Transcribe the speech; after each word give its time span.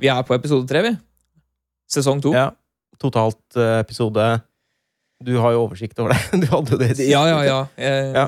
Vi 0.00 0.08
er 0.08 0.22
på 0.26 0.34
episode 0.36 0.66
tre, 0.70 0.82
vi. 0.86 0.92
Sesong 1.90 2.22
to. 2.24 2.32
Ja. 2.36 2.50
Totalt 3.00 3.56
eh, 3.56 3.78
episode 3.80 4.24
Du 5.24 5.34
har 5.40 5.52
jo 5.56 5.64
oversikt 5.66 5.98
over 6.00 6.14
det. 6.14 6.20
Du 6.42 6.46
hadde 6.52 6.74
jo 6.74 6.78
det 6.80 6.90
sist. 6.96 7.08
Ja, 7.10 7.24
ja, 7.28 7.40
ja. 7.46 7.60
Jeg, 7.80 8.14
Ja. 8.16 8.26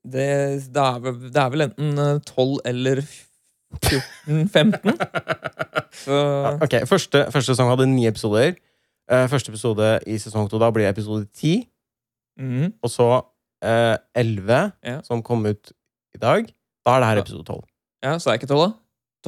Det, 0.00 0.26
det, 0.72 0.80
er 0.80 1.00
vel, 1.04 1.16
det 1.28 1.36
er 1.42 1.50
vel 1.52 1.62
enten 1.66 1.98
eh, 2.00 2.20
12 2.24 2.60
eller 2.70 3.02
14-15. 3.76 4.94
Så 6.04 6.16
Ja, 6.16 6.54
ok, 6.64 6.76
første, 6.88 7.26
første 7.34 7.52
sesong 7.52 7.68
hadde 7.74 7.84
ni 7.90 8.06
episoder. 8.08 8.54
Eh, 9.10 9.26
første 9.28 9.52
episode 9.52 9.90
i 10.08 10.16
sesong 10.22 10.48
to 10.48 10.58
da 10.62 10.70
blir 10.72 10.88
episode 10.88 11.26
ti. 11.36 11.58
mhm. 12.40 12.70
Og 12.80 12.90
så 12.94 13.10
eh, 13.60 13.96
elleve, 14.16 14.70
Ja. 14.86 15.00
som 15.04 15.20
kom 15.22 15.44
ut 15.50 15.72
i 16.16 16.18
dag. 16.22 16.48
Da 16.86 16.96
er 16.96 17.00
det 17.04 17.08
her 17.10 17.20
episode 17.26 17.44
tolv. 17.44 17.66
Ja, 18.02 18.16
så 18.18 18.30
er 18.30 18.38
det 18.38 18.42
ikke 18.42 18.54
12, 18.54 18.62
da? 18.64 18.72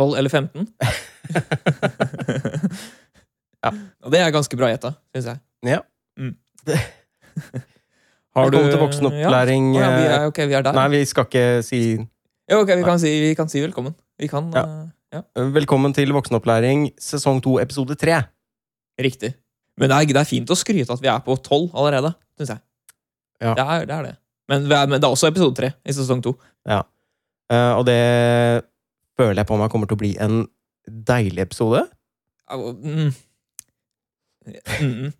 12 0.01 0.17
eller 0.23 0.31
15? 0.33 0.69
Ja. 3.63 3.71
Og 4.03 4.11
det 4.11 4.19
er 4.19 4.33
ganske 4.35 4.57
bra 4.59 4.69
gjetta, 4.73 4.91
syns 5.15 5.27
jeg. 5.31 5.39
Ja. 5.71 5.77
Mm. 6.19 6.33
Det- 6.67 6.81
Har 8.35 8.49
Velkommen 8.49 8.73
til 8.73 8.81
voksenopplæring. 8.81 9.69
Ja. 9.77 9.79
Oh, 9.79 9.83
ja, 9.85 9.91
vi 10.01 10.07
er, 10.09 10.27
ok, 10.27 10.39
vi 10.49 10.57
er 10.57 10.63
der. 10.67 10.73
Nei, 10.73 10.89
vi 10.89 11.05
skal 11.07 11.25
ikke 11.29 11.63
si 11.63 11.81
Jo, 12.51 12.59
ok, 12.65 12.73
vi 12.81 12.83
kan, 12.83 12.99
si, 12.99 13.13
vi 13.21 13.35
kan 13.39 13.49
si 13.49 13.61
velkommen. 13.63 13.95
Vi 14.19 14.27
kan, 14.27 14.51
Ja. 14.55 14.65
Uh, 14.65 14.89
ja. 15.13 15.21
Velkommen 15.53 15.95
til 15.95 16.11
voksenopplæring 16.13 16.91
sesong 16.99 17.43
to, 17.45 17.59
episode 17.61 17.95
tre. 17.95 18.23
Riktig. 18.99 19.35
Men 19.79 19.91
det 19.91 19.97
er, 19.99 20.07
det 20.11 20.17
er 20.17 20.25
fint 20.29 20.51
å 20.51 20.57
skryte 20.59 20.93
at 20.93 21.01
vi 21.05 21.09
er 21.13 21.21
på 21.23 21.37
12 21.37 21.71
allerede, 21.75 22.15
syns 22.41 22.49
jeg. 22.57 22.61
Ja. 23.41 23.55
Det, 23.55 23.63
er, 23.63 23.87
det 23.87 23.95
er 23.95 24.03
det. 24.09 24.17
Men, 24.49 24.67
vi 24.69 24.75
er, 24.75 24.87
men 24.91 24.99
det 25.01 25.07
er 25.07 25.15
også 25.15 25.29
episode 25.31 25.55
3 25.55 25.71
i 25.87 25.93
sesong 25.93 26.23
2. 26.25 26.35
Uh, 26.67 27.79
og 27.79 27.87
det 27.87 28.65
føler 29.19 29.43
jeg 29.43 29.47
på 29.47 29.57
meg 29.61 29.71
kommer 29.71 29.87
til 29.87 29.95
å 29.99 30.03
bli 30.03 30.17
en 30.19 30.43
deilig 30.87 31.45
episode. 31.47 31.85
Mm. 32.53 33.13
Mm. 34.81 35.13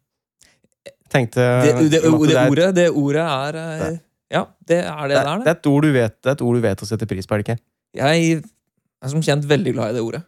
Tenkte 1.13 1.45
Det, 1.63 1.73
det, 1.79 2.01
det, 2.01 2.09
ordet, 2.11 2.73
det 2.75 2.89
ordet 2.91 3.23
er 3.23 3.59
eh, 3.61 3.99
Ja, 4.33 4.43
det 4.67 4.81
er 4.81 5.09
det 5.09 5.15
det, 5.15 5.21
det 5.21 5.31
er, 5.31 5.45
det, 5.45 5.53
er 5.53 5.59
et 5.61 5.69
ord 5.71 5.85
du 5.85 5.93
vet, 5.95 6.17
det 6.19 6.31
er 6.31 6.37
et 6.39 6.45
ord 6.45 6.59
du 6.59 6.65
vet 6.65 6.83
å 6.83 6.89
sette 6.89 7.07
pris 7.07 7.29
på, 7.29 7.37
er 7.37 7.43
det 7.43 7.47
ikke? 7.47 7.65
Jeg 8.01 8.43
er 8.43 9.13
som 9.13 9.23
kjent 9.23 9.47
veldig 9.49 9.75
glad 9.77 9.93
i 9.93 9.99
det 9.99 10.05
ordet. 10.05 10.23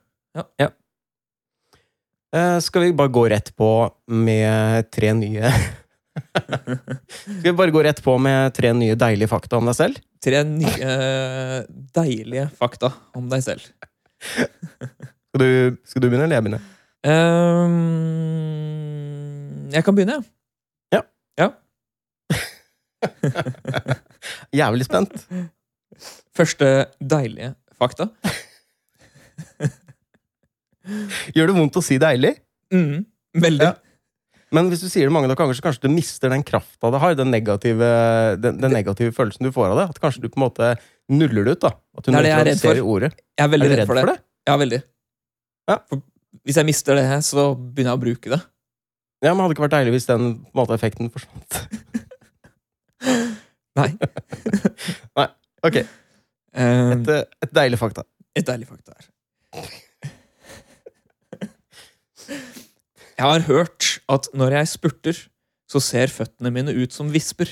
Ja 0.60 0.70
skal 2.60 2.82
vi 2.82 2.92
bare 2.92 3.08
gå 3.08 3.28
rett 3.28 3.56
på 3.56 3.90
med 4.06 4.90
tre 4.90 5.12
nye 5.14 5.50
Skal 7.06 7.42
vi 7.42 7.52
bare 7.52 7.70
gå 7.70 7.82
rett 7.82 8.02
på 8.02 8.16
med 8.18 8.54
tre 8.54 8.72
nye 8.74 8.94
deilige 8.98 9.30
fakta 9.30 9.58
om 9.58 9.66
deg 9.66 9.76
selv? 9.78 9.98
Tre 10.22 10.42
nye 10.46 10.90
eh, 10.90 11.56
deilige 11.94 12.48
fakta 12.58 12.92
om 13.18 13.26
deg 13.30 13.42
selv. 13.42 13.66
Skal 15.34 15.42
du, 15.42 15.74
skal 15.82 15.98
du 15.98 16.04
begynne, 16.06 16.28
eller 16.28 16.38
jeg 16.38 16.44
begynner? 16.46 16.62
Um, 17.10 17.74
jeg 19.74 19.82
kan 19.82 19.90
begynne, 19.96 20.20
Ja. 20.94 21.00
ja. 21.42 21.48
Jævlig 24.60 24.86
spent. 24.86 25.10
Første 26.38 26.68
deilige 27.02 27.50
fakta. 27.74 28.06
Gjør 31.34 31.50
det 31.50 31.56
vondt 31.58 31.80
å 31.80 31.82
si 31.82 31.98
deilig? 31.98 32.30
Mm, 32.70 33.02
veldig. 33.42 33.72
Ja. 33.72 33.74
Men 34.54 34.70
hvis 34.70 34.86
du 34.86 34.88
sier 34.92 35.10
det 35.10 35.14
mange 35.18 35.26
nok 35.32 35.42
ganger, 35.42 35.58
så 35.58 35.66
kanskje 35.66 35.88
du 35.88 35.90
mister 35.96 36.30
den 36.30 36.46
krafta 36.46 36.92
det 36.94 37.02
har. 37.02 37.18
Den 37.18 37.34
negative, 37.34 37.90
den, 38.38 38.62
den 38.62 38.70
negative 38.78 39.10
følelsen 39.18 39.42
du 39.48 39.50
får 39.58 39.72
av 39.74 39.82
det. 39.82 39.88
At 39.96 40.02
kanskje 40.06 40.22
du 40.22 40.30
på 40.30 40.38
en 40.38 40.46
måte 40.46 40.70
nuller 41.10 41.42
det 41.50 41.58
ut. 41.58 41.66
da 41.66 41.74
At 41.74 42.06
du 42.06 42.14
Det 42.14 42.20
er 42.20 42.22
det 42.22 42.30
jeg 42.30 42.38
er 42.38 42.46
redd 42.52 42.62
for. 42.62 42.78
ordet. 42.94 43.10
Jeg 43.34 43.42
er 43.48 43.50
veldig 43.58 43.66
Er 43.66 43.74
redd, 43.74 43.82
redd 43.82 43.90
for 43.90 43.98
det. 44.14 44.20
Ja, 44.46 44.54
veldig. 44.62 44.78
Ja. 45.70 45.78
Hvis 46.44 46.58
jeg 46.60 46.66
mister 46.68 46.98
det, 46.98 47.06
så 47.24 47.54
begynner 47.56 47.94
jeg 47.94 47.98
å 48.00 48.04
bruke 48.04 48.32
det. 48.34 48.40
Ja, 49.24 49.32
men 49.32 49.40
Hadde 49.40 49.52
det 49.52 49.56
ikke 49.56 49.64
vært 49.64 49.76
deilig 49.78 49.94
hvis 49.94 50.08
den 50.10 50.24
måte, 50.56 50.76
effekten 50.76 51.08
forsvant? 51.14 51.60
Nei. 53.80 53.90
Nei. 55.18 55.28
Ok, 55.64 55.80
Ehm, 56.54 57.00
et, 57.00 57.08
eh, 57.10 57.24
et 57.42 57.50
deilig 57.56 57.78
fakta. 57.80 58.04
et 58.38 58.46
deilig 58.46 58.68
fakta 58.68 58.92
her. 58.94 59.08
Jeg 63.14 63.26
har 63.26 63.44
hørt 63.48 63.88
at 64.10 64.28
når 64.34 64.54
jeg 64.58 64.68
spurter, 64.70 65.18
så 65.70 65.80
ser 65.82 66.12
føttene 66.14 66.52
mine 66.54 66.74
ut 66.74 66.94
som 66.94 67.10
visper. 67.14 67.50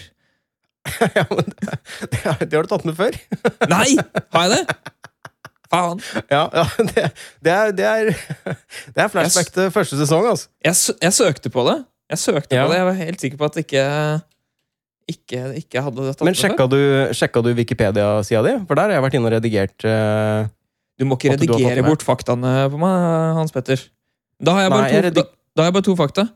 ja, 1.18 1.24
men 1.30 1.50
det, 1.50 1.78
det, 2.12 2.22
det 2.46 2.56
har 2.56 2.66
du 2.66 2.70
tatt 2.70 2.86
med 2.86 2.94
før. 2.98 3.18
Nei! 3.70 3.96
Har 4.34 4.46
jeg 4.46 4.54
det? 4.54 4.91
Faen. 5.72 6.02
Ja, 6.30 6.42
ja 6.52 6.64
det, 6.92 7.06
det, 7.42 7.52
er, 7.52 7.72
det, 7.72 7.86
er, 7.88 8.10
det 8.94 9.04
er 9.06 9.08
flashback 9.12 9.48
til 9.54 9.70
første 9.74 9.96
sesong, 10.02 10.26
altså. 10.34 10.50
Jeg, 10.64 10.76
jeg 11.06 11.16
søkte 11.16 11.52
på 11.54 11.64
det. 11.70 11.78
Jeg 12.12 12.20
søkte 12.20 12.58
Ja. 12.58 12.66
på 12.66 12.74
det. 12.74 12.78
Jeg 12.82 12.88
var 12.90 12.98
helt 13.00 13.24
sikker 13.24 13.40
på 13.40 13.48
at 13.48 13.56
ikke 13.62 13.86
ikke, 15.12 15.40
ikke 15.58 15.82
hadde 15.82 16.04
det 16.06 16.12
tatt 16.14 16.26
Men 16.28 16.36
sjekka 16.38 16.66
du, 16.70 16.78
sjekka 17.16 17.42
du 17.44 17.50
Wikipedia-sida 17.58 18.42
di? 18.46 18.52
For 18.68 18.78
der 18.78 18.86
har 18.92 18.94
jeg 19.00 19.04
vært 19.06 19.16
inne 19.18 19.28
og 19.30 19.34
redigert. 19.34 19.74
Uh, 19.84 20.46
Du 21.00 21.04
må 21.08 21.16
ikke 21.18 21.32
redigere 21.34 21.82
bort 21.84 22.04
faktaene 22.06 22.52
på 22.70 22.78
meg, 22.80 23.08
Hans 23.40 23.52
Petter. 23.54 23.80
Da 24.42 24.54
har 24.56 24.66
jeg 24.68 24.72
bare, 24.74 24.86
Nei, 24.92 25.10
to, 25.10 25.16
da, 25.18 25.24
da 25.56 25.64
har 25.64 25.70
jeg 25.72 25.76
bare 25.78 25.86
to 25.88 25.96
fakta. 25.98 26.26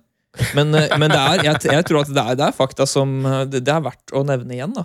Men, 0.56 0.74
eh, 0.76 0.90
men 1.00 1.08
det 1.12 1.16
er, 1.20 1.44
jeg, 1.46 1.60
jeg 1.72 1.84
tror 1.88 2.02
at 2.02 2.10
det 2.12 2.22
er, 2.22 2.34
det 2.36 2.44
er 2.48 2.56
fakta 2.56 2.84
som 2.88 3.12
eh, 3.24 3.44
det, 3.48 3.62
det 3.64 3.72
er 3.72 3.84
verdt 3.86 4.12
å 4.12 4.20
nevne 4.26 4.52
igjen. 4.58 4.74
da. 4.76 4.84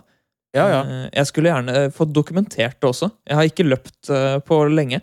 Ja, 0.58 0.66
ja. 0.70 0.82
Eh, 0.84 1.10
Jeg 1.16 1.30
skulle 1.30 1.52
gjerne 1.52 1.92
fått 1.96 2.12
dokumentert 2.16 2.80
det 2.82 2.90
også. 2.90 3.12
Jeg 3.28 3.38
har 3.40 3.48
ikke 3.50 3.68
løpt 3.68 4.10
eh, 4.12 4.38
på 4.48 4.60
lenge. 4.72 5.02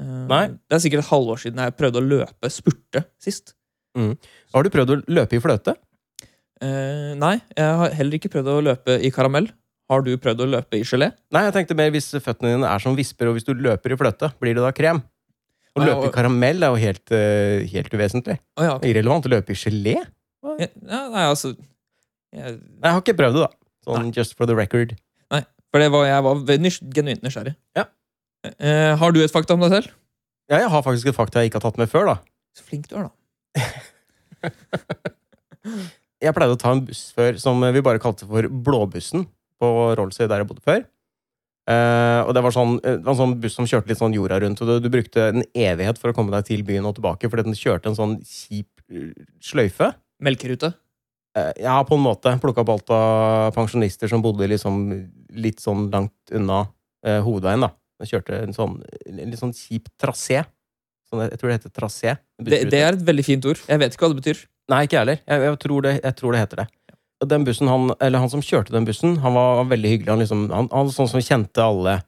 Eh, 0.00 0.26
Nei. 0.30 0.44
Det 0.68 0.78
er 0.78 0.82
sikkert 0.86 1.04
et 1.04 1.10
halvår 1.12 1.40
siden 1.44 1.62
jeg 1.62 1.76
prøvde 1.78 2.00
å 2.02 2.06
løpe, 2.06 2.50
spurte, 2.50 3.04
sist. 3.22 3.54
Har 3.94 4.64
du 4.64 4.70
prøvd 4.72 4.90
å 4.94 5.00
løpe 5.12 5.36
i 5.36 5.42
fløte? 5.44 5.74
Eh, 6.62 7.12
nei, 7.18 7.34
jeg 7.58 7.78
har 7.80 7.90
heller 7.98 8.16
ikke 8.16 8.30
prøvd 8.32 8.48
å 8.54 8.60
løpe 8.64 8.94
i 9.04 9.10
karamell. 9.12 9.48
Har 9.90 10.00
du 10.06 10.12
prøvd 10.16 10.44
å 10.44 10.46
løpe 10.48 10.78
i 10.78 10.84
gelé? 10.88 11.10
Nei, 11.34 11.42
jeg 11.48 11.52
tenkte 11.58 11.76
mer 11.76 11.90
hvis 11.92 12.06
føttene 12.22 12.54
dine 12.54 12.68
er 12.70 12.80
som 12.80 12.94
visper, 12.96 13.28
og 13.28 13.36
hvis 13.36 13.44
du 13.44 13.52
løper 13.58 13.92
i 13.92 13.98
fløte, 14.00 14.30
blir 14.40 14.54
det 14.56 14.62
da 14.64 14.70
krem? 14.72 15.02
Å 15.76 15.80
løpe 15.82 15.98
og- 16.04 16.06
i 16.08 16.14
karamell 16.14 16.62
er 16.64 16.72
jo 16.72 16.80
helt, 16.80 17.12
eh, 17.12 17.66
helt 17.72 17.90
uvesentlig. 17.92 18.38
Oh, 18.56 18.64
ja, 18.64 18.76
okay. 18.76 18.92
Irrelevant 18.92 19.26
å 19.28 19.32
løpe 19.34 19.52
i 19.52 19.58
gelé? 19.58 19.96
ja, 20.58 20.68
nei, 21.10 21.26
altså 21.28 21.52
jeg, 22.32 22.56
Nei, 22.56 22.88
jeg 22.88 22.92
har 22.92 23.00
ikke 23.02 23.16
prøvd 23.18 23.36
det, 23.36 23.42
da. 23.44 23.50
Sånn 23.86 24.12
just 24.14 24.36
for 24.38 24.46
the 24.46 24.54
record. 24.58 24.94
For 25.72 25.80
det 25.80 25.88
var, 25.88 26.04
jeg 26.04 26.24
var 26.26 26.34
genuint 26.92 27.22
nysgjerrig. 27.24 27.54
Ja. 27.78 27.86
Eh, 28.44 28.92
har 29.00 29.14
du 29.14 29.22
et 29.22 29.32
fakta 29.32 29.54
om 29.56 29.62
deg 29.64 29.72
selv? 29.72 29.94
Ja, 30.50 30.58
jeg 30.60 30.68
har 30.68 30.82
faktisk 30.84 31.08
et 31.08 31.16
fakta 31.16 31.40
jeg 31.40 31.48
ikke 31.48 31.62
har 31.62 31.70
tatt 31.70 31.80
med 31.80 31.88
før, 31.88 32.10
da. 32.10 32.16
Så 32.52 32.66
flink 32.66 32.90
du 32.90 32.98
er, 33.00 33.08
da. 33.08 33.12
Jeg 36.22 36.34
pleide 36.36 36.54
å 36.54 36.58
ta 36.58 36.70
en 36.70 36.84
buss 36.86 37.08
før 37.16 37.34
som 37.42 37.58
vi 37.74 37.80
bare 37.82 37.98
kalte 38.02 38.28
for 38.28 38.46
Blåbussen 38.46 39.24
på 39.58 39.68
Rollsøy, 39.98 40.28
der 40.30 40.42
jeg 40.42 40.46
bodde 40.46 40.62
før. 40.62 40.84
Uh, 41.66 42.22
og 42.26 42.30
det 42.34 42.42
var, 42.46 42.54
sånn, 42.54 42.76
eh, 42.78 42.98
det 42.98 43.06
var 43.06 43.14
en 43.14 43.18
sånn 43.18 43.34
buss 43.42 43.56
som 43.58 43.66
kjørte 43.66 43.90
litt 43.90 43.98
sånn 43.98 44.14
jorda 44.14 44.38
rundt, 44.42 44.62
og 44.62 44.70
du, 44.70 44.74
du 44.82 44.88
brukte 44.90 45.28
en 45.32 45.42
evighet 45.50 45.98
for 45.98 46.10
å 46.10 46.14
komme 46.14 46.34
deg 46.34 46.46
til 46.46 46.62
byen 46.66 46.86
og 46.86 46.94
tilbake, 46.98 47.30
fordi 47.30 47.46
den 47.48 47.58
kjørte 47.58 47.90
en 47.90 47.98
sånn 47.98 48.14
kjip 48.26 48.70
eh, 48.90 49.10
sløyfe. 49.42 49.90
Melkerute. 50.22 50.72
Eh, 51.38 51.52
ja, 51.64 51.84
på 51.84 51.96
en 51.96 52.04
måte. 52.04 52.34
Plukka 52.40 52.64
opp 52.64 52.72
alt 52.74 52.90
av 52.92 53.52
pensjonister 53.56 54.10
som 54.10 54.24
bodde 54.24 54.48
liksom 54.50 54.82
litt 55.32 55.62
sånn 55.64 55.88
langt 55.92 56.34
unna 56.34 56.66
eh, 57.06 57.20
hovedveien, 57.24 57.64
da. 57.64 57.72
Den 58.02 58.10
kjørte 58.10 58.40
en 58.42 58.56
sånn 58.56 58.80
en 59.06 59.22
litt 59.30 59.40
sånn 59.40 59.54
kjip 59.56 59.88
trasé. 60.00 60.42
Sånn, 61.08 61.24
jeg 61.28 61.40
tror 61.40 61.50
det 61.50 61.58
heter 61.60 61.74
trasé. 61.76 62.16
Det, 62.42 62.64
det 62.72 62.82
er 62.82 62.96
et 62.96 63.06
veldig 63.06 63.24
fint 63.24 63.48
ord. 63.48 63.60
Jeg 63.68 63.80
vet 63.80 63.94
ikke 63.94 64.06
hva 64.06 64.12
det 64.12 64.20
betyr. 64.20 64.44
Nei, 64.72 64.84
ikke 64.86 64.96
jeg 64.98 65.04
heller. 65.04 65.22
Jeg, 65.24 65.44
jeg, 65.46 65.58
tror 65.64 65.86
det, 65.86 65.96
jeg 66.00 66.18
tror 66.18 66.34
det 66.34 66.44
heter 66.44 66.62
det. 66.62 66.68
Den 67.32 67.44
bussen, 67.46 67.68
han, 67.70 67.92
eller 68.02 68.22
han 68.24 68.30
som 68.32 68.42
kjørte 68.42 68.74
den 68.74 68.86
bussen, 68.88 69.18
han 69.22 69.36
var 69.36 69.64
veldig 69.70 69.90
hyggelig. 69.92 70.10
Han, 70.10 70.22
liksom, 70.24 70.46
han, 70.52 70.68
han 70.72 70.92
sånn 70.92 71.10
som 71.10 71.22
kjente 71.22 71.64
alle. 71.64 72.00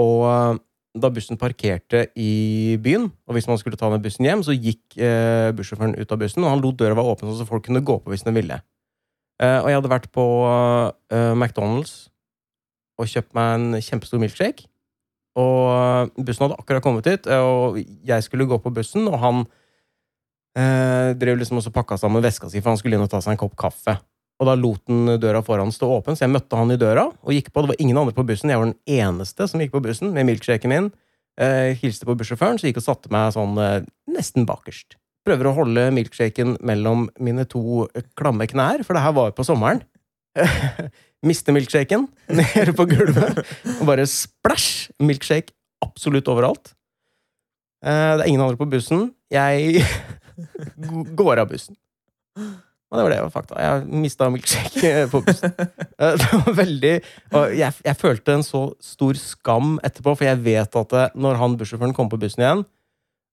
Og 0.00 0.60
da 0.94 1.10
bussen 1.10 1.38
parkerte 1.40 2.06
i 2.14 2.76
byen, 2.82 3.08
og 3.26 3.34
hvis 3.34 3.48
man 3.50 3.58
skulle 3.58 3.78
ta 3.78 3.88
den 3.90 4.02
bussen 4.02 4.26
hjem, 4.28 4.44
så 4.46 4.54
gikk 4.54 4.94
eh, 4.94 5.50
bussjåføren 5.56 5.96
ut 5.98 6.14
av 6.14 6.20
bussen, 6.20 6.44
og 6.46 6.52
han 6.52 6.62
lot 6.62 6.78
døra 6.78 6.94
være 6.94 7.14
åpen, 7.16 7.32
så 7.34 7.46
folk 7.48 7.66
kunne 7.66 7.82
gå 7.84 7.98
på 7.98 8.12
hvis 8.12 8.22
de 8.26 8.34
ville. 8.36 8.60
Eh, 9.42 9.58
og 9.58 9.70
jeg 9.70 9.80
hadde 9.80 9.90
vært 9.90 10.12
på 10.14 10.26
eh, 10.46 11.32
McDonald's 11.34 11.96
og 12.94 13.10
kjøpt 13.10 13.34
meg 13.34 13.56
en 13.56 13.82
kjempestor 13.82 14.22
milkshake. 14.22 14.68
Og 15.34 15.60
eh, 15.74 16.22
bussen 16.22 16.46
hadde 16.46 16.60
akkurat 16.62 16.84
kommet 16.84 17.10
hit, 17.10 17.26
eh, 17.26 17.42
og 17.42 17.80
jeg 17.82 18.26
skulle 18.26 18.46
gå 18.46 18.60
på 18.62 18.70
bussen, 18.74 19.08
og 19.10 19.18
han 19.18 19.42
eh, 20.54 21.10
drev 21.18 21.42
liksom 21.42 21.58
også 21.58 21.74
pakka 21.74 21.98
sammen 21.98 22.22
veska 22.22 22.50
si, 22.50 22.62
for 22.62 22.70
han 22.70 22.78
skulle 22.78 22.94
inn 22.98 23.06
og 23.06 23.10
ta 23.10 23.18
seg 23.24 23.34
en 23.34 23.42
kopp 23.42 23.58
kaffe. 23.58 23.98
Og 24.42 24.48
da 24.48 24.56
lot 24.58 24.82
han 24.90 25.14
døra 25.22 25.44
foran 25.46 25.70
stå 25.72 25.88
åpen, 26.00 26.16
så 26.18 26.26
jeg 26.26 26.34
møtte 26.34 26.58
han 26.58 26.74
i 26.74 26.78
døra 26.80 27.06
og 27.06 27.32
gikk 27.34 27.52
på. 27.52 27.62
Det 27.62 27.74
var 27.74 27.82
ingen 27.82 28.00
andre 28.00 28.16
på 28.16 28.26
bussen, 28.26 28.50
jeg 28.50 28.60
var 28.60 28.72
den 28.72 29.00
eneste 29.00 29.46
som 29.50 29.62
gikk 29.62 29.74
på 29.76 29.82
bussen 29.84 30.10
med 30.16 30.26
milkshaken 30.26 30.72
min. 30.72 30.90
Eh, 31.40 31.72
hilste 31.80 32.06
på 32.06 32.14
bussjåføren, 32.18 32.58
så 32.58 32.68
gikk 32.68 32.82
og 32.82 32.86
satte 32.86 33.10
meg 33.14 33.32
sånn 33.34 33.58
eh, 33.62 33.86
nesten 34.10 34.46
bakerst. 34.46 34.98
Prøver 35.26 35.48
å 35.48 35.54
holde 35.56 35.88
milkshaken 35.94 36.58
mellom 36.66 37.08
mine 37.22 37.46
to 37.50 37.86
eh, 37.94 38.06
klamme 38.18 38.46
knær, 38.50 38.84
for 38.86 38.98
det 38.98 39.02
her 39.06 39.14
var 39.16 39.30
jo 39.30 39.38
på 39.38 39.46
sommeren. 39.46 39.82
Mister 41.28 41.54
milkshaken 41.56 42.08
nede 42.40 42.74
på 42.76 42.86
gulvet, 42.90 43.42
og 43.78 43.84
bare 43.88 44.06
splæsj! 44.10 44.90
Milkshake 45.02 45.54
absolutt 45.84 46.28
overalt. 46.30 46.74
Eh, 47.84 48.12
det 48.18 48.24
er 48.24 48.28
ingen 48.30 48.44
andre 48.44 48.58
på 48.60 48.68
bussen. 48.70 49.08
Jeg 49.32 49.82
går 51.20 51.42
av 51.42 51.50
bussen. 51.50 51.78
Og 52.94 53.00
det 53.00 53.04
var 53.08 53.10
det 53.10 53.22
var 53.24 53.32
fakta. 53.34 53.56
Jeg 53.58 54.02
mista 54.04 54.28
milkshake 54.30 54.90
på 55.12 55.20
bussen. 55.26 55.54
Eh, 55.98 56.12
Det 56.20 56.28
var 56.30 56.54
veldig 56.60 56.92
Og 57.34 57.54
jeg, 57.58 57.74
jeg 57.88 57.98
følte 57.98 58.36
en 58.36 58.44
så 58.46 58.60
stor 58.82 59.18
skam 59.18 59.80
etterpå, 59.82 60.14
for 60.14 60.28
jeg 60.28 60.38
vet 60.44 60.78
at 60.78 60.94
det, 60.94 61.08
når 61.18 61.40
han 61.40 61.56
bussjåføren 61.58 61.96
kom 61.96 62.12
på 62.12 62.20
bussen 62.22 62.44
igjen, 62.44 62.62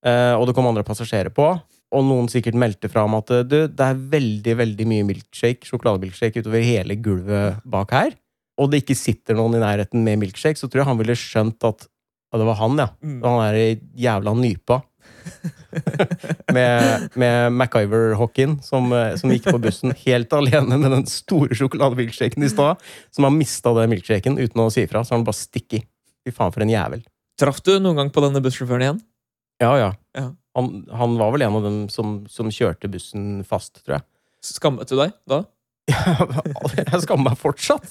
eh, 0.07 0.33
og 0.33 0.47
det 0.49 0.57
kom 0.57 0.65
andre 0.71 0.85
passasjerer 0.87 1.29
på, 1.35 1.51
og 1.91 2.05
noen 2.07 2.29
sikkert 2.31 2.57
meldte 2.57 2.89
fra 2.89 3.03
om 3.05 3.19
at 3.19 3.29
du, 3.45 3.57
det 3.69 3.85
er 3.85 4.01
veldig 4.15 4.57
veldig 4.63 4.89
mye 4.89 5.07
milkshake, 5.11 5.67
sjokolademilkshake 5.69 6.41
utover 6.41 6.65
hele 6.65 6.97
gulvet 7.03 7.61
bak 7.69 7.93
her, 7.93 8.15
og 8.57 8.71
det 8.71 8.81
ikke 8.81 8.97
sitter 8.97 9.37
noen 9.37 9.59
i 9.59 9.61
nærheten 9.61 10.01
med 10.05 10.23
milkshake, 10.23 10.57
så 10.57 10.69
tror 10.71 10.81
jeg 10.81 10.89
han 10.89 11.01
ville 11.01 11.17
skjønt 11.19 11.69
at 11.69 11.85
ja, 12.31 12.39
det 12.39 12.47
var 12.47 12.57
han, 12.61 12.79
ja. 12.79 12.87
Mm. 13.03 13.19
Han 13.25 13.41
er 13.43 13.57
jævla 13.99 14.33
nypa. 14.39 14.79
med 16.55 17.09
med 17.15 17.53
MacGyver-hockeyen 17.55 18.57
som, 18.65 18.91
eh, 18.95 19.15
som 19.19 19.31
gikk 19.33 19.47
på 19.51 19.61
bussen 19.61 19.95
helt 20.03 20.33
alene 20.35 20.77
med 20.81 20.91
den 20.91 21.05
store 21.09 21.55
sjokolademilkshaken 21.57 22.43
i 22.43 22.51
stad. 22.51 22.81
Som 23.11 23.27
har 23.27 23.35
mista 23.35 23.73
den 23.77 23.93
milkshaken 23.93 24.39
uten 24.41 24.63
å 24.63 24.69
si 24.73 24.85
ifra, 24.85 25.05
så 25.05 25.15
han 25.15 25.25
bare 25.27 25.39
stikker. 25.39 25.85
Fy 26.25 26.33
faen, 26.35 26.53
for 26.53 26.65
en 26.65 26.73
jævel. 26.73 27.05
Traff 27.41 27.63
du 27.65 27.73
noen 27.79 27.97
gang 27.97 28.11
på 28.13 28.21
denne 28.23 28.43
bussjåføren 28.43 28.85
igjen? 28.85 29.01
Ja, 29.61 29.73
ja. 29.79 29.89
Ja. 30.17 30.27
Han, 30.57 30.83
han 30.91 31.15
var 31.17 31.31
vel 31.33 31.45
en 31.45 31.57
av 31.57 31.65
dem 31.65 31.79
som, 31.89 32.21
som 32.29 32.51
kjørte 32.51 32.89
bussen 32.91 33.41
fast, 33.47 33.79
tror 33.85 33.99
jeg. 33.99 34.07
Skammet 34.45 34.89
du 34.89 34.97
deg 34.97 35.13
da? 35.29 35.43
Jeg 36.77 37.01
skammer 37.03 37.31
meg 37.31 37.39
fortsatt. 37.39 37.87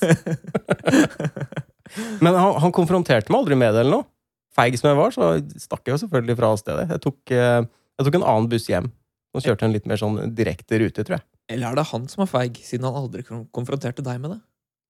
Men 2.25 2.37
han, 2.37 2.55
han 2.63 2.75
konfronterte 2.75 3.33
meg 3.33 3.43
aldri 3.43 3.59
med 3.59 3.75
det 3.75 3.85
eller 3.85 4.01
noe. 4.01 4.10
Feig 4.57 4.77
som 4.81 4.91
jeg 4.91 4.99
var, 4.99 5.15
så 5.15 5.33
stakk 5.63 5.87
jeg 5.87 5.95
jo 5.95 6.01
selvfølgelig 6.05 6.37
fra 6.41 6.51
stedet. 6.59 6.89
Jeg 6.91 7.03
tok, 7.05 7.19
eh, 7.35 7.61
jeg 7.63 8.07
tok 8.07 8.19
en 8.19 8.27
annen 8.27 8.51
buss 8.51 8.67
hjem. 8.71 8.91
Og 9.31 9.45
kjørte 9.45 9.63
en 9.63 9.75
litt 9.75 9.87
mer 9.87 10.01
sånn 10.01 10.17
direkte 10.35 10.81
rute, 10.83 11.05
tror 11.07 11.21
jeg. 11.21 11.27
Eller 11.55 11.71
er 11.71 11.79
det 11.79 11.87
han 11.91 12.07
som 12.11 12.25
er 12.25 12.31
feig, 12.31 12.57
siden 12.67 12.89
han 12.89 12.99
aldri 12.99 13.23
konfronterte 13.27 14.03
deg 14.07 14.23
med 14.23 14.35
det? 14.35 14.41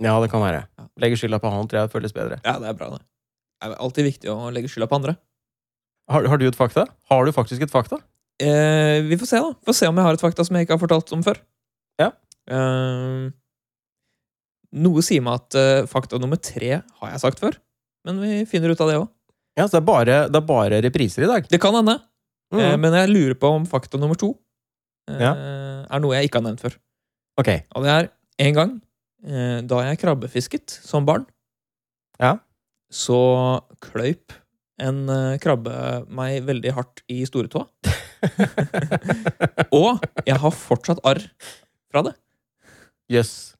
Ja, 0.01 0.15
det 0.23 0.31
kan 0.33 0.41
være. 0.41 0.62
Legger 1.01 1.21
skylda 1.21 1.41
på 1.43 1.51
han, 1.53 1.69
tror 1.69 1.83
jeg 1.83 1.93
føles 1.93 2.15
bedre. 2.17 2.39
Ja, 2.47 2.57
det 2.61 2.71
er 2.71 2.79
bra, 2.79 2.89
det. 2.95 3.03
Det 3.61 3.69
er 3.69 3.83
alltid 3.85 4.07
viktig 4.09 4.31
å 4.33 4.49
legge 4.55 4.71
skylda 4.73 4.89
på 4.89 4.97
andre. 4.97 5.19
Har, 6.11 6.25
har 6.33 6.41
du 6.41 6.47
et 6.49 6.57
fakta? 6.57 6.87
Har 7.12 7.29
du 7.29 7.33
faktisk 7.37 7.67
et 7.67 7.73
fakta? 7.73 8.01
Eh, 8.41 9.05
vi 9.05 9.19
får 9.21 9.29
se, 9.29 9.43
da. 9.45 9.53
Får 9.69 9.77
se 9.77 9.91
om 9.91 10.01
jeg 10.01 10.09
har 10.09 10.17
et 10.17 10.25
fakta 10.25 10.47
som 10.47 10.57
jeg 10.57 10.65
ikke 10.65 10.79
har 10.79 10.83
fortalt 10.83 11.12
om 11.12 11.25
før. 11.27 11.43
Ja. 12.01 12.09
Eh, 12.49 13.29
noe 14.81 15.05
sier 15.05 15.25
meg 15.27 15.43
at 15.43 15.59
eh, 15.61 15.89
fakta 15.91 16.21
nummer 16.23 16.41
tre 16.41 16.81
har 16.81 17.12
jeg 17.12 17.23
sagt 17.23 17.43
før. 17.43 17.61
Men 18.09 18.23
vi 18.25 18.47
finner 18.49 18.73
ut 18.73 18.81
av 18.81 18.89
det 18.89 19.01
òg. 19.03 19.11
Ja, 19.61 19.67
så 19.69 19.77
det 19.77 19.83
er 19.83 19.89
bare, 19.93 20.19
det 20.33 20.41
er 20.41 20.47
bare 20.49 20.81
repriser 20.89 21.27
i 21.27 21.31
dag. 21.31 21.49
Det 21.53 21.61
kan 21.62 21.77
hende. 21.77 21.99
Eh, 22.51 22.59
Mm. 22.59 22.81
men 22.83 22.93
jeg 22.97 23.11
lurer 23.12 23.37
på 23.39 23.47
om 23.55 23.67
fakta 23.71 23.99
nummer 24.01 24.17
to 24.19 24.33
eh, 25.07 25.21
Ja. 25.21 25.35
er 25.87 26.01
noe 26.03 26.17
jeg 26.17 26.27
ikke 26.31 26.41
har 26.41 26.49
nevnt 26.49 26.65
før. 26.65 26.75
Ok. 27.39 27.51
Og 27.77 27.85
det 27.85 27.93
er 27.95 28.09
en 28.43 28.55
gang 28.57 28.73
eh, 29.23 29.61
da 29.62 29.83
jeg 29.87 30.01
krabbefisket 30.03 30.71
som 30.83 31.05
barn, 31.07 31.27
Ja. 32.19 32.39
så 32.91 33.61
kløyp 33.85 34.33
en 34.81 35.09
eh, 35.12 35.39
krabbe 35.39 36.07
meg 36.09 36.43
veldig 36.49 36.73
hardt 36.75 37.03
i 37.12 37.21
storetåa. 37.29 37.67
Og 39.73 40.01
jeg 40.27 40.37
har 40.43 40.51
fortsatt 40.57 41.01
arr 41.07 41.23
fra 41.91 42.03
det. 42.09 42.15
Jøss. 43.11 43.55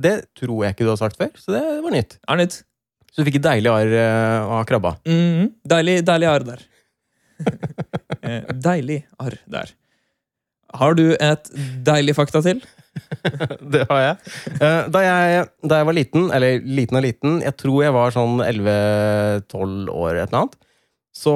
Det 0.00 0.14
tror 0.38 0.64
jeg 0.64 0.74
ikke 0.76 0.86
du 0.86 0.92
har 0.94 1.00
sagt 1.00 1.18
før, 1.18 1.30
så 1.40 1.52
det 1.56 1.62
var 1.84 1.90
nytt. 1.94 2.18
Er 2.28 2.38
nytt. 2.40 2.60
Så 3.18 3.24
du 3.24 3.26
fikk 3.26 3.40
et 3.40 3.46
deilig 3.48 3.70
arr 3.72 3.92
eh, 3.98 4.52
av 4.58 4.60
krabba. 4.68 4.92
Mhm. 5.08 5.48
Deilig, 5.66 5.96
deilig 6.06 6.28
arr 6.30 6.44
der. 6.52 6.60
Eh, 8.28 8.42
deilig 8.60 8.96
arr 9.22 9.36
der. 9.48 9.70
Har 10.76 10.96
du 10.98 11.04
et 11.14 11.46
deilig 11.86 12.12
fakta 12.18 12.40
til? 12.44 12.58
det 13.72 13.84
har 13.88 14.00
jeg. 14.02 14.32
Eh, 14.58 14.88
Da 14.92 15.02
jeg. 15.04 15.44
Da 15.62 15.78
jeg 15.80 15.86
var 15.88 15.96
liten, 15.96 16.26
eller 16.34 16.58
liten 16.66 16.98
og 16.98 17.04
liten, 17.06 17.36
jeg 17.46 17.54
tror 17.62 17.84
jeg 17.86 17.94
var 17.94 18.12
sånn 18.12 18.42
11-12 18.44 19.88
år, 19.94 20.18
et 20.18 20.26
eller 20.26 20.40
annet, 20.42 20.58
så 21.16 21.34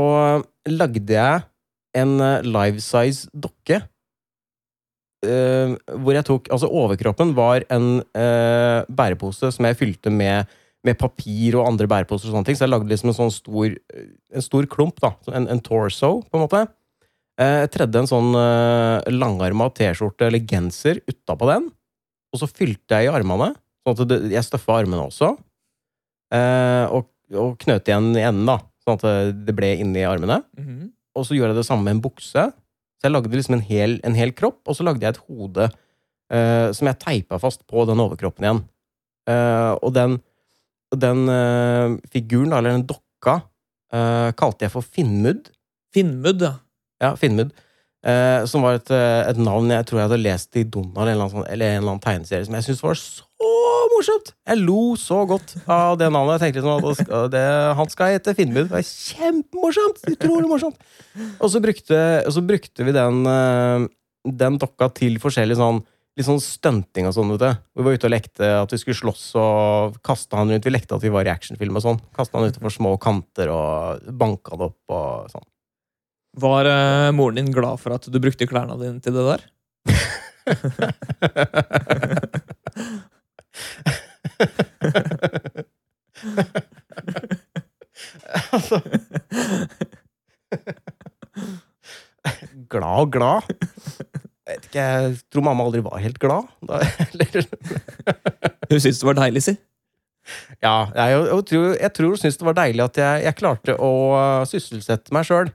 lagde 0.69 1.14
jeg 1.17 1.46
en 2.02 2.12
eh, 2.20 2.44
life-size 2.50 3.31
dokke. 3.32 3.79
eh, 5.25 5.76
hvor 6.02 6.19
jeg 6.19 6.26
tok 6.29 6.50
Altså, 6.52 6.67
overkroppen 6.69 7.32
var 7.38 7.62
en 7.73 8.02
eh, 8.19 8.82
bærepose 8.90 9.52
som 9.55 9.70
jeg 9.70 9.79
fylte 9.81 10.11
med, 10.12 10.50
med 10.84 10.99
papir 10.99 11.55
og 11.58 11.69
andre 11.69 11.87
bæreposer 11.87 12.29
og 12.31 12.34
sånne 12.34 12.49
ting, 12.49 12.56
så 12.58 12.64
jeg 12.67 12.73
lagde 12.73 12.88
liksom 12.90 13.12
en 13.12 13.19
sånn 13.19 13.31
stor 13.34 13.75
En 14.34 14.43
stor 14.43 14.67
klump, 14.67 14.96
da. 15.02 15.12
En, 15.32 15.46
en 15.52 15.61
torso, 15.62 16.23
på 16.26 16.38
en 16.38 16.43
måte. 16.46 16.62
Eh, 17.38 17.61
Jeg 17.62 17.70
tredde 17.75 18.00
en 18.00 18.08
sånn 18.11 18.31
uh, 18.34 18.99
langarma 19.12 19.69
T-skjorte 19.76 20.26
eller 20.26 20.40
genser 20.49 20.99
utapå 21.06 21.46
den. 21.52 21.69
Og 22.32 22.40
så 22.40 22.49
fylte 22.49 22.96
jeg 22.99 23.06
i 23.11 23.12
armene, 23.12 23.50
sånn 23.84 23.94
at 23.99 24.08
det, 24.08 24.19
jeg 24.32 24.46
støffa 24.49 24.79
armene 24.81 25.05
også. 25.11 25.34
Eh, 26.32 26.87
og, 26.96 27.11
og 27.37 27.55
knøt 27.61 27.88
igjen 27.90 28.11
i 28.17 28.25
enden, 28.25 28.46
da, 28.49 28.58
sånn 28.87 28.96
at 28.99 29.37
det- 29.46 29.55
ble 29.56 29.75
inni 29.84 30.02
armene. 30.08 30.40
Mhm. 30.56 30.90
Og 31.14 31.26
så 31.29 31.37
gjorde 31.37 31.52
jeg 31.52 31.61
det 31.61 31.67
samme 31.69 31.84
med 31.84 31.96
en 31.99 32.05
bukse. 32.08 32.46
Så 32.96 33.05
jeg 33.05 33.12
lagde 33.12 33.37
liksom 33.37 33.58
en 33.58 33.67
hel, 33.69 33.99
en 34.02 34.14
hel 34.17 34.32
kropp, 34.32 34.62
og 34.67 34.75
så 34.79 34.84
lagde 34.87 35.05
jeg 35.05 35.12
et 35.12 35.25
hode 35.29 35.67
eh, 36.32 36.73
som 36.73 36.88
jeg 36.88 36.99
teipa 37.02 37.38
fast 37.38 37.67
på 37.69 37.84
den 37.84 38.00
overkroppen 38.00 38.46
igjen. 38.46 38.62
Eh, 39.29 39.73
og 39.82 39.93
den, 39.93 40.17
den 40.99 41.25
uh, 41.31 41.97
figuren, 42.12 42.53
eller 42.53 42.77
den 42.77 42.87
dokka, 42.89 43.41
uh, 43.94 44.31
kalte 44.39 44.67
jeg 44.67 44.75
for 44.75 44.85
Finnmud. 44.85 45.50
Finnmud, 45.94 46.44
ja. 46.44 46.55
Ja, 47.03 47.15
Finnmud. 47.19 47.53
Uh, 48.03 48.43
som 48.50 48.65
var 48.67 48.81
et, 48.81 48.91
et 48.91 49.39
navn 49.39 49.71
jeg 49.71 49.87
tror 49.87 50.00
jeg 50.00 50.09
hadde 50.09 50.25
lest 50.25 50.56
i 50.59 50.65
Donald 50.67 50.97
eller, 51.05 51.12
en 51.12 51.15
eller 51.15 51.23
annen 51.29 51.37
sånn- 51.37 51.53
eller 51.55 51.69
en 51.69 51.77
eller 51.79 51.93
annen 51.93 52.03
tegneserie 52.03 52.49
som 52.49 52.56
jeg 52.59 52.67
syntes 52.67 52.83
var 52.83 52.99
så 52.99 53.29
morsomt! 53.93 54.33
Jeg 54.49 54.59
lo 54.59 54.81
så 54.99 55.21
godt 55.29 55.55
av 55.71 55.99
det 56.00 56.09
navnet. 56.11 56.41
Jeg 56.41 56.53
tenkte 56.53 56.62
liksom 56.62 57.12
at 57.21 57.31
det 57.31 57.44
han 57.79 57.91
skal 57.93 58.15
hete 58.17 58.35
Finnmud. 58.35 58.67
Det 58.67 58.75
var 58.75 58.87
kjempemorsomt! 58.89 60.03
Utrolig 60.17 60.50
morsomt! 60.50 60.79
Og 61.39 61.53
så 61.53 61.62
brukte, 61.62 62.00
og 62.27 62.35
så 62.35 62.43
brukte 62.47 62.87
vi 62.89 62.94
den, 62.97 63.23
den 64.43 64.59
dokka 64.62 64.91
til 64.97 65.21
forskjellige 65.23 65.61
sånn 65.61 65.83
Litt 66.12 66.26
sånn 66.29 66.43
stunting 66.44 67.06
og 67.09 67.14
sånn. 67.17 67.31
vet 67.32 67.41
du. 67.41 67.53
Vi 67.79 67.85
var 67.87 67.94
ute 67.97 68.09
og 68.09 68.12
lekte 68.12 68.49
at 68.59 68.73
vi 68.75 68.79
skulle 68.81 68.99
slåss 68.99 69.25
og 69.41 69.94
kaste 70.05 70.36
han 70.36 70.51
rundt. 70.53 70.67
Vi 70.69 70.72
lekte 70.75 70.98
at 70.98 71.05
vi 71.05 71.13
var 71.13 71.25
i 71.25 71.32
actionfilm 71.32 71.79
og 71.81 71.84
sånn. 71.86 72.01
Kasta 72.17 72.36
han 72.36 72.53
utenfor 72.53 72.72
små 72.75 72.93
kanter 73.01 73.48
og 73.53 74.05
banka 74.20 74.58
det 74.60 74.69
opp 74.69 74.93
og 74.93 75.32
sånn. 75.32 75.46
Var 76.43 76.65
uh, 76.69 77.13
moren 77.17 77.36
din 77.41 77.53
glad 77.53 77.81
for 77.81 77.96
at 77.96 78.05
du 78.08 78.19
brukte 78.20 78.48
klærne 78.48 78.77
dine 78.81 79.01
til 79.05 79.17
det 79.17 79.25
der? 79.31 79.41
altså 88.53 88.81
Glad 92.72 93.01
og 93.01 93.13
glad. 93.13 93.43
Jeg 94.43 94.56
vet 94.56 94.65
ikke, 94.67 94.82
jeg 94.82 95.19
tror 95.31 95.44
mamma 95.46 95.63
aldri 95.69 95.81
var 95.87 96.01
helt 96.03 96.19
glad. 96.19 96.49
Da, 96.67 96.81
Hun 98.72 98.81
syntes 98.82 98.99
det 98.99 99.06
var 99.06 99.15
deilig, 99.20 99.43
si. 99.46 99.55
ja, 100.63 100.87
jeg, 100.96 101.20
jeg 101.29 101.44
tror, 101.51 101.67
jeg 101.79 101.93
tror 101.94 102.08
hun 102.08 102.17
syntes 102.19 102.39
det 102.39 102.46
var 102.46 102.55
deilig 102.58 102.82
at 102.84 102.96
jeg, 102.99 103.22
jeg 103.27 103.34
klarte 103.39 103.75
å 103.75 103.91
uh, 104.15 104.44
sysselsette 104.46 105.13
meg 105.15 105.25
sjøl. 105.27 105.51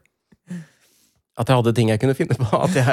At 1.38 1.52
jeg 1.52 1.58
hadde 1.60 1.74
ting 1.76 1.90
jeg 1.92 2.02
kunne 2.02 2.16
finne 2.18 2.36
på. 2.40 2.48
At 2.56 2.76
jeg, 2.80 2.88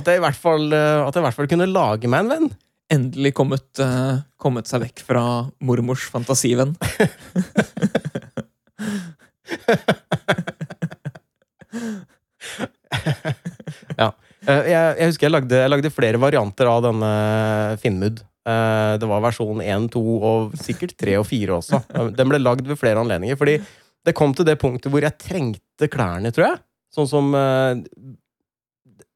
at 0.00 0.08
jeg, 0.08 0.16
i, 0.16 0.24
hvert 0.24 0.40
fall, 0.40 0.64
uh, 0.72 1.04
at 1.04 1.12
jeg 1.12 1.20
i 1.22 1.26
hvert 1.28 1.38
fall 1.38 1.50
kunne 1.52 1.68
lage 1.70 2.08
meg 2.08 2.20
en 2.24 2.32
venn. 2.32 2.48
Endelig 2.92 3.32
kommet, 3.36 3.68
uh, 3.84 4.24
kommet 4.40 4.68
seg 4.70 4.80
vekk 4.86 4.98
fra 5.04 5.24
mormors 5.60 6.08
fantasivenn. 6.12 6.72
Eh, 14.44 14.66
Jeg, 14.70 14.96
jeg 14.98 15.08
husker 15.10 15.26
jeg 15.28 15.34
lagde, 15.34 15.60
jeg 15.62 15.72
lagde 15.72 15.90
flere 15.94 16.20
varianter 16.20 16.68
av 16.70 16.82
denne 16.86 17.10
Finnmud. 17.82 18.20
Eh, 18.44 18.96
Det 19.00 19.08
var 19.10 19.22
versjon 19.24 19.62
1, 19.64 19.88
2 19.94 20.02
og 20.30 20.56
sikkert 20.60 20.96
3 21.00 21.16
og 21.20 21.26
4 21.30 21.56
også. 21.60 21.80
Den 22.18 22.28
ble 22.32 22.40
lagd 22.42 22.66
ved 22.68 22.78
flere 22.80 23.00
anledninger. 23.02 23.38
Fordi 23.40 23.58
det 24.04 24.14
kom 24.18 24.34
til 24.36 24.44
det 24.48 24.58
punktet 24.60 24.92
hvor 24.92 25.00
jeg 25.04 25.16
trengte 25.20 25.88
klærne, 25.88 26.32
tror 26.34 26.50
jeg. 26.50 26.60
Sånn 26.94 27.08
som 27.10 27.32
eh, 27.34 27.80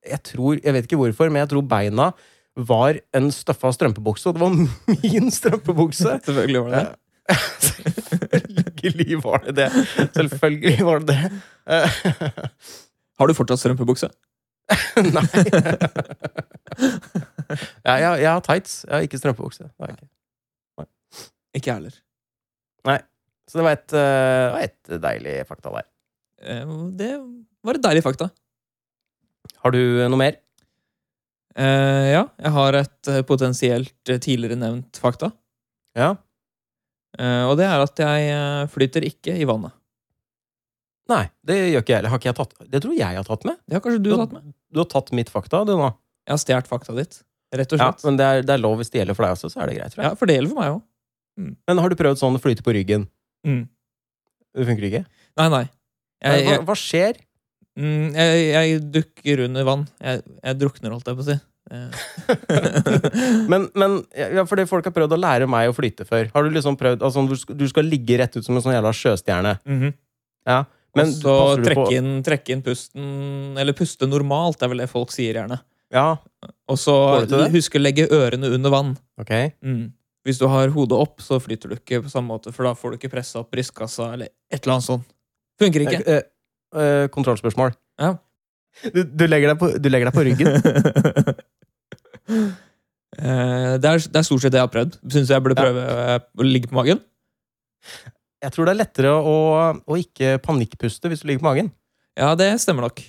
Jeg 0.09 0.23
tror, 0.33 0.57
jeg 0.65 0.73
vet 0.75 0.89
ikke 0.89 0.99
hvorfor, 1.03 1.29
men 1.31 1.43
jeg 1.45 1.51
tror 1.53 1.67
beina 1.69 2.13
var 2.59 2.97
en 3.15 3.29
støffa 3.31 3.71
strømpebukse, 3.77 4.27
og 4.27 4.35
det 4.35 4.43
var 4.43 4.57
min 5.05 5.29
strømpebukse. 5.37 6.17
Selvfølgelig 6.27 6.63
var 6.65 6.73
det 6.73 6.87
det. 6.89 6.97
Selvfølgelig 8.57 9.19
var 9.23 9.45
det 9.45 9.55
det. 9.61 9.67
Selvfølgelig 10.17 10.79
var 10.89 11.05
det 11.05 11.13
det. 11.13 11.31
Har 13.19 13.27
du 13.29 13.35
fortsatt 13.37 13.61
strømpebukse? 13.63 14.09
Nei. 15.17 15.25
ja, 17.87 17.95
jeg, 17.95 18.21
jeg 18.21 18.29
har 18.29 18.43
tights. 18.45 18.83
Jeg 18.85 18.95
har 18.95 19.07
ikke 19.07 19.21
strømpebukse. 19.23 19.71
Ikke. 19.89 20.09
Jeg 21.57 21.75
heller. 21.75 21.97
Så 23.49 23.57
det 23.59 23.65
var 23.65 23.79
et, 23.79 23.95
uh, 23.97 24.53
var 24.53 24.67
et 24.67 24.99
deilig 25.03 25.39
fakta 25.49 25.73
der. 25.73 25.87
Eh, 26.45 26.75
Det 27.01 27.13
var 27.65 27.79
et 27.79 27.87
deilig 27.87 28.05
fakta. 28.05 28.29
Har 29.65 29.73
du 29.75 29.81
noe 30.05 30.21
mer? 30.21 30.37
Uh, 31.59 32.07
ja, 32.13 32.23
jeg 32.39 32.53
har 32.55 32.77
et 32.83 33.11
potensielt 33.27 33.95
tidligere 34.05 34.59
nevnt 34.61 35.01
fakta. 35.01 35.33
Ja. 35.97 36.13
Uh, 37.19 37.49
og 37.49 37.57
det 37.59 37.67
er 37.67 37.87
at 37.87 38.05
jeg 38.05 38.69
flyter 38.75 39.09
ikke 39.09 39.39
i 39.41 39.49
vannet. 39.49 39.73
Nei, 41.09 41.23
det 41.49 41.57
gjør 41.73 41.85
ikke 41.85 41.95
jeg. 41.95 42.11
Har 42.13 42.21
ikke 42.21 42.29
jeg 42.29 42.37
tatt 42.37 42.51
Det 42.69 42.81
tror 42.85 42.95
jeg 42.99 43.17
har 43.17 43.25
tatt 43.25 43.47
med. 43.49 43.57
Det 43.65 43.79
har 43.79 43.83
kanskje 43.85 44.03
du 44.05 44.11
tatt 44.13 44.35
med? 44.37 44.53
Du 44.75 44.83
har 44.83 44.89
tatt 44.93 45.11
mitt 45.17 45.31
fakta, 45.33 45.63
du 45.65 45.73
nå. 45.79 45.89
Jeg 46.29 46.35
har 46.35 46.43
stjålet 46.43 46.69
fakta 46.69 46.97
ditt. 46.99 47.23
Rett 47.57 47.73
og 47.73 47.81
slett. 47.81 48.03
Ja, 48.03 48.09
men 48.11 48.19
det 48.21 48.27
er, 48.29 48.43
det 48.45 48.53
er 48.53 48.61
lov 48.61 48.77
hvis 48.83 48.93
det 48.93 49.01
gjelder 49.01 49.17
for 49.17 49.25
deg 49.25 49.39
også, 49.39 49.49
så 49.55 49.63
er 49.65 49.71
det 49.71 49.79
greit. 49.79 49.95
Tror 49.95 50.05
jeg. 50.05 50.11
Ja, 50.13 50.19
for 50.21 50.29
det 50.29 50.37
gjelder 50.37 50.53
for 50.53 50.61
meg 50.61 50.75
òg. 50.75 50.83
Men 51.71 51.81
har 51.81 51.93
du 51.93 51.97
prøvd 51.97 52.21
sånn 52.21 52.37
å 52.37 52.43
flyte 52.43 52.65
på 52.67 52.75
ryggen? 52.77 53.07
Mm. 53.47 53.63
Det 54.59 54.67
funker 54.69 54.89
ikke? 54.91 55.05
Nei, 55.39 55.49
nei. 55.55 55.65
Jeg, 56.19 56.45
hva, 56.45 56.53
jeg, 56.53 56.65
hva 56.67 56.77
skjer? 56.77 57.21
mm, 57.79 58.07
jeg, 58.19 58.41
jeg 58.51 58.81
dukker 58.99 59.45
under 59.47 59.69
vann. 59.69 59.85
Jeg, 60.03 60.25
jeg 60.43 60.59
drukner, 60.61 60.97
holdt 60.97 61.09
jeg 61.09 61.21
på 61.21 61.25
å 61.25 61.29
si. 61.31 61.39
Men, 63.53 63.67
men 63.77 63.99
ja, 64.17 64.45
fordi 64.49 64.65
folk 64.69 64.87
har 64.89 64.95
prøvd 64.97 65.13
å 65.13 65.19
lære 65.21 65.49
meg 65.51 65.69
å 65.69 65.75
flyte 65.77 66.07
før. 66.09 66.31
Har 66.33 66.47
du 66.47 66.55
liksom 66.55 66.79
prøvd 66.81 67.05
altså, 67.05 67.25
du, 67.29 67.35
skal, 67.37 67.59
du 67.61 67.67
skal 67.69 67.85
ligge 67.85 68.17
rett 68.21 68.35
ut 68.39 68.45
som 68.47 68.57
en 68.57 68.65
sånn 68.65 68.73
jævla 68.77 68.93
sjøstjerne. 68.97 69.53
Mhm. 69.69 69.93
Ja. 70.49 70.63
Men 70.99 71.13
så 71.15 71.35
trekke 71.63 71.91
inn, 71.97 72.11
trekke 72.27 72.55
inn 72.55 72.65
pusten 72.67 73.59
Eller 73.61 73.77
puste 73.77 74.09
normalt, 74.11 74.63
er 74.63 74.73
vel 74.73 74.81
det 74.85 74.91
folk 74.91 75.13
sier 75.15 75.35
gjerne. 75.41 75.61
Ja, 75.95 76.19
Og 76.69 76.77
så 76.81 76.95
husk 77.55 77.79
å 77.79 77.81
legge 77.81 78.09
ørene 78.13 78.51
under 78.53 78.75
vann. 78.75 78.97
ok. 79.21 79.33
Mm. 79.65 79.87
Hvis 80.27 80.41
du 80.41 80.45
har 80.51 80.69
hodet 80.75 80.99
opp, 80.99 81.23
så 81.25 81.39
flyter 81.41 81.71
du 81.71 81.77
ikke 81.79 82.03
på 82.05 82.11
samme 82.13 82.29
måte, 82.29 82.53
for 82.53 82.67
da 82.67 82.75
får 82.77 82.93
du 82.93 82.97
ikke 82.99 83.15
pressa 83.15 83.41
opp 83.41 83.49
brystkassa 83.55 84.11
eller 84.13 84.29
et 84.53 84.61
eller 84.61 84.75
annet 84.75 84.85
sånt. 84.85 85.07
Funker 85.59 85.87
ikke. 85.87 86.01
Eh, 86.05 86.27
eh, 86.77 87.05
kontrollspørsmål. 87.15 87.73
Ja. 88.03 88.11
Du, 88.93 89.01
du, 89.09 89.25
legger 89.27 89.55
deg 89.55 89.63
på, 89.63 89.71
du 89.81 89.89
legger 89.89 90.11
deg 90.11 90.19
på 90.19 90.27
ryggen. 90.29 90.51
Eh, 93.19 93.73
det, 93.83 93.89
er, 93.89 94.03
det 94.13 94.19
er 94.21 94.27
stort 94.27 94.43
sett 94.45 94.53
det 94.53 94.61
jeg 94.61 94.67
har 94.67 94.71
prøvd. 94.71 94.99
Syns 95.11 95.31
jeg 95.33 95.43
burde 95.43 95.57
prøve 95.59 95.81
ja. 95.83 96.19
å 96.39 96.45
ligge 96.47 96.69
på 96.71 96.77
magen. 96.77 97.01
Jeg 98.45 98.53
tror 98.55 98.69
det 98.69 98.73
er 98.77 98.81
lettere 98.85 99.11
å, 99.19 99.37
å 99.83 99.97
ikke 99.99 100.37
panikkpuste 100.45 101.11
hvis 101.11 101.23
du 101.25 101.29
ligger 101.31 101.43
på 101.43 101.49
magen. 101.51 101.73
Ja, 102.19 102.35
det 102.39 102.53
stemmer 102.63 102.87
nok. 102.87 103.01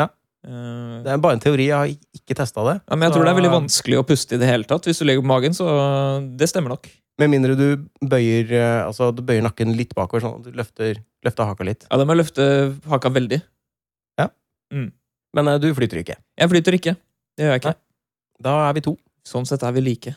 Ja. 0.00 0.06
Eh, 0.46 1.02
Det 1.04 1.12
er 1.12 1.20
bare 1.20 1.36
en 1.36 1.42
teori. 1.44 1.66
Jeg 1.68 1.76
har 1.76 1.92
ikke 2.16 2.36
testa 2.38 2.64
det. 2.64 2.76
ja, 2.88 2.96
men 2.96 3.06
jeg 3.06 3.12
Så- 3.12 3.18
tror 3.18 3.24
det 3.28 3.32
er 3.34 3.40
veldig 3.42 3.52
vanskelig 3.58 3.98
å 4.00 4.06
puste 4.08 4.34
i 4.34 4.40
det 4.40 4.48
hele 4.48 4.64
tatt 4.64 4.84
hvis 4.88 4.98
du 4.98 5.04
ligger 5.04 5.22
på 5.22 5.32
magen, 5.32 5.52
så 5.52 5.66
det 6.36 6.48
stemmer 6.48 6.68
nok. 6.76 6.88
Med 7.20 7.28
mindre 7.28 7.54
du 7.56 7.76
bøyer, 8.00 8.48
eh, 8.56 8.86
altså, 8.86 9.10
du 9.14 9.20
bøyer 9.20 9.42
nakken 9.44 9.76
litt 9.76 9.92
bakover, 9.94 10.22
sånn 10.24 10.38
at 10.40 10.44
du 10.48 10.52
løfter, 10.56 10.96
løfter 11.26 11.44
haka 11.44 11.64
litt. 11.64 11.84
Ja, 11.90 11.98
det 11.98 12.06
må 12.08 12.16
jeg 12.16 12.24
løfte 12.24 12.80
haka 12.88 13.10
veldig. 13.10 13.42
Men 15.32 15.46
eh, 15.46 15.58
du 15.62 15.68
flyter 15.74 16.00
ikke. 16.02 16.16
Jeg 16.38 16.48
flyter 16.50 16.74
ikke. 16.74 16.96
Det 17.38 17.44
gjør 17.44 17.52
jeg 17.54 17.60
ikke. 17.62 17.74
Da 18.42 18.68
er 18.68 18.72
vi 18.74 18.80
to. 18.80 18.96
Sånn 19.26 19.46
sett 19.46 19.62
er 19.62 19.70
vi 19.76 19.80
like. 19.80 20.14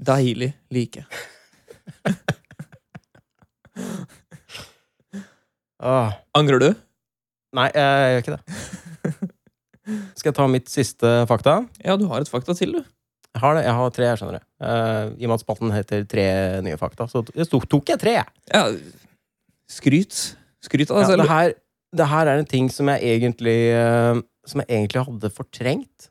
Deilig 0.00 0.54
like. 0.70 1.04
Åh. 5.82 6.14
Angrer 6.38 6.62
du? 6.62 6.68
Nei, 7.58 7.68
jeg 7.74 8.10
gjør 8.12 8.20
ikke 8.22 8.36
det. 8.36 9.30
Skal 10.18 10.30
jeg 10.30 10.36
ta 10.36 10.44
mitt 10.50 10.70
siste 10.70 11.14
fakta? 11.26 11.56
Ja, 11.82 11.96
du 11.98 12.06
har 12.12 12.22
et 12.22 12.30
fakta 12.30 12.54
til, 12.54 12.76
du. 12.78 12.92
Jeg 13.32 13.42
har 13.42 13.56
det. 13.56 13.64
Jeg 13.66 13.74
har 13.78 13.96
tre, 13.96 14.06
jeg 14.06 14.20
skjønner 14.20 14.38
det. 14.38 14.44
Uh, 14.62 15.10
I 15.18 15.26
og 15.26 15.32
med 15.32 15.34
at 15.34 15.42
spalten 15.42 15.74
heter 15.74 16.06
Tre 16.06 16.26
nye 16.62 16.78
fakta, 16.78 17.08
så 17.10 17.24
tok, 17.26 17.66
tok 17.66 17.92
jeg 17.94 18.00
tre. 18.00 18.14
Ja, 18.52 18.62
skryt. 19.72 20.20
Skryt 20.62 20.92
av 20.92 21.02
deg 21.02 21.16
Ja, 21.16 21.18
det, 21.18 21.28
her, 21.32 21.56
det 21.98 22.08
her 22.12 22.30
er 22.30 22.44
en 22.44 22.48
ting 22.48 22.70
som 22.70 22.92
jeg 22.92 23.16
egentlig 23.16 23.58
uh, 23.74 24.22
Som 24.46 24.62
jeg 24.62 24.70
egentlig 24.70 25.06
hadde 25.08 25.34
fortrengt. 25.34 26.08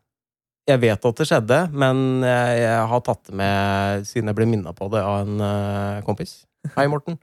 Jeg 0.68 0.84
vet 0.84 1.08
at 1.08 1.24
det 1.24 1.26
skjedde, 1.30 1.64
men 1.74 2.22
jeg, 2.28 2.60
jeg 2.62 2.86
har 2.92 3.02
tatt 3.08 3.24
det 3.28 3.40
med 3.40 4.06
siden 4.08 4.30
jeg 4.30 4.38
ble 4.38 4.46
minna 4.52 4.76
på 4.78 4.92
det 4.94 5.02
av 5.02 5.24
en 5.24 5.42
uh, 5.42 6.04
kompis. 6.06 6.42
Hei, 6.76 6.86
Morten. 6.92 7.18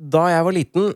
Da 0.00 0.30
jeg 0.32 0.46
var 0.46 0.56
liten, 0.56 0.94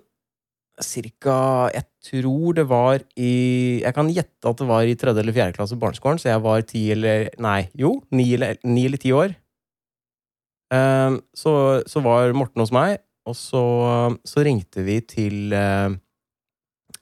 cirka 0.83 1.71
Jeg 1.75 1.87
tror 2.03 2.57
det 2.57 2.65
var 2.69 3.03
i 3.17 3.81
Jeg 3.83 3.95
kan 3.95 4.11
gjette 4.11 4.51
at 4.51 4.59
det 4.59 4.69
var 4.69 4.83
i 4.83 4.97
tredje 4.99 5.23
eller 5.23 5.37
fjerde 5.37 5.57
klasse 5.57 5.79
barneskolen, 5.79 6.19
så 6.19 6.33
jeg 6.33 6.43
var 6.45 6.67
ti 6.67 6.85
eller 6.95 7.29
Nei, 7.43 7.69
jo, 7.79 7.97
ni 8.11 8.33
eller, 8.35 8.59
ni 8.67 8.87
eller 8.89 9.01
ti 9.01 9.13
år. 9.15 9.35
Um, 10.75 11.21
så, 11.37 11.83
så 11.87 12.01
var 12.03 12.33
Morten 12.35 12.63
hos 12.63 12.73
meg, 12.75 12.99
og 13.29 13.37
så, 13.39 13.65
så 14.27 14.43
ringte 14.43 14.83
vi 14.83 14.99
til 15.07 15.55
uh, 15.55 15.93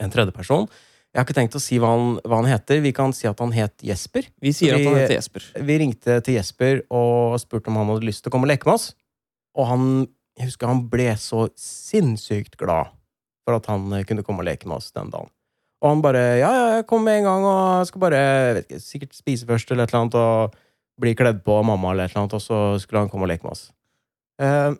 en 0.02 0.12
tredjeperson. 0.12 0.66
Jeg 1.12 1.20
har 1.20 1.26
ikke 1.26 1.36
tenkt 1.36 1.56
å 1.56 1.60
si 1.60 1.76
hva 1.80 1.92
han, 1.92 2.16
hva 2.24 2.40
han 2.40 2.48
heter. 2.48 2.80
Vi 2.84 2.94
kan 2.96 3.12
si 3.16 3.28
at 3.28 3.40
han 3.44 3.52
het 3.52 3.84
Jesper. 3.84 4.28
Vi 4.40 4.54
sier 4.56 4.78
at 4.78 4.86
han 4.86 4.96
heter 4.96 5.18
Jesper. 5.18 5.44
Vi 5.68 5.76
ringte 5.82 6.16
til 6.24 6.38
Jesper 6.38 6.80
og 6.88 7.36
spurte 7.40 7.68
om 7.68 7.76
han 7.80 7.92
hadde 7.92 8.08
lyst 8.08 8.24
til 8.24 8.32
å 8.32 8.34
komme 8.34 8.48
og 8.48 8.52
leke 8.54 8.68
med 8.68 8.78
oss. 8.78 8.86
Og 9.60 9.68
han, 9.68 9.86
jeg 10.40 10.48
husker 10.48 10.72
han 10.72 10.86
ble 10.92 11.10
så 11.20 11.46
sinnssykt 11.60 12.56
glad 12.60 12.92
for 13.46 13.58
at 13.58 13.68
han 13.70 13.86
eh, 13.96 14.04
kunne 14.08 14.24
komme 14.26 14.44
og 14.44 14.48
leke 14.48 14.68
med 14.68 14.78
oss 14.78 14.92
den 14.94 15.12
dagen. 15.12 15.30
Og 15.82 15.90
han 15.90 16.02
bare 16.04 16.22
Ja, 16.38 16.50
ja, 16.54 16.66
jeg 16.78 16.86
kommer 16.90 17.10
med 17.10 17.22
en 17.22 17.28
gang 17.28 17.44
og 17.48 17.60
jeg 17.80 17.90
skal 17.90 18.04
bare 18.04 18.22
jeg 18.22 18.54
vet 18.54 18.66
ikke, 18.68 18.82
sikkert 18.86 19.18
spise 19.18 19.48
først 19.48 19.70
eller 19.70 19.84
et 19.84 19.92
eller 19.92 20.04
annet 20.04 20.18
og 20.20 20.56
bli 21.02 21.14
kledd 21.18 21.42
på 21.42 21.58
av 21.58 21.66
mamma 21.66 21.92
eller 21.92 22.06
et 22.06 22.14
eller 22.14 22.26
annet, 22.26 22.36
og 22.38 22.42
så 22.44 22.58
skulle 22.78 23.02
han 23.02 23.10
komme 23.10 23.26
og 23.26 23.32
leke 23.32 23.46
med 23.46 23.56
oss. 23.56 23.68
Eh, 24.42 24.74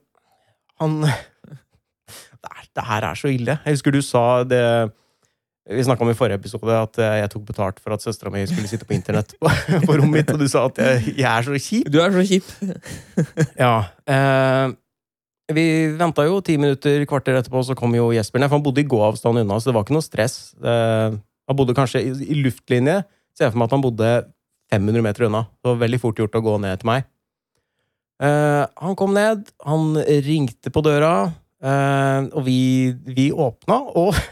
han 0.83 0.99
det, 2.43 2.51
er, 2.51 2.67
det 2.79 2.89
her 2.89 3.07
er 3.11 3.19
så 3.19 3.33
ille. 3.33 3.57
Jeg 3.65 3.79
husker 3.79 3.95
du 3.95 4.03
sa 4.05 4.27
det 4.47 4.65
Vi 5.73 5.85
snakka 5.87 6.03
om 6.03 6.11
i 6.11 6.19
forrige 6.19 6.41
episode 6.41 6.75
at 6.75 6.99
eh, 7.03 7.17
jeg 7.23 7.33
tok 7.35 7.49
betalt 7.51 7.83
for 7.83 7.95
at 7.95 8.05
søstera 8.05 8.31
mi 8.35 8.45
skulle 8.51 8.71
sitte 8.71 8.87
på 8.87 8.95
internett 8.95 9.35
på, 9.39 9.51
på 9.87 9.99
rommet 9.99 10.21
mitt, 10.21 10.31
og 10.35 10.39
du 10.43 10.47
sa 10.51 10.67
at 10.71 10.79
jeg, 10.83 11.17
jeg 11.19 11.29
er 11.33 11.49
så 11.49 11.59
kjip. 11.67 11.91
Du 11.91 11.99
er 12.03 12.15
så 12.15 12.25
kjip. 12.31 12.55
Ja. 13.59 13.75
Eh, 14.07 14.79
vi 15.57 15.65
venta 15.99 16.25
jo 16.27 16.41
ti 16.45 16.57
minutter, 16.61 17.05
kvarter 17.09 17.39
etterpå, 17.39 17.63
så 17.67 17.77
kom 17.79 17.95
jo 17.97 18.11
Jesper 18.15 18.43
ned. 18.43 18.51
For 18.51 18.59
han 18.59 18.65
bodde 18.65 18.83
i 18.83 18.89
gåavstand 18.89 19.43
unna, 19.43 19.59
så 19.61 19.71
det 19.71 19.77
var 19.77 19.87
ikke 19.87 19.97
noe 19.97 20.07
stress. 20.07 20.37
Uh, 20.63 21.19
han 21.49 21.59
bodde 21.59 21.77
kanskje 21.77 22.05
i, 22.05 22.13
i 22.33 22.39
luftlinje. 22.43 23.01
Ser 23.37 23.49
jeg 23.49 23.55
for 23.55 23.63
meg 23.63 23.71
at 23.71 23.77
han 23.77 23.85
bodde 23.85 24.13
500 24.73 25.05
meter 25.05 25.27
unna. 25.29 25.45
Det 25.61 25.73
var 25.73 25.83
veldig 25.83 26.01
fort 26.03 26.21
gjort 26.21 26.39
å 26.39 26.45
gå 26.45 26.57
ned 26.63 26.83
til 26.83 26.91
meg. 26.93 27.09
Uh, 28.23 28.65
han 28.79 28.97
kom 28.99 29.17
ned, 29.17 29.49
han 29.67 29.97
ringte 30.27 30.71
på 30.71 30.83
døra, 30.85 31.15
uh, 31.65 32.21
og 32.31 32.45
vi, 32.47 32.61
vi 33.09 33.33
åpna, 33.35 33.81
og 33.99 34.15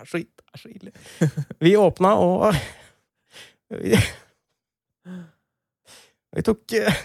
Det 0.00 0.06
er 0.06 0.08
så, 0.08 0.18
det 0.24 0.54
er 0.54 0.60
så 0.62 0.68
ille. 0.72 1.30
Vi 1.60 1.74
åpna, 1.76 2.14
og 2.16 2.54
vi, 3.82 3.98
vi 6.32 6.44
tok 6.46 6.72
eh, 6.78 7.02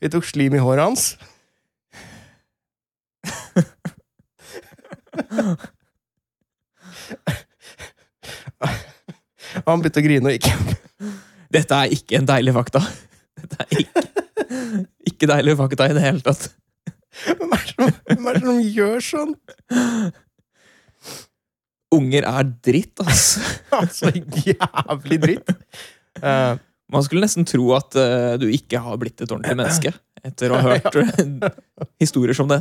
Vi 0.00 0.10
tok 0.12 0.26
slim 0.26 0.54
i 0.56 0.62
håret 0.62 0.84
hans. 0.86 1.16
Og 9.64 9.72
han 9.72 9.82
begynte 9.82 10.02
å 10.02 10.04
grine 10.04 10.30
og 10.30 10.36
gikk. 10.36 10.48
Dette 11.54 11.78
er 11.78 11.94
ikke 11.96 12.18
en 12.20 12.28
deilig 12.28 12.54
fakta. 12.56 12.82
Dette 13.40 13.64
er 13.64 13.82
ikke, 13.82 14.04
ikke 15.12 15.30
deilig 15.30 15.56
fakta 15.58 15.88
i 15.90 15.96
det 15.96 16.04
hele 16.04 16.22
tatt. 16.26 16.48
Hvem 17.26 17.54
er 17.56 17.66
som, 17.70 17.92
hvem 18.10 18.28
er 18.28 18.36
det 18.36 18.44
som 18.44 18.60
gjør 18.76 19.04
sånn? 19.06 19.34
Unger 21.96 22.26
er 22.28 22.48
dritt, 22.66 22.96
altså. 23.04 23.44
Altså, 23.76 24.08
jævlig 24.46 25.16
dritt. 25.20 25.50
Eh, 26.24 26.54
Man 26.92 27.02
skulle 27.02 27.24
nesten 27.24 27.46
tro 27.48 27.70
at 27.74 27.96
uh, 27.98 28.34
du 28.38 28.46
ikke 28.52 28.80
har 28.82 28.98
blitt 29.00 29.18
et 29.20 29.30
ordentlig 29.30 29.56
menneske 29.58 29.92
etter 30.26 30.52
å 30.52 30.60
ha 30.60 30.76
hørt 30.76 30.98
eh, 31.02 31.48
historier 32.02 32.36
som 32.36 32.50
det. 32.50 32.60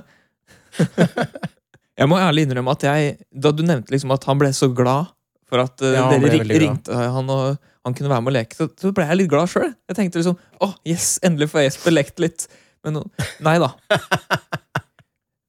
Jeg 1.95 2.09
må 2.11 2.17
ærlig 2.19 2.45
innrømme 2.45 2.73
at 2.75 2.85
jeg, 2.87 3.13
da 3.31 3.53
du 3.55 3.63
nevnte 3.65 3.93
liksom 3.93 4.13
at 4.15 4.25
han 4.27 4.41
ble 4.41 4.51
så 4.55 4.69
glad 4.73 5.13
for 5.45 5.61
at 5.61 5.81
uh, 5.85 5.93
Ja, 5.93 6.09
dere 6.11 6.33
ring, 6.33 6.51
ringte 6.65 6.97
han 6.97 7.29
og 7.31 7.55
han 7.85 7.93
kunne 7.93 8.09
være 8.09 8.25
med 8.25 8.33
og 8.33 8.37
leke, 8.39 8.57
så, 8.57 8.65
så 8.81 8.89
ble 8.97 9.05
jeg 9.05 9.19
litt 9.19 9.29
glad 9.29 9.51
sjøl. 9.51 9.69
Jeg 9.85 9.97
tenkte 9.99 10.17
liksom 10.17 10.39
åh, 10.65 10.73
yes, 10.89 11.19
endelig 11.25 11.51
får 11.51 11.67
Jesper 11.67 11.93
lekt 11.93 12.21
litt. 12.23 12.47
Men 12.85 13.03
nei 13.45 13.59
da. 13.61 13.69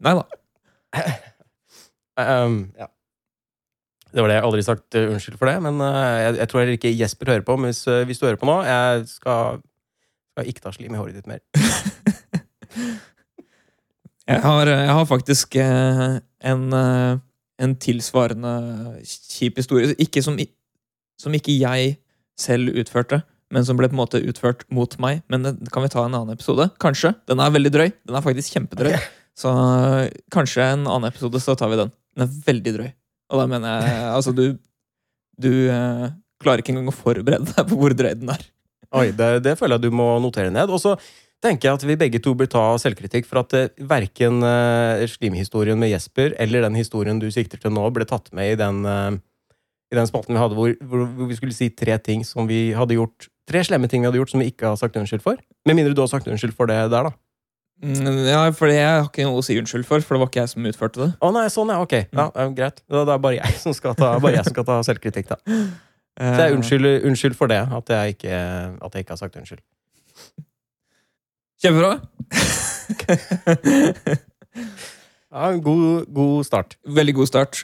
Nei 0.04 0.12
da. 0.18 0.26
Um, 2.16 2.58
ja. 2.76 2.90
Det 4.16 4.22
var 4.24 4.32
det. 4.32 4.38
Jeg 4.38 4.42
har 4.42 4.48
aldri 4.48 4.64
sagt 4.64 4.96
uh, 4.96 5.10
unnskyld 5.12 5.36
for 5.36 5.50
det, 5.50 5.58
men 5.66 5.80
uh, 5.84 5.92
jeg, 5.92 6.38
jeg 6.40 6.48
tror 6.48 6.62
heller 6.62 6.78
ikke 6.78 6.94
Jesper 6.96 7.34
hører 7.34 7.44
på. 7.44 7.58
Men 7.60 7.68
hvis, 7.68 7.82
uh, 7.84 8.00
hvis 8.08 8.22
du 8.22 8.24
hører 8.24 8.40
på 8.40 8.48
nå, 8.48 8.62
jeg 8.64 9.02
skal, 9.10 9.60
skal 10.32 10.48
ikke 10.48 10.64
ta 10.64 10.72
slim 10.72 10.96
i 10.96 11.02
håret 11.02 11.18
ditt 11.18 11.28
mer. 11.28 11.44
Jeg 14.26 14.42
har, 14.42 14.66
jeg 14.66 14.90
har 14.90 15.04
faktisk 15.06 15.54
eh, 15.62 16.18
en, 16.50 16.62
eh, 16.74 17.18
en 17.62 17.74
tilsvarende 17.78 18.54
kjip 19.06 19.60
historie. 19.60 19.94
Ikke 20.02 20.22
som, 20.24 20.38
som 21.20 21.36
ikke 21.38 21.54
jeg 21.54 21.92
selv 22.38 22.74
utførte, 22.74 23.20
men 23.54 23.64
som 23.64 23.78
ble 23.78 23.86
på 23.86 23.94
en 23.94 24.02
måte 24.02 24.22
utført 24.26 24.66
mot 24.74 24.98
meg. 25.02 25.22
Men 25.30 25.46
det 25.46 25.70
kan 25.70 25.86
vi 25.86 25.92
ta 25.94 26.02
en 26.02 26.18
annen 26.18 26.34
episode. 26.34 26.66
Kanskje. 26.82 27.14
Den 27.30 27.38
er 27.38 27.54
veldig 27.54 27.72
drøy. 27.76 27.92
Den 28.02 28.18
er 28.18 28.26
faktisk 28.26 28.58
kjempedrøy. 28.58 28.96
Okay. 28.96 29.14
Så 29.38 29.52
kanskje 30.34 30.72
en 30.72 30.88
annen 30.88 31.06
episode, 31.12 31.38
så 31.44 31.54
tar 31.54 31.70
vi 31.70 31.78
den. 31.84 31.94
Den 32.16 32.26
er 32.26 32.36
veldig 32.50 32.76
drøy. 32.80 32.90
Og 33.32 33.42
da 33.42 33.46
mener 33.50 33.74
jeg 33.74 34.08
altså, 34.14 34.34
du 34.36 34.46
Du 35.36 35.50
øh, 35.52 36.08
klarer 36.40 36.62
ikke 36.62 36.72
engang 36.72 36.88
å 36.88 36.96
forberede 36.96 37.52
deg 37.52 37.68
på 37.68 37.76
hvor 37.76 37.92
drøy 37.92 38.14
den 38.16 38.32
er. 38.32 38.42
Oi, 38.96 39.10
det, 39.12 39.42
det 39.44 39.56
føler 39.58 39.76
jeg 39.76 39.90
du 39.90 39.96
må 39.98 40.06
notere 40.22 40.52
ned. 40.52 40.70
Og 40.72 40.80
så 40.80 40.94
tenker 41.44 41.68
jeg 41.68 41.76
at 41.76 41.84
vi 41.84 41.98
begge 42.00 42.20
to 42.24 42.32
bør 42.38 42.48
ta 42.48 42.62
selvkritikk 42.80 43.28
for 43.28 43.42
at 43.42 43.52
uh, 43.52 43.84
verken 43.90 44.40
uh, 44.40 45.04
slimhistorien 45.10 45.76
med 45.76 45.92
Jesper 45.92 46.32
eller 46.40 46.64
den 46.64 46.78
historien 46.78 47.20
du 47.20 47.28
sikter 47.32 47.60
til 47.60 47.74
nå, 47.76 47.84
ble 47.92 48.08
tatt 48.08 48.30
med 48.36 48.54
i 48.54 48.58
den, 48.60 48.80
i 49.92 49.98
den 49.98 50.08
spalten 50.08 50.32
vi 50.32 50.40
hadde 50.40 50.56
hvor, 50.56 50.72
hvor 50.80 51.28
vi 51.28 51.36
skulle 51.36 51.56
si 51.56 51.68
tre 51.76 51.98
ting 52.00 52.24
som 52.24 52.48
vi 52.48 52.70
hadde 52.76 52.96
gjort 52.96 53.28
Tre 53.46 53.60
slemme 53.62 53.86
ting 53.86 54.02
vi 54.02 54.08
hadde 54.08 54.18
gjort 54.18 54.32
som 54.32 54.40
vi 54.42 54.48
ikke 54.50 54.72
har 54.72 54.78
sagt 54.80 54.96
unnskyld 54.98 55.22
for. 55.22 55.38
Med 55.68 55.76
mindre 55.78 55.92
du 55.94 56.00
har 56.02 56.08
sagt 56.10 56.26
unnskyld 56.26 56.56
for 56.58 56.66
det 56.66 56.80
der, 56.90 57.06
da. 57.06 57.12
Mm, 57.84 58.22
Ja, 58.24 58.38
for 58.56 58.70
jeg 58.72 58.86
har 58.86 59.04
ikke 59.04 59.24
noe 59.28 59.42
å 59.42 59.44
si 59.44 59.56
unnskyld 59.60 59.84
for, 59.84 60.00
for 60.00 60.16
det 60.16 60.20
var 60.22 60.30
ikke 60.30 60.40
jeg 60.44 60.52
som 60.54 60.68
utførte 60.70 61.02
det. 61.02 61.08
Å 61.20 61.28
nei, 61.34 61.42
sånn 61.52 61.68
ja, 61.74 61.76
ok. 61.84 61.92
Ja, 62.08 62.24
ja, 62.32 62.46
greit. 62.56 62.80
Da, 62.88 63.02
det 63.04 63.12
er 63.16 63.20
bare 63.26 63.36
jeg 63.40 63.58
som 63.60 63.74
skal 63.76 63.94
ta, 63.98 64.14
bare 64.22 64.38
jeg 64.38 64.46
som 64.48 64.54
skal 64.56 64.64
ta 64.70 64.78
selvkritikk, 64.88 65.28
da. 65.34 65.40
Så 65.44 65.66
Eh, 66.16 66.38
jeg 66.40 66.54
unnskylder, 66.56 67.02
unnskyld 67.04 67.34
for 67.36 67.50
det, 67.52 67.58
at 67.76 67.90
jeg, 67.92 68.14
ikke, 68.14 68.32
at 68.86 68.94
jeg 68.96 69.04
ikke 69.04 69.12
har 69.12 69.18
sagt 69.20 69.34
unnskyld. 69.36 69.60
Kjempebra! 71.60 71.90
Ja, 75.36 75.50
god, 75.60 76.06
god 76.16 76.46
start. 76.48 76.78
Veldig 76.88 77.14
god 77.18 77.28
start. 77.28 77.60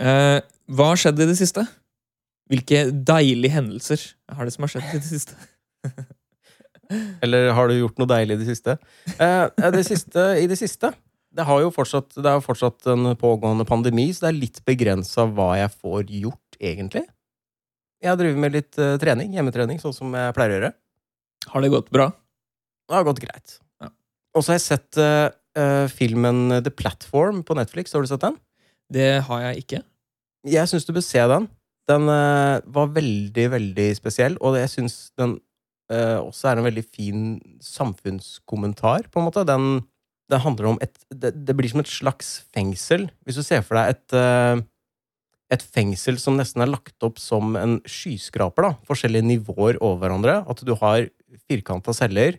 Eh, 0.00 0.38
hva 0.72 0.86
har 0.94 1.00
skjedd 1.02 1.20
i 1.20 1.26
det 1.28 1.36
siste? 1.36 1.66
Hvilke 2.50 2.86
deilige 3.06 3.52
hendelser 3.58 4.00
er 4.32 4.48
det 4.48 4.54
som 4.56 4.64
har 4.64 4.72
skjedd 4.72 4.88
i 4.94 5.02
det 5.02 5.10
siste? 5.10 5.36
Eller 7.22 7.52
har 7.54 7.70
du 7.70 7.76
gjort 7.78 8.00
noe 8.00 8.10
deilig 8.10 8.36
i 8.36 8.42
det 8.42 8.48
siste? 8.50 8.76
Eh, 9.16 9.70
det 9.74 9.84
siste 9.86 10.24
I 10.42 10.48
det 10.50 10.58
siste 10.58 10.92
Det 11.30 11.46
har 11.46 11.62
jo 11.62 11.70
fortsatt, 11.74 12.16
det 12.16 12.26
er 12.26 12.38
jo 12.38 12.44
fortsatt 12.44 12.88
en 12.90 13.12
pågående 13.18 13.66
pandemi, 13.68 14.08
så 14.10 14.26
det 14.26 14.30
er 14.32 14.40
litt 14.40 14.60
begrensa 14.66 15.28
hva 15.30 15.52
jeg 15.60 15.70
får 15.76 16.08
gjort, 16.10 16.56
egentlig. 16.58 17.04
Jeg 18.02 18.10
har 18.10 18.18
drevet 18.18 18.40
med 18.42 18.56
litt 18.56 18.78
eh, 18.82 18.96
trening, 18.98 19.36
hjemmetrening, 19.36 19.78
sånn 19.82 19.94
som 19.94 20.16
jeg 20.16 20.34
pleier 20.34 20.50
å 20.50 20.56
gjøre. 20.56 20.72
Har 21.52 21.62
det 21.62 21.70
gått 21.70 21.92
bra? 21.94 22.08
Det 22.90 22.96
har 22.98 23.06
gått 23.06 23.22
greit. 23.22 23.54
Ja. 23.78 23.92
Og 24.34 24.42
så 24.42 24.52
har 24.52 24.58
jeg 24.58 24.66
sett 24.66 24.98
eh, 24.98 25.86
filmen 25.94 26.56
The 26.66 26.72
Platform 26.74 27.44
på 27.46 27.54
Netflix. 27.58 27.94
Har 27.94 28.02
du 28.02 28.10
sett 28.10 28.24
den? 28.26 28.40
Det 28.90 29.20
har 29.28 29.44
jeg 29.46 29.62
ikke. 29.62 29.82
Jeg 30.50 30.66
syns 30.72 30.88
du 30.88 30.90
bør 30.96 31.06
se 31.06 31.22
den. 31.30 31.46
Den 31.90 32.06
var 32.06 32.90
veldig, 32.94 33.46
veldig 33.50 33.86
spesiell, 33.98 34.36
og 34.46 34.58
jeg 34.58 34.70
syns 34.70 34.98
den 35.18 35.38
eh, 35.92 36.18
også 36.18 36.50
er 36.50 36.60
en 36.60 36.68
veldig 36.68 36.84
fin 36.86 37.24
samfunnskommentar, 37.64 39.10
på 39.10 39.20
en 39.20 39.28
måte. 39.28 39.44
Den, 39.48 39.82
den 40.30 40.44
handler 40.44 40.72
om 40.72 40.82
et 40.84 40.96
det, 41.10 41.34
det 41.34 41.56
blir 41.58 41.70
som 41.72 41.82
et 41.82 41.90
slags 41.90 42.40
fengsel. 42.54 43.08
Hvis 43.26 43.40
du 43.40 43.44
ser 43.46 43.64
for 43.66 43.78
deg 43.80 43.94
et 43.96 44.16
uh, 44.16 44.62
et 45.50 45.62
fengsel 45.74 46.18
som 46.22 46.36
nesten 46.38 46.62
er 46.62 46.70
lagt 46.70 47.02
opp 47.02 47.18
som 47.18 47.56
en 47.58 47.78
skyskraper. 47.88 48.68
da, 48.68 48.72
Forskjellige 48.86 49.26
nivåer 49.26 49.80
over 49.82 50.04
hverandre. 50.04 50.36
At 50.46 50.62
du 50.66 50.76
har 50.78 51.08
firkanta 51.50 51.94
celler 51.96 52.38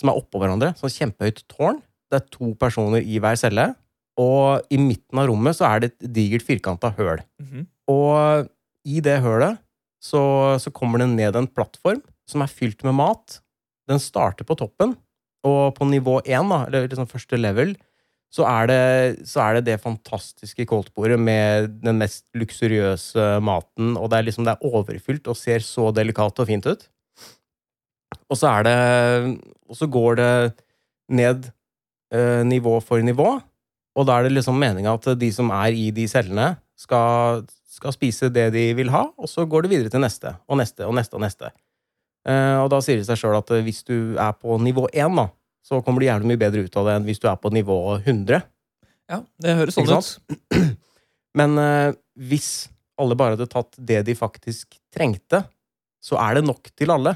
som 0.00 0.10
er 0.10 0.16
oppå 0.16 0.40
hverandre. 0.40 0.72
Sånn 0.80 0.92
kjempehøyt 0.94 1.44
tårn. 1.52 1.82
Det 2.10 2.20
er 2.20 2.30
to 2.32 2.54
personer 2.60 3.04
i 3.04 3.20
hver 3.20 3.36
celle. 3.38 3.74
Og 4.20 4.64
i 4.72 4.80
midten 4.80 5.20
av 5.20 5.28
rommet 5.30 5.56
så 5.56 5.68
er 5.68 5.82
det 5.82 5.92
et 5.92 6.08
digert 6.16 6.46
firkanta 6.46 6.92
høl. 6.96 7.20
Mhm. 7.42 7.68
Og 7.92 8.48
i 8.88 9.02
det 9.04 9.18
hølet 9.20 9.60
så, 10.00 10.56
så 10.62 10.72
kommer 10.72 11.02
det 11.02 11.10
ned 11.12 11.36
en 11.36 11.48
plattform 11.50 12.00
som 12.30 12.44
er 12.44 12.52
fylt 12.52 12.84
med 12.86 12.96
mat. 12.98 13.40
Den 13.90 14.00
starter 14.02 14.46
på 14.46 14.56
toppen, 14.58 14.94
og 15.46 15.74
på 15.76 15.88
nivå 15.88 16.20
én, 16.28 16.52
eller 16.66 16.88
liksom 16.88 17.08
første 17.10 17.38
level, 17.40 17.74
så 18.30 18.46
er 18.46 18.68
det, 18.70 18.82
så 19.26 19.42
er 19.42 19.58
det 19.58 19.66
det 19.66 19.80
fantastiske 19.82 20.66
koldtbordet 20.70 21.18
med 21.18 21.72
den 21.82 21.98
mest 21.98 22.28
luksuriøse 22.38 23.40
maten, 23.42 23.96
og 23.98 24.10
det 24.10 24.20
er 24.20 24.26
liksom 24.28 24.46
det 24.46 24.54
er 24.54 24.66
overfylt 24.68 25.26
og 25.30 25.38
ser 25.38 25.64
så 25.66 25.88
delikat 25.94 26.38
og 26.38 26.46
fint 26.46 26.68
ut. 26.70 26.84
Og 28.30 28.38
så 28.38 28.50
er 28.50 28.66
det 28.66 29.40
Og 29.70 29.76
så 29.78 29.86
går 29.86 30.16
det 30.18 30.34
ned 31.10 31.50
eh, 32.14 32.42
nivå 32.42 32.80
for 32.82 32.98
nivå, 32.98 33.40
og 33.94 34.06
da 34.06 34.18
er 34.18 34.26
det 34.26 34.32
liksom 34.32 34.58
meninga 34.58 34.94
at 34.94 35.06
de 35.18 35.30
som 35.34 35.50
er 35.50 35.74
i 35.74 35.90
de 35.94 36.06
cellene, 36.10 36.56
skal, 36.78 37.44
skal 37.66 37.94
spise 37.94 38.30
det 38.32 38.48
de 38.54 38.64
vil 38.74 38.90
ha, 38.90 39.08
og 39.18 39.28
så 39.30 39.44
går 39.46 39.62
det 39.62 39.70
videre 39.74 39.92
til 39.92 40.02
neste 40.02 40.36
og 40.48 40.58
neste 40.58 40.86
og 40.86 40.94
neste 40.96 41.18
og 41.18 41.22
neste. 41.22 41.50
Eh, 42.28 42.56
og 42.60 42.68
da 42.72 42.80
sier 42.84 43.00
det 43.00 43.08
seg 43.08 43.20
sjøl 43.22 43.38
at 43.38 43.52
eh, 43.54 43.62
hvis 43.64 43.82
du 43.88 44.16
er 44.20 44.34
på 44.36 44.58
nivå 44.60 44.86
1, 44.92 45.16
da, 45.16 45.28
så 45.64 45.80
kommer 45.84 46.02
du 46.02 46.08
gjerne 46.08 46.28
mye 46.28 46.40
bedre 46.40 46.66
ut 46.66 46.76
av 46.80 46.88
det 46.88 46.98
enn 46.98 47.08
hvis 47.08 47.22
du 47.22 47.28
er 47.30 47.38
på 47.40 47.52
nivå 47.54 47.78
100. 48.00 48.42
Ja, 49.10 49.22
det 49.42 49.56
høres 49.58 49.78
sånn 49.78 49.90
ut. 49.90 50.60
Men 51.38 51.56
eh, 51.62 51.96
hvis 52.20 52.68
alle 53.00 53.16
bare 53.16 53.38
hadde 53.38 53.48
tatt 53.50 53.78
det 53.78 54.02
de 54.08 54.16
faktisk 54.18 54.76
trengte, 54.92 55.44
så 56.04 56.18
er 56.20 56.38
det 56.38 56.46
nok 56.48 56.72
til 56.76 56.92
alle. 56.92 57.14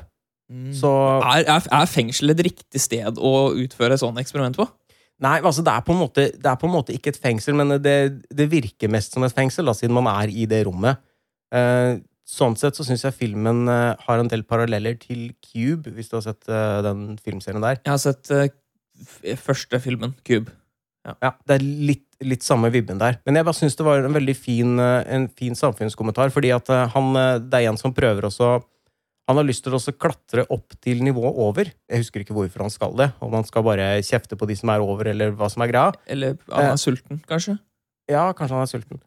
Mm. 0.52 0.72
Så 0.76 0.88
Er, 1.24 1.44
er, 1.48 1.68
er 1.72 1.88
fengsel 1.88 2.32
et 2.34 2.42
riktig 2.44 2.80
sted 2.80 3.20
å 3.20 3.52
utføre 3.56 3.96
sånne 4.00 4.24
eksperiment 4.24 4.58
på? 4.60 4.66
Nei, 5.24 5.38
altså 5.40 5.62
det 5.64 5.72
er 5.72 5.96
måte, 5.96 6.26
det 6.34 6.48
er 6.50 6.58
på 6.58 6.66
en 6.66 6.74
måte 6.74 6.94
ikke 6.94 7.12
et 7.14 7.20
fengsel, 7.20 7.54
men 7.56 7.76
det, 7.80 7.96
det 8.34 8.48
virker 8.50 8.90
mest 8.92 9.14
som 9.14 9.24
et 9.24 9.34
fengsel, 9.34 9.68
da, 9.68 9.76
siden 9.76 9.94
man 9.94 10.08
er 10.10 10.32
i 10.32 10.44
det 10.50 10.64
rommet. 10.66 11.00
Eh, 11.54 12.00
sånn 12.24 12.56
sett 12.56 12.76
så 12.78 12.84
syns 12.86 13.04
jeg 13.04 13.14
filmen 13.18 13.68
eh, 13.68 13.94
har 14.06 14.18
en 14.22 14.28
del 14.32 14.42
paralleller 14.48 14.96
til 15.00 15.30
Cube, 15.44 15.92
hvis 15.94 16.08
du 16.10 16.16
har 16.18 16.24
sett 16.26 16.48
eh, 16.48 16.82
den 16.86 17.16
filmserien 17.20 17.62
der. 17.64 17.80
Jeg 17.84 17.92
har 17.92 18.00
sett 18.02 18.30
uh, 18.32 18.46
første 19.40 19.80
filmen, 19.84 20.14
Cube. 20.24 20.52
Ja, 21.04 21.34
Det 21.44 21.58
er 21.58 21.64
litt, 21.64 22.06
litt 22.24 22.44
samme 22.46 22.70
vibben 22.72 22.96
der. 23.00 23.18
Men 23.26 23.36
jeg 23.36 23.44
bare 23.44 23.58
syns 23.58 23.76
det 23.76 23.84
var 23.84 24.00
en 24.06 24.14
veldig 24.16 24.34
fin, 24.38 24.78
eh, 24.80 25.02
en 25.12 25.26
fin 25.28 25.52
samfunnskommentar, 25.58 26.32
fordi 26.32 26.54
at 26.56 26.70
eh, 26.72 26.86
han, 26.94 27.10
eh, 27.20 27.38
det 27.44 27.60
er 27.60 27.68
en 27.68 27.80
som 27.80 27.92
prøver 27.92 28.24
også 28.30 28.54
Han 29.28 29.38
har 29.40 29.44
lyst 29.48 29.64
til 29.64 29.72
å 29.72 29.78
klatre 29.96 30.42
opp 30.52 30.74
til 30.84 30.98
nivået 31.00 31.32
over. 31.40 31.64
Jeg 31.88 32.02
husker 32.02 32.20
ikke 32.20 32.34
hvorfor 32.36 32.60
han 32.60 32.68
skal 32.72 32.92
det. 32.98 33.06
Om 33.24 33.32
han 33.32 33.46
skal 33.48 33.62
bare 33.64 33.86
kjefte 34.04 34.36
på 34.36 34.44
de 34.50 34.52
som 34.60 34.68
er 34.68 34.82
over, 34.84 35.08
eller 35.08 35.30
hva 35.32 35.48
som 35.48 35.62
er 35.64 35.70
greia. 35.72 35.94
Eller 36.06 36.34
han 36.52 36.64
Eh. 36.66 36.72
er 36.72 36.76
sulten, 36.76 37.22
kanskje? 37.24 37.58
Ja, 38.06 38.26
kanskje 38.36 38.52
han 38.52 38.62
er 38.66 38.68
sulten. 38.68 39.00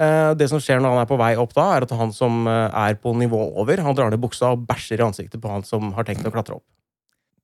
Eh, 0.00 0.34
Det 0.34 0.48
som 0.50 0.58
skjer 0.62 0.80
når 0.82 0.94
han 0.94 1.02
er 1.04 1.10
på 1.10 1.18
vei 1.20 1.32
opp 1.38 1.54
da, 1.54 1.68
er 1.76 1.86
at 1.86 1.94
han 1.94 2.12
som 2.14 2.46
eh, 2.50 2.68
er 2.88 2.96
på 2.98 3.12
nivå 3.14 3.40
over, 3.62 3.78
han 3.84 3.94
drar 3.94 4.10
ned 4.10 4.22
buksa 4.22 4.52
og 4.54 4.64
bæsjer 4.66 5.02
i 5.02 5.06
ansiktet 5.06 5.42
på 5.42 5.50
han 5.52 5.62
som 5.66 5.92
har 5.94 6.06
tenkt 6.08 6.26
å 6.26 6.32
klatre 6.34 6.58
opp. 6.58 6.66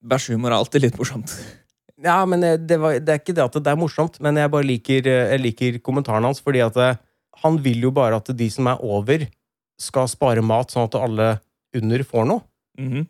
Bæsjehumor 0.02 0.50
er 0.50 0.58
alltid 0.60 0.88
litt 0.88 1.00
morsomt. 1.00 1.34
Ja, 2.00 2.22
men 2.24 2.40
eh, 2.40 2.54
det, 2.56 2.78
var, 2.80 2.94
det 2.96 3.12
er 3.12 3.18
ikke 3.20 3.34
det 3.36 3.42
at 3.44 3.56
det 3.60 3.68
er 3.68 3.76
morsomt, 3.76 4.14
men 4.24 4.38
jeg 4.40 4.48
bare 4.48 4.64
liker, 4.64 5.04
jeg 5.04 5.40
liker 5.42 5.74
kommentaren 5.84 6.24
hans, 6.24 6.38
fordi 6.40 6.62
at 6.64 6.78
han 7.42 7.58
vil 7.60 7.82
jo 7.84 7.90
bare 7.92 8.16
at 8.16 8.30
de 8.32 8.46
som 8.48 8.70
er 8.72 8.80
over, 8.80 9.26
skal 9.76 10.08
spare 10.08 10.40
mat, 10.40 10.72
sånn 10.72 10.86
at 10.88 10.96
alle 10.96 11.26
under 11.76 12.04
får 12.08 12.24
noe. 12.30 12.40
Mhm. 12.80 13.04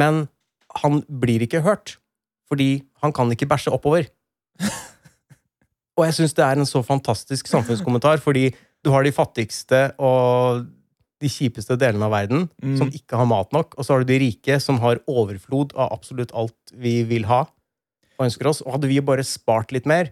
Men 0.00 0.22
han 0.80 1.02
blir 1.04 1.44
ikke 1.44 1.60
hørt, 1.66 1.98
fordi 2.48 2.70
han 3.04 3.12
kan 3.12 3.28
ikke 3.34 3.50
bæsje 3.50 3.74
oppover. 3.76 4.08
Og 5.98 6.06
jeg 6.08 6.16
syns 6.20 6.32
det 6.38 6.44
er 6.46 6.60
en 6.60 6.68
så 6.68 6.80
fantastisk 6.86 7.50
samfunnskommentar, 7.50 8.20
fordi 8.24 8.46
du 8.82 8.90
har 8.94 9.04
de 9.04 9.12
fattigste 9.14 9.92
og 10.02 10.64
de 11.22 11.28
kjipeste 11.30 11.76
delene 11.78 12.08
av 12.08 12.14
verden 12.16 12.48
Mm. 12.62 12.78
som 12.80 12.88
ikke 12.90 13.14
har 13.20 13.26
mat 13.30 13.52
nok, 13.54 13.76
og 13.78 13.84
så 13.84 13.94
har 13.94 14.02
du 14.02 14.08
de 14.10 14.18
rike 14.24 14.56
som 14.60 14.80
har 14.82 14.98
overflod 15.06 15.74
av 15.76 15.92
absolutt 15.92 16.32
alt 16.34 16.72
vi 16.74 17.02
vil 17.06 17.24
ha 17.30 17.44
og 18.18 18.24
ønsker 18.26 18.48
oss. 18.50 18.62
Og 18.62 18.72
hadde 18.74 18.88
vi 18.90 18.98
bare 19.00 19.22
spart 19.24 19.70
litt 19.72 19.86
mer 19.86 20.10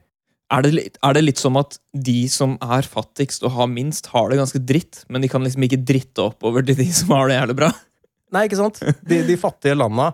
Er 0.52 0.62
det, 0.62 0.72
litt, 0.74 0.96
er 1.06 1.12
det 1.14 1.22
litt 1.22 1.38
som 1.38 1.56
at 1.60 1.76
de 1.94 2.26
som 2.28 2.56
er 2.60 2.82
fattigst 2.82 3.44
og 3.46 3.52
har 3.54 3.68
minst, 3.70 4.06
har 4.10 4.28
det 4.30 4.38
ganske 4.40 4.58
dritt, 4.66 5.04
men 5.08 5.22
de 5.22 5.28
kan 5.30 5.44
liksom 5.46 5.62
ikke 5.62 5.78
dritte 5.86 6.24
oppover 6.24 6.64
til 6.66 6.74
de 6.74 6.88
som 6.90 7.12
har 7.14 7.28
det 7.30 7.36
jævlig 7.38 7.54
bra? 7.60 7.68
Nei, 8.34 8.46
ikke 8.48 8.58
sant? 8.58 8.80
De, 9.06 9.20
de 9.28 9.36
fattige 9.38 9.76
landa 9.78 10.08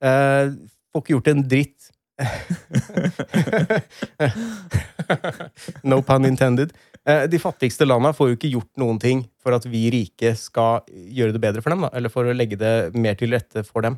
eh, 0.00 0.48
får 0.88 1.02
ikke 1.04 1.12
gjort 1.18 1.28
en 1.34 1.42
dritt. 1.48 1.83
no 5.82 5.98
pun 6.06 6.24
intended. 6.24 6.70
Eh, 7.04 7.26
de 7.28 7.38
fattigste 7.42 7.84
landa 7.84 8.14
får 8.16 8.28
jo 8.30 8.36
ikke 8.38 8.48
gjort 8.52 8.70
noen 8.80 8.98
ting 9.02 9.24
for 9.42 9.52
at 9.56 9.66
vi 9.68 9.90
rike 9.92 10.30
skal 10.38 10.80
gjøre 10.88 11.32
det 11.34 11.42
bedre 11.42 11.62
for 11.64 11.70
dem, 11.74 11.82
da, 11.84 11.90
eller 11.96 12.10
for 12.12 12.22
å 12.24 12.36
legge 12.36 12.56
det 12.60 12.74
mer 12.96 13.14
til 13.20 13.30
rette 13.34 13.60
for 13.66 13.80
dem. 13.86 13.94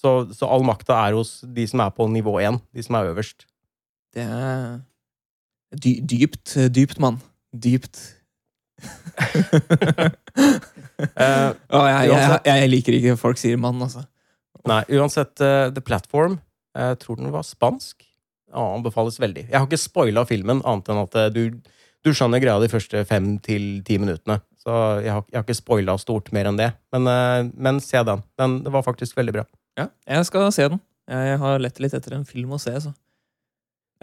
Så, 0.00 0.08
så 0.34 0.44
all 0.50 0.64
makta 0.66 0.94
er 1.06 1.12
hos 1.16 1.30
de 1.46 1.66
som 1.70 1.80
er 1.84 1.90
på 1.94 2.02
nivå 2.10 2.32
én, 2.42 2.56
de 2.74 2.82
som 2.84 2.94
er 2.98 3.04
øverst. 3.12 3.38
Det 4.14 4.24
er 4.24 4.80
dy, 5.78 5.92
dypt, 6.02 6.56
dypt, 6.74 6.98
mann. 7.02 7.16
Dypt. 7.54 7.96
uh, 8.74 8.80
jeg, 11.14 11.54
jeg, 11.70 12.10
jeg, 12.10 12.40
jeg 12.50 12.70
liker 12.72 12.92
ikke 12.98 13.20
folk 13.20 13.38
sier 13.40 13.56
mann, 13.60 13.78
altså. 13.86 14.02
Nei, 14.68 14.82
uansett, 14.96 15.34
uh, 15.44 15.68
The 15.74 15.82
Platform 15.84 16.34
Jeg 16.74 16.98
tror 17.02 17.20
den 17.20 17.32
var 17.34 17.44
spansk. 17.46 18.02
Ja, 18.54 18.62
anbefales 18.76 19.16
veldig. 19.22 19.46
Jeg 19.50 19.58
har 19.58 19.66
ikke 19.66 19.80
spoila 19.80 20.24
filmen, 20.28 20.60
annet 20.68 20.90
enn 20.92 21.00
at 21.02 21.14
eh, 21.18 21.30
du, 21.34 21.42
du 22.04 22.10
skjønner 22.14 22.42
greia 22.42 22.60
de 22.62 22.68
første 22.70 23.04
fem 23.08 23.36
til 23.42 23.80
ti 23.86 23.96
minuttene. 24.02 24.40
Så 24.64 24.72
jeg 25.04 25.12
har, 25.12 25.24
jeg 25.30 25.38
har 25.38 25.44
ikke 25.46 25.58
spoila 25.58 25.94
stort 26.00 26.30
mer 26.34 26.48
enn 26.50 26.58
det. 26.60 26.70
Men, 26.94 27.08
eh, 27.10 27.50
men 27.66 27.80
se 27.84 28.00
den. 28.06 28.22
den. 28.40 28.58
Det 28.66 28.72
var 28.74 28.84
faktisk 28.86 29.16
veldig 29.18 29.34
bra. 29.38 29.46
Ja, 29.78 29.88
jeg 30.08 30.28
skal 30.30 30.52
se 30.54 30.68
den. 30.74 30.82
Jeg 31.10 31.40
har 31.42 31.58
lett 31.60 31.80
litt 31.84 31.94
etter 31.98 32.14
en 32.16 32.24
film 32.28 32.54
å 32.56 32.60
se, 32.62 32.72
så. 32.80 32.94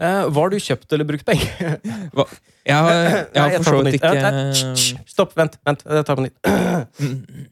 Eh, 0.02 0.24
var 0.34 0.50
du 0.52 0.56
kjøpt 0.62 0.92
eller 0.94 1.06
brukt 1.08 1.26
penger? 1.28 1.78
Jeg 2.62 2.78
har, 2.78 2.92
jeg 3.34 3.42
har 3.42 3.54
for 3.58 3.74
så 3.74 3.78
vidt 3.82 3.96
ikke 3.98 4.10
hysj, 4.14 4.92
Stopp, 5.10 5.32
vent. 5.34 5.56
vent, 5.66 5.80
Jeg 5.82 6.04
tar 6.06 6.18
på 6.18 6.22
nytt. 6.28 6.38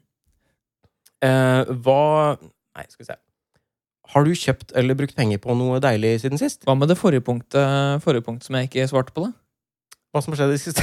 Eh, 1.21 1.71
hva 1.85 1.97
Nei, 2.41 2.85
skal 2.89 3.03
vi 3.03 3.07
se. 3.11 3.17
Har 4.11 4.25
du 4.27 4.33
kjøpt 4.35 4.73
eller 4.79 4.97
brukt 4.99 5.15
penger 5.19 5.39
på 5.43 5.55
noe 5.55 5.79
deilig 5.83 6.17
siden 6.25 6.41
sist? 6.41 6.65
Hva 6.67 6.75
med 6.79 6.91
det 6.91 6.97
forrige 6.99 7.23
punktet, 7.27 8.03
forrige 8.05 8.25
punkt 8.27 8.43
som 8.47 8.57
jeg 8.59 8.67
ikke 8.71 8.89
svarte 8.91 9.15
på, 9.15 9.27
da? 9.29 9.33
Hva 10.11 10.23
som 10.25 10.35
har 10.35 10.41
skjedd 10.41 10.55
i 10.57 10.59
siste? 10.59 10.83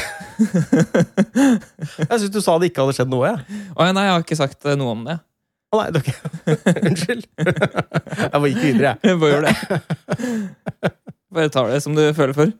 Jeg 2.08 2.20
syns 2.22 2.32
du 2.32 2.40
sa 2.40 2.54
det 2.62 2.70
ikke 2.72 2.86
hadde 2.86 2.96
skjedd 2.96 3.12
noe. 3.12 3.28
jeg. 3.28 3.64
Å, 3.76 3.88
nei, 3.92 4.06
jeg 4.08 4.14
har 4.14 4.24
ikke 4.24 4.38
sagt 4.40 4.64
eh, 4.70 4.78
noe 4.80 4.94
om 4.94 5.02
det. 5.04 5.18
Å 5.76 5.82
nei, 5.82 5.88
ikke 6.00 6.16
Unnskyld. 6.88 7.26
Jeg 8.22 8.32
bare 8.32 8.52
gikk 8.54 8.62
videre, 8.64 8.94
jeg. 8.94 8.98
Jeg 9.04 9.20
bare 9.20 9.34
gjør 9.34 9.44
det. 9.50 10.94
Bare 11.36 11.52
tar 11.52 11.74
det 11.74 11.82
som 11.84 11.98
du 11.98 12.06
føler 12.16 12.38
for. 12.38 12.56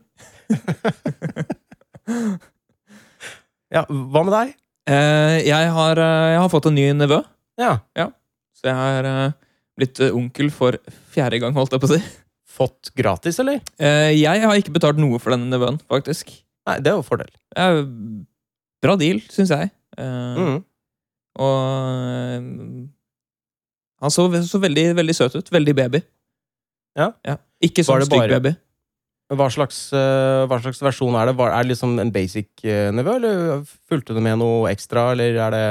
Ja, 3.72 3.82
hva 3.88 4.22
med 4.24 4.32
deg? 4.36 4.52
Eh, 4.88 5.38
jeg, 5.48 5.72
har, 5.72 5.98
eh, 6.00 6.28
jeg 6.34 6.38
har 6.40 6.52
fått 6.52 6.68
en 6.70 6.76
ny 6.76 6.86
nevø, 6.96 7.18
Ja. 7.60 7.78
ja. 7.98 8.06
så 8.56 8.68
jeg 8.70 8.76
har 8.76 9.08
blitt 9.78 10.00
eh, 10.04 10.14
onkel 10.14 10.50
for 10.54 10.76
fjerde 11.14 11.38
gang, 11.42 11.54
holdt 11.56 11.72
jeg 11.76 11.82
på 11.84 11.88
å 11.90 11.94
si. 11.96 12.02
Fått 12.58 12.90
gratis, 12.98 13.38
eller? 13.42 13.60
Eh, 13.78 14.10
jeg 14.18 14.42
har 14.42 14.58
ikke 14.58 14.74
betalt 14.74 14.98
noe 14.98 15.20
for 15.22 15.30
denne 15.34 15.46
nevøen, 15.52 15.78
faktisk. 15.90 16.32
Nei, 16.68 16.78
det 16.82 16.90
er 16.92 16.98
jo 16.98 17.06
fordel. 17.06 17.30
Bra 18.82 18.96
deal, 19.00 19.22
syns 19.32 19.54
jeg. 19.54 19.70
Eh, 19.98 20.38
Mm. 20.38 20.64
Og 21.38 22.88
han 24.02 24.10
så, 24.14 24.24
så 24.46 24.58
veldig, 24.62 24.88
veldig 24.98 25.14
søt 25.14 25.36
ut. 25.38 25.50
Veldig 25.54 25.74
baby. 25.78 26.00
Ja. 26.98 27.12
Ikke 27.62 27.84
sånn 27.86 28.02
stygg 28.06 28.24
bare- 28.24 28.40
baby. 28.40 28.56
Hva 29.28 29.46
slags, 29.52 29.78
hva 29.92 30.56
slags 30.64 30.78
versjon 30.80 31.14
er 31.20 31.28
det? 31.28 31.34
Er 31.44 31.62
det 31.62 31.68
liksom 31.74 31.98
en 32.00 32.10
basic 32.14 32.48
eh, 32.64 32.88
nivå, 32.96 33.18
eller 33.20 33.60
fulgte 33.90 34.14
du 34.16 34.22
med 34.24 34.38
noe 34.40 34.70
ekstra, 34.72 35.10
eller 35.12 35.36
er 35.36 35.50
det 35.52 35.64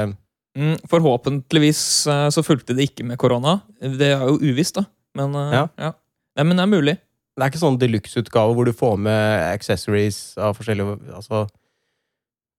forhåpentligvis 0.90 1.80
eh, 2.10 2.28
så 2.34 2.42
fulgte 2.46 2.74
det 2.76 2.88
ikke 2.90 3.04
med 3.06 3.18
korona. 3.20 3.52
Det 3.80 4.08
er 4.14 4.24
jo 4.26 4.38
uvisst, 4.42 4.74
da. 4.80 4.84
Men, 5.18 5.34
eh, 5.38 5.52
Ja. 5.60 5.64
ja. 5.78 5.92
Nei, 6.38 6.44
men 6.46 6.56
det 6.58 6.62
er 6.64 6.70
mulig. 6.70 6.94
Det 7.38 7.42
er 7.44 7.50
ikke 7.52 7.60
sånn 7.62 7.78
deluxe-utgave 7.78 8.54
hvor 8.54 8.64
du 8.66 8.72
får 8.74 8.96
med 8.98 9.54
accessories 9.54 10.34
av 10.42 10.56
forskjellige 10.58 10.96
Altså 11.14 11.44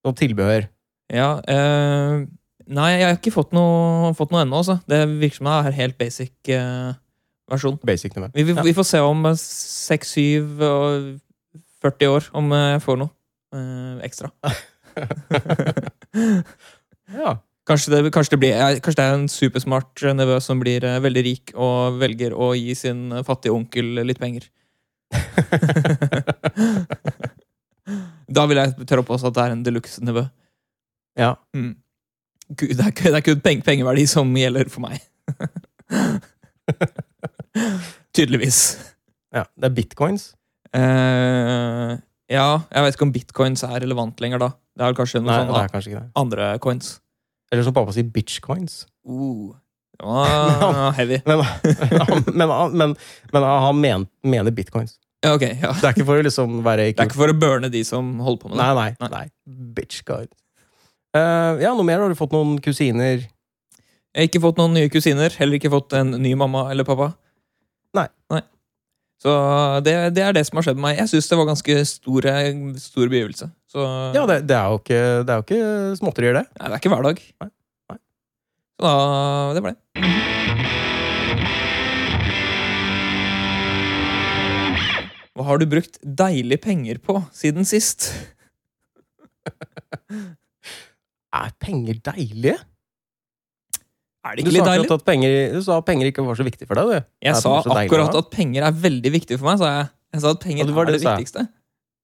noe 0.05 0.15
tilbehør. 0.15 0.67
Ja, 1.11 1.39
eh, 1.47 2.23
nei, 2.67 2.89
jeg 2.99 3.05
har 3.07 3.17
ikke 3.17 3.33
fått 3.35 3.51
noe, 3.55 4.13
fått 4.15 4.31
noe 4.31 4.43
ennå, 4.45 4.55
altså. 4.61 4.77
Det 4.87 5.01
virker 5.19 5.37
som 5.41 5.47
det 5.49 5.55
er 5.71 5.75
helt 5.81 5.97
basic 5.99 6.31
eh, 6.55 6.93
versjon. 7.51 7.79
Basic. 7.83 8.15
Vi, 8.15 8.43
vi, 8.43 8.53
Ja. 8.55 8.61
vi 8.63 8.73
får 8.77 8.85
se 8.87 8.99
om 9.03 9.23
6, 9.35 10.13
7 10.15 10.63
og 10.63 11.19
40 11.83 12.07
år 12.15 12.23
om 12.39 12.51
eh, 12.55 12.69
jeg 12.77 12.81
får 12.85 12.97
noe 13.03 13.11
eh, 13.55 13.95
ekstra. 14.07 14.31
ja. 17.19 17.31
Kanskje 17.69 17.91
det, 17.93 17.99
kanskje, 18.15 18.33
det 18.33 18.39
blir, 18.41 18.55
kanskje 18.81 18.97
det 18.97 19.03
er 19.05 19.15
en 19.19 19.27
supersmart 19.29 20.01
eh, 20.09 20.15
nevø 20.17 20.39
som 20.41 20.57
blir 20.61 20.81
eh, 20.89 20.95
veldig 21.03 21.21
rik 21.27 21.51
og 21.53 21.99
velger 22.01 22.33
å 22.33 22.47
gi 22.57 22.73
sin 22.79 23.11
eh, 23.13 23.21
fattige 23.27 23.53
onkel 23.53 24.01
litt 24.09 24.17
penger. 24.21 24.47
Da 28.29 28.43
vil 28.45 28.59
jeg 28.61 28.85
tørre 28.85 29.01
på 29.01 29.15
også 29.15 29.31
at 29.31 29.37
det 29.37 29.43
er 29.47 29.53
en 29.55 29.63
deluxe-nevø. 29.65 30.21
ja. 31.17 31.31
Mm. 31.57 31.71
Gud, 32.57 32.73
Det 32.77 32.85
er, 32.85 32.91
kun- 32.97 33.13
det 33.13 33.21
er 33.29 33.39
peng, 33.45 33.61
pengeverdi 33.65 34.03
som 34.09 34.29
gjelder 34.37 34.69
for 34.73 34.81
meg. 34.85 35.01
Tydeligvis. 38.13 38.77
ja. 39.33 39.43
Det 39.57 39.69
er 39.69 39.73
bitcoins. 39.75 40.31
Eh, 40.73 41.95
ja, 42.29 42.47
jeg 42.69 42.83
vet 42.85 42.95
ikke 42.97 43.07
om 43.07 43.13
bitcoins 43.13 43.63
er 43.65 43.79
relevant 43.83 44.19
lenger 44.21 44.41
da. 44.41 44.49
Det 44.77 44.85
er 44.87 44.97
kanskje 44.97 45.21
noen 45.21 45.31
Nei, 45.33 45.39
det 45.39 45.47
sånne 45.49 45.63
er 45.65 45.71
kanskje 45.73 45.91
ikke 45.93 46.01
det. 46.03 46.11
andre 46.23 46.49
coins. 46.63 46.91
Eller 47.49 47.65
som 47.65 47.75
pappa 47.75 47.93
sier, 47.95 48.07
bitchcoins. 48.13 48.83
Uh, 49.09 49.55
det 49.99 50.05
var 50.79 50.91
heavy. 50.97 51.21
Men, 51.25 51.43
men, 52.33 52.51
men, 52.77 52.95
men 53.33 53.43
han 53.43 53.81
men, 53.81 54.07
mener 54.23 54.55
bitcoins. 54.55 54.97
Ja, 55.25 55.33
ok, 55.35 55.43
ja. 55.43 55.73
Det 55.75 55.87
er 55.87 55.97
ikke 55.97 56.07
for 56.07 56.21
å 56.21 56.23
liksom 56.23 56.61
være 56.63 56.91
Det 56.93 57.03
er 57.03 57.09
ikke 57.09 57.19
for 57.19 57.33
å 57.33 57.35
burne 57.35 57.67
de 57.73 57.81
som 57.83 58.13
holder 58.23 58.43
på 58.43 58.51
med 58.51 58.59
det. 58.59 58.67
Nei, 58.67 58.75
nei. 58.77 58.91
Nei. 59.01 59.09
nei. 59.17 59.63
Bitchguide. 59.75 60.31
Uh, 61.15 61.57
ja, 61.59 61.73
noe 61.73 61.83
mer? 61.83 61.99
Har 62.03 62.13
du 62.13 62.17
fått 62.19 62.35
noen 62.35 62.59
kusiner? 62.63 63.25
Jeg 63.25 64.23
har 64.23 64.29
ikke 64.29 64.41
fått 64.45 64.61
noen 64.61 64.77
nye 64.77 64.91
kusiner. 64.93 65.33
Heller 65.41 65.59
ikke 65.59 65.73
fått 65.73 65.95
en 65.97 66.15
ny 66.21 66.31
mamma 66.39 66.69
eller 66.71 66.87
pappa. 66.87 67.11
Så 69.19 69.31
det, 69.83 69.93
det 70.15 70.23
er 70.23 70.35
det 70.35 70.45
som 70.47 70.59
har 70.59 70.63
skjedd 70.69 70.77
med 70.79 70.85
meg. 70.85 70.99
Jeg 71.01 71.11
syns 71.11 71.27
det 71.27 71.37
var 71.41 71.49
ganske 71.49 71.75
stor, 71.89 72.27
stor 72.79 73.09
begivelse. 73.11 73.49
Så 73.67 73.83
Ja, 74.15 74.23
det, 74.29 74.37
det 74.47 74.55
er 74.55 74.71
jo 74.71 74.79
ikke, 74.79 75.01
det 75.27 75.33
er 75.33 75.41
jo 75.41 75.45
ikke 75.47 75.97
småtterier, 75.99 76.39
det. 76.39 76.45
Nei, 76.55 76.69
det 76.69 76.77
er 76.77 76.79
ikke 76.79 76.93
hver 76.95 77.07
dag. 77.09 77.19
Nei. 77.43 77.49
Nei. 77.91 77.99
Så 78.79 78.87
da 78.87 78.93
Det 79.57 79.65
var 79.65 79.75
det. 79.75 79.79
Hva 85.35 85.45
har 85.47 85.59
du 85.59 85.67
brukt 85.71 85.99
deilig 86.03 86.57
penger 86.63 86.97
på 87.03 87.19
siden 87.35 87.67
sist? 87.67 88.09
Er 91.39 91.51
penger 91.61 91.99
deilige? 92.07 92.57
Er 94.29 94.37
det 94.37 94.43
ikke 94.45 94.53
litt 94.55 94.67
deilig? 94.67 94.89
at 94.93 95.05
penger, 95.07 95.37
du 95.55 95.61
sa 95.65 95.79
at 95.81 95.87
penger 95.87 96.09
ikke 96.11 96.25
var 96.25 96.37
så 96.37 96.45
viktig 96.45 96.67
for 96.69 96.79
deg. 96.79 96.91
du. 96.91 97.07
Jeg 97.25 97.39
sa 97.39 97.55
akkurat 97.59 97.89
deilig, 97.89 98.19
at 98.21 98.29
penger 98.33 98.67
er 98.67 98.83
veldig 98.83 99.11
viktig 99.15 99.39
for 99.39 99.49
meg. 99.49 99.57
sa 99.61 99.71
jeg. 99.73 99.89
Jeg 100.13 100.21
sa 100.23 100.33
at 100.35 100.43
penger 100.43 100.65
Ja, 100.65 100.73
var 100.73 100.87
er 100.87 100.91
det 100.91 101.01
det 101.01 101.07
viktigste. 101.07 101.47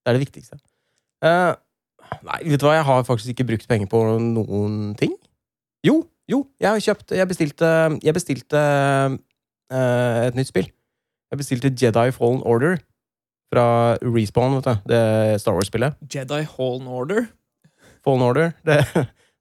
Det 0.06 0.12
er 0.12 0.18
det 0.18 0.24
viktigste. 0.26 0.60
Uh, 1.26 1.54
nei, 2.26 2.40
vet 2.46 2.62
du 2.62 2.68
hva, 2.68 2.76
jeg 2.78 2.86
har 2.86 3.06
faktisk 3.08 3.34
ikke 3.34 3.48
brukt 3.52 3.68
penger 3.70 3.90
på 3.90 4.02
noen 4.22 4.94
ting. 5.00 5.16
Jo, 5.86 6.04
jo, 6.30 6.44
jeg 6.62 6.70
har 6.70 6.82
kjøpt 6.82 7.14
Jeg 7.14 7.28
bestilte, 7.30 7.70
jeg 8.04 8.14
bestilte 8.14 8.62
uh, 9.74 10.20
et 10.26 10.38
nytt 10.38 10.50
spill. 10.50 10.70
Jeg 11.34 11.42
bestilte 11.42 11.74
Jedi 11.74 12.12
Fallen 12.14 12.44
Order 12.46 12.78
fra 13.54 13.96
Respawn, 14.02 14.58
vet 14.60 14.70
du. 14.70 14.94
Det 14.94 15.42
Star 15.42 15.58
Wars-spillet. 15.58 15.98
Jedi 16.14 16.46
Fallen 16.50 16.88
Order. 16.88 17.28
Fallen 18.06 18.22
Order, 18.22 18.54
det, 18.66 18.84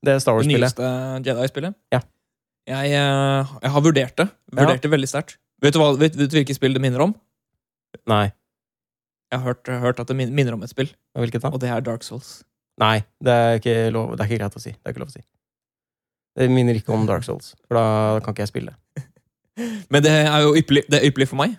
det 0.06 0.20
Star 0.22 0.36
Wars-spillet. 0.36 0.76
Det 0.76 0.88
nyeste 0.88 1.28
Jedi-spillet. 1.28 1.76
Ja. 1.92 2.00
Jeg, 2.68 2.94
eh, 2.96 3.52
jeg 3.62 3.74
har 3.74 3.84
vurdert 3.84 4.16
det. 4.20 4.28
Vurdert 4.54 4.84
det 4.84 4.90
veldig 4.92 5.10
sterkt. 5.10 5.36
Vet, 5.64 5.76
vet, 5.76 6.16
vet 6.16 6.32
du 6.32 6.38
hvilket 6.38 6.56
spill 6.56 6.76
det 6.76 6.82
minner 6.82 7.04
om? 7.04 7.12
Nei. 8.10 8.26
Jeg 9.32 9.40
har 9.40 9.44
hørt, 9.50 9.68
hørt 9.82 10.00
at 10.00 10.10
det 10.10 10.16
minner 10.16 10.54
om 10.54 10.62
et 10.62 10.70
spill, 10.70 10.90
Hvilket 11.18 11.42
da? 11.42 11.50
og 11.50 11.60
det 11.62 11.70
er 11.72 11.82
Dark 11.84 12.04
Souls. 12.06 12.42
Nei, 12.80 13.04
det 13.22 13.32
er 13.32 13.60
ikke, 13.60 13.74
lov, 13.94 14.12
det 14.14 14.24
er 14.24 14.30
ikke 14.30 14.40
greit 14.42 14.58
å 14.58 14.62
si. 14.62 14.72
Det 14.74 14.86
er 14.86 14.94
ikke 14.94 15.02
lov 15.02 15.12
å 15.12 15.14
si. 15.14 15.22
Det 16.34 16.48
minner 16.50 16.78
ikke 16.78 16.94
om 16.94 17.06
Dark 17.06 17.26
Souls, 17.26 17.52
for 17.66 17.78
da 17.78 17.84
kan 18.24 18.34
ikke 18.34 18.44
jeg 18.44 18.52
spille. 18.52 18.74
Men 19.92 20.04
det 20.04 20.12
er 20.24 20.44
jo 20.44 20.54
ypperlig, 20.58 20.84
det 20.90 21.00
er 21.00 21.08
ypperlig 21.10 21.28
for 21.30 21.40
meg. 21.40 21.56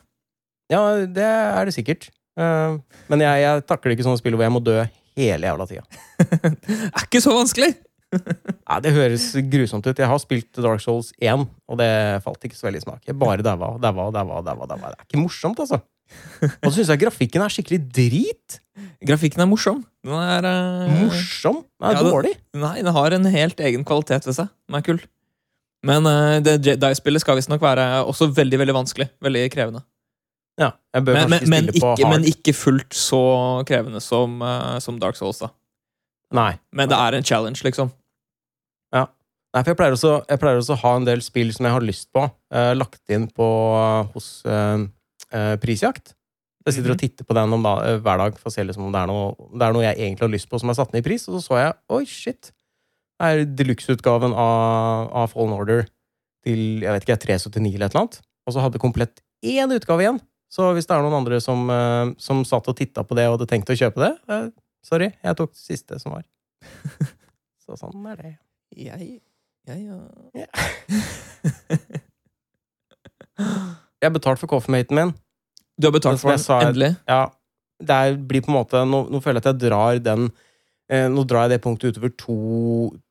Ja, 0.71 0.81
det 1.05 1.25
er 1.25 1.67
det 1.67 1.75
sikkert. 1.75 2.09
Eh, 2.35 2.77
men 3.07 3.21
jeg, 3.23 3.41
jeg 3.45 3.63
takler 3.69 3.93
ikke 3.93 4.03
sånne 4.03 4.19
spill 4.19 4.35
hvor 4.35 4.43
jeg 4.43 4.51
må 4.51 4.59
dø 4.65 4.79
hele 5.15 5.47
jævla 5.47 5.67
tida. 5.69 5.85
Det 6.65 6.79
er 6.89 7.05
ikke 7.05 7.21
så 7.23 7.35
vanskelig! 7.37 7.69
Nei, 8.69 8.77
det 8.85 8.93
høres 8.95 9.25
grusomt 9.51 9.87
ut. 9.87 9.97
Jeg 10.01 10.09
har 10.09 10.21
spilt 10.21 10.61
Dark 10.63 10.83
Souls 10.83 11.11
1, 11.21 11.45
og 11.69 11.79
det 11.81 11.89
falt 12.25 12.47
ikke 12.47 12.57
så 12.57 12.67
veldig 12.69 12.81
i 12.81 12.85
smak. 12.85 13.01
Jeg 13.09 13.17
bare 13.21 13.45
daua 13.49 13.73
og 13.75 13.81
daua 13.83 14.09
og 14.11 14.45
daua. 14.45 14.67
Det 14.69 14.79
er 14.91 15.07
ikke 15.07 15.21
morsomt, 15.23 15.61
altså. 15.63 15.81
Og 16.61 16.69
så 16.69 16.75
syns 16.77 16.91
jeg 16.93 17.01
grafikken 17.01 17.41
er 17.41 17.53
skikkelig 17.53 17.79
drit. 17.95 18.59
Grafikken 19.05 19.41
er 19.41 19.49
morsom. 19.49 19.81
Den 20.05 20.13
er 20.21 20.45
uh... 20.45 20.93
Morsom? 21.01 21.63
Den 21.81 21.89
er 21.89 21.97
Ja, 21.97 22.21
det- 22.21 22.61
Nei, 22.61 22.75
den 22.85 22.93
har 22.93 23.15
en 23.17 23.25
helt 23.33 23.59
egen 23.59 23.85
kvalitet 23.87 24.27
ved 24.29 24.37
seg. 24.37 24.51
Den 24.69 24.79
er 24.79 24.85
kul. 24.85 25.01
Men 25.85 26.05
uh, 26.09 26.37
det 26.45 26.59
Jedi-spillet 26.65 27.21
skal 27.21 27.37
visstnok 27.39 27.61
være 27.61 28.05
også 28.05 28.29
veldig 28.33 28.61
veldig 28.61 28.77
vanskelig. 28.77 29.09
Veldig 29.25 29.43
krevende. 29.53 29.83
Ja, 30.61 30.71
jeg 30.95 31.03
bør 31.03 31.17
Men, 31.17 31.29
men, 31.29 31.41
ikke 31.41 31.49
men, 31.51 31.65
på 31.67 31.75
ikke, 31.75 32.05
hard. 32.05 32.13
men 32.13 32.29
ikke 32.29 32.53
fullt 32.55 32.95
så 32.95 33.21
krevende 33.67 33.99
som, 34.01 34.37
uh, 34.41 34.77
som 34.79 34.99
Dark 35.01 35.17
Souls. 35.19 35.41
da 35.43 35.51
Nei. 36.35 36.53
Men 36.71 36.89
det 36.89 36.97
er 36.97 37.17
en 37.17 37.27
challenge, 37.27 37.61
liksom. 37.65 37.91
Nei, 39.55 39.61
for 39.63 39.71
jeg 39.71 39.79
pleier, 39.79 39.95
også, 39.95 40.13
jeg 40.27 40.39
pleier 40.41 40.59
også 40.59 40.75
å 40.75 40.81
ha 40.81 40.91
en 40.99 41.05
del 41.07 41.21
spill 41.23 41.53
som 41.55 41.63
jeg 41.63 41.71
har 41.77 41.83
lyst 41.85 42.09
på, 42.11 42.25
eh, 42.51 42.73
lagt 42.75 43.13
inn 43.15 43.29
på 43.31 43.45
hos 44.11 44.27
eh, 44.43 44.83
eh, 45.31 45.53
Prisjakt. 45.63 46.11
Jeg 46.65 46.79
sitter 46.79 46.95
og 46.95 46.99
titter 46.99 47.27
på 47.29 47.37
den 47.37 47.53
da, 47.63 47.73
eh, 47.85 47.99
hver 48.03 48.19
dag 48.19 48.35
for 48.41 48.49
å 48.49 48.53
se 48.53 48.65
liksom 48.65 48.89
om 48.89 48.91
det 48.91 49.03
er, 49.05 49.07
noe, 49.07 49.49
det 49.53 49.63
er 49.63 49.75
noe 49.77 49.85
jeg 49.85 49.99
egentlig 50.01 50.25
har 50.25 50.33
lyst 50.33 50.49
på 50.51 50.59
som 50.59 50.73
er 50.73 50.75
satt 50.75 50.91
ned 50.91 51.05
i 51.05 51.07
pris, 51.07 51.27
og 51.29 51.37
så 51.37 51.43
så 51.45 51.59
jeg 51.61 51.75
oi, 51.95 52.03
shit. 52.09 52.51
Det 53.15 53.29
er 53.31 53.43
deluxe-utgaven 53.61 54.35
av, 54.35 55.11
av 55.23 55.31
Fallen 55.31 55.55
Order 55.55 55.85
til 56.45 56.83
jeg 56.83 56.91
vet 56.91 57.05
ikke, 57.05 57.21
379 57.23 57.77
eller 57.77 57.87
et 57.87 57.95
eller 57.95 58.03
annet. 58.03 58.19
Og 58.45 58.55
så 58.55 58.63
hadde 58.65 58.81
komplett 58.81 59.21
én 59.45 59.71
utgave 59.71 60.03
igjen. 60.03 60.19
Så 60.51 60.67
hvis 60.75 60.87
det 60.87 60.97
er 60.97 61.05
noen 61.05 61.19
andre 61.21 61.39
som, 61.43 61.63
eh, 61.71 62.11
som 62.21 62.43
satt 62.47 62.67
og 62.71 62.77
titta 62.77 63.05
på 63.07 63.15
det 63.17 63.27
og 63.29 63.37
hadde 63.37 63.49
tenkt 63.49 63.71
å 63.71 63.77
kjøpe 63.77 64.03
det, 64.03 64.11
eh, 64.27 64.49
sorry, 64.85 65.13
jeg 65.23 65.39
tok 65.39 65.53
det 65.55 65.63
siste 65.63 66.01
som 66.01 66.17
var. 66.17 66.25
Så 67.65 67.79
sånn 67.79 68.03
er 68.11 68.19
det. 68.19 68.33
Jeg, 68.75 69.21
jeg, 69.67 69.85
ja. 69.89 69.99
Ja. 70.41 70.47
Jeg 74.01 74.09
har 74.11 74.13
betalt 74.15 74.39
for 74.41 74.51
coffeematen 74.51 74.95
min. 74.97 75.11
Du 75.79 75.87
har 75.87 75.93
betalt 75.95 76.19
for 76.21 76.31
den, 76.31 76.39
sa- 76.43 76.59
endelig. 76.63 76.91
Ja, 77.09 77.23
det 77.83 77.95
er, 77.95 78.15
blir 78.15 78.43
på 78.45 78.51
en 78.51 78.55
måte 78.59 78.79
Nå, 78.87 79.01
nå 79.11 79.19
føler 79.23 79.41
jeg 79.41 79.43
at 79.43 79.49
jeg 79.49 79.59
drar 79.65 79.97
den 79.99 80.29
eh, 80.87 81.09
Nå 81.11 81.25
drar 81.27 81.43
jeg 81.49 81.55
det 81.57 81.63
punktet 81.65 81.97
utover 81.97 82.13
to, 82.15 82.35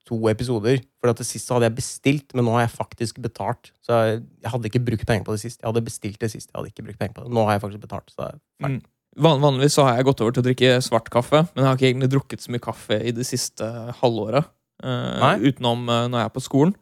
to 0.08 0.20
episoder. 0.30 0.78
For 1.02 1.12
at 1.12 1.20
det 1.20 1.26
siste 1.28 1.52
hadde 1.52 1.68
jeg 1.68 1.76
bestilt, 1.80 2.32
men 2.36 2.46
nå 2.48 2.54
har 2.56 2.64
jeg 2.64 2.72
faktisk 2.76 3.18
betalt. 3.24 3.72
Så 3.84 3.98
jeg, 4.06 4.22
jeg 4.44 4.54
hadde 4.54 4.70
ikke 4.70 4.80
brukt 4.86 5.04
penger 5.10 5.26
på 5.26 5.34
det 5.36 5.42
sist. 5.44 5.60
Jeg 5.60 5.68
hadde 5.68 5.84
bestilt 5.84 6.20
det 6.22 6.30
sist. 6.32 6.48
Jeg 6.52 6.56
hadde 6.60 6.72
ikke 6.72 6.86
brukt 6.86 7.00
penger 7.02 7.18
på 7.18 7.26
det. 7.26 7.34
Nå 7.36 7.44
har 7.48 7.58
jeg 7.58 7.64
faktisk 7.66 7.84
betalt. 7.84 8.08
Så 8.14 8.20
det 8.22 8.28
er 8.30 8.38
ferdig. 8.64 8.80
Mm. 8.80 8.90
Van, 9.24 9.42
vanligvis 9.44 9.76
så 9.76 9.84
har 9.86 9.98
jeg 10.00 10.08
gått 10.08 10.24
over 10.24 10.32
til 10.34 10.42
å 10.42 10.46
drikke 10.48 10.70
svart 10.82 11.10
kaffe, 11.14 11.44
men 11.52 11.60
jeg 11.62 11.68
har 11.68 11.76
ikke 11.78 11.90
egentlig 11.92 12.08
drukket 12.16 12.42
så 12.42 12.50
mye 12.54 12.62
kaffe 12.64 12.96
i 12.98 13.12
det 13.14 13.26
siste 13.28 13.68
halvåret. 14.00 14.48
Nei. 14.82 15.34
utenom 15.46 15.86
uh, 15.88 16.06
når 16.10 16.18
jeg 16.18 16.28
er 16.28 16.34
på 16.34 16.44
skolen. 16.44 16.74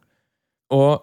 Og 0.73 1.03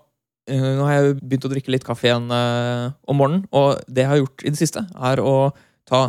eh, 0.50 0.70
nå 0.80 0.88
har 0.88 0.96
jeg 0.96 1.18
begynt 1.20 1.46
å 1.46 1.52
drikke 1.52 1.74
litt 1.76 1.86
kaffe 1.86 2.10
igjen 2.10 2.26
om 2.34 3.20
morgenen, 3.20 3.44
og 3.54 3.84
det 3.86 4.02
jeg 4.02 4.10
har 4.10 4.22
gjort 4.24 4.42
i 4.42 4.54
det 4.56 4.58
siste, 4.58 4.82
er 4.98 5.22
å 5.22 5.34
ta 5.86 6.00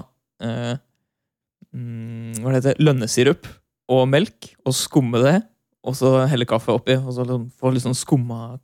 mm, 0.41 2.41
Hva 2.41 2.49
det 2.49 2.57
heter 2.57 2.81
Lønnesirup 2.81 3.51
og 3.93 4.07
melk, 4.09 4.55
og 4.65 4.73
skumme 4.79 5.21
det, 5.21 5.35
og 5.85 5.99
så 5.99 6.15
helle 6.31 6.49
kaffe 6.49 6.73
oppi, 6.73 6.97
og 6.97 7.13
så 7.13 7.29
liksom 7.29 7.51
få 7.61 7.75
litt 7.75 7.85
sånn 7.85 7.99
skumma 7.99 8.57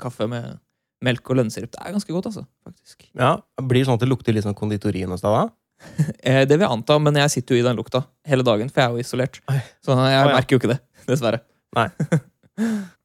kaffe 0.00 0.30
med 0.32 0.56
melk 1.04 1.30
og 1.30 1.40
lønnesirup. 1.40 1.72
Det 1.74 1.82
er 1.82 1.96
ganske 1.96 2.14
godt, 2.14 2.30
altså. 2.30 2.44
faktisk. 2.64 3.08
Ja, 3.18 3.34
Blir 3.60 3.82
det 3.82 3.90
sånn 3.90 3.98
at 3.98 4.04
det 4.04 4.10
lukter 4.10 4.36
litt 4.36 4.46
sånn 4.46 4.58
konditori 4.58 5.04
hos 5.04 5.24
deg 5.24 5.36
da? 5.36 5.42
Det 6.46 6.54
vil 6.54 6.62
jeg 6.62 6.70
anta, 6.70 6.96
men 7.02 7.16
jeg 7.18 7.32
sitter 7.32 7.56
jo 7.56 7.62
i 7.62 7.66
den 7.66 7.78
lukta 7.78 8.04
hele 8.28 8.44
dagen, 8.46 8.70
for 8.70 8.82
jeg 8.82 8.90
er 8.90 8.94
jo 8.94 9.02
isolert. 9.02 9.40
Så 9.82 9.96
jeg 9.98 10.28
merker 10.30 10.54
jo 10.54 10.62
ikke 10.62 10.70
det, 10.70 10.78
dessverre. 11.10 11.42
Nei, 11.76 11.88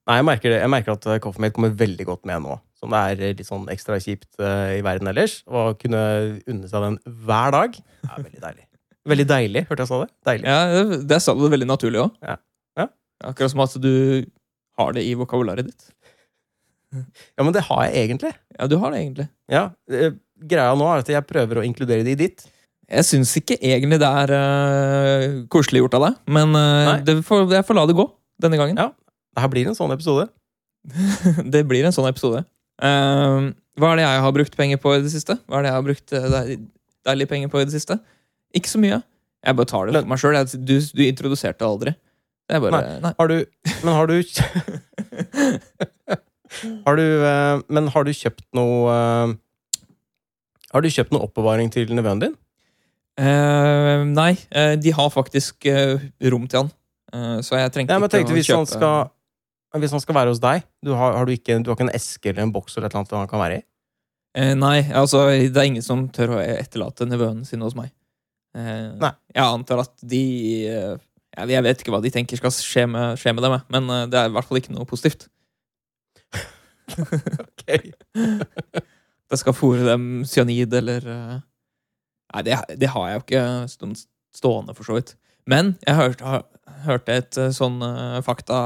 Nei, 0.07 0.15
jeg 0.21 0.25
merker, 0.27 0.51
det. 0.53 0.59
jeg 0.61 0.71
merker 0.71 0.93
at 0.95 1.05
eh, 1.11 1.19
Coffee 1.23 1.51
kommer 1.55 1.73
veldig 1.75 2.05
godt 2.07 2.25
med 2.29 2.43
nå. 2.45 2.55
Som 2.79 2.93
det 2.93 2.99
er 3.11 3.21
litt 3.35 3.47
sånn 3.47 3.65
ekstra 3.73 3.97
kjipt 3.99 4.37
eh, 4.39 4.77
i 4.77 4.83
verden 4.85 5.09
ellers. 5.11 5.39
Å 5.49 5.71
kunne 5.79 5.99
unne 6.47 6.69
seg 6.69 6.83
den 6.85 6.97
hver 7.27 7.51
dag 7.55 7.75
er 7.79 8.23
veldig 8.23 8.43
deilig. 8.43 8.63
Veldig 9.07 9.25
deilig, 9.27 9.63
hørte 9.69 9.83
jeg 9.85 9.89
sa 9.91 9.99
det? 10.03 10.09
Deilig. 10.29 10.47
Ja, 10.51 10.59
det- 10.91 11.01
Det 11.11 11.19
sa 11.23 11.33
du 11.35 11.43
veldig 11.49 11.67
naturlig 11.67 12.01
òg. 12.05 12.15
Ja. 12.23 12.37
Ja. 12.79 12.87
Akkurat 13.31 13.51
som 13.51 13.63
at 13.65 13.75
du 13.83 13.91
har 14.77 14.93
det 14.95 15.03
i 15.07 15.13
vokabularet 15.19 15.65
ditt. 15.67 15.87
Ja, 16.95 17.43
men 17.43 17.51
det 17.55 17.65
har 17.67 17.83
jeg 17.87 18.07
egentlig. 18.07 18.31
Ja, 18.59 18.67
du 18.71 18.77
har 18.79 18.91
det 18.93 18.99
egentlig. 19.03 19.27
Ja, 19.51 19.65
eh, 19.91 20.11
Greia 20.37 20.75
nå 20.77 20.85
er 20.87 21.01
at 21.03 21.09
jeg 21.11 21.27
prøver 21.27 21.59
å 21.59 21.65
inkludere 21.65 22.03
det 22.05 22.13
i 22.15 22.19
ditt. 22.27 22.45
Jeg 22.87 23.03
syns 23.03 23.33
ikke 23.35 23.57
egentlig 23.59 23.99
det 23.99 24.07
er 24.07 24.31
uh, 24.31 25.23
koselig 25.51 25.81
gjort 25.83 25.97
av 25.97 26.05
deg, 26.05 26.19
men 26.37 26.55
uh, 26.55 26.93
det 27.03 27.17
får, 27.27 27.49
jeg 27.51 27.67
får 27.67 27.75
la 27.75 27.83
det 27.89 27.97
gå 27.97 28.05
denne 28.43 28.59
gangen. 28.59 28.79
Ja. 28.79 28.93
Det 29.35 29.43
her 29.43 29.51
blir 29.51 29.67
en 29.67 29.75
sånn 29.75 29.91
episode. 29.91 30.29
det 31.53 31.65
blir 31.67 31.83
en 31.83 31.95
sånn 31.95 32.07
episode. 32.07 32.45
Uh, 32.79 33.51
hva 33.77 33.91
er 33.91 33.99
det 33.99 34.05
jeg 34.05 34.23
har 34.23 34.35
brukt 34.39 34.55
penger 34.55 34.79
på 34.79 34.95
i 34.95 35.03
det 35.03 35.11
siste? 35.11 35.35
Hva 35.51 35.59
er 35.59 35.67
det 35.67 35.73
jeg 35.73 35.77
har 35.77 35.87
brukt 35.89 36.15
deilige 36.15 36.63
deilig 37.07 37.27
penger 37.31 37.51
på 37.51 37.59
i 37.59 37.67
det 37.67 37.75
siste? 37.75 37.99
Ikke 38.55 38.71
så 38.71 38.79
mye. 38.79 39.01
Jeg 39.43 39.59
bare 39.59 39.69
tar 39.69 39.87
det 39.87 39.99
for 39.99 40.11
meg 40.11 40.23
sjøl. 40.23 40.39
Du, 40.55 40.75
du 40.79 41.03
introduserte 41.05 41.59
det 41.59 41.67
aldri. 41.67 41.93
Det 42.47 42.63
bare 42.63 42.81
Nei. 43.03 43.11
Har 43.19 43.27
du 43.27 43.37
Men 43.83 43.91
har 43.91 44.07
du 44.07 44.15
Har 46.87 46.95
du 46.95 47.05
Men 47.67 47.89
har 47.91 48.07
du 48.07 48.11
kjøpt 48.15 48.45
noe 48.55 48.93
Har 50.71 50.83
du 50.83 50.87
kjøpt 50.87 51.11
noe 51.11 51.27
oppbevaring 51.27 51.71
til 51.75 51.91
nevøen 51.91 52.23
din? 52.23 52.37
Eh, 53.17 54.03
nei, 54.05 54.33
uh, 54.53 54.75
de 54.77 54.93
har 54.93 55.09
faktisk 55.09 55.65
uh, 55.65 55.97
rom 56.31 56.47
til 56.49 56.65
han. 56.65 56.73
Så 57.41 57.55
jeg 57.55 57.71
trengte 57.71 57.95
Ja, 57.95 58.01
men 58.03 58.11
tenkte 58.11 58.33
å 58.33 58.35
hvis 58.35 58.49
han 58.51 58.65
kjøpe 58.65 58.75
skal 58.75 59.79
Hvis 59.79 59.93
han 59.95 60.01
skal 60.03 60.15
være 60.17 60.33
hos 60.33 60.41
deg, 60.43 60.65
du 60.83 60.89
har, 60.91 61.13
har 61.15 61.25
du, 61.25 61.31
ikke, 61.31 61.55
du 61.63 61.69
har 61.71 61.77
ikke 61.77 61.85
en 61.85 61.95
eske 61.95 62.29
eller 62.29 62.43
en 62.43 62.51
boks 62.51 62.75
eller 62.75 62.91
et 62.91 62.97
eller 62.99 63.21
han 63.21 63.29
kan 63.31 63.39
være 63.39 63.61
i? 63.61 63.63
Nei, 64.59 64.81
altså 64.91 65.21
det 65.31 65.55
er 65.55 65.69
ingen 65.69 65.85
som 65.85 66.03
tør 66.13 66.35
å 66.35 66.41
etterlate 66.43 67.07
nevøene 67.07 67.47
sine 67.47 67.63
hos 67.63 67.77
meg. 67.79 67.93
Nei. 68.53 69.13
Jeg 69.31 69.45
antar 69.45 69.85
at 69.85 69.95
de 70.03 70.21
jeg, 70.67 71.63
vet 71.69 71.81
ikke 71.81 71.95
hva 71.95 72.03
de 72.03 72.11
tenker 72.13 72.43
skal 72.43 72.53
skje 72.53 72.83
med, 72.91 73.15
skje 73.23 73.33
med 73.37 73.47
dem, 73.47 73.57
men 73.73 73.89
det 74.11 74.19
er 74.19 74.27
i 74.27 74.35
hvert 74.35 74.51
fall 74.51 74.59
ikke 74.59 74.75
noe 74.75 74.85
positivt. 74.89 75.29
Ok. 77.47 77.71
Det 79.27 79.39
skal 79.41 79.55
fòre 79.55 79.83
dem 79.83 80.03
cyanid 80.27 80.75
eller 80.75 81.07
Nei, 82.33 82.43
det, 82.43 82.57
det 82.81 82.89
har 82.91 83.07
jeg 83.09 83.17
jo 83.19 83.23
ikke 83.25 83.43
stående, 84.35 84.73
for 84.75 84.83
så 84.87 84.97
vidt. 84.97 85.13
Men 85.47 85.75
jeg 85.87 85.95
hørte, 85.95 86.41
hørte 86.83 87.13
et 87.21 87.37
eh, 87.39 87.53
sånn 87.55 87.77
eh, 87.85 88.17
fakta 88.25 88.57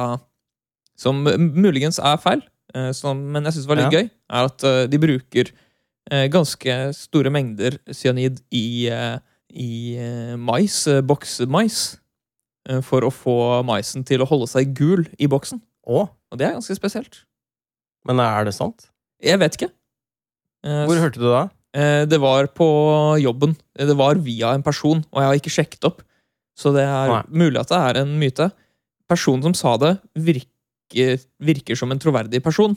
som 0.98 1.22
muligens 1.26 2.00
er 2.02 2.18
feil, 2.22 2.42
eh, 2.76 2.90
som, 2.98 3.22
men 3.34 3.46
jeg 3.46 3.54
syns 3.60 3.68
var 3.70 3.78
litt 3.80 3.94
Ja. 3.94 4.02
gøy, 4.02 4.10
er 4.34 4.50
at 4.50 4.66
de 4.92 5.00
bruker 5.02 5.52
ganske 6.34 6.74
store 6.98 7.30
mengder 7.32 7.78
cyanid 7.94 8.40
i, 8.52 8.90
i 9.54 9.68
mais, 10.36 10.76
boksmais, 11.08 11.78
for 12.84 13.06
å 13.06 13.12
få 13.14 13.36
maisen 13.64 14.04
til 14.04 14.24
å 14.24 14.28
holde 14.28 14.50
seg 14.50 14.74
gul 14.76 15.06
i 15.22 15.30
boksen. 15.32 15.62
Å, 15.88 16.02
Og 16.10 16.38
det 16.42 16.48
er 16.50 16.58
ganske 16.58 16.76
spesielt. 16.76 17.22
men 18.06 18.20
er 18.20 18.44
det 18.50 18.54
sant? 18.58 18.90
Jeg 19.24 19.40
vet 19.40 19.56
ikke. 19.56 19.70
Hvor 20.66 21.00
hørte 21.00 21.22
du 21.22 21.26
det? 21.30 21.32
da? 21.38 21.46
Eh, 21.74 22.06
Det 22.06 22.20
var 22.20 22.48
på 22.48 22.68
jobben. 23.22 23.56
Eh, 23.80 23.86
Det 23.88 23.96
var 23.98 24.16
via 24.16 24.54
en 24.54 24.64
person, 24.64 25.04
og 25.12 25.22
jeg 25.22 25.28
har 25.30 25.36
ikke 25.40 25.54
sjekket 25.56 25.86
opp. 25.88 26.02
Så 26.58 26.74
det 26.76 26.84
er 26.84 27.08
Nei. 27.08 27.24
mulig 27.32 27.60
at 27.62 27.70
det 27.70 27.78
er 27.80 28.02
en 28.02 28.20
myte. 28.20 28.52
Personen 29.10 29.42
som 29.44 29.54
sa 29.54 29.78
det, 29.78 29.98
virker, 30.16 31.20
virker 31.42 31.76
som 31.78 31.92
en 31.92 32.00
troverdig 32.00 32.42
person. 32.44 32.76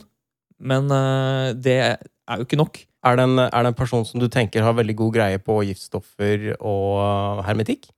Men 0.61 0.87
eh, 0.91 1.53
det 1.55 1.79
er 1.83 2.37
jo 2.39 2.45
ikke 2.47 2.57
nok. 2.61 2.79
Er 3.05 3.17
det, 3.19 3.25
en, 3.27 3.39
er 3.39 3.63
det 3.63 3.67
en 3.67 3.75
person 3.77 4.05
som 4.09 4.21
du 4.23 4.29
tenker 4.33 4.63
har 4.65 4.73
veldig 4.79 4.95
god 4.97 5.13
greie 5.13 5.39
på 5.39 5.59
giftstoffer 5.67 6.55
og 6.61 7.43
hermetikk? 7.45 7.91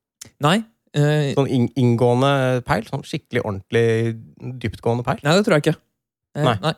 Nei. 0.42 0.64
eh, 0.96 1.35
Sånn 1.37 1.46
inn- 1.52 1.70
inngående 1.76 2.64
peil? 2.66 2.82
Sånn 2.88 3.04
skikkelig 3.06 3.44
ordentlig 3.44 4.16
dyptgående 4.59 5.04
peil? 5.04 5.20
nei, 5.22 5.37
det 5.37 5.44
tror 5.46 5.61
jeg 5.61 5.66
ikke. 5.66 5.76
Eh, 6.35 6.56
Nei. 6.64 6.72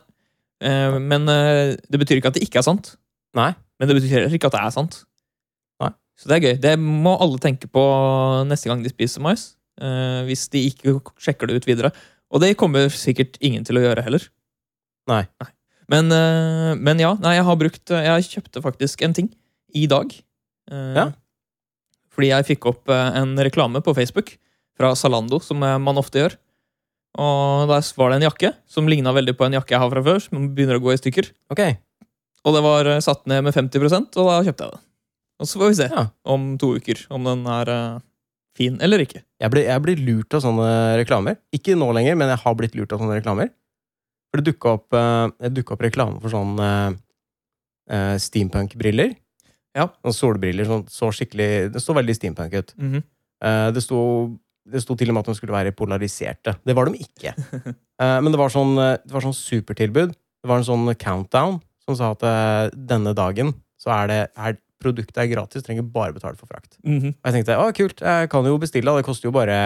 Eh, 0.61 0.99
men 0.99 1.25
det 1.25 1.97
betyr 1.99 2.19
ikke 2.19 2.27
at 2.27 2.37
det 2.37 2.43
ikke 2.43 2.59
er 2.59 2.67
sant. 2.67 2.97
Nei. 3.33 3.53
Men 3.79 3.89
det 3.89 3.97
betyr 3.97 4.15
heller 4.15 4.35
ikke 4.35 4.49
at 4.51 4.57
det 4.57 4.63
er 4.63 4.75
sant. 4.75 4.97
Nei. 5.83 5.91
Så 6.19 6.29
det 6.29 6.37
er 6.37 6.45
gøy. 6.45 6.57
Det 6.61 6.73
må 6.83 7.15
alle 7.23 7.39
tenke 7.41 7.69
på 7.71 7.83
neste 8.49 8.71
gang 8.71 8.83
de 8.83 8.91
spiser 8.91 9.23
mais. 9.23 9.53
Uh, 9.79 10.25
hvis 10.27 10.49
de 10.51 10.65
ikke 10.67 10.97
sjekker 11.23 11.47
det 11.47 11.61
ut 11.61 11.69
videre. 11.69 11.93
Og 12.29 12.43
det 12.43 12.57
kommer 12.59 12.91
sikkert 12.91 13.39
ingen 13.39 13.63
til 13.65 13.79
å 13.79 13.85
gjøre 13.85 14.03
heller. 14.03 14.25
Nei. 15.09 15.23
Men, 15.89 16.11
uh, 16.11 16.75
men 16.75 16.99
ja, 17.01 17.15
nei, 17.23 17.37
jeg 17.39 17.47
har 17.47 17.55
brukt 17.57 17.93
Jeg 17.95 18.27
kjøpte 18.27 18.61
faktisk 18.61 19.01
en 19.07 19.15
ting 19.15 19.31
i 19.73 19.87
dag. 19.89 20.11
Uh, 20.69 20.93
Ja. 20.99 21.07
Fordi 22.19 22.33
jeg 22.33 22.49
fikk 22.49 22.67
opp 22.67 22.91
eh, 22.91 23.15
en 23.15 23.37
reklame 23.39 23.79
på 23.85 23.95
Facebook 23.95 24.33
fra 24.75 24.91
Zalando, 24.99 25.39
som 25.39 25.63
eh, 25.63 25.77
man 25.79 25.99
ofte 26.01 26.19
gjør. 26.19 26.33
Og 27.19 27.69
der 27.71 27.85
var 27.95 28.11
det 28.11 28.17
en 28.19 28.25
jakke 28.27 28.51
som 28.69 28.89
ligna 28.91 29.13
veldig 29.15 29.37
på 29.39 29.47
en 29.47 29.55
jakke 29.55 29.73
jeg 29.73 29.81
har 29.81 29.93
fra 29.93 30.03
før. 30.03 30.19
Som 30.25 30.49
begynner 30.55 30.81
å 30.81 30.83
gå 30.83 30.91
i 30.91 30.99
stykker. 30.99 31.31
Ok. 31.55 31.63
Og 32.47 32.55
det 32.55 32.61
var 32.63 32.89
eh, 32.89 33.01
satt 33.03 33.25
ned 33.29 33.43
med 33.47 33.55
50% 33.55 34.19
og 34.19 34.29
da 34.29 34.37
kjøpte 34.47 34.67
jeg 34.67 34.75
det. 34.75 34.83
Og 35.39 35.47
så 35.47 35.59
får 35.59 35.71
vi 35.71 35.79
se 35.79 35.87
Ja. 35.91 36.05
om 36.27 36.57
to 36.59 36.73
uker 36.75 37.05
om 37.15 37.27
den 37.27 37.45
er 37.47 37.71
eh, 37.73 37.99
fin 38.57 38.79
eller 38.83 39.03
ikke. 39.03 39.23
Jeg 39.39 39.51
blir, 39.53 39.67
jeg 39.67 39.83
blir 39.83 40.01
lurt 40.03 40.35
av 40.35 40.43
sånne 40.43 40.97
reklamer. 40.99 41.39
Ikke 41.55 41.77
nå 41.79 41.91
lenger, 41.95 42.17
men 42.19 42.31
jeg 42.31 42.43
har 42.43 42.55
blitt 42.59 42.75
lurt 42.75 42.91
av 42.95 42.99
sånne 42.99 43.19
reklamer. 43.19 43.51
For 44.29 44.39
det 44.41 44.51
dukka 44.51 44.75
opp, 44.77 44.93
eh, 44.93 45.61
opp 45.63 45.81
reklame 45.81 46.19
for 46.21 46.29
sånn 46.29 46.59
uh, 46.59 48.17
steampunk-briller. 48.21 49.15
Ja. 49.73 49.87
Sånn 50.03 50.13
solbriller. 50.13 50.67
Sånn, 50.67 50.83
så 50.91 51.09
skikkelig 51.15 51.71
Det 51.73 51.81
så 51.81 51.95
veldig 51.97 52.13
steampunk 52.13 52.53
ut. 52.53 52.75
Mm 52.77 52.91
-hmm. 52.91 53.03
uh, 53.45 53.71
det, 53.73 53.81
sto, 53.81 54.37
det 54.69 54.83
sto 54.83 54.95
til 54.95 55.09
og 55.09 55.13
med 55.15 55.21
at 55.21 55.31
de 55.31 55.35
skulle 55.35 55.55
være 55.55 55.71
polariserte. 55.71 56.59
Det 56.65 56.75
var 56.75 56.85
de 56.85 56.99
ikke. 56.99 57.33
Men 58.23 58.31
det 58.31 58.39
var 58.39 58.49
sånn, 58.49 58.75
det 58.75 59.11
var 59.11 59.21
sånn 59.21 59.33
supertilbud. 59.33 60.13
Det 60.13 60.47
var 60.47 60.57
en 60.57 60.63
sånn 60.63 60.95
countdown 60.95 61.59
som 61.89 61.97
sa 61.97 62.13
at 62.15 62.25
eh, 62.25 62.79
denne 62.89 63.15
dagen 63.17 63.53
så 63.79 63.93
er 63.95 64.11
det 64.11 64.19
er, 64.29 64.57
produktet 64.79 65.17
er 65.19 65.31
gratis, 65.31 65.63
trenger 65.65 65.83
bare 65.83 66.15
betale 66.15 66.39
for 66.39 66.47
frakt. 66.47 66.77
Mhm. 66.85 67.15
Og 67.17 67.29
jeg 67.29 67.39
tenkte 67.39 67.59
å 67.59 67.69
kult, 67.75 68.03
jeg 68.05 68.31
kan 68.31 68.47
jo 68.47 68.59
bestille, 68.61 68.95
det 68.95 69.07
koster 69.07 69.29
jo 69.29 69.35
bare 69.35 69.59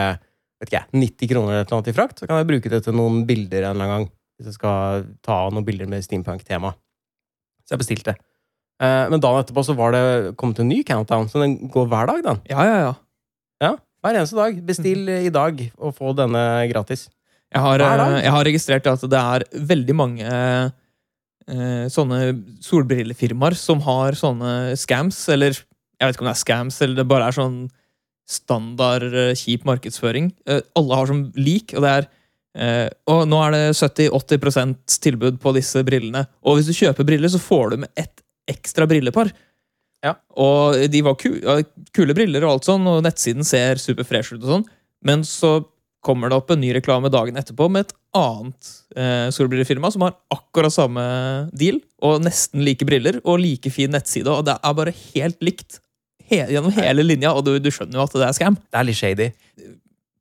vet 0.63 0.71
ikke, 0.71 0.83
90 0.95 1.31
kroner 1.31 1.59
eller 1.59 1.75
annet 1.75 1.91
i 1.91 1.95
frakt. 1.95 2.19
Så 2.19 2.29
kan 2.29 2.39
jeg 2.39 2.49
bruke 2.49 2.71
det 2.71 2.83
til 2.85 2.95
noen 2.97 3.23
bilder 3.29 3.67
en 3.67 3.73
eller 3.75 3.87
annen 3.87 3.95
gang. 3.95 4.11
Hvis 4.37 4.49
jeg 4.49 4.57
skal 4.57 5.07
ta 5.25 5.39
noen 5.53 5.65
bilder 5.67 5.89
med 5.91 6.05
steampunk-tema. 6.05 6.73
Så 7.63 7.75
jeg 7.75 7.83
bestilte. 7.83 8.15
Eh, 8.81 9.05
men 9.11 9.21
dagen 9.21 9.43
etterpå 9.43 9.63
så 9.65 9.75
var 9.77 9.95
det 9.95 10.35
kommet 10.39 10.61
en 10.63 10.71
ny 10.71 10.81
countdown, 10.87 11.29
så 11.29 11.43
den 11.43 11.57
går 11.71 11.89
hver 11.91 12.09
dag, 12.09 12.23
den. 12.25 12.39
Ja, 12.49 12.65
ja, 12.67 12.77
ja. 12.87 12.93
ja 13.63 13.73
Hver 14.03 14.19
eneste 14.19 14.39
dag. 14.39 14.63
Bestill 14.67 15.11
i 15.13 15.33
dag 15.33 15.61
og 15.77 15.95
få 15.99 16.15
denne 16.17 16.41
gratis. 16.71 17.07
Jeg 17.53 17.61
har, 17.61 17.83
eh, 17.85 18.23
jeg 18.23 18.33
har 18.33 18.47
registrert 18.49 18.87
at 18.89 19.03
det 19.05 19.19
er 19.19 19.45
veldig 19.73 19.95
mange 19.95 20.25
eh, 20.25 20.71
sånne 21.43 22.17
solbrillefirmaer 22.63 23.55
som 23.59 23.81
har 23.83 24.15
sånne 24.15 24.77
scams, 24.79 25.17
eller 25.33 25.51
jeg 25.51 26.07
vet 26.09 26.15
ikke 26.15 26.23
om 26.23 26.29
det 26.29 26.35
er 26.35 26.41
scams, 26.41 26.77
eller 26.83 26.99
det 26.99 27.07
bare 27.09 27.29
er 27.29 27.35
sånn 27.35 27.57
standard 28.29 29.13
eh, 29.13 29.31
kjip 29.37 29.65
markedsføring. 29.67 30.31
Eh, 30.47 30.61
alle 30.79 30.99
har 30.99 31.09
som 31.09 31.23
lik, 31.39 31.73
og 31.75 31.85
det 31.85 31.93
er 31.93 32.09
eh, 32.55 32.89
Og 33.11 33.25
nå 33.27 33.39
er 33.45 33.55
det 33.55 33.63
70-80% 33.77 34.99
tilbud 35.03 35.39
på 35.43 35.55
disse 35.57 35.83
brillene. 35.87 36.25
Og 36.43 36.59
hvis 36.59 36.69
du 36.69 36.77
kjøper 36.77 37.07
briller, 37.07 37.31
så 37.31 37.41
får 37.41 37.73
du 37.73 37.83
med 37.83 37.91
ett 37.99 38.23
ekstra 38.49 38.87
brillepar. 38.89 39.31
Ja. 40.03 40.17
Og 40.35 40.75
de 40.91 41.03
var 41.05 41.15
ku 41.15 41.29
kule 41.95 42.15
briller 42.15 42.43
og 42.43 42.57
alt 42.57 42.67
sånn, 42.67 42.87
og 42.91 43.03
nettsiden 43.05 43.47
ser 43.47 43.79
super 43.79 44.07
fresh 44.07 44.35
ut 44.35 44.41
og 44.41 44.49
sånn. 44.57 44.65
Men 45.03 45.23
så 45.27 45.61
kommer 46.03 46.31
det 46.31 46.37
opp 46.37 46.51
en 46.53 46.61
ny 46.61 46.73
reklame 46.75 47.11
dagen 47.13 47.39
etterpå 47.39 47.69
med 47.71 47.85
et 47.85 47.93
annet 48.17 48.71
eh, 48.99 49.29
solbrillefirma 49.33 49.91
som 49.93 50.05
har 50.05 50.17
akkurat 50.33 50.75
samme 50.75 51.03
deal, 51.55 51.79
og 52.03 52.21
nesten 52.25 52.63
like 52.65 52.85
briller, 52.87 53.21
og 53.23 53.39
like 53.41 53.71
fin 53.73 53.93
nettside, 53.93 54.29
og 54.29 54.45
det 54.49 54.57
er 54.59 54.77
bare 54.77 54.95
helt 55.13 55.39
likt 55.45 55.79
he 56.29 56.41
gjennom 56.43 56.73
hele 56.75 57.05
linja, 57.05 57.33
og 57.35 57.45
du, 57.47 57.55
du 57.59 57.71
skjønner 57.73 57.99
jo 57.99 58.05
at 58.05 58.13
det 58.15 58.27
er 58.27 58.37
scam. 58.37 58.59
Det 58.71 58.79
er 58.79 58.87
litt 58.87 58.99
shady. 58.99 59.31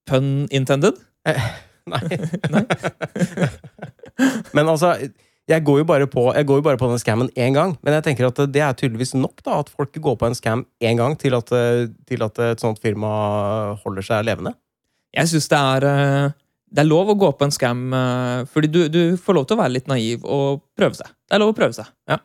Pun 0.09 0.33
intended. 0.55 0.99
Nei. 2.53 2.63
men 4.55 4.69
altså, 4.69 4.95
jeg 5.51 5.65
går, 5.67 5.81
jo 5.83 5.87
bare 5.89 6.07
på, 6.11 6.29
jeg 6.37 6.47
går 6.47 6.61
jo 6.61 6.65
bare 6.65 6.79
på 6.79 6.89
den 6.91 7.01
scammen 7.03 7.31
én 7.35 7.57
gang. 7.57 7.75
Men 7.83 7.97
jeg 7.99 8.07
tenker 8.07 8.29
at 8.29 8.39
det 8.55 8.63
er 8.63 8.77
tydeligvis 8.79 9.17
nok 9.19 9.43
da, 9.43 9.59
at 9.63 9.73
folk 9.73 9.97
går 10.05 10.19
på 10.21 10.29
en 10.29 10.39
scam 10.39 10.67
én 10.85 11.01
gang 11.01 11.17
til 11.19 11.35
at, 11.39 11.51
til 12.09 12.27
at 12.27 12.43
et 12.47 12.63
sånt 12.63 12.79
firma 12.83 13.11
holder 13.83 14.07
seg 14.07 14.29
levende. 14.29 14.55
Jeg 15.13 15.29
syns 15.29 15.51
det 15.53 15.59
er 15.59 15.87
eh, 15.89 16.35
Det 16.73 16.83
er 16.83 16.89
lov 16.89 17.13
å 17.13 17.19
gå 17.21 17.29
på 17.37 17.47
en 17.47 17.55
scam, 17.55 17.85
eh, 17.93 18.43
fordi 18.49 18.71
du, 18.73 18.81
du, 18.89 19.01
får 19.21 19.37
lov 19.37 19.49
til 19.49 19.59
å 19.59 19.63
være 19.63 19.77
litt 19.77 19.91
naiv 19.91 20.25
og 20.25 20.63
prøve 20.79 20.97
seg. 20.97 21.11
Det 21.29 21.37
er 21.37 21.43
lov 21.43 21.53
å 21.53 21.57
prøve 21.57 21.77
seg. 21.77 21.91
Ja. 22.09 22.19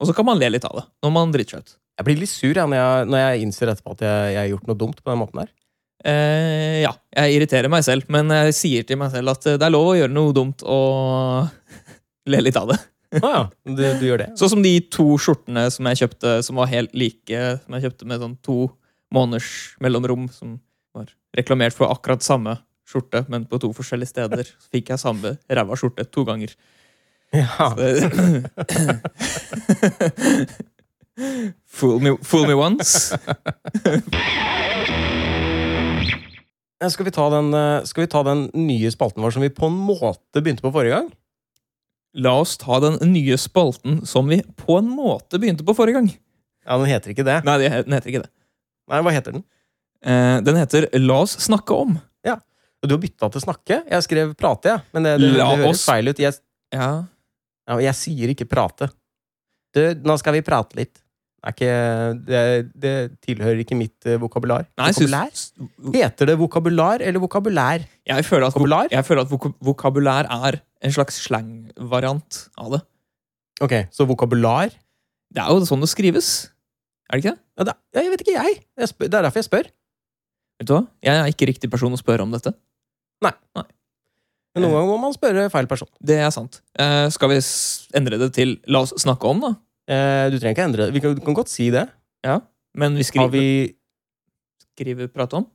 Og 0.00 0.08
så 0.08 0.16
kan 0.16 0.26
man 0.28 0.40
le 0.40 0.50
litt 0.52 0.66
av 0.66 0.74
det 0.80 0.86
når 1.04 1.14
man 1.14 1.34
driter 1.34 1.56
seg 1.56 1.66
ut. 1.66 1.76
Jeg 1.96 2.08
blir 2.08 2.18
litt 2.20 2.32
sur 2.32 2.58
ja, 2.58 2.66
når, 2.68 2.76
jeg, 2.76 3.06
når 3.12 3.22
jeg 3.22 3.46
innser 3.46 3.70
etterpå 3.72 3.94
at 3.94 4.02
jeg, 4.04 4.32
jeg 4.34 4.40
har 4.42 4.50
gjort 4.50 4.66
noe 4.68 4.80
dumt 4.82 4.98
på 5.00 5.12
den 5.12 5.22
måten 5.22 5.40
der. 5.40 5.54
Eh, 6.06 6.82
ja, 6.82 6.92
jeg 7.16 7.38
irriterer 7.38 7.72
meg 7.72 7.86
selv, 7.86 8.10
men 8.12 8.28
jeg 8.34 8.58
sier 8.58 8.84
til 8.86 9.00
meg 9.00 9.14
selv 9.14 9.32
at 9.32 9.46
det 9.56 9.64
er 9.64 9.72
lov 9.72 9.94
å 9.94 9.96
gjøre 9.96 10.12
noe 10.12 10.34
dumt 10.36 10.66
og 10.66 11.48
le 12.32 12.42
litt 12.42 12.58
av 12.60 12.74
det. 12.74 12.82
Å 13.16 13.30
ja, 13.30 13.42
du, 13.64 13.82
du 14.00 14.04
gjør 14.04 14.24
det. 14.24 14.28
Sånn 14.38 14.52
som 14.56 14.64
de 14.64 14.74
to 14.92 15.06
skjortene 15.22 15.68
som 15.72 15.88
jeg 15.88 16.02
kjøpte, 16.02 16.36
som 16.44 16.60
var 16.60 16.70
helt 16.72 16.92
like, 16.98 17.42
som 17.62 17.76
jeg 17.76 17.86
kjøpte 17.86 18.10
med 18.10 18.22
sånn 18.22 18.36
to 18.44 18.58
måneders 19.14 19.50
mellomrom, 19.82 20.26
som 20.34 20.58
var 20.96 21.12
reklamert 21.36 21.76
for 21.76 21.92
akkurat 21.92 22.24
samme 22.24 22.56
skjorte, 22.86 23.24
men 23.32 23.46
på 23.50 23.58
to 23.62 23.72
forskjellige 23.76 24.12
steder. 24.14 24.44
Så 24.46 24.68
fikk 24.72 24.90
jeg 24.92 25.02
samme 25.02 25.36
ræva 25.50 25.74
skjorte 25.78 26.04
to 26.10 26.24
ganger. 26.28 26.50
Ja. 27.34 27.74
fool, 31.76 31.98
me, 32.00 32.16
fool 32.22 32.46
me 32.46 32.54
once. 32.54 33.16
Skal 36.86 37.06
vi, 37.08 37.10
ta 37.10 37.26
den, 37.32 37.54
eh, 37.56 37.84
skal 37.88 38.04
vi 38.04 38.10
ta 38.12 38.22
den 38.26 38.50
nye 38.54 38.90
spalten 38.92 39.24
vår 39.24 39.32
som 39.34 39.42
vi 39.42 39.50
på 39.50 39.66
en 39.66 39.78
måte 39.88 40.42
begynte 40.42 40.62
på 40.62 40.72
forrige 40.74 40.98
gang? 40.98 41.08
La 42.16 42.32
oss 42.40 42.56
ta 42.60 42.78
den 42.84 43.00
nye 43.12 43.36
spalten 43.40 44.06
som 44.08 44.28
vi 44.30 44.42
på 44.60 44.78
en 44.78 44.88
måte 44.92 45.40
begynte 45.40 45.64
på 45.66 45.74
forrige 45.76 45.98
gang. 45.98 46.08
Ja, 46.66 46.78
Den 46.78 46.90
heter 46.90 47.12
ikke 47.12 47.26
det. 47.26 47.44
Nei, 47.44 47.58
den 47.62 47.92
heter 47.96 48.10
ikke 48.10 48.24
det. 48.24 48.32
Nei, 48.90 49.02
Hva 49.02 49.12
heter 49.14 49.32
den? 49.36 49.44
Eh, 50.06 50.36
den 50.46 50.56
heter 50.60 50.86
La 51.02 51.20
oss 51.24 51.36
snakke 51.46 51.74
om. 51.74 51.96
Ja, 52.26 52.36
og 52.82 52.88
Du 52.88 52.94
har 52.94 53.02
bytta 53.02 53.30
til 53.34 53.42
snakke. 53.42 53.80
Jeg 53.90 54.04
skrev 54.06 54.34
prate, 54.38 54.70
jeg. 54.76 54.84
Men 54.94 55.02
det, 55.08 55.16
det, 55.20 55.32
det 55.32 55.40
det 55.40 55.64
høres 55.64 55.84
feil 55.88 56.12
ut. 56.12 56.20
Jeg, 56.22 56.38
Ja, 56.74 56.90
ja, 57.66 57.78
jeg 57.88 57.94
sier 57.98 58.30
ikke 58.34 58.46
prate. 58.48 58.90
Du, 59.74 59.80
nå 60.06 60.14
skal 60.18 60.36
vi 60.38 60.44
prate 60.46 60.78
litt. 60.78 61.02
Ikke, 61.46 61.66
det, 62.26 62.38
det 62.74 62.92
tilhører 63.22 63.60
ikke 63.62 63.76
mitt 63.78 64.06
eh, 64.08 64.16
vokabular. 64.18 64.64
Nei, 64.80 64.88
vokabular? 64.90 65.28
syns- 65.30 65.92
Heter 65.94 66.26
det 66.32 66.34
vokabular 66.40 67.02
eller 67.06 67.22
vokabulær? 67.22 67.84
jeg 68.06 68.24
føler 68.26 68.48
at, 68.48 68.54
vok- 68.56 68.64
Vokabular? 68.64 68.88
jeg 68.90 69.04
føler 69.06 69.22
at 69.22 69.30
vok 69.30 69.46
vokabulær 69.62 70.26
er 70.26 70.58
en 70.82 70.94
slags 70.96 71.20
slangvariant 71.26 72.40
av 72.58 72.72
det. 72.76 72.80
Ok, 73.62 73.74
Så 73.94 74.06
vokabular? 74.10 74.70
Det 75.32 75.42
er 75.42 75.48
jo 75.54 75.62
sånn 75.68 75.80
det 75.84 75.88
skrives. 75.92 76.32
Er 77.10 77.18
det 77.20 77.24
ikke 77.24 77.36
det? 77.36 77.40
Ja, 77.56 77.64
det, 77.70 77.76
jeg 78.02 78.10
vet 78.12 78.24
ikke, 78.26 78.34
jeg. 78.42 78.58
jeg 78.82 78.88
spør, 78.90 79.06
det 79.12 79.14
er 79.20 79.22
derfor 79.28 79.38
jeg 79.42 79.48
spør. 79.50 79.70
Vet 80.60 80.68
du 80.68 80.72
hva? 80.76 80.82
Jeg 81.04 81.20
er 81.20 81.30
ikke 81.32 81.48
riktig 81.50 81.70
person 81.72 81.92
å 81.92 82.00
spørre 82.00 82.24
om 82.24 82.32
dette. 82.32 82.52
Nei 83.24 83.32
Men 83.56 84.64
noen 84.64 84.72
ganger 84.72 84.88
må 84.88 84.96
man 85.02 85.14
spørre 85.16 85.50
feil 85.52 85.68
person. 85.68 85.88
Det 86.00 86.16
er 86.16 86.30
sant. 86.32 86.62
Eh, 86.80 87.06
skal 87.12 87.28
vi 87.34 87.40
endre 87.98 88.20
det 88.22 88.30
til 88.36 88.56
La 88.72 88.80
oss 88.86 88.94
snakke 89.02 89.28
om, 89.28 89.42
da? 89.44 89.50
Eh, 89.86 90.26
du 90.32 90.38
trenger 90.38 90.56
ikke 90.56 90.68
endre 90.70 90.86
det. 90.86 90.94
Vi 90.96 91.02
kan, 91.04 91.12
du 91.16 91.20
kan 91.24 91.36
godt 91.36 91.52
si 91.52 91.68
det. 91.74 91.84
Ja. 92.24 92.40
Men 92.76 92.96
vi 92.96 93.04
Har 93.04 93.10
skriver, 93.10 93.36
vi 93.36 93.76
skriver 94.72 95.12
prate 95.12 95.42
om. 95.42 95.46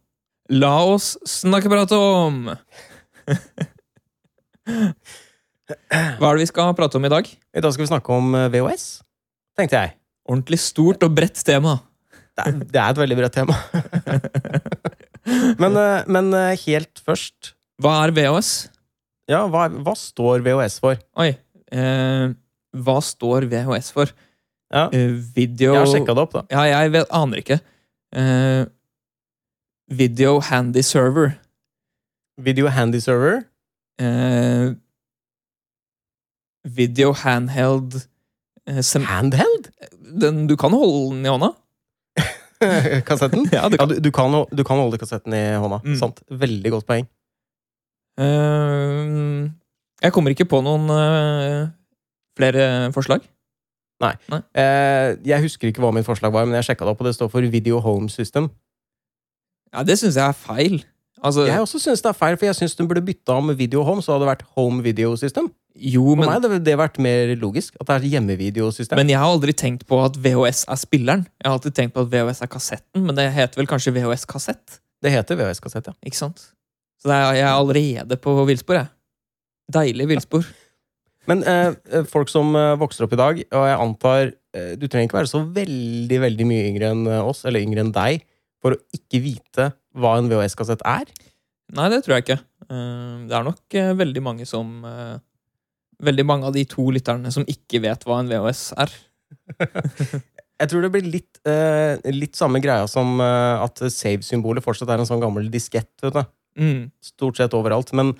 La 0.53 0.75
oss 0.85 1.15
snakke 1.27 1.69
prate 1.71 1.97
om! 1.97 2.51
Hva 6.19 6.27
er 6.29 6.35
det 6.35 6.43
vi 6.43 6.49
skal 6.49 6.75
prate 6.77 6.99
om 6.99 7.05
i 7.07 7.11
dag? 7.11 7.25
I 7.27 7.63
dag 7.63 7.73
skal 7.73 7.85
vi 7.85 7.91
snakke 7.91 8.13
om 8.13 8.35
eh, 8.37 8.49
VHS, 8.53 8.85
tenkte 9.57 9.79
jeg. 9.79 9.95
Ordentlig 10.29 10.59
stort 10.61 11.01
og 11.07 11.15
bredt 11.17 11.41
tema. 11.47 11.79
Det 12.37 12.45
er, 12.45 12.59
det 12.61 12.79
er 12.79 12.93
et 12.93 13.01
veldig 13.01 13.17
bredt 13.17 13.35
tema. 13.35 13.55
men, 15.61 15.77
eh, 15.79 16.03
men 16.11 16.33
eh, 16.37 16.57
helt 16.65 17.01
først 17.05 17.53
Hva 17.81 17.97
er 18.05 18.13
VHS? 18.15 18.51
Ja, 19.31 19.45
hva, 19.51 19.67
hva 19.71 19.93
står 19.97 20.43
VHS 20.45 20.79
for? 20.83 20.99
Oi. 21.21 21.31
Eh, 21.71 22.33
hva 22.81 22.97
står 23.05 23.47
VHS 23.51 23.91
for? 23.95 24.11
Ja, 24.71 24.85
Eh, 24.95 25.11
video 25.35 25.73
jeg 25.73 25.81
har 25.81 25.89
sjekka 25.91 26.13
det 26.15 26.23
opp, 26.23 26.35
da. 26.37 26.43
Ja, 26.53 26.61
jeg 26.69 26.91
vet, 26.93 27.09
aner 27.11 27.41
ikke. 27.41 27.57
Eh, 28.15 28.65
video 29.91 30.37
handy 30.47 30.83
server. 30.85 31.33
Video 32.41 32.67
Handy 32.71 32.99
Server. 33.03 33.43
Eh, 33.99 34.73
video 36.63 37.11
handheld 37.13 38.07
eh, 38.67 38.81
Handheld? 39.07 39.69
den, 40.01 40.47
Du 40.47 40.55
kan 40.57 40.71
holde 40.71 41.15
den 41.15 41.25
i 41.25 41.29
hånda. 41.29 41.51
Kassetten? 43.10 43.47
Ja, 43.52 43.67
du 43.69 43.76
Ja, 43.76 43.84
kan. 43.86 43.89
du, 43.89 44.00
du, 44.00 44.12
kan, 44.12 44.38
du 44.52 44.63
kan 44.67 44.80
holde 44.82 45.00
kassetten 45.02 45.34
i 45.34 45.43
hånda. 45.62 45.82
Mm. 45.86 45.97
Sant. 46.00 46.21
Veldig 46.30 46.71
godt 46.78 46.88
poeng. 46.89 47.08
Uh, 48.21 49.50
jeg 50.02 50.13
kommer 50.13 50.34
ikke 50.34 50.47
på 50.50 50.60
noen 50.65 50.89
uh, 50.91 51.69
flere 52.38 52.91
forslag. 52.95 53.26
Eh, 54.02 55.12
jeg 55.30 55.43
husker 55.43 55.69
ikke 55.69 55.82
hva 55.84 55.91
mitt 55.93 56.08
forslag 56.08 56.34
var, 56.34 56.47
men 56.50 56.58
jeg 56.58 56.71
sjekka 56.71 56.88
det 56.88 56.93
opp, 56.95 57.02
og 57.04 57.10
det 57.10 57.13
står 57.13 57.30
for 57.30 57.45
Video 57.54 57.78
Home 57.86 58.10
System. 58.10 58.47
Ja, 59.71 59.84
Det 59.86 60.00
syns 60.00 60.17
jeg 60.17 60.26
er 60.26 60.34
feil. 60.34 60.80
Altså, 61.24 61.45
Jeg 61.45 61.62
også 61.62 61.80
syns 61.80 62.02
det 62.02 62.10
er 62.10 62.17
feil, 62.17 62.38
for 62.38 62.45
jeg 62.50 62.56
syns 62.58 62.76
den 62.76 62.88
burde 62.89 63.04
bytta 63.06 63.38
om 63.38 63.52
Video 63.58 63.84
Home, 63.86 64.02
så 64.02 64.13
hadde 64.15 64.26
det 64.26 64.32
vært 64.32 64.45
Home 64.58 64.82
Video 64.84 65.13
System. 65.15 65.52
Jo, 65.75 66.03
For 66.13 66.19
meg 66.19 66.34
hadde 66.36 66.60
det 66.65 66.77
vært 66.79 66.97
mer 67.01 67.34
logisk. 67.39 67.75
At 67.79 67.88
det 67.89 67.97
er 67.97 68.07
hjemmevideosystem. 68.15 68.99
men 68.99 69.12
jeg 69.12 69.19
har 69.21 69.31
aldri 69.31 69.53
tenkt 69.55 69.86
på 69.89 69.99
at 70.03 70.17
VHS 70.19 70.65
er 70.67 70.79
spilleren. 70.79 71.27
Jeg 71.39 71.47
har 71.47 71.57
alltid 71.57 71.77
tenkt 71.77 71.95
på 71.95 72.03
at 72.05 72.12
VHS 72.12 72.41
er 72.43 72.51
kassetten, 72.51 73.05
men 73.05 73.15
det 73.17 73.29
heter 73.36 73.62
vel 73.62 73.69
kanskje 73.69 73.93
VHS-kassett? 73.95 74.81
Det 75.01 75.13
heter 75.13 75.39
VHS-kassett, 75.39 75.88
ja. 75.88 75.95
Ikke 76.05 76.19
sant? 76.19 76.43
Så 77.01 77.10
er, 77.10 77.23
jeg 77.39 77.47
er 77.47 77.55
allerede 77.55 78.17
på 78.21 78.36
villspor, 78.45 78.81
jeg. 78.81 78.91
Deilig 79.71 80.10
villspor. 80.12 80.45
Men 81.29 81.43
eh, 81.47 81.71
eh, 81.93 82.05
folk 82.10 82.29
som 82.31 82.53
eh, 82.57 82.75
vokser 82.81 83.05
opp 83.05 83.15
i 83.15 83.19
dag, 83.19 83.41
og 83.53 83.65
jeg 83.69 83.79
antar 83.84 84.21
eh, 84.57 84.71
Du 84.79 84.88
trenger 84.88 85.07
ikke 85.07 85.19
være 85.19 85.31
så 85.31 85.43
veldig 85.45 86.21
veldig 86.25 86.47
mye 86.49 86.69
yngre 86.71 86.93
enn 86.93 87.10
oss, 87.21 87.45
eller 87.45 87.63
yngre 87.63 87.86
enn 87.86 87.93
deg, 87.95 88.25
for 88.62 88.75
å 88.75 88.81
ikke 88.97 89.21
vite 89.23 89.71
hva 89.97 90.15
en 90.19 90.29
VHS-kassett 90.31 90.84
er. 90.86 91.10
Nei, 91.77 91.89
det 91.93 92.01
tror 92.03 92.17
jeg 92.17 92.25
ikke. 92.25 92.41
Det 92.67 93.36
er 93.36 93.45
nok 93.47 93.75
veldig 93.99 94.21
mange 94.23 94.45
som 94.47 94.84
Veldig 96.01 96.25
mange 96.25 96.47
av 96.49 96.55
de 96.55 96.63
to 96.69 96.87
lytterne 96.93 97.31
som 97.33 97.45
ikke 97.49 97.81
vet 97.83 98.05
hva 98.07 98.19
en 98.21 98.29
VHS 98.31 98.63
er. 98.81 98.93
Jeg 100.61 100.69
tror 100.69 100.83
det 100.85 100.91
blir 100.93 101.07
litt, 101.09 101.39
eh, 101.49 101.97
litt 102.13 102.37
samme 102.37 102.59
greia 102.61 102.85
som 102.89 103.15
eh, 103.23 103.63
at 103.65 103.81
save-symbolet 103.89 104.61
fortsatt 104.65 104.91
er 104.93 105.01
en 105.01 105.07
sånn 105.09 105.21
gammel 105.23 105.47
diskett. 105.53 105.89
vet 106.03 106.13
du. 106.19 106.21
Mm. 106.61 106.82
Stort 107.01 107.39
sett 107.41 107.55
overalt. 107.57 107.93
Men 107.97 108.13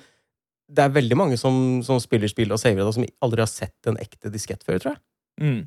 det 0.72 0.86
er 0.86 0.94
veldig 0.96 1.18
mange 1.20 1.38
som, 1.38 1.54
som 1.86 2.00
spiller 2.02 2.30
spill 2.32 2.50
og 2.54 2.58
saver 2.62 2.82
det, 2.82 2.94
som 2.96 3.06
aldri 3.22 3.44
har 3.44 3.50
sett 3.50 3.90
en 3.90 3.98
ekte 4.02 4.32
diskett 4.32 4.64
før, 4.66 4.80
tror 4.82 4.94
jeg. 4.96 5.02
Mm. 5.42 5.60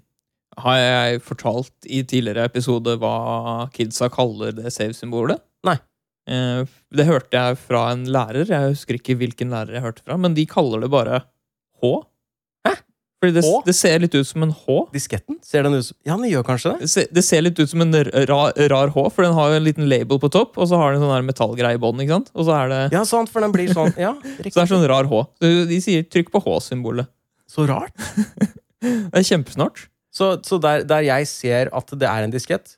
Har 0.65 0.79
jeg 0.79 1.21
fortalt 1.23 1.87
i 1.91 2.01
tidligere 2.07 2.47
episode 2.47 2.95
hva 3.01 3.15
kidsa 3.75 4.09
kaller 4.13 4.55
det 4.55 4.71
save-symbolet? 4.75 5.43
Nei. 5.67 5.77
Eh, 6.31 6.63
Det 6.95 7.05
hørte 7.07 7.37
jeg 7.39 7.57
fra 7.61 7.85
en 7.93 8.03
lærer. 8.11 8.47
Jeg 8.51 8.73
husker 8.75 8.99
ikke 8.99 9.15
hvilken 9.19 9.51
lærer 9.53 9.77
jeg 9.77 9.85
hørte 9.85 10.03
fra, 10.05 10.17
men 10.19 10.35
de 10.37 10.45
kaller 10.49 10.83
det 10.83 10.91
bare 10.91 11.21
H. 11.85 11.93
Hæ? 12.65 12.73
Fordi 13.21 13.33
det, 13.37 13.43
H? 13.45 13.61
det 13.65 13.75
ser 13.77 14.01
litt 14.03 14.15
ut 14.17 14.27
som 14.27 14.43
en 14.45 14.51
H. 14.53 14.77
Disketten? 14.93 15.37
Ser 15.45 15.63
den 15.65 15.77
ut 15.77 15.85
som 15.87 15.97
Ja, 16.05 16.17
den 16.17 16.27
gjør 16.31 16.45
kanskje 16.49 16.73
det? 16.73 16.85
Det 16.85 16.91
ser, 16.91 17.07
det 17.17 17.23
ser 17.25 17.45
litt 17.45 17.61
ut 17.61 17.71
som 17.71 17.85
en 17.85 17.95
rar, 18.01 18.53
rar 18.73 18.93
H, 18.95 19.05
for 19.15 19.25
den 19.27 19.37
har 19.37 19.53
jo 19.53 19.59
en 19.61 19.67
liten 19.67 19.89
label 19.91 20.19
på 20.21 20.31
topp, 20.33 20.57
og 20.57 20.69
så 20.71 20.81
har 20.81 20.93
den 20.93 20.99
en 21.01 21.07
sånn 21.07 21.15
her 21.15 21.27
metallgreie 21.29 21.79
i 21.79 21.81
bånn. 21.81 22.01
ikke 22.03 22.17
sant? 22.17 22.31
Og 22.35 22.49
så 22.49 22.57
er 22.57 22.71
det, 22.73 22.81
Ja, 22.97 23.03
sant, 23.07 23.31
for 23.33 23.45
den 23.45 23.55
blir 23.55 23.71
sånn. 23.73 23.93
Ja, 24.01 24.15
så 24.41 24.49
det 24.49 24.63
er 24.65 24.71
sånn 24.73 24.87
rar 24.91 25.09
H. 25.11 25.25
De 25.45 25.81
sier 25.83 26.03
'trykk 26.07 26.33
på 26.35 26.43
H-symbolet'. 26.47 27.11
Så 27.47 27.67
rart. 27.69 27.93
Det 28.85 29.17
er 29.17 29.25
kjempesnart. 29.25 29.87
Så, 30.13 30.35
så 30.45 30.59
der, 30.61 30.83
der 30.85 31.01
jeg 31.07 31.25
ser 31.27 31.71
at 31.73 31.89
det 31.97 32.05
er 32.07 32.25
en 32.25 32.33
diskett, 32.33 32.75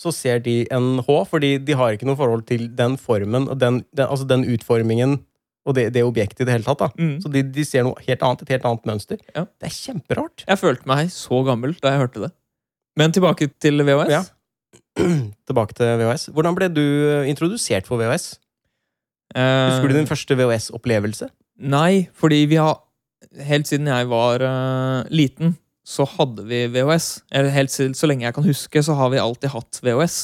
så 0.00 0.12
ser 0.14 0.38
de 0.44 0.62
en 0.72 1.00
H, 1.04 1.16
fordi 1.28 1.58
de 1.58 1.74
har 1.76 1.96
ikke 1.96 2.06
noe 2.08 2.16
forhold 2.16 2.46
til 2.48 2.68
den 2.76 2.94
formen 3.00 3.48
og 3.50 3.58
den, 3.60 3.82
den, 3.92 4.06
altså 4.06 4.24
den 4.28 4.46
utformingen 4.48 5.18
og 5.68 5.76
det, 5.76 5.86
det 5.94 6.02
objektet 6.06 6.44
i 6.44 6.48
det 6.48 6.56
hele 6.56 6.66
tatt. 6.66 6.80
da. 6.80 6.88
Mm. 6.96 7.16
Så 7.22 7.30
de, 7.32 7.42
de 7.54 7.64
ser 7.68 7.84
noe 7.86 8.00
helt 8.06 8.22
annet, 8.26 8.44
et 8.44 8.52
helt 8.56 8.66
annet 8.68 8.86
mønster. 8.88 9.20
Ja. 9.34 9.44
Det 9.60 9.68
er 9.68 9.74
kjemperart. 9.76 10.44
Jeg 10.48 10.60
følte 10.60 10.88
meg 10.90 11.10
så 11.14 11.42
gammel 11.46 11.74
da 11.82 11.94
jeg 11.94 12.04
hørte 12.04 12.22
det. 12.24 12.30
Men 12.98 13.14
tilbake 13.14 13.50
til 13.62 13.84
VHS. 13.86 14.12
Ja. 14.12 14.22
Tilbake 15.48 15.76
til 15.78 15.90
VHS. 16.00 16.28
Hvordan 16.34 16.56
ble 16.56 16.66
du 16.72 16.82
eh, 16.82 17.28
introdusert 17.30 17.86
for 17.88 18.00
VHS? 18.00 18.32
Eh, 19.36 19.66
Husker 19.70 19.92
du 19.92 19.94
din 19.94 20.08
første 20.08 20.36
VHS-opplevelse? 20.36 21.28
Nei, 21.70 22.08
fordi 22.18 22.44
vi 22.50 22.60
har 22.60 22.80
Helt 23.46 23.68
siden 23.68 23.86
jeg 23.86 24.06
var 24.08 24.40
uh, 24.42 25.04
liten, 25.12 25.52
så 25.86 26.06
hadde 26.08 26.46
vi 26.48 26.62
VHS. 26.72 27.20
Eller 27.30 27.52
helt 27.52 27.70
siden, 27.70 27.92
så 27.94 28.08
lenge 28.08 28.24
jeg 28.24 28.34
kan 28.34 28.46
huske, 28.48 28.82
så 28.82 28.96
har 28.96 29.12
vi 29.12 29.20
alltid 29.20 29.52
hatt 29.52 29.78
VHS. 29.84 30.16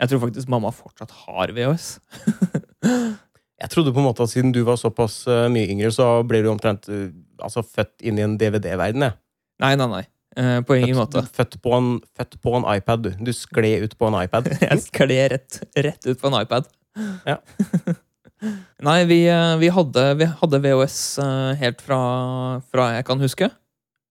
Jeg 0.00 0.10
tror 0.10 0.22
faktisk 0.24 0.48
mamma 0.50 0.72
fortsatt 0.74 1.12
har 1.26 1.52
VHS. 1.54 1.90
Jeg 3.56 3.72
trodde 3.72 3.92
på 3.94 4.02
en 4.02 4.04
måte 4.04 4.24
at 4.24 4.32
siden 4.32 4.52
du 4.52 4.60
var 4.66 4.76
såpass 4.76 5.22
eh, 5.32 5.46
mye 5.52 5.68
yngre, 5.72 5.88
så 5.94 6.20
ble 6.28 6.42
du 6.44 6.50
omtrent 6.50 6.90
eh, 6.92 7.08
altså, 7.40 7.64
født 7.64 8.04
inn 8.04 8.18
i 8.20 8.24
en 8.24 8.36
DVD-verden. 8.40 9.06
Nei, 9.64 9.70
nei, 9.80 9.86
nei. 9.88 10.02
Eh, 10.36 10.58
på 10.68 10.76
ingen 10.76 10.98
måte. 10.98 11.22
Født, 11.24 11.38
født, 11.38 11.56
på 11.64 11.72
en, 11.72 11.88
født 12.18 12.36
på 12.44 12.52
en 12.58 12.66
iPad, 12.74 13.06
du. 13.06 13.14
Du 13.24 13.32
skled 13.32 13.86
ut 13.86 13.94
på 13.96 14.10
en 14.10 14.18
iPad. 14.20 14.50
Jeg 14.66 14.82
skled 14.84 15.30
rett, 15.32 15.62
rett 15.72 16.08
ut 16.08 16.20
på 16.20 16.28
en 16.28 16.36
iPad. 16.42 16.68
Ja. 17.28 17.38
Nei, 18.84 18.98
vi, 19.08 19.22
vi, 19.62 19.70
hadde, 19.72 20.02
vi 20.20 20.28
hadde 20.28 20.60
VHS 20.60 20.98
helt 21.56 21.80
fra, 21.80 22.00
fra 22.68 22.90
jeg 22.92 23.06
kan 23.08 23.22
huske. 23.24 23.48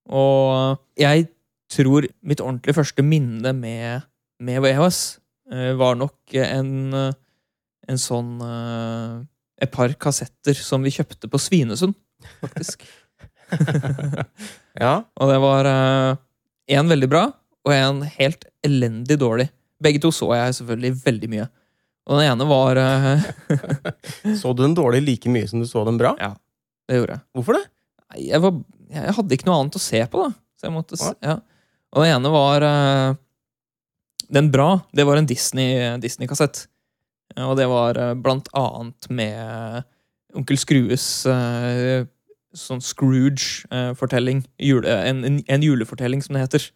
Og 0.09 0.81
jeg 0.97 1.27
tror 1.71 2.07
mitt 2.25 2.41
ordentlig 2.41 2.73
første 2.73 3.05
minne 3.05 3.53
med, 3.53 4.07
med 4.41 4.65
VHS 4.65 5.03
var 5.77 5.99
nok 6.01 6.33
en, 6.41 6.73
en 7.85 8.01
sånn 8.01 8.33
Et 9.61 9.71
par 9.71 9.93
kassetter 10.01 10.57
som 10.57 10.83
vi 10.83 10.91
kjøpte 10.91 11.29
på 11.31 11.39
Svinesund, 11.39 11.95
faktisk. 12.41 12.83
ja. 14.83 14.93
Og 15.15 15.29
det 15.31 15.37
var 15.43 15.69
én 16.71 16.89
veldig 16.91 17.09
bra 17.11 17.25
og 17.65 17.73
en 17.73 18.01
helt 18.17 18.45
elendig 18.65 19.17
dårlig. 19.21 19.47
Begge 19.81 20.01
to 20.03 20.11
så 20.13 20.29
jeg 20.37 20.57
selvfølgelig 20.59 20.91
veldig 21.05 21.29
mye. 21.31 21.47
Og 22.05 22.19
den 22.19 22.27
ene 22.29 22.45
var 22.45 22.77
eh, 22.77 23.23
Så 24.41 24.51
du 24.53 24.61
den 24.61 24.75
dårlig 24.77 25.01
like 25.05 25.31
mye 25.33 25.47
som 25.49 25.61
du 25.63 25.65
så 25.69 25.81
den 25.87 25.97
bra? 25.97 26.11
Ja, 26.21 26.35
Det 26.85 26.99
gjorde 26.99 27.15
jeg. 27.17 27.23
Hvorfor 27.33 27.57
det? 27.57 27.63
Jeg, 28.21 28.41
var, 28.43 28.59
jeg 28.93 29.15
hadde 29.17 29.37
ikke 29.39 29.47
noe 29.49 29.57
annet 29.63 29.77
å 29.79 29.81
se 29.81 30.01
på, 30.11 30.27
da. 30.27 30.35
Så 30.59 30.67
jeg 30.67 30.75
måtte, 30.75 30.99
se, 31.01 31.09
ja. 31.25 31.39
Og 31.95 32.03
den 32.05 32.13
ene 32.13 32.31
var 32.33 32.65
eh, 32.67 33.17
Den 34.37 34.51
bra, 34.53 34.67
det 34.95 35.05
var 35.09 35.17
en 35.19 35.27
Disney- 35.29 35.97
Disney-kassett. 36.03 36.65
Ja, 36.67 36.74
og 37.43 37.57
det 37.59 37.67
var 37.67 37.99
eh, 37.99 38.15
blant 38.15 38.47
annet 38.55 39.09
med 39.11 39.83
Onkel 40.35 40.59
Skrues 40.59 41.07
eh, 41.31 42.05
sånn 42.55 42.83
Scrooge-fortelling. 42.83 44.45
En, 44.55 45.23
en, 45.27 45.39
en 45.43 45.65
julefortelling, 45.65 46.23
som 46.23 46.37
det 46.37 46.45
heter. 46.45 46.69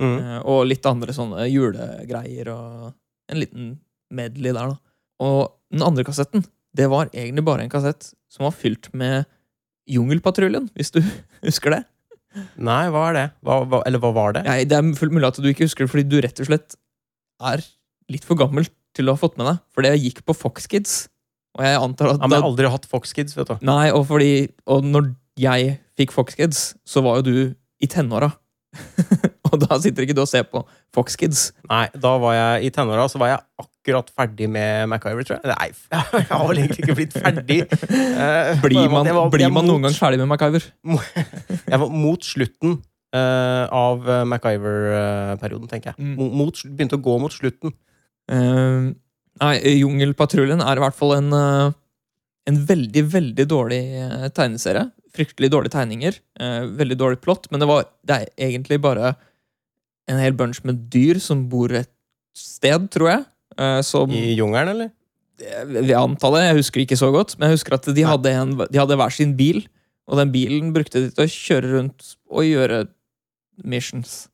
Mm. 0.00 0.16
Eh, 0.16 0.38
og 0.48 0.64
litt 0.70 0.86
andre 0.88 1.14
sånne 1.16 1.44
julegreier 1.50 2.52
og 2.54 2.92
en 3.30 3.42
liten 3.42 3.74
medley 4.14 4.54
der, 4.56 4.72
da. 4.72 4.96
Og 5.20 5.52
den 5.70 5.84
andre 5.84 6.06
kassetten, 6.08 6.46
det 6.76 6.88
var 6.90 7.10
egentlig 7.12 7.44
bare 7.46 7.66
en 7.66 7.72
kassett 7.72 8.12
som 8.32 8.46
var 8.46 8.56
fylt 8.56 8.88
med 8.96 9.28
Jungelpatruljen, 9.90 10.70
hvis 10.78 10.94
du 10.94 11.02
husker 11.46 11.76
det. 11.76 11.82
Nei, 12.62 12.84
hva 12.94 13.08
er 13.08 13.16
det? 13.16 13.28
Hva, 13.42 13.62
hva, 13.66 13.82
eller 13.88 14.00
hva 14.02 14.12
var 14.14 14.36
det? 14.36 14.44
Nei, 14.46 14.62
det 14.68 14.76
er 14.78 14.90
fullt 14.96 15.14
mulig 15.16 15.28
at 15.28 15.40
du 15.42 15.48
ikke 15.50 15.66
husker 15.66 15.84
det, 15.84 15.92
fordi 15.92 16.06
du 16.06 16.20
rett 16.22 16.40
og 16.42 16.46
slett 16.46 16.76
er 17.50 17.64
litt 18.10 18.26
for 18.26 18.38
gammel 18.38 18.68
til 18.96 19.08
å 19.10 19.14
ha 19.16 19.20
fått 19.20 19.36
med 19.40 19.46
deg. 19.50 19.60
For 19.74 19.86
det 19.86 19.94
gikk 20.02 20.22
på 20.26 20.34
Fox 20.36 20.66
Kids. 20.70 21.08
Og 21.58 21.64
jeg 21.66 21.78
antar 21.82 22.12
at 22.12 22.20
jeg 22.22 22.30
har 22.36 22.46
aldri 22.46 22.68
hatt 22.70 22.86
Fox 22.90 23.12
Kids, 23.16 23.34
vet 23.38 23.48
du. 23.50 23.56
Nei, 23.66 23.88
og 23.94 24.04
fordi 24.06 24.48
Og 24.70 24.84
når 24.86 25.12
jeg 25.40 25.78
fikk 25.98 26.12
Fox 26.14 26.36
Kids, 26.38 26.60
så 26.86 27.02
var 27.02 27.20
jo 27.20 27.26
du 27.26 27.34
i 27.82 27.88
tenåra. 27.90 28.30
og 29.50 29.56
da 29.64 29.78
sitter 29.82 30.04
ikke 30.06 30.14
du 30.14 30.20
og 30.22 30.28
ser 30.30 30.44
på 30.46 30.60
Fox 30.94 31.16
Kids. 31.18 31.48
Nei, 31.70 31.88
da 31.98 32.12
var 32.22 32.36
jeg 32.36 32.68
i 32.68 32.70
tenåra, 32.74 33.08
så 33.10 33.18
var 33.18 33.32
jeg 33.32 33.40
akkurat 33.64 34.10
ferdig 34.14 34.46
med 34.52 34.86
MacGyver, 34.92 35.26
tror 35.26 35.40
jeg. 35.40 35.50
Nei, 35.50 35.96
jeg 36.20 36.28
har 36.30 36.44
vel 36.50 36.60
egentlig 36.62 36.84
ikke 36.84 36.96
blitt 37.00 37.16
ferdig. 37.16 37.58
Uh, 37.90 38.52
Blir 38.62 38.86
man, 38.92 39.08
var- 39.10 39.32
blir 39.32 39.48
man 39.50 39.64
mot- 39.64 39.72
noen 39.72 39.88
gang 39.88 39.96
ferdig 39.98 40.20
med 40.22 40.30
MacGyver? 40.30 40.68
Jeg 41.72 41.82
var 41.82 41.90
mot 41.94 42.22
slutten 42.26 42.78
uh, 43.16 43.64
av 43.74 44.06
eh, 44.06 44.24
MacGyver-perioden, 44.30 45.68
tenker 45.70 45.92
jeg. 45.92 45.98
Mm. 46.02 46.30
Mot, 46.40 46.60
begynte 46.76 46.98
å 46.98 47.02
gå 47.04 47.16
mot 47.22 47.34
slutten. 47.34 47.74
Eh, 48.30 48.90
nei, 49.40 49.54
Jungelpatruljen 49.80 50.62
er 50.64 50.78
i 50.78 50.84
hvert 50.84 50.98
fall 50.98 51.16
en, 51.16 51.32
uh, 51.32 51.72
en 52.50 52.60
veldig, 52.68 53.04
veldig 53.14 53.46
dårlig 53.50 53.80
uh, 53.96 54.28
tegneserie. 54.36 54.88
Fryktelig 55.16 55.50
dårlige 55.50 55.74
tegninger. 55.74 56.20
eh, 56.38 56.62
veldig 56.78 56.96
dårlig 57.00 57.20
plott. 57.20 57.48
Men 57.50 57.62
det, 57.62 57.66
var, 57.66 57.88
det 58.06 58.16
er 58.16 58.28
egentlig 58.50 58.78
bare 58.82 59.16
en 60.10 60.20
hel 60.22 60.36
bunch 60.38 60.62
med 60.62 60.86
dyr 60.92 61.18
som 61.18 61.48
bor 61.50 61.72
et 61.74 61.90
sted, 62.36 62.86
tror 62.94 63.10
jeg. 63.10 63.24
som 63.84 64.10
I 64.14 64.36
jungelen, 64.38 64.70
eller? 64.70 64.92
ved 65.66 65.96
antallet, 65.96 66.46
jeg 66.46 66.58
husker 66.60 66.82
ikke 66.82 66.98
så 67.00 67.10
godt, 67.14 67.36
men 67.38 67.48
jeg 67.48 67.58
husker 67.58 67.76
at 67.76 67.88
de 67.96 68.04
hadde, 68.06 68.32
en, 68.36 68.54
de 68.60 68.80
hadde 68.80 68.96
hver 69.00 69.14
sin 69.14 69.36
bil. 69.38 69.62
Og 70.10 70.18
den 70.18 70.32
bilen 70.34 70.72
brukte 70.74 71.04
de 71.04 71.12
til 71.14 71.26
å 71.26 71.30
kjøre 71.30 71.72
rundt 71.76 72.14
og 72.30 72.46
gjøre 72.46 72.80
missions. 73.62 74.24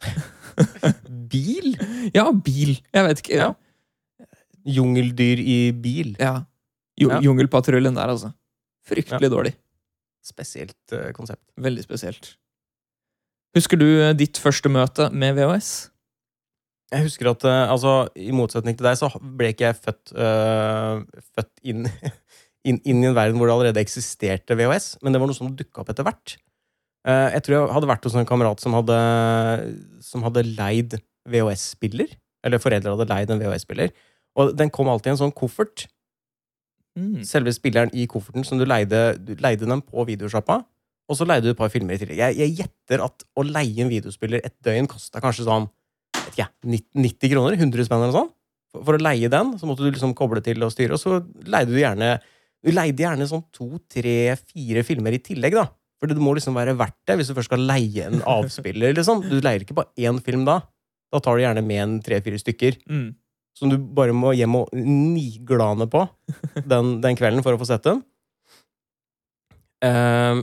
Bil? 1.32 1.74
Ja, 2.14 2.28
bil. 2.34 2.76
Jeg 2.92 3.06
vet 3.06 3.22
ikke. 3.22 3.36
Ja. 3.38 3.50
Jungeldyr 4.66 5.40
i 5.40 5.58
bil. 5.72 6.14
Ja. 6.20 6.40
Jo, 7.00 7.10
Ja. 7.14 7.20
Jungelpatruljen 7.24 7.96
der, 7.96 8.12
altså. 8.12 8.32
Fryktelig 8.84 9.30
dårlig. 9.32 9.54
Spesielt 10.24 10.92
uh, 10.92 11.12
konsept. 11.16 11.42
Veldig 11.56 11.84
spesielt. 11.86 12.34
Husker 13.56 13.80
du 13.80 13.86
uh, 13.86 14.10
ditt 14.16 14.38
første 14.38 14.68
møte 14.68 15.08
med 15.16 15.38
VHS? 15.38 15.70
Jeg 16.92 17.06
husker 17.06 17.30
at 17.30 17.46
uh, 17.46 17.70
altså, 17.72 17.94
i 18.18 18.34
motsetning 18.36 18.76
til 18.76 18.88
deg, 18.90 18.98
så 19.00 19.08
ble 19.22 19.52
ikke 19.54 19.70
jeg 19.70 19.78
født, 19.78 20.12
født 21.38 21.52
inn, 21.62 21.86
inn, 22.68 22.82
inn 22.84 23.04
i 23.04 23.08
en 23.08 23.16
verden 23.16 23.40
hvor 23.40 23.48
det 23.48 23.56
allerede 23.56 23.84
eksisterte 23.84 24.58
VHS, 24.58 24.98
men 25.00 25.14
det 25.14 25.22
var 25.22 25.30
noe 25.30 25.38
som 25.38 25.54
dukka 25.56 25.84
opp 25.84 25.94
etter 25.94 26.04
hvert. 26.08 26.36
Eh, 27.08 27.28
jeg 27.36 27.44
tror 27.46 27.56
jeg 27.56 27.74
hadde 27.76 27.90
vært 27.90 28.08
hos 28.08 28.16
en 28.18 28.28
kamerat 28.28 28.60
som 28.62 28.76
hadde, 28.76 28.98
som 30.04 30.26
hadde 30.26 30.44
leid 30.50 30.98
VHS-spiller. 31.30 32.12
Eller 32.46 32.62
foreldre 32.62 32.96
hadde 32.96 33.08
leid 33.10 33.32
en 33.32 33.40
VHS-spiller. 33.40 33.94
Og 34.40 34.52
den 34.56 34.72
kom 34.72 34.90
alltid 34.90 35.12
i 35.12 35.14
en 35.14 35.22
sånn 35.24 35.36
koffert. 35.36 35.86
Mm. 36.98 37.22
Selve 37.26 37.52
spilleren 37.54 37.92
i 37.96 38.06
kofferten 38.10 38.44
som 38.46 38.60
du 38.60 38.66
leide, 38.66 39.14
du 39.22 39.34
leide 39.40 39.68
den 39.68 39.82
på 39.84 40.04
videosjappa. 40.08 40.60
Og 41.10 41.18
så 41.18 41.26
leide 41.26 41.48
du 41.48 41.54
et 41.54 41.58
par 41.58 41.72
filmer 41.72 41.96
i 41.96 42.00
tillegg. 42.00 42.20
Jeg, 42.20 42.38
jeg 42.38 42.56
gjetter 42.62 43.02
at 43.04 43.24
å 43.34 43.44
leie 43.46 43.82
en 43.82 43.90
videospiller 43.90 44.44
et 44.46 44.54
døgn 44.64 44.88
kosta 44.90 45.22
kanskje 45.22 45.48
sånn 45.48 45.66
vet 46.14 46.36
ikke, 46.36 46.48
90 47.00 47.32
kroner? 47.32 47.56
100 47.58 47.88
spenn 47.88 48.04
eller 48.04 48.14
sånt? 48.14 48.34
For, 48.70 48.84
for 48.86 48.98
å 48.98 49.02
leie 49.02 49.30
den, 49.32 49.56
så 49.58 49.66
måtte 49.66 49.82
du 49.82 49.90
liksom 49.90 50.14
koble 50.18 50.42
til 50.44 50.62
og 50.62 50.72
styre, 50.74 50.94
og 50.94 51.02
så 51.02 51.18
leide 51.50 51.72
du 51.72 51.80
gjerne 51.80 52.18
Du 52.60 52.68
leide 52.74 53.00
gjerne 53.00 53.24
sånn 53.24 53.46
to, 53.56 53.78
tre, 53.88 54.36
fire 54.52 54.82
filmer 54.84 55.14
i 55.16 55.22
tillegg, 55.24 55.54
da. 55.56 55.70
For 56.00 56.08
det 56.08 56.16
må 56.22 56.32
liksom 56.36 56.54
være 56.56 56.72
verdt 56.80 56.96
det 57.06 57.18
hvis 57.20 57.28
du 57.28 57.34
først 57.36 57.50
skal 57.50 57.60
leie 57.68 58.06
en 58.08 58.22
avspiller. 58.24 58.94
liksom. 58.96 59.20
Du 59.28 59.36
leier 59.44 59.60
ikke 59.66 59.76
bare 59.76 59.92
én 60.00 60.20
film 60.24 60.46
da. 60.48 60.62
Da 61.12 61.20
tar 61.20 61.36
du 61.36 61.42
gjerne 61.44 61.64
med 61.66 61.82
en 61.82 61.98
tre-fire 62.04 62.38
stykker 62.40 62.78
Mm. 62.88 63.10
som 63.58 63.68
du 63.68 63.76
bare 63.76 64.14
må 64.16 64.30
hjem 64.32 64.54
og 64.56 64.70
niglane 64.72 65.84
på 65.90 66.06
den, 66.64 67.00
den 67.02 67.16
kvelden 67.18 67.42
for 67.44 67.52
å 67.52 67.60
få 67.60 67.66
sett 67.68 67.84
dem. 67.84 68.00
Uh, 69.84 70.40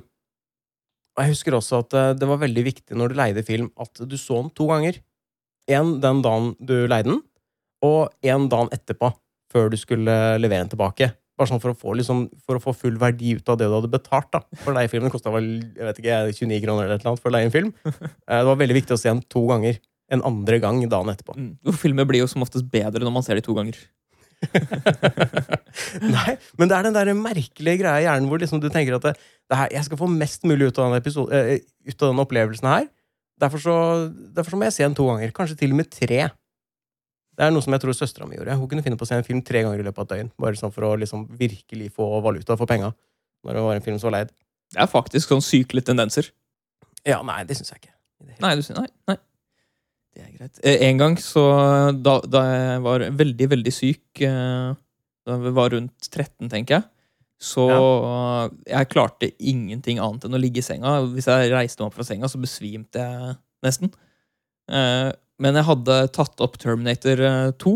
jeg 1.18 1.32
husker 1.34 1.56
også 1.58 1.80
at 1.82 1.94
eh, 1.98 2.12
det 2.14 2.28
var 2.30 2.38
veldig 2.44 2.64
viktig 2.68 2.94
når 2.98 3.10
du 3.10 3.16
leide 3.18 3.42
film, 3.46 3.72
at 3.82 3.98
du 4.06 4.14
så 4.22 4.44
den 4.44 4.52
to 4.54 4.68
ganger. 4.70 5.00
En 5.68 5.96
den 6.04 6.20
dagen 6.22 6.52
du 6.62 6.76
leide 6.86 7.10
den, 7.10 7.24
og 7.82 8.12
en 8.22 8.46
dagen 8.52 8.70
etterpå, 8.76 9.10
før 9.50 9.72
du 9.74 9.78
skulle 9.82 10.14
levere 10.38 10.62
den 10.68 10.70
tilbake. 10.76 11.10
Bare 11.38 11.52
sånn 11.52 11.62
for 11.62 11.70
å 11.74 11.78
få, 11.78 11.94
liksom, 12.00 12.24
for 12.48 12.58
å 12.58 12.62
få 12.64 12.74
full 12.74 12.96
verdi 12.98 13.36
ut 13.38 13.50
av 13.54 13.60
det 13.60 13.68
du 13.70 13.76
hadde 13.76 13.92
betalt. 13.94 14.32
da. 14.34 14.42
For 14.64 14.74
å 14.74 14.78
leie 14.80 14.90
filmen 14.90 15.12
kosta 15.14 15.30
vel 15.34 15.52
jeg 15.62 15.86
vet 15.86 16.00
ikke, 16.02 16.16
29 16.34 16.64
kroner 16.64 16.88
eller 16.88 17.04
noe 17.06 17.20
for 17.22 17.30
å 17.30 17.36
leie 17.38 17.46
en 17.50 17.54
film. 17.54 17.74
Eh, 18.28 18.40
Det 18.42 18.48
var 18.50 18.58
veldig 18.60 18.78
viktig 18.82 18.96
å 18.96 19.00
se 19.00 19.12
den 19.12 19.22
to 19.30 19.44
ganger. 19.50 19.78
En 20.10 20.24
andre 20.26 20.58
gang 20.64 20.82
dagen 20.90 21.12
etterpå. 21.12 21.36
Mm. 21.36 21.52
Filmer 21.76 22.08
blir 22.10 22.24
jo 22.24 22.28
som 22.32 22.42
oftest 22.46 22.66
bedre 22.72 23.04
når 23.04 23.14
man 23.14 23.26
ser 23.26 23.36
de 23.38 23.44
to 23.46 23.54
ganger. 23.58 23.78
Nei, 26.16 26.36
men 26.58 26.70
det 26.70 26.76
er 26.78 26.86
den 26.88 26.96
der 26.96 27.10
merkelige 27.18 27.82
greia 27.82 28.02
i 28.02 28.06
hjernen 28.06 28.30
hvor 28.30 28.42
liksom 28.42 28.62
du 28.62 28.70
tenker 28.74 28.98
at 28.98 29.06
det, 29.08 29.14
det 29.50 29.58
her, 29.60 29.72
jeg 29.74 29.88
skal 29.88 30.00
få 30.00 30.10
mest 30.12 30.46
mulig 30.48 30.70
ut 30.70 30.80
av 30.80 30.92
den, 30.92 31.00
episode, 31.02 31.34
eh, 31.34 31.64
ut 31.90 32.02
av 32.04 32.12
den 32.14 32.22
opplevelsen 32.24 32.70
her. 32.70 32.88
Derfor 33.42 33.62
så, 33.62 33.76
derfor 34.34 34.54
så 34.56 34.60
må 34.60 34.68
jeg 34.68 34.78
se 34.78 34.86
den 34.88 34.98
to 34.98 35.06
ganger. 35.10 35.34
Kanskje 35.36 35.60
til 35.60 35.74
og 35.76 35.80
med 35.82 35.92
tre. 35.94 36.22
Det 37.38 37.46
er 37.46 37.52
noe 37.54 37.62
som 37.62 37.76
jeg 37.76 37.84
tror 37.84 37.94
søstera 37.94 38.26
mi 38.26 38.38
gjorde. 38.40 38.56
Hun 38.58 38.70
kunne 38.72 38.82
finne 38.86 38.98
på 38.98 39.06
å 39.06 39.10
se 39.10 39.18
en 39.20 39.26
film 39.26 39.44
tre 39.46 39.62
ganger 39.62 39.84
i 39.84 39.86
løpet 39.86 40.00
av 40.02 40.08
et 40.08 40.14
døgn. 40.16 40.32
Bare 40.42 40.58
sånn 40.58 40.74
for 40.74 40.88
å 40.88 40.96
liksom 40.98 41.28
virkelig 41.38 41.92
få 41.94 42.08
valuta 42.26 42.58
for 42.58 42.70
penga. 42.70 42.90
Når 43.46 43.60
det 43.60 43.66
var 43.68 43.78
en 43.78 43.86
film 43.86 44.00
som 44.02 44.10
var 44.10 44.20
leid. 44.20 44.32
Det 44.74 44.82
er 44.82 44.90
faktisk 44.90 45.30
sånn 45.32 45.44
sykle 45.46 45.84
tendenser. 45.86 46.32
Ja, 47.08 47.22
nei, 47.26 47.44
det 47.48 47.60
syns 47.60 47.70
jeg 47.76 47.84
ikke. 47.84 47.94
Nei, 48.42 48.56
du 48.58 48.64
synes, 48.66 48.82
nei. 48.82 48.90
nei. 49.14 49.18
Det 50.18 50.24
er 50.26 50.32
greit. 50.34 50.60
Eh, 50.66 50.82
En 50.90 50.98
gang 50.98 51.16
så 51.22 51.44
da, 51.94 52.18
da 52.26 52.42
jeg 52.50 52.82
var 52.88 53.06
veldig, 53.22 53.48
veldig 53.54 53.74
syk 53.76 54.24
eh, 54.26 54.72
Da 55.28 55.38
jeg 55.38 55.54
var 55.60 55.76
rundt 55.76 56.10
13, 56.10 56.50
tenker 56.50 56.80
jeg, 56.80 56.88
Så 57.38 57.68
ja. 57.70 58.50
jeg 58.80 58.90
klarte 58.90 59.30
ingenting 59.38 60.02
annet 60.02 60.26
enn 60.26 60.34
å 60.34 60.42
ligge 60.42 60.64
i 60.64 60.66
senga. 60.66 60.98
Hvis 61.14 61.30
jeg 61.30 61.54
reiste 61.54 61.84
meg 61.84 61.92
opp 61.92 62.00
fra 62.00 62.08
senga, 62.08 62.26
så 62.34 62.42
besvimte 62.42 63.06
jeg 63.06 63.38
nesten. 63.68 63.94
Eh, 65.38 65.44
men 65.44 65.56
jeg 65.56 65.68
hadde 65.70 65.98
tatt 66.16 66.42
opp 66.42 66.58
Terminator 66.58 67.20
eh, 67.22 67.52
2 67.62 67.74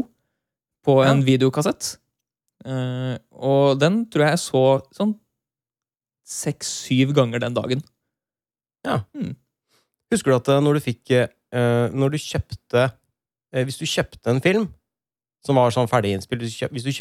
på 0.85 0.95
en 1.05 1.19
Ja. 1.21 1.25
videokassett. 1.25 1.97
Uh, 2.61 3.17
og 3.33 3.79
den 3.81 4.03
tror 4.05 4.21
jeg 4.27 4.35
jeg 4.35 4.39
så 4.43 4.61
sånn 4.93 5.15
seks-syv 6.25 7.13
ganger 7.17 7.39
den 7.41 7.55
dagen. 7.57 7.81
Ja. 8.85 8.99
Husker 10.11 10.31
du 10.31 10.35
at 10.37 10.47
eh, 10.49 10.61
når 10.61 10.77
du 10.77 10.81
fikk 10.81 11.11
uh, 11.11 11.89
Når 11.93 12.09
du 12.13 12.17
kjøpte 12.17 12.83
uh, 12.91 13.63
Hvis 13.63 13.77
du 13.77 13.85
kjøpte 13.85 14.29
en 14.29 14.41
film 14.41 14.67
som 15.45 15.55
var 15.57 15.69
sånn 15.73 15.89
ferdig 15.89 16.15
innspilt 16.15 16.41
Hvis 16.41 16.53
du, 16.53 16.57
kjøp, 16.63 16.71
hvis 16.73 16.85
du 16.85 16.91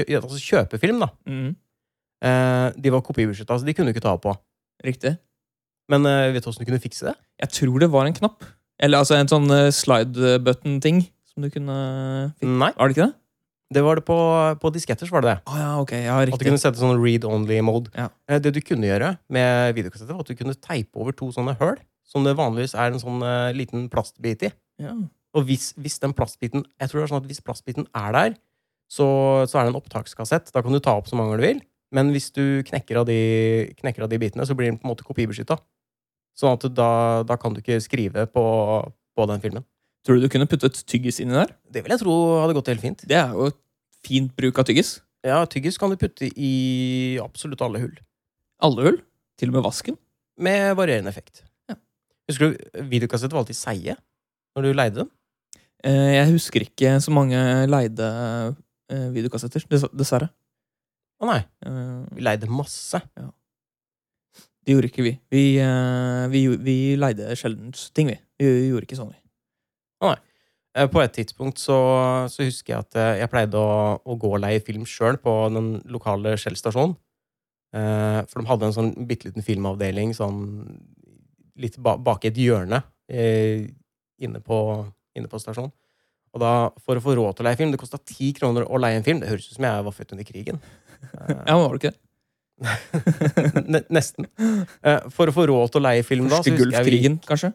film 0.78 1.00
altså 1.00 1.08
da. 1.08 1.08
Mm, 1.28 1.56
Eh, 2.20 2.72
de 2.76 2.90
var 2.92 3.00
kopibeskytta, 3.00 3.56
så 3.56 3.64
de 3.64 3.72
kunne 3.72 3.88
du 3.88 3.94
ikke 3.96 4.04
ta 4.04 4.12
på. 4.20 4.34
riktig. 4.84 5.14
Men 5.88 6.04
eh, 6.04 6.32
vet 6.34 6.44
du 6.44 6.50
hvordan 6.50 6.66
du 6.66 6.68
kunne 6.68 6.82
fikse 6.82 7.06
det? 7.08 7.14
Jeg 7.40 7.48
tror 7.56 7.78
det 7.80 7.88
var 7.90 8.04
en 8.06 8.12
knapp. 8.12 8.44
Eller 8.80 9.02
altså 9.02 9.18
en 9.18 9.28
sånn 9.30 9.48
eh, 9.52 9.68
slide 9.74 10.38
button-ting 10.44 11.04
som 11.28 11.44
du 11.44 11.50
kunne 11.52 11.76
fikk. 12.38 12.48
Nei. 12.48 12.70
Var 12.76 12.90
det 12.90 12.96
ikke 12.96 13.06
det? 13.08 13.16
Det 13.70 13.82
var 13.86 14.00
det 14.00 14.02
på, 14.08 14.16
på 14.58 14.70
disketter. 14.74 15.06
så 15.06 15.14
var 15.14 15.22
det 15.22 15.34
det. 15.36 15.42
Å 15.46 15.58
ja, 15.60 15.70
ok. 15.78 15.92
Ja, 15.94 16.16
At 16.24 16.42
du 16.42 16.46
kunne 16.48 16.58
sette 16.58 16.80
sånn 16.80 16.98
read 16.98 17.26
only-mode. 17.28 17.92
Ja. 17.94 18.08
Eh, 18.26 18.40
Det 18.42 18.50
du 18.56 18.60
kunne 18.66 18.88
gjøre 18.88 19.12
med 19.30 19.76
videokassetter, 19.76 20.16
var 20.16 20.26
at 20.26 20.32
du 20.32 20.38
kunne 20.38 20.56
teipe 20.58 20.98
over 20.98 21.14
to 21.14 21.30
sånne 21.36 21.54
høl, 21.60 21.78
som 22.08 22.26
det 22.26 22.34
vanligvis 22.38 22.74
er 22.74 22.90
en 22.90 22.98
sånn 23.02 23.22
uh, 23.22 23.52
liten 23.54 23.86
plastbit 23.92 24.48
i. 24.48 24.50
Ja. 24.82 24.96
Og 25.38 25.44
hvis, 25.46 25.68
hvis 25.78 26.00
den 26.02 26.10
plastbiten 26.16 26.64
Jeg 26.80 26.90
tror 26.90 26.98
det 26.98 27.04
er 27.04 27.10
sånn 27.12 27.20
at 27.20 27.28
hvis 27.30 27.42
plastbiten 27.46 27.86
er 27.94 28.14
der, 28.16 28.32
så, 28.90 29.06
så 29.46 29.60
er 29.60 29.68
det 29.68 29.76
en 29.76 29.78
opptakskassett. 29.78 30.50
Da 30.50 30.64
kan 30.66 30.74
du 30.74 30.80
ta 30.82 30.96
opp 30.98 31.06
så 31.06 31.14
mange 31.20 31.38
du 31.38 31.44
vil. 31.44 31.60
Men 31.94 32.10
hvis 32.10 32.32
du 32.34 32.64
knekker 32.66 32.98
av 32.98 33.06
de, 33.06 33.20
knekker 33.78 34.02
av 34.02 34.10
de 34.10 34.18
bitene, 34.18 34.42
så 34.46 34.56
blir 34.58 34.72
den 34.72 34.80
på 34.80 34.88
en 34.88 34.90
måte 34.90 35.06
kopibeskytta. 35.06 35.60
Sånn 36.38 36.54
at 36.56 36.64
da, 36.74 36.90
da 37.28 37.36
kan 37.40 37.52
du 37.54 37.60
ikke 37.62 37.80
skrive 37.84 38.26
på, 38.30 38.44
på 39.16 39.26
den 39.30 39.42
filmen. 39.42 39.64
Tror 40.06 40.16
du 40.16 40.24
du 40.24 40.30
kunne 40.32 40.48
puttet 40.48 40.78
tyggis 40.88 41.18
inni 41.20 41.36
der? 41.36 41.50
Det 41.68 41.82
vil 41.84 41.92
jeg 41.92 42.00
tro 42.00 42.14
hadde 42.40 42.56
gått 42.56 42.70
helt 42.72 42.80
fint. 42.84 43.02
Det 43.08 43.18
er 43.20 43.34
jo 43.36 43.50
fint 44.06 44.32
bruk 44.38 44.58
av 44.62 44.64
tyggis. 44.68 44.98
Ja, 45.26 45.42
Tyggis 45.44 45.76
kan 45.76 45.92
du 45.92 45.98
putte 46.00 46.30
i 46.32 47.18
absolutt 47.20 47.60
alle 47.60 47.82
hull. 47.82 47.96
Alle 48.64 48.86
hull. 48.86 48.98
Til 49.36 49.50
og 49.52 49.58
med 49.58 49.66
vasken. 49.66 49.98
Med 50.40 50.72
varierende 50.78 51.12
effekt. 51.12 51.42
Ja. 51.68 51.76
Husker 52.30 52.54
du 52.54 52.86
videokassetter 52.88 53.36
var 53.36 53.44
alltid 53.44 53.58
seige 53.58 53.98
når 54.56 54.64
du 54.64 54.70
leide 54.72 55.02
dem? 55.02 55.10
Eh, 55.84 56.14
Jeg 56.16 56.30
husker 56.32 56.64
ikke 56.64 56.94
så 57.04 57.12
mange 57.12 57.36
leide 57.68 58.08
eh, 58.88 59.06
videokassetter, 59.12 59.68
dessverre. 59.92 60.30
Å 61.20 61.28
nei, 61.28 61.42
Eh, 61.68 62.00
vi 62.16 62.24
leide 62.24 62.48
masse. 62.48 63.02
Det 64.66 64.74
gjorde 64.74 64.90
ikke 64.90 65.04
vi. 65.06 65.12
Vi, 65.32 65.44
eh, 65.62 66.24
vi, 66.32 66.42
vi 66.60 66.74
leide 67.00 67.32
sjelden 67.38 67.72
ting, 67.96 68.10
vi. 68.12 68.18
Vi 68.40 68.50
gjorde 68.70 68.86
ikke 68.88 68.98
sånn, 68.98 69.12
vi. 69.14 69.20
Nei. 70.06 70.16
På 70.92 71.00
et 71.02 71.10
tidspunkt 71.16 71.58
så, 71.58 71.76
så 72.30 72.44
husker 72.46 72.76
jeg 72.76 72.84
at 72.84 72.98
eh, 73.00 73.14
jeg 73.24 73.30
pleide 73.32 73.58
å, 73.58 73.96
å 74.06 74.14
gå 74.20 74.28
og 74.36 74.42
leie 74.44 74.60
film 74.62 74.84
sjøl 74.86 75.16
på 75.18 75.32
den 75.50 75.72
lokale 75.90 76.36
Shell-stasjonen. 76.38 76.94
Eh, 77.74 78.20
For 78.30 78.38
de 78.42 78.48
hadde 78.50 78.68
en 78.68 78.76
sånn 78.76 78.92
bitte 79.08 79.28
liten 79.28 79.44
filmavdeling 79.46 80.12
sånn 80.14 80.38
litt 81.60 81.76
ba 81.82 81.96
bak 82.00 82.24
i 82.24 82.30
et 82.30 82.38
hjørne 82.40 82.78
eh, 83.10 83.66
inne, 84.22 84.40
på, 84.44 84.60
inne 85.18 85.28
på 85.30 85.40
stasjonen. 85.42 85.72
Og 86.30 86.38
da, 86.44 86.52
for 86.78 86.94
å 86.94 87.02
få 87.02 87.16
råd 87.18 87.40
til 87.40 87.42
å 87.42 87.48
leie 87.48 87.58
film 87.58 87.72
Det 87.74 87.80
kosta 87.80 87.98
ti 88.06 88.28
kroner 88.36 88.62
å 88.70 88.78
leie 88.78 89.00
en 89.00 89.06
film. 89.06 89.18
Det 89.18 89.32
høres 89.32 89.48
ut 89.50 89.56
som 89.56 89.66
jeg 89.66 89.86
var 89.88 89.96
født 89.96 90.14
under 90.16 90.28
krigen. 90.28 90.60
Eh, 91.00 91.30
Ja, 91.32 91.54
men 91.56 91.62
var 91.64 91.72
det 91.72 91.78
ikke 91.80 91.90
det? 91.94 92.00
Ne- 93.70 93.84
Nesten. 93.92 94.26
Eh, 94.84 95.00
For 95.14 95.30
å 95.30 95.34
få 95.34 95.46
råd 95.48 95.72
til 95.72 95.80
å 95.80 95.84
leie 95.88 96.04
film 96.06 96.28
da 96.28 96.40
Første 96.42 96.56
Gulfkrigen, 96.58 97.18
vi- 97.20 97.26
kanskje? 97.30 97.52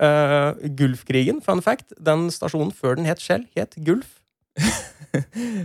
uh, 0.00 0.52
Gulfkrigen, 0.78 1.40
fun 1.44 1.62
fact. 1.64 1.92
Den 1.98 2.28
stasjonen 2.34 2.72
før 2.74 2.96
den 2.98 3.08
het 3.08 3.20
Shell, 3.22 3.46
het 3.56 3.76
Gulf. 3.86 4.16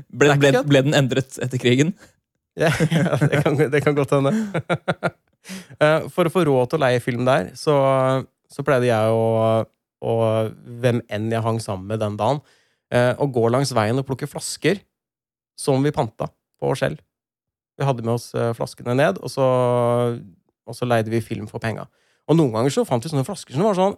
Ble, 0.09 0.31
ble, 0.41 0.51
ble 0.65 0.79
den 0.87 0.95
endret 0.97 1.35
etter 1.43 1.59
krigen? 1.61 1.91
Ja, 2.57 2.69
ja, 2.95 3.17
det, 3.19 3.41
kan, 3.43 3.57
det 3.73 3.81
kan 3.85 3.93
godt 3.97 4.13
hende. 4.15 4.31
uh, 5.83 6.07
For 6.13 6.25
å 6.25 6.31
få 6.33 6.45
råd 6.47 6.71
til 6.71 6.79
å 6.79 6.83
leie 6.85 7.01
film 7.03 7.25
der, 7.27 7.51
så, 7.59 7.75
så 8.49 8.63
pleide 8.65 8.87
jeg 8.89 9.13
å, 9.13 9.25
og 10.05 10.53
hvem 10.81 11.01
enn 11.13 11.27
jeg 11.33 11.43
hang 11.45 11.59
sammen 11.61 11.89
med 11.91 12.01
den 12.01 12.15
dagen, 12.19 12.39
eh, 12.93 13.11
å 13.21 13.25
gå 13.33 13.43
langs 13.53 13.71
veien 13.75 13.97
og 14.01 14.05
plukke 14.07 14.27
flasker 14.29 14.79
som 15.59 15.83
vi 15.85 15.93
panta 15.95 16.29
på 16.61 16.71
Shell. 16.77 16.97
Vi 17.75 17.87
hadde 17.87 18.05
med 18.05 18.15
oss 18.15 18.29
eh, 18.37 18.53
flaskene 18.55 18.95
ned, 18.95 19.19
og 19.19 19.31
så, 19.31 19.45
og 20.65 20.77
så 20.77 20.87
leide 20.87 21.11
vi 21.11 21.23
film 21.23 21.49
for 21.51 21.63
penga. 21.63 21.87
Og 22.29 22.37
noen 22.39 22.53
ganger 22.55 22.73
så 22.73 22.85
fant 22.87 23.03
vi 23.03 23.11
sånne 23.11 23.27
flasker 23.27 23.53
som 23.53 23.67
var 23.67 23.77
sånn 23.77 23.93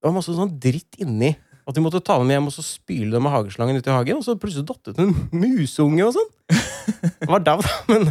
Det 0.00 0.08
var 0.08 0.14
masse 0.16 0.32
sånn 0.34 0.54
dritt 0.58 0.96
inni. 0.98 1.34
At 1.68 1.76
vi 1.76 1.82
måtte 1.84 2.00
ta 2.02 2.16
dem 2.18 2.30
hjem 2.32 2.48
og 2.48 2.54
så 2.54 2.64
spyle 2.64 3.12
dem 3.12 3.22
med 3.22 3.30
hageslangen 3.34 3.76
ut 3.78 3.86
i 3.86 3.92
hagen. 3.92 4.18
Og 4.18 4.24
så 4.24 4.34
plutselig 4.40 4.64
datt 4.66 4.80
det 4.88 4.94
ut 4.96 5.02
en 5.04 5.12
musunge 5.36 6.06
og 6.06 6.14
sånn. 6.16 6.30
Det 7.20 7.28
var 7.28 7.44
dau, 7.44 7.60
da, 7.62 7.74
men 7.92 8.08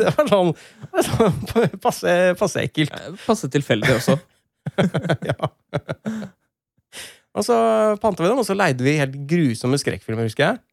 det 0.00 0.08
var 0.16 0.30
sånn, 0.32 0.50
det 0.56 0.96
var 0.96 1.06
sånn 1.10 1.76
passe, 1.84 2.14
passe 2.40 2.64
ekkelt. 2.64 2.96
Eh, 2.96 3.20
Passe 3.26 3.52
tilfeldig 3.52 3.92
også. 3.98 4.16
ja. 5.28 5.36
Og 7.36 7.44
så 7.44 7.56
panta 8.00 8.24
vi 8.24 8.32
dem, 8.32 8.40
og 8.40 8.48
så 8.48 8.56
leide 8.56 8.82
vi 8.82 8.96
helt 8.98 9.20
grusomme 9.28 9.78
skrekkfilmer, 9.78 10.26
husker 10.26 10.48
jeg. 10.48 10.64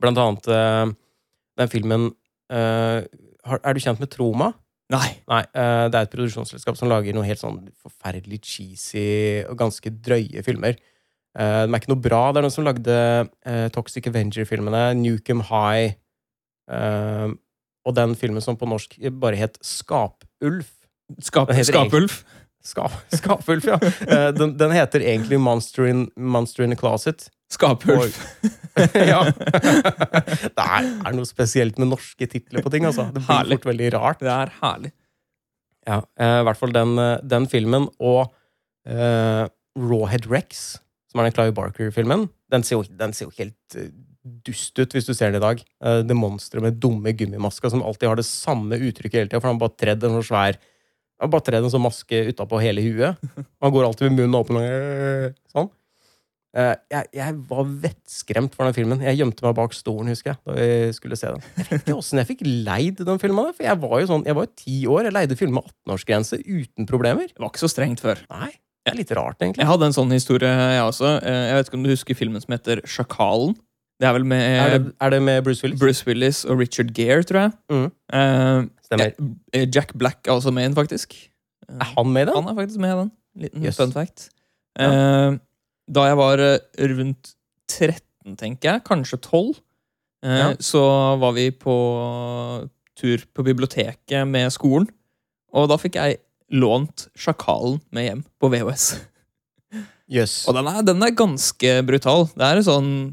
Blant 0.00 0.18
annet 0.18 0.46
eh, 0.48 0.92
den 1.60 1.68
filmen 1.72 2.08
eh, 2.50 3.02
har- 3.46 3.60
Er 3.64 3.74
du 3.76 3.80
kjent 3.80 4.00
med 4.00 4.10
Troma? 4.12 4.52
Nei. 4.90 5.20
Nei, 5.30 5.42
eh, 5.54 5.86
det 5.92 5.94
er 6.00 6.06
et 6.08 6.14
produksjonsselskap 6.14 6.76
som 6.76 6.88
lager 6.90 7.14
noe 7.14 7.26
helt 7.28 7.38
sånn 7.42 7.60
forferdelig 7.78 8.40
cheesy 8.42 9.44
og 9.46 9.56
ganske 9.60 9.92
drøye 10.02 10.42
filmer. 10.46 10.74
De 11.30 11.44
er 11.46 11.78
ikke 11.78 11.92
noe 11.92 12.02
bra. 12.02 12.32
Det 12.32 12.40
er 12.40 12.42
noen 12.42 12.50
som 12.56 12.64
lagde 12.66 13.70
Toxic 13.70 14.08
Avenger-filmene, 14.10 14.80
Nukem 14.98 15.44
High, 15.46 15.92
og 17.86 17.94
den 17.94 18.16
filmen 18.18 18.42
som 18.42 18.56
på 18.58 18.66
norsk 18.66 18.96
bare 19.22 19.38
het 19.38 19.54
Skapulf. 19.62 20.72
Skap, 21.22 21.50
Skapulf. 21.66 22.24
Skap, 22.60 22.92
Skapulf, 23.16 23.64
ja. 23.64 23.78
Eh, 23.82 24.28
den, 24.36 24.56
den 24.60 24.72
heter 24.74 25.00
egentlig 25.00 25.40
Monster 25.40 25.86
in, 25.88 26.10
Monster 26.16 26.64
in 26.64 26.72
a 26.72 26.76
Closet. 26.76 27.30
Skapulf. 27.50 28.18
ja. 28.94 29.22
det 29.26 30.66
er, 30.66 30.90
er 30.90 31.16
noe 31.16 31.28
spesielt 31.28 31.80
med 31.80 31.90
norske 31.90 32.28
titler 32.30 32.62
på 32.62 32.72
ting, 32.72 32.86
altså. 32.88 33.08
Det 33.08 33.24
blir 33.24 33.30
Herlig. 33.32 33.58
fort 33.58 33.70
veldig 33.72 33.88
rart. 33.96 34.20
Det 34.20 34.34
er 34.34 34.52
herlig. 34.60 34.92
Ja, 35.88 36.02
eh, 36.20 36.36
i 36.42 36.44
hvert 36.46 36.60
fall 36.60 36.76
den, 36.76 36.94
eh, 37.00 37.16
den 37.24 37.48
filmen 37.50 37.88
og 37.96 38.28
uh, 38.88 39.48
Rawhead 39.80 40.28
Rex, 40.30 40.76
som 41.10 41.20
er 41.20 41.30
den 41.30 41.34
Clive 41.34 41.56
Barker-filmen, 41.56 42.28
den, 42.52 42.66
den 43.00 43.16
ser 43.16 43.26
jo 43.26 43.34
helt 43.40 43.78
dust 44.44 44.76
ut 44.76 44.92
hvis 44.92 45.08
du 45.08 45.14
ser 45.16 45.32
den 45.32 45.40
i 45.40 45.42
dag. 45.42 45.62
Det 46.04 46.14
monsteret 46.14 46.62
med 46.62 46.76
dumme 46.82 47.14
gummimasker 47.16 47.72
som 47.72 47.80
alltid 47.82 48.10
har 48.10 48.18
det 48.20 48.26
samme 48.28 48.76
uttrykket 48.76 49.16
hele 49.16 49.30
tida, 49.30 49.40
for 49.40 49.48
han 49.48 49.62
bare 49.62 49.78
tredd 49.80 50.04
en 50.04 50.18
svær 50.20 50.58
han 50.60 50.69
har 51.26 51.30
bare 51.34 51.44
tredd 51.46 51.66
en 51.66 51.72
sånn 51.72 51.84
maske 51.84 52.22
utapå 52.30 52.60
hele 52.62 52.82
huet. 52.84 53.20
Han 53.60 53.72
går 53.74 53.86
alltid 53.90 54.10
med 54.10 54.22
munnen 54.24 54.40
åpen 54.40 54.58
sånn. 55.52 55.68
Eh, 56.56 56.72
jeg, 56.90 57.06
jeg 57.14 57.34
var 57.46 57.68
vettskremt 57.84 58.56
for 58.58 58.66
den 58.66 58.74
filmen. 58.74 59.02
Jeg 59.06 59.20
gjemte 59.20 59.44
meg 59.46 59.52
bak 59.54 59.74
stolen, 59.76 60.08
husker 60.10 60.32
jeg, 60.32 60.40
da 60.48 60.56
vi 60.56 60.94
skulle 60.96 61.18
se 61.20 61.28
den. 61.36 61.44
Jeg 61.60 61.68
vet 61.68 61.84
ikke 61.84 61.98
åssen 62.00 62.18
jeg 62.18 62.30
fikk 62.32 62.40
leid 62.66 63.04
den 63.06 63.20
filmen, 63.22 63.52
for 63.54 63.68
jeg 63.68 63.78
var 63.84 64.00
jo 64.02 64.08
sånn, 64.10 64.24
jeg 64.26 64.34
var 64.38 64.48
jo 64.48 64.52
ti 64.58 64.78
år. 64.90 65.06
Jeg 65.06 65.14
leide 65.14 65.38
film 65.38 65.54
med 65.60 65.68
18-årsgrense 65.70 66.40
uten 66.42 66.88
problemer. 66.90 67.30
Det 67.30 67.38
var 67.44 67.52
ikke 67.52 67.62
så 67.62 67.70
strengt 67.70 68.02
før. 68.02 68.24
Nei, 68.34 68.50
det 68.82 68.94
er 68.94 68.98
litt 68.98 69.14
rart, 69.14 69.38
egentlig. 69.38 69.62
Jeg 69.62 69.70
hadde 69.70 69.90
en 69.92 69.94
sånn 70.00 70.16
historie, 70.16 70.50
jeg 70.74 70.82
også. 70.88 71.12
Eh, 71.22 71.40
Jeg 71.52 71.60
vet 71.60 71.70
ikke 71.70 71.78
om 71.78 71.86
du 71.86 71.92
husker 71.94 72.18
filmen 72.18 72.42
som 72.42 72.56
heter 72.56 72.82
Sjakalen? 72.88 73.54
Det 74.00 74.08
er 74.08 74.14
vel 74.16 74.24
med 74.24 74.40
Er 74.40 74.70
det, 74.78 74.92
er 75.00 75.10
det 75.12 75.18
med 75.22 75.42
Bruce 75.44 75.62
Willis? 75.64 75.80
Bruce 75.80 76.06
Willis 76.08 76.38
og 76.48 76.58
Richard 76.62 76.92
Gere, 76.96 77.22
tror 77.28 77.40
jeg. 77.44 77.52
Mm. 77.70 77.84
Uh, 78.14 78.68
Stemmer. 78.86 79.12
ja, 79.54 79.66
Jack 79.74 79.92
Black 80.00 80.26
er 80.26 80.32
også 80.38 80.52
med 80.56 80.64
i 80.64 80.68
den, 80.70 80.74
faktisk. 80.78 81.12
Eh, 81.68 81.74
Er 81.80 81.90
han 81.98 82.12
med 82.14 82.22
i 82.22 82.30
den? 82.30 82.34
Han 82.42 82.48
er 82.54 82.56
faktisk 82.62 82.80
med 82.80 82.94
i 82.94 82.98
den. 83.02 83.10
Liten 83.44 83.64
Yes. 83.64 83.76
fun 83.76 83.92
fact. 83.92 84.30
Eh, 84.80 85.36
da 85.90 86.06
jeg 86.08 86.16
var 86.16 86.38
eh, 86.46 86.58
rundt 86.96 87.34
13, 87.68 88.36
tenker 88.40 88.72
jeg, 88.72 88.84
kanskje 88.88 89.20
12, 89.20 89.54
uh, 90.24 90.30
Ja. 90.38 90.48
så 90.58 90.80
var 91.20 91.32
vi 91.36 91.50
på 91.50 91.76
tur 92.98 93.18
på 93.34 93.44
biblioteket 93.46 94.26
med 94.28 94.50
skolen. 94.52 94.88
Og 95.52 95.68
da 95.68 95.76
fikk 95.80 95.94
jeg 96.00 96.18
lånt 96.52 97.08
Sjakalen 97.16 97.80
med 97.92 98.08
hjem 98.08 98.24
på 98.40 98.50
VHS. 98.50 99.00
Yes. 100.10 100.48
Og 100.50 100.54
den 100.58 100.66
er, 100.66 100.82
den 100.82 101.02
er 101.06 101.14
ganske 101.14 101.74
brutal. 101.86 102.26
Det 102.34 102.42
er 102.48 102.60
sånn 102.66 102.90
eh, 103.06 103.12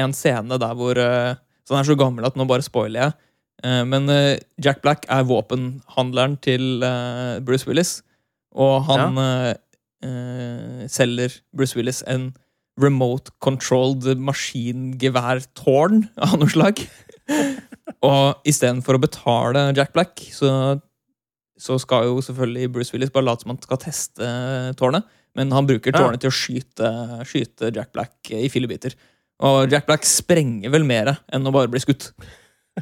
en 0.00 0.14
scene 0.16 0.58
der 0.60 0.74
hvor 0.78 0.98
eh, 0.98 1.36
Så 1.66 1.74
den 1.74 1.80
er 1.82 1.88
så 1.88 1.98
gammel 1.98 2.26
at 2.26 2.36
nå 2.38 2.46
bare 2.48 2.64
spoiler 2.64 3.00
jeg. 3.02 3.16
Eh, 3.64 3.84
Men 3.88 4.08
eh, 4.12 4.38
Jack 4.62 4.82
Black 4.82 5.06
er 5.08 5.26
våpenhandleren 5.28 6.36
til 6.44 6.82
eh, 6.84 7.38
Bruce 7.44 7.68
Willis. 7.68 8.00
Og 8.56 8.86
han 8.88 9.18
ja. 9.20 9.52
uh, 10.00 10.84
selger 10.88 11.34
Bruce 11.52 11.76
Willis 11.76 11.98
en 12.08 12.30
remote 12.80 13.28
controlled 13.44 14.16
maskingeværtårn 14.16 16.06
av 16.24 16.38
noe 16.40 16.48
slag. 16.48 16.80
og 18.06 18.48
istedenfor 18.48 18.96
å 18.96 19.02
betale 19.02 19.66
Jack 19.76 19.92
Black, 19.92 20.24
så, 20.32 20.78
så 21.60 21.76
skal 21.82 22.08
jo 22.08 22.24
selvfølgelig 22.24 22.72
Bruce 22.78 22.96
Willis 22.96 23.12
bare 23.12 23.28
late 23.28 23.44
som 23.44 23.52
han 23.52 23.60
skal 23.60 23.82
teste 23.82 24.30
tårnet. 24.80 25.04
Men 25.36 25.52
han 25.52 25.68
bruker 25.68 25.92
Ja. 25.92 26.00
tårnet 26.00 26.24
til 26.24 26.32
å 26.32 26.38
skyte, 26.38 26.92
skyte 27.28 27.74
Jack 27.76 27.92
Black 27.92 28.32
i 28.32 28.48
fillebiter. 28.48 28.96
Og 29.44 29.72
Jack 29.72 29.84
Black 29.88 30.06
sprenger 30.08 30.72
vel 30.72 30.86
mer 30.88 31.12
enn 31.34 31.48
å 31.48 31.52
bare 31.54 31.68
bli 31.72 31.82
skutt. 31.82 32.10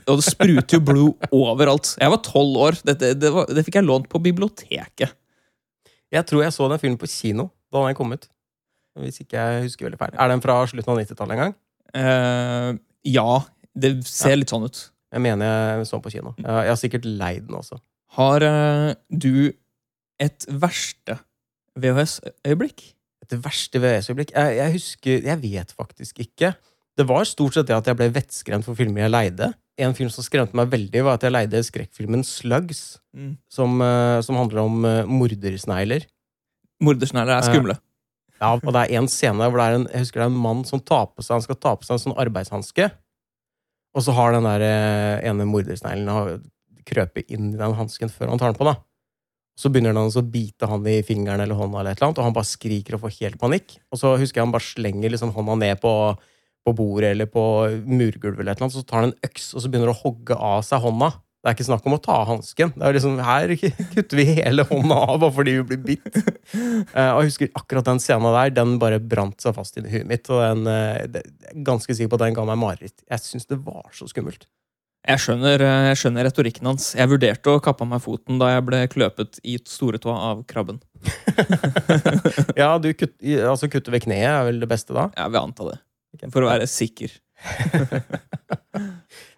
Og 0.04 0.18
det 0.18 0.26
spruter 0.26 0.76
jo 0.76 0.82
blod 0.82 1.26
overalt. 1.34 1.94
Jeg 2.00 2.12
var 2.12 2.22
tolv 2.26 2.60
år. 2.68 2.78
Dette, 2.86 3.12
det, 3.18 3.30
var, 3.34 3.50
det 3.50 3.64
fikk 3.66 3.78
jeg 3.80 3.86
lånt 3.86 4.08
på 4.10 4.20
biblioteket. 4.22 5.14
Jeg 6.14 6.28
tror 6.30 6.44
jeg 6.44 6.54
så 6.54 6.68
den 6.70 6.82
filmen 6.82 7.00
på 7.00 7.10
kino 7.10 7.48
da 7.74 7.82
den 7.86 7.98
kom 7.98 8.14
ut. 8.14 8.28
Hvis 9.02 9.22
ikke 9.24 9.38
jeg 9.38 9.66
husker 9.66 9.88
veldig 9.88 9.98
feil. 9.98 10.14
Er 10.22 10.30
den 10.30 10.42
fra 10.42 10.60
slutten 10.70 10.94
av 10.94 11.00
90-tallet 11.00 11.34
en 11.34 11.42
gang? 11.42 11.54
Uh, 11.94 12.70
ja, 13.06 13.40
det 13.74 13.96
ser 14.06 14.38
litt 14.38 14.52
sånn 14.54 14.66
ut. 14.66 14.78
Jeg 15.14 15.22
mener 15.22 15.50
jeg 15.78 15.88
så 15.88 15.98
den 15.98 16.04
på 16.06 16.14
kino. 16.14 16.34
Jeg 16.38 16.46
jeg 16.46 16.70
har 16.70 16.80
sikkert 16.80 17.08
leid 17.08 17.48
den 17.48 17.58
også. 17.58 17.80
Har 18.14 18.46
uh, 18.46 18.94
du 19.10 19.50
et 20.22 20.46
verste 20.46 21.18
VHS-øyeblikk? 21.82 22.93
Et 23.24 23.34
verste 23.40 23.80
VHS-øyeblikk? 23.80 24.32
Jeg, 24.36 24.56
jeg 24.60 24.72
husker 24.76 25.28
Jeg 25.30 25.40
vet 25.42 25.72
faktisk 25.74 26.18
ikke. 26.22 26.52
Det 26.94 27.06
var 27.08 27.24
stort 27.26 27.56
sett 27.56 27.66
det 27.70 27.74
at 27.76 27.88
jeg 27.90 27.96
ble 27.98 28.10
vettskremt 28.14 28.66
for 28.66 28.76
filmer 28.78 29.02
jeg 29.06 29.10
leide. 29.14 29.48
En 29.80 29.94
film 29.96 30.10
som 30.14 30.22
skremte 30.22 30.54
meg 30.54 30.68
veldig, 30.70 31.00
var 31.02 31.16
at 31.18 31.24
jeg 31.26 31.34
leide 31.34 31.62
skrekkfilmen 31.66 32.22
Slugs, 32.26 33.00
Mm. 33.14 33.36
som, 33.50 33.80
eh, 33.82 34.20
som 34.26 34.34
handler 34.38 34.60
om 34.62 34.84
eh, 34.84 35.04
mordersnegler. 35.06 36.04
Mordersnegler 36.82 37.36
er 37.38 37.42
skumle. 37.46 37.76
Ja, 38.40 38.52
og 38.58 38.72
det 38.74 38.80
er 38.90 38.98
en 38.98 39.06
scene 39.08 39.38
der 39.38 39.50
hvor 39.50 39.60
det 39.62 39.66
er 39.70 39.76
en, 39.78 39.86
jeg 39.92 40.02
husker 40.02 40.20
det 40.20 40.26
er 40.26 40.32
en 40.32 40.42
mann 40.42 40.64
som 40.66 40.80
tar 40.82 41.06
på 41.14 41.22
seg, 41.22 41.36
han 41.36 41.42
skal 41.46 41.58
ta 41.62 41.74
på 41.78 41.86
seg 41.86 41.94
en 41.94 42.02
sånn 42.02 42.16
arbeidshanske, 42.18 42.88
og 43.94 44.02
så 44.02 44.12
har 44.16 44.32
den 44.34 44.42
der 44.48 44.64
eh, 44.66 45.28
ene 45.30 45.46
mordersneglen 45.46 46.42
krøpet 46.84 47.30
inn 47.30 47.52
i 47.54 47.56
den 47.60 47.76
hansken 47.78 48.10
før 48.10 48.28
han 48.34 48.38
tar 48.42 48.50
den 48.52 48.58
på. 48.58 48.66
da. 48.66 48.74
Så 49.54 49.70
begynner 49.70 49.94
han 49.94 50.10
å 50.10 50.22
bite 50.26 50.66
han 50.66 50.86
i 50.90 50.98
fingeren 51.06 51.44
eller 51.44 51.54
hånda, 51.58 51.80
eller 51.80 51.94
et 51.94 52.02
og 52.02 52.22
han 52.24 52.34
bare 52.34 52.48
skriker 52.48 52.96
og 52.96 53.04
får 53.04 53.18
helt 53.20 53.38
panikk. 53.38 53.76
Og 53.94 54.00
så 54.00 54.16
husker 54.18 54.40
jeg 54.40 54.48
han 54.48 54.54
bare 54.54 54.66
slenger 54.66 55.12
liksom 55.14 55.34
hånda 55.36 55.54
ned 55.60 55.82
på, 55.82 55.92
på 56.64 56.74
bordet 56.74 57.12
eller 57.14 57.30
på 57.30 57.44
murgulvet, 57.86 58.40
eller 58.42 58.56
et 58.56 58.64
så 58.74 58.82
tar 58.82 59.02
han 59.04 59.12
en 59.12 59.28
øks 59.30 59.52
og 59.54 59.62
så 59.62 59.70
begynner 59.70 59.92
han 59.92 59.96
å 59.96 60.02
hogge 60.02 60.38
av 60.38 60.64
seg 60.66 60.82
hånda. 60.82 61.12
Det 61.44 61.50
er 61.50 61.56
ikke 61.58 61.66
snakk 61.66 61.86
om 61.86 61.94
å 61.98 62.00
ta 62.00 62.14
av 62.22 62.28
hansken. 62.30 62.70
Liksom, 62.80 63.18
Her 63.20 63.50
kutter 63.94 64.16
vi 64.16 64.24
hele 64.38 64.64
hånda 64.64 64.96
av 65.12 65.18
bare 65.20 65.34
fordi 65.36 65.52
vi 65.58 65.64
blir 65.74 65.82
bitt. 65.90 66.16
Eh, 66.56 67.10
og 67.12 67.20
jeg 67.20 67.28
husker 67.28 67.50
akkurat 67.60 67.84
den 67.90 68.00
scenen 68.00 68.32
der, 68.32 68.52
den 68.56 68.78
bare 68.80 68.96
brant 68.96 69.44
seg 69.44 69.52
fast 69.58 69.76
i 69.76 69.84
huet 69.84 70.08
mitt. 70.08 70.30
Og 70.32 70.40
den, 70.40 70.64
eh, 70.72 71.04
det- 71.12 71.26
ganske 71.66 71.92
sikker 71.92 72.08
på 72.14 72.16
at 72.16 72.24
den 72.24 72.38
ga 72.38 72.46
meg 72.48 72.56
mareritt. 72.62 72.96
Jeg 73.04 73.20
syns 73.26 73.44
det 73.50 73.60
var 73.60 73.92
så 73.92 74.08
skummelt. 74.08 74.48
Jeg 75.04 75.20
skjønner, 75.20 75.60
eh, 75.60 75.86
jeg 75.90 75.98
skjønner 76.00 76.24
retorikken 76.28 76.68
hans. 76.70 76.86
Jeg 76.96 77.10
vurderte 77.10 77.52
å 77.52 77.60
kappe 77.64 77.84
av 77.84 77.90
meg 77.90 78.00
foten 78.04 78.38
da 78.40 78.54
jeg 78.54 78.64
ble 78.64 78.80
kløpet 78.88 79.40
i 79.44 79.58
storetåa 79.60 80.16
av 80.30 80.44
krabben. 80.48 80.80
Ja, 82.60 82.78
du 82.80 82.88
kutt, 82.96 83.18
altså 83.20 83.68
kutte 83.68 83.92
ved 83.92 84.06
kneet 84.06 84.30
er 84.30 84.46
vel 84.48 84.62
det 84.62 84.68
beste 84.70 84.96
da? 84.96 85.10
Jeg 85.18 85.34
vil 85.34 85.40
anta 85.42 85.68
det. 85.68 85.78
For 86.32 86.46
å 86.46 86.50
være 86.52 86.68
sikker. 86.70 87.12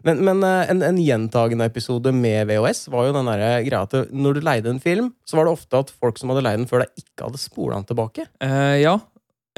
Men, 0.07 0.21
men 0.23 0.43
eh, 0.47 0.69
en, 0.71 0.83
en 0.87 0.99
gjentagende 1.03 1.67
episode 1.67 2.13
med 2.15 2.47
VHS 2.47 2.85
var 2.93 3.09
jo 3.09 3.15
den 3.17 3.27
der 3.27 3.41
greia 3.67 3.83
at 3.89 4.13
når 4.15 4.37
du 4.37 4.45
leide 4.47 4.71
en 4.71 4.79
film, 4.83 5.09
så 5.27 5.39
var 5.39 5.49
det 5.49 5.57
ofte 5.57 5.81
at 5.83 5.91
folk 5.91 6.21
som 6.21 6.31
hadde 6.31 6.45
leid 6.47 6.61
den 6.61 6.69
før 6.71 6.85
deg, 6.85 6.93
ikke 7.03 7.27
hadde 7.27 7.41
spola 7.43 7.81
den 7.81 7.89
tilbake. 7.89 8.27
Eh, 8.45 8.77
ja. 8.85 8.95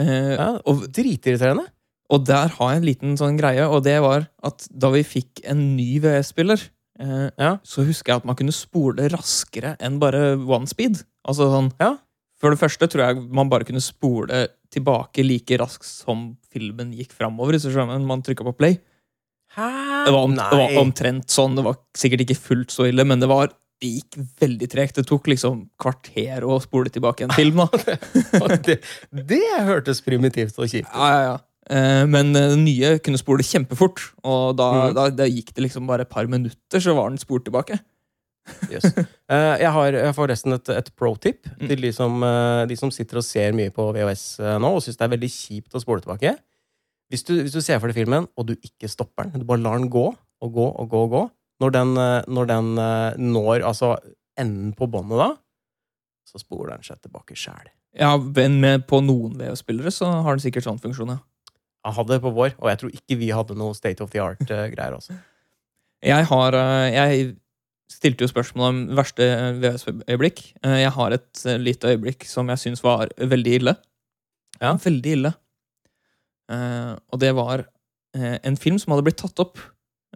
Eh, 0.00 0.32
Ja, 0.38 0.48
og, 0.64 0.86
Dritirriterende. 0.94 1.66
Og 2.10 2.24
der 2.24 2.48
har 2.56 2.72
jeg 2.72 2.80
en 2.80 2.86
liten 2.88 3.16
sånn 3.20 3.36
greie, 3.38 3.64
og 3.68 3.82
det 3.84 3.98
var 4.04 4.28
at 4.42 4.66
da 4.70 4.90
vi 4.94 5.02
fikk 5.04 5.42
en 5.44 5.76
ny 5.76 5.98
VS-spiller, 6.00 6.60
eh, 7.00 7.30
Ja. 7.38 7.58
så 7.62 7.84
husker 7.84 8.12
jeg 8.12 8.22
at 8.22 8.24
man 8.28 8.36
kunne 8.36 8.52
spole 8.54 9.08
raskere 9.12 9.76
enn 9.80 9.98
bare 10.00 10.36
one 10.40 10.66
speed. 10.66 11.02
Altså 11.26 11.50
sånn 11.52 11.72
Ja. 11.80 11.96
For 12.40 12.50
det 12.54 12.60
første 12.60 12.86
tror 12.88 13.02
jeg 13.08 13.22
man 13.34 13.48
bare 13.50 13.64
kunne 13.64 13.82
spole 13.82 14.46
tilbake 14.70 15.24
like 15.26 15.58
raskt 15.58 15.84
som 15.84 16.36
filmen 16.52 16.92
gikk 16.94 17.10
framover. 17.12 17.58
Så 17.58 17.72
skjønner, 17.72 17.98
man 18.06 18.22
trykka 18.22 18.44
på 18.46 18.56
play. 18.56 18.78
Hæ? 19.56 20.04
Det 20.06 20.12
var, 20.12 20.22
om, 20.22 20.34
det 20.36 20.58
var 20.60 20.76
omtrent 20.78 21.26
sånn. 21.32 21.56
Det 21.56 21.64
var 21.64 21.78
sikkert 21.96 22.20
ikke 22.26 22.36
fullt 22.38 22.70
så 22.70 22.86
ille, 22.88 23.04
men 23.04 23.18
det 23.18 23.28
var 23.28 23.48
det 23.80 23.90
gikk 23.90 24.18
veldig 24.40 24.68
tregt. 24.70 24.94
Det 24.98 25.06
tok 25.06 25.26
liksom 25.30 25.64
kvarter 25.80 26.46
å 26.46 26.60
spole 26.62 26.90
tilbake 26.94 27.26
en 27.26 27.34
film. 27.34 27.56
da. 27.62 27.68
det, 28.66 28.78
det 29.12 29.42
hørtes 29.66 30.00
primitivt 30.06 30.58
og 30.58 30.68
kjipt 30.70 30.88
ut. 30.90 30.94
Ja, 30.94 31.08
ja, 31.10 31.20
ja. 31.32 31.36
Eh, 31.68 32.06
Men 32.08 32.34
eh, 32.36 32.50
den 32.54 32.64
nye 32.64 32.96
kunne 33.04 33.20
spole 33.20 33.44
kjempefort, 33.44 34.00
og 34.24 34.56
da, 34.58 34.68
mm. 34.72 34.96
da, 34.96 35.06
da 35.12 35.28
gikk 35.28 35.52
det 35.54 35.66
liksom 35.66 35.88
bare 35.88 36.06
et 36.06 36.12
par 36.12 36.28
minutter, 36.30 36.80
så 36.80 36.94
var 36.96 37.10
den 37.12 37.20
spolt 37.20 37.46
tilbake. 37.48 37.78
Yes. 38.72 38.88
Eh, 39.28 39.54
jeg, 39.60 39.68
har, 39.74 39.92
jeg 39.92 40.14
forresten 40.16 40.54
et, 40.56 40.68
et 40.72 40.86
pro-tip 40.96 41.44
Mm. 41.58 41.66
til 41.68 41.82
de 41.84 41.88
som, 41.92 42.22
de 42.64 42.76
som 42.80 42.88
sitter 42.94 43.18
og 43.20 43.24
ser 43.26 43.52
mye 43.52 43.68
på 43.74 43.84
VHS 43.92 44.22
nå 44.62 44.70
og 44.72 44.80
syns 44.80 44.96
det 44.96 45.04
er 45.04 45.10
veldig 45.12 45.28
kjipt 45.28 45.74
å 45.76 45.82
spole 45.82 46.00
tilbake. 46.00 46.30
Hvis 47.12 47.26
du, 47.28 47.34
hvis 47.42 47.52
du 47.52 47.60
ser 47.60 47.76
for 47.82 47.90
deg 47.92 47.98
filmen, 47.98 48.24
og 48.40 48.46
du 48.48 48.54
ikke 48.56 48.88
stopper 48.88 49.28
den, 49.28 49.42
du 49.42 49.44
bare 49.48 49.60
lar 49.60 49.76
den 49.76 49.90
gå 49.92 50.06
og 50.08 50.54
gå 50.54 50.64
og 50.64 50.88
gå, 50.88 51.02
og 51.04 51.12
gå 51.12 51.22
Når 51.60 51.74
den, 51.74 51.92
når 52.30 52.48
den 52.48 52.72
når 53.34 53.66
altså 53.68 53.98
enden 54.38 54.72
på 54.78 54.88
båndet 54.88 55.20
da, 55.20 55.28
så 56.24 56.40
spoler 56.40 56.78
den 56.78 56.86
seg 56.88 57.02
tilbake 57.04 57.36
sjæl. 57.36 57.68
Ja, 57.98 58.14
men 58.16 58.62
på 58.88 59.02
noen 59.04 59.36
VHS-spillere 59.36 59.92
så 59.92 60.08
har 60.22 60.38
den 60.38 60.44
sikkert 60.46 60.70
sånn 60.70 60.80
funksjon, 60.80 61.18
ja. 61.18 61.20
Hadde 61.96 62.14
det 62.16 62.22
på 62.24 62.32
vår, 62.34 62.54
og 62.58 62.68
jeg 62.72 62.78
tror 62.82 62.94
ikke 62.94 63.18
vi 63.20 63.28
hadde 63.34 63.56
noe 63.58 63.74
state 63.76 64.02
of 64.04 64.10
the 64.12 64.20
art-greier 64.22 64.96
også. 64.96 65.16
Jeg 66.04 66.26
har 66.30 66.54
eh, 66.54 66.88
Jeg 66.94 67.28
stilte 67.90 68.26
jo 68.26 68.30
spørsmål 68.30 68.68
om 68.68 68.80
verste. 68.98 69.24
Eh, 69.26 70.78
Jeg 70.84 70.92
har 70.94 71.16
et 71.16 71.44
eh, 71.46 71.58
lite 71.58 71.94
øyeblikk 71.94 72.26
som 72.28 72.48
jeg 72.52 72.58
syns 72.64 72.84
var 72.84 73.08
veldig 73.18 73.54
ille. 73.60 73.74
Ja. 74.60 74.74
Veldig 74.82 75.14
ille. 75.18 75.32
Eh, 76.52 76.92
og 77.12 77.20
det 77.22 77.32
var 77.36 77.64
eh, 78.16 78.38
en 78.42 78.56
film 78.60 78.78
som 78.80 78.94
hadde 78.94 79.06
blitt 79.08 79.20
tatt 79.20 79.42
opp 79.42 79.58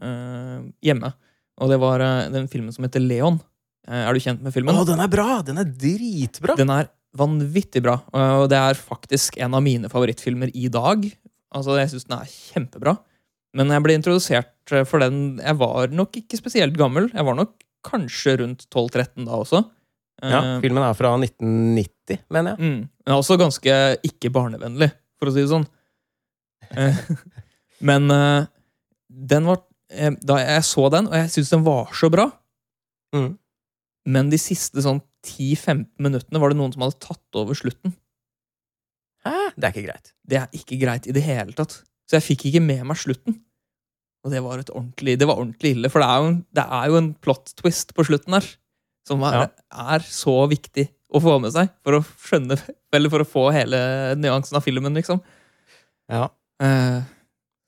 eh, 0.02 0.60
hjemme. 0.84 1.12
Og 1.60 1.70
det 1.72 1.78
var 1.82 2.00
eh, 2.04 2.30
den 2.32 2.48
filmen 2.52 2.72
som 2.74 2.86
heter 2.86 3.02
Leon. 3.04 3.40
Eh, 3.88 4.04
er 4.06 4.14
du 4.16 4.22
kjent 4.22 4.42
med 4.44 4.54
filmen? 4.54 4.74
Å, 4.78 4.86
den 4.88 5.02
er 5.02 5.10
bra! 5.12 5.40
Den 5.46 5.60
er 5.62 5.68
dritbra! 5.68 6.56
Den 6.58 6.72
er 6.72 6.90
vanvittig 7.12 7.82
bra, 7.84 7.98
og 8.16 8.46
det 8.48 8.56
er 8.56 8.78
faktisk 8.80 9.34
en 9.44 9.52
av 9.52 9.60
mine 9.60 9.90
favorittfilmer 9.92 10.48
i 10.56 10.70
dag. 10.72 11.02
Altså, 11.52 11.76
Jeg 11.80 11.90
syns 11.92 12.06
den 12.08 12.18
er 12.18 12.30
kjempebra. 12.32 12.96
Men 13.54 13.68
jeg 13.74 13.84
ble 13.84 13.96
introdusert 13.98 14.72
eh, 14.72 14.84
for 14.88 15.02
den 15.02 15.38
Jeg 15.42 15.58
var 15.60 15.92
nok 15.92 16.16
ikke 16.22 16.38
spesielt 16.40 16.76
gammel. 16.78 17.10
Jeg 17.12 17.26
var 17.28 17.36
nok 17.36 17.52
kanskje 17.84 18.38
rundt 18.40 18.66
12-13 18.70 19.26
da 19.26 19.38
også. 19.42 19.62
Ja, 20.22 20.38
Eh, 20.38 20.60
filmen 20.62 20.84
er 20.86 20.94
fra 20.94 21.16
1990, 21.18 22.20
mener 22.30 22.54
jeg. 22.54 22.58
mm, 22.62 22.82
men 23.06 23.14
også 23.16 23.34
ganske 23.40 23.72
ikke 24.06 24.30
barnevennlig, 24.30 24.92
for 25.18 25.26
å 25.28 25.32
si 25.34 25.42
det 25.42 25.50
sånn. 25.50 25.66
Eh, 26.78 27.00
men 27.88 28.06
den 29.10 29.48
var 29.50 29.64
Da 30.24 30.38
jeg 30.40 30.62
så 30.64 30.86
den, 30.94 31.08
og 31.10 31.12
jeg 31.18 31.28
syns 31.34 31.50
den 31.52 31.64
var 31.66 31.90
så 31.92 32.08
bra 32.08 32.30
Mm. 33.12 33.34
Men 34.08 34.30
de 34.32 34.38
siste 34.40 34.80
sånn 34.80 35.02
10-15 35.26 35.84
minuttene 36.02 36.40
var 36.40 36.48
det 36.48 36.56
noen 36.56 36.72
som 36.72 36.80
hadde 36.86 36.96
tatt 37.02 37.38
over 37.38 37.52
slutten. 37.58 37.92
Hæ? 39.26 39.38
Det 39.56 39.68
er 39.68 39.72
ikke 39.74 39.86
greit. 39.86 40.12
Det 40.28 40.38
er 40.40 40.58
ikke 40.58 40.78
greit 40.82 41.08
i 41.08 41.14
det 41.14 41.24
hele 41.26 41.54
tatt. 41.56 41.80
Så 42.08 42.18
jeg 42.18 42.26
fikk 42.26 42.46
ikke 42.50 42.64
med 42.64 42.82
meg 42.88 42.98
slutten. 43.00 43.38
Og 44.22 44.30
det 44.30 44.42
var, 44.44 44.60
et 44.62 44.70
ordentlig, 44.70 45.16
det 45.18 45.26
var 45.26 45.40
ordentlig 45.40 45.72
ille, 45.74 45.90
for 45.90 46.02
det 46.02 46.08
er, 46.08 46.18
jo 46.22 46.30
en, 46.30 46.36
det 46.54 46.64
er 46.78 46.90
jo 46.92 46.98
en 47.00 47.08
plot 47.24 47.54
twist 47.58 47.90
på 47.96 48.04
slutten 48.06 48.36
her. 48.36 48.46
Som 49.08 49.24
er, 49.26 49.48
er 49.74 50.04
så 50.06 50.36
viktig 50.46 50.84
å 51.10 51.18
få 51.22 51.34
med 51.42 51.50
seg 51.54 51.72
for 51.82 51.96
å 51.98 52.04
skjønne 52.22 52.54
Eller 52.94 53.10
for 53.10 53.24
å 53.24 53.26
få 53.26 53.48
hele 53.50 53.80
nyansen 54.14 54.58
av 54.58 54.62
filmen, 54.62 54.94
liksom. 54.94 55.18
Ja. 56.12 56.28
Eh, 56.62 57.00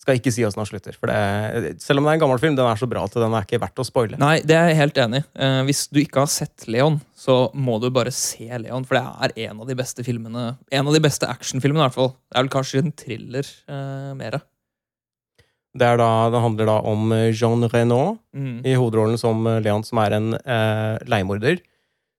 Skal 0.05 0.19
ikke 0.21 0.33
si 0.35 0.45
åssen 0.45 0.61
den 0.61 0.69
slutter. 0.69 0.97
For 1.01 1.09
det, 1.09 1.79
selv 1.81 2.03
om 2.03 2.05
det 2.05 2.13
er 2.13 2.19
en 2.19 2.23
gammel 2.27 2.41
film, 2.43 2.57
den 2.59 2.67
er 2.69 2.77
så 2.77 2.85
bra 2.91 3.07
at 3.09 3.15
den 3.17 3.33
er 3.35 3.47
ikke 3.47 3.61
verdt 3.63 3.81
å 3.81 3.87
spoile. 3.89 4.19
nei, 4.21 4.35
det 4.45 4.53
er 4.59 4.69
jeg 4.69 4.81
helt 4.83 4.99
enig. 5.01 5.23
Eh, 5.33 5.61
hvis 5.65 5.87
du 5.89 6.03
ikke 6.03 6.21
har 6.27 6.29
sett 6.33 6.67
Leon, 6.69 6.99
så 7.17 7.39
må 7.57 7.79
du 7.81 7.87
bare 7.95 8.13
se 8.13 8.45
Leon, 8.61 8.85
for 8.85 8.99
det 9.01 9.05
er 9.41 9.49
en 9.49 9.63
av 9.65 9.71
de 9.71 9.77
beste 9.79 10.05
filmene 10.05 10.43
En 10.69 10.87
av 10.91 10.93
de 10.93 11.01
beste 11.01 11.25
actionfilmene, 11.31 11.81
i 11.81 11.87
hvert 11.89 11.97
fall. 11.97 12.13
Det 12.29 12.37
er 12.37 12.45
vel 12.45 12.53
kanskje 12.53 12.83
en 12.85 12.93
thriller 13.01 13.49
eh, 13.73 14.11
mer. 14.21 14.39
Det, 15.75 15.87
er 15.89 15.97
da, 15.99 16.11
det 16.31 16.43
handler 16.45 16.69
da 16.71 16.77
om 16.87 17.11
eh, 17.17 17.31
Jean 17.35 17.65
Renault 17.73 18.21
Mm. 18.35 18.61
i 18.67 18.73
hovedrollen 18.75 19.17
som 19.19 19.47
eh, 19.47 19.61
Leon, 19.63 19.85
som 19.87 19.99
er 20.03 20.17
en 20.17 20.33
eh, 20.35 20.99
leiemorder. 21.09 21.61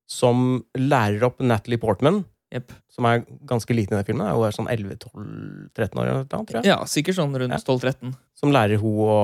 Som 0.08 0.64
lærer 0.80 1.24
opp 1.28 1.42
Natalie 1.44 1.80
Portman, 1.82 2.22
Jepp. 2.56 2.72
som 2.92 3.08
er 3.10 3.26
ganske 3.48 3.76
liten 3.76 3.94
i 3.94 4.00
den 4.00 4.08
filmen. 4.08 4.30
Hun 4.32 4.48
er 4.48 4.56
sånn 4.56 4.70
11-12-13 4.72 6.00
år, 6.00 6.12
eller 6.12 6.28
noe. 6.32 6.62
Ja, 6.64 6.78
sikkert 6.88 7.18
sånn 7.20 7.36
rundt 7.36 7.52
Ja. 7.52 7.60
12-13. 7.60 8.14
Som 8.40 8.54
lærer 8.56 8.80
hun 8.80 9.02
å 9.04 9.16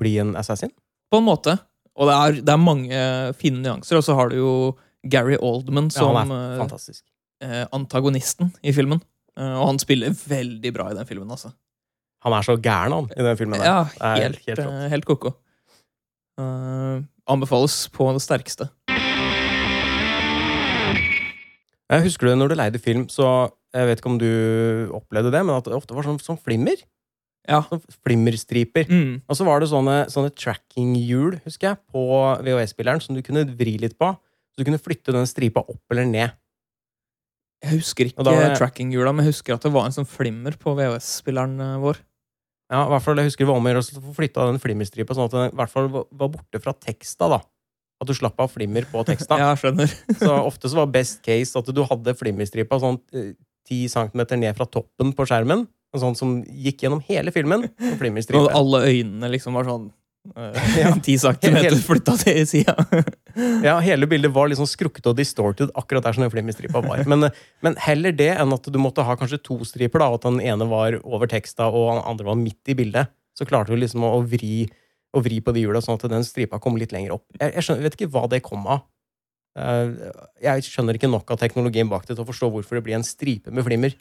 bli 0.00 0.16
en 0.22 0.34
assassin. 0.40 0.72
På 1.12 1.20
en 1.20 1.26
måte. 1.26 1.58
Og 2.00 2.08
det 2.08 2.16
er, 2.16 2.40
det 2.46 2.54
er 2.54 2.62
mange 2.62 3.00
fine 3.36 3.60
nyanser. 3.60 3.98
Og 4.00 4.06
så 4.06 4.16
har 4.16 4.30
du 4.32 4.38
jo 4.38 4.52
Gary 5.10 5.36
Oldman 5.36 5.90
Ja, 5.90 6.00
som 6.00 6.16
er 6.16 6.32
eh, 6.70 7.00
eh, 7.44 7.66
antagonisten 7.76 8.54
i 8.62 8.72
filmen. 8.76 9.02
Eh, 9.36 9.56
og 9.56 9.66
han 9.72 9.82
spiller 9.82 10.14
veldig 10.14 10.72
bra 10.76 10.90
i 10.90 10.96
den 10.98 11.08
filmen, 11.08 11.30
altså. 11.30 11.52
Han 12.24 12.36
er 12.36 12.44
så 12.44 12.56
gæren, 12.60 12.92
han, 12.92 13.08
i 13.16 13.24
den 13.24 13.38
filmen. 13.38 13.60
der. 13.60 13.66
Ja, 13.66 14.10
er 14.12 14.26
helt, 14.26 14.42
helt 14.46 14.64
eh, 14.64 14.88
helt 14.92 15.08
ko-ko. 15.08 15.32
Uh, 16.40 17.00
anbefales 17.28 17.82
på 17.92 18.06
det 18.14 18.22
sterkeste. 18.24 18.68
Jeg 21.90 22.04
husker 22.06 22.30
du 22.30 22.36
når 22.38 22.52
du 22.52 22.56
leide 22.58 22.78
film, 22.82 23.08
så 23.10 23.50
jeg 23.74 23.86
vet 23.88 24.00
ikke 24.00 24.10
om 24.12 24.18
du 24.20 24.30
opplevde 24.94 25.32
det, 25.34 25.42
men 25.46 25.56
at 25.56 25.66
det 25.66 25.74
ofte 25.74 25.94
var 25.96 26.06
sånn, 26.06 26.20
sånn 26.22 26.38
flimmer. 26.38 26.78
Ja. 27.48 27.62
Sånn 27.66 27.80
flimmerstriper. 28.04 28.86
Mm. 28.90 29.22
Og 29.26 29.38
så 29.38 29.46
var 29.46 29.62
det 29.62 29.70
sånne, 29.72 29.96
sånne 30.12 30.30
tracking-hjul, 30.36 31.40
husker 31.46 31.72
jeg, 31.72 31.80
på 31.90 32.04
VHS-spilleren 32.46 33.02
som 33.02 33.16
du 33.18 33.22
kunne 33.26 33.42
vri 33.58 33.74
litt 33.82 33.96
på. 33.98 34.12
Så 34.54 34.62
du 34.62 34.66
kunne 34.68 34.82
flytte 34.82 35.14
den 35.14 35.26
stripa 35.30 35.62
opp 35.66 35.94
eller 35.94 36.06
ned. 36.10 36.36
Jeg 37.64 37.76
husker 37.76 38.08
ikke 38.08 38.24
det- 38.24 38.58
tracking-hjula, 38.58 39.12
men 39.14 39.26
jeg 39.26 39.34
husker 39.34 39.54
at 39.54 39.62
det 39.66 39.72
var 39.72 39.84
en 39.86 39.92
sånn 39.92 40.08
flimmer 40.08 40.54
på 40.56 40.74
VHS-spilleren 40.78 41.58
eh, 41.60 41.78
vår. 41.82 41.98
Ja, 42.70 42.84
i 42.86 42.90
hvert 42.92 43.02
fall, 43.02 43.16
Jeg 43.18 43.26
husker 43.32 43.44
det 43.44 43.50
var 43.50 43.58
om 43.58 43.66
å 43.66 43.72
gjøre 43.72 43.82
å 43.82 44.02
få 44.06 44.14
flytta 44.14 44.46
den 44.46 44.60
flimmerstripa, 44.62 45.14
sånn 45.14 45.26
at 45.26 45.34
den 45.34 45.50
i 45.50 45.56
hvert 45.58 45.72
fall 45.72 45.88
var 45.90 46.04
var 46.12 46.28
borte 46.28 46.60
fra 46.62 46.72
teksta. 46.72 47.28
da. 47.28 47.40
At 48.00 48.08
du 48.08 48.14
slapp 48.16 48.38
av 48.40 48.48
flimmer 48.52 48.86
på 48.90 49.02
teksta. 49.04 49.36
Ja, 49.42 49.50
skjønner. 49.60 49.90
Så 50.22 50.32
ofte 50.40 50.70
så 50.72 50.80
var 50.80 50.90
best 50.94 51.20
case 51.26 51.58
at 51.58 51.68
du 51.74 51.82
hadde 51.84 52.14
flimmerstripa 52.16 52.78
sånn 52.80 52.98
ti 53.68 53.84
10 53.86 53.92
cm 53.92 54.22
ned 54.40 54.56
fra 54.56 54.66
toppen 54.66 55.12
på 55.14 55.26
skjermen. 55.28 55.66
En 55.94 56.00
sånn 56.02 56.16
som 56.18 56.36
gikk 56.48 56.84
gjennom 56.86 57.00
hele 57.06 57.32
filmen. 57.34 57.68
Og 58.38 58.48
alle 58.56 58.80
øynene 58.88 59.28
liksom 59.30 59.54
var 59.58 59.66
sånn 59.68 59.88
eh, 60.34 60.58
Ja. 60.80 60.92
Ti 61.02 61.16
centimeter 61.20 61.68
Helt- 61.68 61.84
flytta 61.86 62.16
til 62.20 62.40
sida. 62.50 62.74
Ja, 63.64 63.76
Hele 63.84 64.08
bildet 64.10 64.32
var 64.34 64.48
liksom 64.50 64.66
skrukket 64.70 65.06
og 65.10 65.16
distorted 65.20 65.70
akkurat 65.78 66.06
der 66.06 66.16
som 66.16 66.24
den 66.24 66.32
flimmerstripa 66.32 66.82
var. 66.84 67.04
Men, 67.10 67.28
eh, 67.28 67.36
men 67.62 67.76
heller 67.84 68.14
det 68.16 68.32
enn 68.38 68.54
at 68.56 68.66
du 68.70 68.78
måtte 68.82 69.04
ha 69.06 69.16
kanskje 69.18 69.38
to 69.46 69.60
striper, 69.68 70.02
da, 70.02 70.10
at 70.16 70.26
den 70.26 70.40
ene 70.42 70.66
var 70.70 70.98
over 71.04 71.30
teksta 71.30 71.68
og 71.70 71.92
den 71.94 72.04
andre 72.10 72.30
var 72.32 72.38
midt 72.40 72.70
i 72.72 72.78
bildet. 72.78 73.12
Så 73.38 73.46
klarte 73.48 73.70
du 73.74 73.78
liksom 73.80 74.02
å 74.04 74.18
vri, 74.26 74.64
å 75.16 75.22
vri 75.24 75.40
på 75.42 75.52
de 75.56 75.64
hjula 75.64 75.80
sånn 75.82 75.98
at 75.98 76.06
den 76.12 76.24
stripa 76.26 76.60
kom 76.62 76.76
litt 76.78 76.92
lenger 76.94 77.16
opp. 77.16 77.24
Jeg, 77.40 77.54
jeg 77.56 77.66
skjønner, 77.66 77.86
vet 77.88 77.96
ikke 77.98 78.10
hva 78.14 78.26
det 78.30 78.42
kom 78.46 78.66
av. 78.70 78.84
Eh, 79.58 80.12
Jeg 80.46 80.62
skjønner 80.68 80.94
ikke 80.98 81.10
nok 81.10 81.32
av 81.34 81.40
teknologien 81.40 81.88
bak 81.90 82.06
det 82.06 82.14
til 82.16 82.22
å 82.22 82.28
forstå 82.28 82.50
hvorfor 82.54 82.78
det 82.78 82.84
blir 82.86 82.98
en 83.00 83.06
stripe 83.06 83.50
med 83.50 83.66
flimmer. 83.66 83.96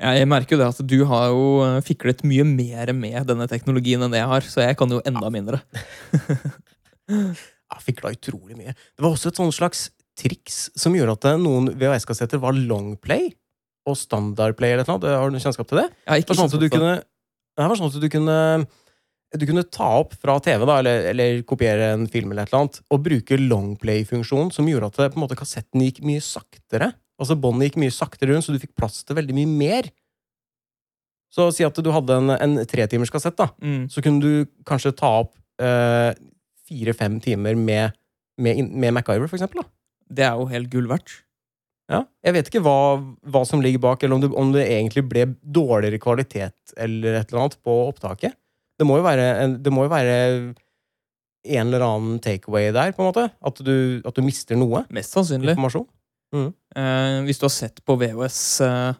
Jeg 0.00 0.26
merker 0.26 0.56
jo 0.56 0.62
det 0.62 0.70
at 0.72 0.80
du 0.90 0.96
har 1.06 1.28
jo 1.30 1.42
eh, 1.66 1.80
fiklet 1.86 2.24
mye 2.26 2.46
mer 2.48 2.90
med 2.96 3.28
denne 3.28 3.46
teknologien 3.50 4.02
enn 4.02 4.10
det 4.14 4.22
jeg 4.22 4.30
har, 4.32 4.48
så 4.50 4.64
jeg 4.64 4.78
kan 4.80 4.90
jo 4.90 5.02
enda 5.06 5.28
mindre. 5.30 5.60
Jeg 7.08 7.82
fikk 7.84 8.00
da 8.04 8.12
utrolig 8.14 8.56
mye. 8.58 8.72
Det 8.74 9.04
var 9.04 9.14
også 9.14 9.30
et 9.32 9.38
sånn 9.40 9.52
slags 9.54 9.88
triks 10.18 10.68
som 10.78 10.94
gjorde 10.96 11.16
at 11.18 11.26
eh, 11.32 11.40
noen 11.42 11.72
VHS-kassetter 11.78 12.40
var 12.42 12.56
longplay 12.56 13.32
og 13.84 13.98
standardplay 14.00 14.72
eller 14.76 14.88
noe. 14.88 15.10
Har 15.12 15.32
du 15.32 15.38
kjennskap 15.42 15.68
til 15.68 15.82
det? 15.82 15.88
Jeg 16.06 16.10
har 16.14 16.22
Det 16.24 16.30
var 16.32 16.40
sånn 16.40 16.52
at 16.54 16.62
du 16.64 16.68
kunne, 16.72 16.92
det 17.58 17.66
var 17.68 17.80
sånn 17.80 17.90
at 17.92 18.00
du 18.04 18.08
kunne 18.12 18.38
du 19.40 19.46
kunne 19.48 19.64
ta 19.66 19.88
opp 20.00 20.14
fra 20.20 20.36
TV 20.42 20.62
da, 20.68 20.78
eller, 20.78 21.08
eller 21.10 21.40
kopiere 21.48 21.92
en 21.94 22.06
film, 22.10 22.32
eller 22.32 22.46
et 22.46 22.52
eller 22.52 22.64
annet, 22.64 22.80
og 22.92 23.02
bruke 23.06 23.38
longplay-funksjonen, 23.40 24.52
som 24.54 24.68
gjorde 24.70 24.92
at 24.92 25.00
det, 25.00 25.10
på 25.14 25.18
en 25.18 25.24
måte, 25.24 25.38
kassetten 25.38 25.82
gikk 25.82 26.02
mye 26.06 26.22
saktere. 26.24 26.92
Altså 27.20 27.36
Båndet 27.38 27.70
gikk 27.70 27.80
mye 27.82 27.94
saktere 27.94 28.34
rundt, 28.34 28.46
så 28.46 28.54
du 28.54 28.62
fikk 28.62 28.74
plass 28.78 29.02
til 29.02 29.18
veldig 29.18 29.36
mye 29.36 29.50
mer. 29.50 29.90
Så 31.34 31.48
si 31.54 31.66
at 31.66 31.78
du 31.82 31.90
hadde 31.90 32.20
en, 32.20 32.34
en 32.36 32.60
tretimers 32.70 33.10
kassett, 33.10 33.36
da. 33.40 33.50
Mm. 33.58 33.88
Så 33.90 34.04
kunne 34.04 34.22
du 34.22 34.50
kanskje 34.68 34.94
ta 34.94 35.10
opp 35.24 35.34
eh, 35.62 36.12
fire-fem 36.68 37.18
timer 37.24 37.58
med, 37.58 37.96
med, 38.38 38.62
med 38.70 38.94
MacGyver, 38.94 39.26
for 39.26 39.40
eksempel. 39.40 39.64
Da. 39.64 39.70
Det 40.14 40.26
er 40.28 40.38
jo 40.38 40.50
helt 40.52 40.70
gull 40.70 40.86
verdt. 40.90 41.18
Ja. 41.90 42.04
Jeg 42.24 42.36
vet 42.36 42.48
ikke 42.48 42.62
hva, 42.64 42.78
hva 43.28 43.42
som 43.48 43.60
ligger 43.64 43.82
bak, 43.82 44.04
eller 44.04 44.16
om 44.16 44.22
det, 44.22 44.30
om 44.40 44.54
det 44.54 44.64
egentlig 44.70 45.04
ble 45.10 45.26
dårligere 45.42 46.00
kvalitet 46.00 46.76
eller 46.80 47.18
et 47.18 47.28
eller 47.28 47.42
annet 47.42 47.58
på 47.66 47.74
opptaket. 47.90 48.38
Det 48.78 48.86
må 48.88 48.98
jo 48.98 49.04
være, 49.06 49.26
en, 49.44 49.56
det 49.62 49.72
må 49.72 49.84
jo 49.86 49.92
være 49.92 50.14
en 51.44 51.66
eller 51.68 51.84
annen 51.84 52.20
takeaway 52.24 52.70
der, 52.74 52.92
på 52.96 53.04
en 53.04 53.10
måte. 53.10 53.28
At 53.44 53.60
du, 53.62 54.00
at 54.04 54.16
du 54.16 54.22
mister 54.24 54.58
noe 54.58 54.84
Mest 54.94 55.14
sannsynlig. 55.14 55.54
informasjon. 55.54 55.88
Eh, 56.34 57.18
hvis 57.28 57.38
du 57.38 57.44
har 57.46 57.52
sett 57.54 57.82
på 57.86 57.94
VHS 58.00 58.38
eh, 58.66 58.96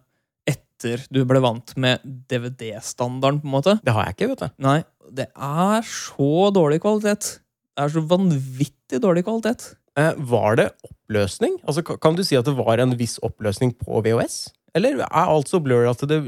etter 0.55 1.03
du 1.11 1.25
ble 1.27 1.41
vant 1.43 1.72
med 1.81 2.03
DVD-standarden, 2.31 3.41
på 3.43 3.49
en 3.49 3.55
måte 3.57 3.75
Det 3.83 3.95
har 3.97 4.07
jeg 4.07 4.16
ikke, 4.18 4.29
vet 4.35 4.45
du. 4.45 4.53
Nei, 4.68 4.77
det 5.11 5.27
er 5.35 5.89
så 5.89 6.51
dårlig 6.55 6.79
kvalitet. 6.85 7.39
Det 7.75 7.87
er 7.89 7.95
så 7.97 8.05
vanvittig 8.07 9.01
dårlig 9.03 9.25
kvalitet. 9.27 9.72
Eh, 9.99 10.12
var 10.31 10.61
det 10.61 10.68
oppløsning? 10.87 11.59
Altså, 11.66 11.83
kan 11.83 12.14
du 12.18 12.22
si 12.27 12.39
at 12.39 12.47
det 12.47 12.55
var 12.59 12.83
en 12.83 12.95
viss 12.99 13.16
oppløsning 13.27 13.75
på 13.81 14.05
VHS? 14.05 14.53
Eller 14.79 15.03
er 15.07 15.09
alt 15.25 15.51
så 15.51 15.59
blurry 15.62 15.89
at 15.91 16.03
det, 16.11 16.20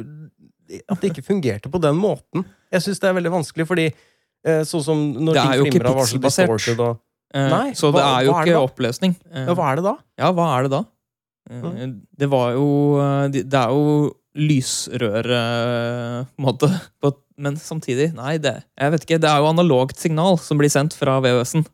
at 0.87 1.01
det 1.03 1.13
ikke 1.13 1.27
fungerte 1.29 1.71
på 1.71 1.79
den 1.83 1.99
måten? 1.99 2.47
Jeg 2.77 2.85
syns 2.87 3.01
det 3.03 3.09
er 3.11 3.17
veldig 3.19 3.33
vanskelig, 3.35 3.67
fordi 3.69 3.87
eh, 3.91 4.63
sånn 4.69 4.85
som 4.85 5.03
når 5.17 5.37
er 5.37 5.43
ting 5.43 5.59
jo 5.59 5.65
ikke 5.73 5.85
varsel 5.91 6.23
distorted 6.29 6.81
og 6.91 7.03
Eh, 7.35 7.49
Nei, 7.51 7.73
så 7.75 7.89
det 7.91 7.99
hva- 8.01 8.21
er 8.21 8.25
jo 8.25 8.33
er 8.33 8.45
ikke 8.47 8.53
da? 8.55 8.61
oppløsning. 8.65 9.15
Ja, 9.35 9.55
hva 9.59 9.65
er 9.73 9.77
det 9.81 9.83
da? 9.85 9.95
Ja, 10.23 10.29
hva 10.33 10.45
er 10.57 10.63
det 10.63 10.71
da? 10.71 10.79
Mm. 11.51 11.97
Det 12.17 12.29
var 12.31 12.53
jo 12.55 12.69
Det 13.35 13.53
er 13.59 13.73
jo 13.75 14.15
lysrøre, 14.37 15.41
på 16.31 16.39
en 16.39 16.47
måte. 16.47 16.71
Men 17.37 17.57
samtidig, 17.61 18.15
nei, 18.17 18.39
det 18.41 18.55
Jeg 18.79 18.93
vet 18.95 19.05
ikke. 19.05 19.19
Det 19.21 19.29
er 19.29 19.43
jo 19.43 19.51
analogt 19.51 19.99
signal 20.01 20.39
som 20.41 20.57
blir 20.59 20.71
sendt 20.73 20.95
fra 20.97 21.19
VØS-en. 21.21 21.67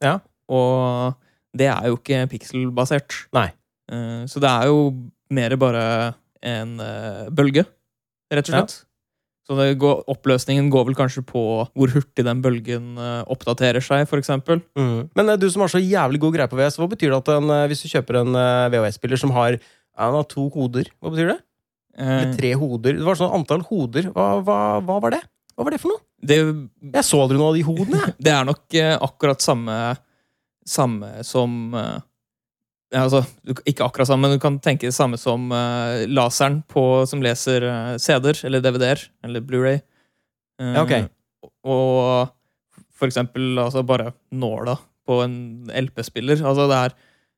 Ja. 0.00 0.18
Og 0.48 1.14
det 1.56 1.66
er 1.68 1.88
jo 1.90 1.96
ikke 1.98 2.22
pixelbasert. 2.30 3.26
Nei. 3.36 3.50
Så 4.26 4.40
det 4.40 4.48
er 4.50 4.66
jo 4.70 5.10
mer 5.30 5.56
bare 5.60 6.14
en 6.42 6.78
bølge, 7.34 7.66
rett 8.32 8.48
og 8.48 8.54
Ja. 8.54 8.64
Så 9.46 9.54
det 9.60 9.76
går, 9.78 10.00
oppløsningen 10.10 10.68
går 10.74 10.88
vel 10.88 10.96
kanskje 10.98 11.22
på 11.26 11.40
hvor 11.70 11.92
hurtig 11.94 12.24
den 12.26 12.40
bølgen 12.42 12.96
eh, 12.98 13.20
oppdaterer 13.30 13.84
seg, 13.84 14.02
for. 14.10 14.62
Mm. 14.74 15.06
Men 15.14 15.28
eh, 15.30 15.38
du 15.38 15.46
som 15.52 15.62
har 15.62 15.70
så 15.70 15.82
jævlig 15.82 16.18
god 16.24 16.34
greie 16.34 16.50
på 16.50 16.58
VS, 16.58 16.78
hva 16.80 16.88
betyr 16.90 17.12
det 17.12 17.20
at 17.20 17.30
en, 17.36 17.52
eh, 17.54 17.66
hvis 17.70 17.84
du 17.84 17.92
kjøper 17.92 18.20
en 18.24 18.40
VHS-spiller 18.74 19.22
som 19.22 19.34
har, 19.36 19.60
har 19.94 20.26
to 20.32 20.48
hoder, 20.54 20.90
hva 20.98 21.14
betyr 21.14 21.30
det? 21.36 21.38
Eller 21.96 22.34
tre 22.36 22.50
hoder? 22.58 22.98
Det 22.98 23.06
var 23.06 23.16
sånn 23.16 23.32
antall 23.38 23.62
hoder. 23.68 24.10
Hva, 24.12 24.26
hva, 24.44 24.58
hva 24.84 24.98
var 25.06 25.14
det? 25.14 25.22
Hva 25.54 25.64
var 25.64 25.72
det 25.72 25.80
for 25.80 25.94
noe? 25.94 26.02
Det, 26.26 26.36
Jeg 26.90 27.06
så 27.06 27.22
aldri 27.22 27.38
noe 27.38 27.52
av 27.52 27.56
de 27.56 27.62
hodene, 27.64 28.02
jeg. 28.02 28.16
det 28.26 28.34
er 28.34 28.50
nok 28.50 28.76
akkurat 29.06 29.46
samme, 29.46 29.78
samme 30.66 31.14
som 31.24 31.70
altså, 32.94 33.24
Ikke 33.66 33.84
akkurat 33.86 34.06
samme, 34.08 34.28
men 34.28 34.36
du 34.38 34.42
kan 34.42 34.58
tenke 34.62 34.86
det 34.86 34.94
samme 34.94 35.18
som 35.18 35.50
uh, 35.52 36.04
laseren 36.06 36.60
på, 36.70 37.06
som 37.10 37.22
leser 37.24 37.64
uh, 37.66 37.96
CD-er 37.98 38.44
eller 38.46 38.60
DVD-er 38.64 39.02
eller 39.26 39.40
Blu-ray. 39.40 39.80
Uh, 40.60 40.72
Ja, 40.74 40.82
ok. 40.84 40.94
Og 41.66 42.30
for 42.96 43.06
eksempel 43.10 43.58
altså, 43.60 43.82
bare 43.86 44.12
nåla 44.32 44.78
på 45.06 45.20
en 45.24 45.66
LP-spiller. 45.70 46.40
Altså, 46.46 46.64
det, 46.70 46.76
er, 46.76 46.94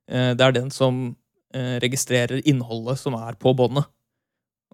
eh, 0.08 0.30
det 0.38 0.44
er 0.46 0.52
den 0.56 0.70
som 0.72 1.00
eh, 1.52 1.74
registrerer 1.82 2.40
innholdet 2.48 2.96
som 3.00 3.16
er 3.18 3.34
på 3.40 3.52
båndet. 3.58 3.84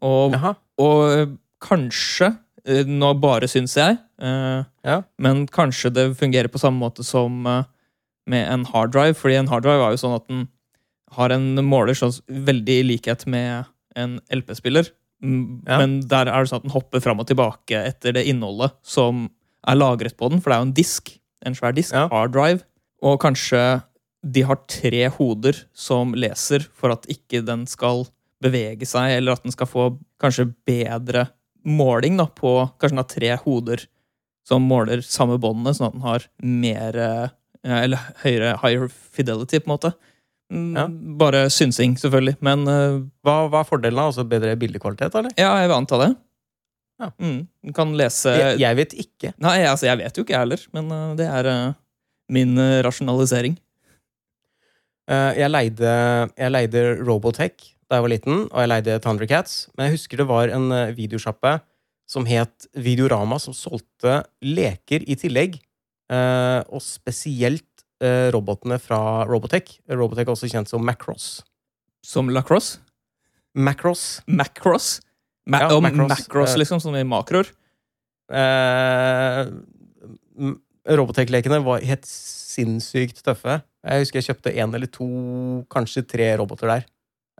Og 0.05 0.35
og 0.79 1.01
eh, 1.09 1.33
kanskje, 1.65 2.29
eh, 2.69 2.85
nå 2.87 3.15
bare 3.23 3.49
syns 3.51 3.75
jeg, 3.79 3.97
eh, 4.21 4.63
Ja. 4.85 5.01
men 5.19 5.47
kanskje 5.49 5.91
det 5.95 6.05
fungerer 6.21 6.49
på 6.53 6.61
samme 6.61 6.79
måte 6.79 7.03
som 7.03 7.47
eh, 7.47 7.65
med 8.29 8.47
en 8.53 8.65
harddrive. 8.69 9.17
Fordi 9.17 9.39
en 9.41 9.49
harddrive 9.51 9.89
er 9.89 9.97
jo 9.97 10.03
sånn 10.05 10.19
at 10.21 10.29
den 10.29 10.45
har 11.17 11.35
en 11.35 11.49
måler 11.67 11.97
sånn 11.99 12.15
veldig 12.29 12.77
i 12.81 12.87
likhet 12.93 13.25
med 13.31 13.71
en 13.99 14.19
LP-spiller. 14.33 14.91
Ja. 15.25 15.79
Men 15.81 16.01
der 16.11 16.29
er 16.29 16.45
det 16.45 16.51
sånn 16.51 16.63
at 16.63 16.67
den 16.67 16.75
hopper 16.75 17.03
fram 17.05 17.23
og 17.23 17.29
tilbake 17.31 17.81
etter 17.89 18.17
det 18.17 18.27
innholdet 18.29 18.75
som 18.85 19.29
er 19.65 19.79
lagret 19.79 20.19
på 20.21 20.29
den. 20.31 20.43
For 20.43 20.51
det 20.51 20.57
er 20.57 20.63
jo 20.63 20.69
en 20.69 20.77
disk. 20.77 21.15
En 21.45 21.57
svær 21.57 21.77
disk. 21.77 21.95
Ja. 21.97 22.09
Harddrive. 22.13 22.65
Og 23.05 23.21
kanskje 23.23 23.63
de 24.25 24.45
har 24.49 24.61
tre 24.71 25.07
hoder 25.19 25.59
som 25.77 26.15
leser 26.17 26.65
for 26.73 26.95
at 26.95 27.09
ikke 27.13 27.43
den 27.45 27.67
skal 27.69 28.07
bevege 28.45 28.87
seg, 28.89 29.19
eller 29.19 29.37
at 29.37 29.45
den 29.45 29.55
skal 29.55 29.69
få 29.69 29.89
kanskje 30.21 30.51
bedre 30.69 31.29
måling 31.65 32.19
da, 32.21 32.27
på 32.29 32.57
Kanskje 32.77 32.93
den 32.93 33.01
har 33.01 33.11
tre 33.13 33.31
hoder 33.45 33.85
som 34.45 34.67
måler 34.69 35.01
samme 35.05 35.39
båndene, 35.41 35.73
sånn 35.77 35.89
at 35.89 35.95
den 35.97 36.05
har 36.05 36.27
mer 36.45 36.99
eh, 37.01 37.29
Eller 37.65 38.11
høyere 38.21 38.57
higher 38.61 38.91
fidelity, 38.93 39.63
på 39.63 39.71
en 39.71 39.73
måte. 39.73 39.95
Mm, 40.53 40.75
Ja. 40.77 40.85
Bare 41.19 41.47
synsing, 41.51 41.97
selvfølgelig. 41.99 42.37
Men 42.45 42.67
uh, 42.69 43.01
Hva, 43.25 43.37
hva 43.49 43.63
er 43.63 43.69
fordelen? 43.69 43.97
da? 43.99 44.09
Altså 44.11 44.25
bedre 44.29 44.55
bildekvalitet, 44.61 45.15
eller? 45.19 45.33
ja, 45.39 45.51
jeg 45.63 45.71
vil 45.71 45.77
anta 45.77 45.99
det. 46.03 46.11
Ja. 47.03 47.09
Mm, 47.19 47.41
du 47.67 47.73
kan 47.75 47.91
lese 47.99 48.31
Jeg, 48.39 48.59
jeg 48.63 48.77
vet 48.79 48.93
ikke. 49.03 49.33
Nei, 49.43 49.57
altså, 49.67 49.89
jeg 49.89 49.99
vet 49.99 50.17
jo 50.17 50.23
ikke, 50.23 50.35
jeg 50.37 50.45
heller. 50.45 50.67
Men 50.77 50.93
uh, 50.95 51.15
det 51.19 51.27
er 51.27 51.49
uh, 51.51 51.75
min 52.31 52.55
rasjonalisering. 52.87 53.57
Jeg, 55.05 55.51
leide, 55.51 55.91
jeg 56.41 56.49
leide 56.55 56.83
Robotech 57.05 57.67
da 57.91 57.99
jeg 57.99 58.05
var 58.07 58.09
liten, 58.15 58.39
og 58.47 58.63
jeg 58.63 58.71
leide 58.71 58.95
Thundercats. 59.05 59.57
Men 59.77 59.91
jeg 59.91 59.99
husker 59.99 60.23
det 60.23 60.27
var 60.31 60.49
en 60.49 60.73
videosjappe 60.97 61.51
som 62.09 62.25
het 62.25 62.65
Videorama, 62.73 63.37
som 63.43 63.53
solgte 63.53 64.23
leker 64.41 65.05
i 65.05 65.19
tillegg. 65.21 65.59
og 66.09 66.81
spesielt 66.81 67.69
robotene 68.35 68.79
fra 68.83 68.99
Robotech. 69.29 69.79
Robotech 69.91 70.27
er 70.29 70.35
også 70.35 70.51
kjent 70.53 70.71
som 70.71 70.85
Macross. 70.85 71.43
Som 72.05 72.29
lacrosse. 72.33 72.79
Macross. 73.55 74.21
Macross? 74.27 75.01
Ma 75.47 75.61
Ja, 75.61 75.81
macros. 75.81 76.09
macros, 76.09 76.55
Eh. 76.55 76.59
liksom, 76.63 76.81
som 76.81 76.95
i 76.97 77.03
makroer? 77.05 77.49
Eh, 78.33 79.47
Robotech-lekene 80.95 81.63
var 81.65 81.81
helt 81.87 82.05
sinnssykt 82.09 83.23
tøffe. 83.25 83.63
Jeg 83.85 84.03
husker 84.05 84.21
jeg 84.21 84.29
kjøpte 84.29 84.53
én 84.55 84.75
eller 84.77 84.91
to, 84.93 85.07
kanskje 85.73 86.03
tre 86.09 86.27
roboter 86.41 86.69
der. 86.69 86.85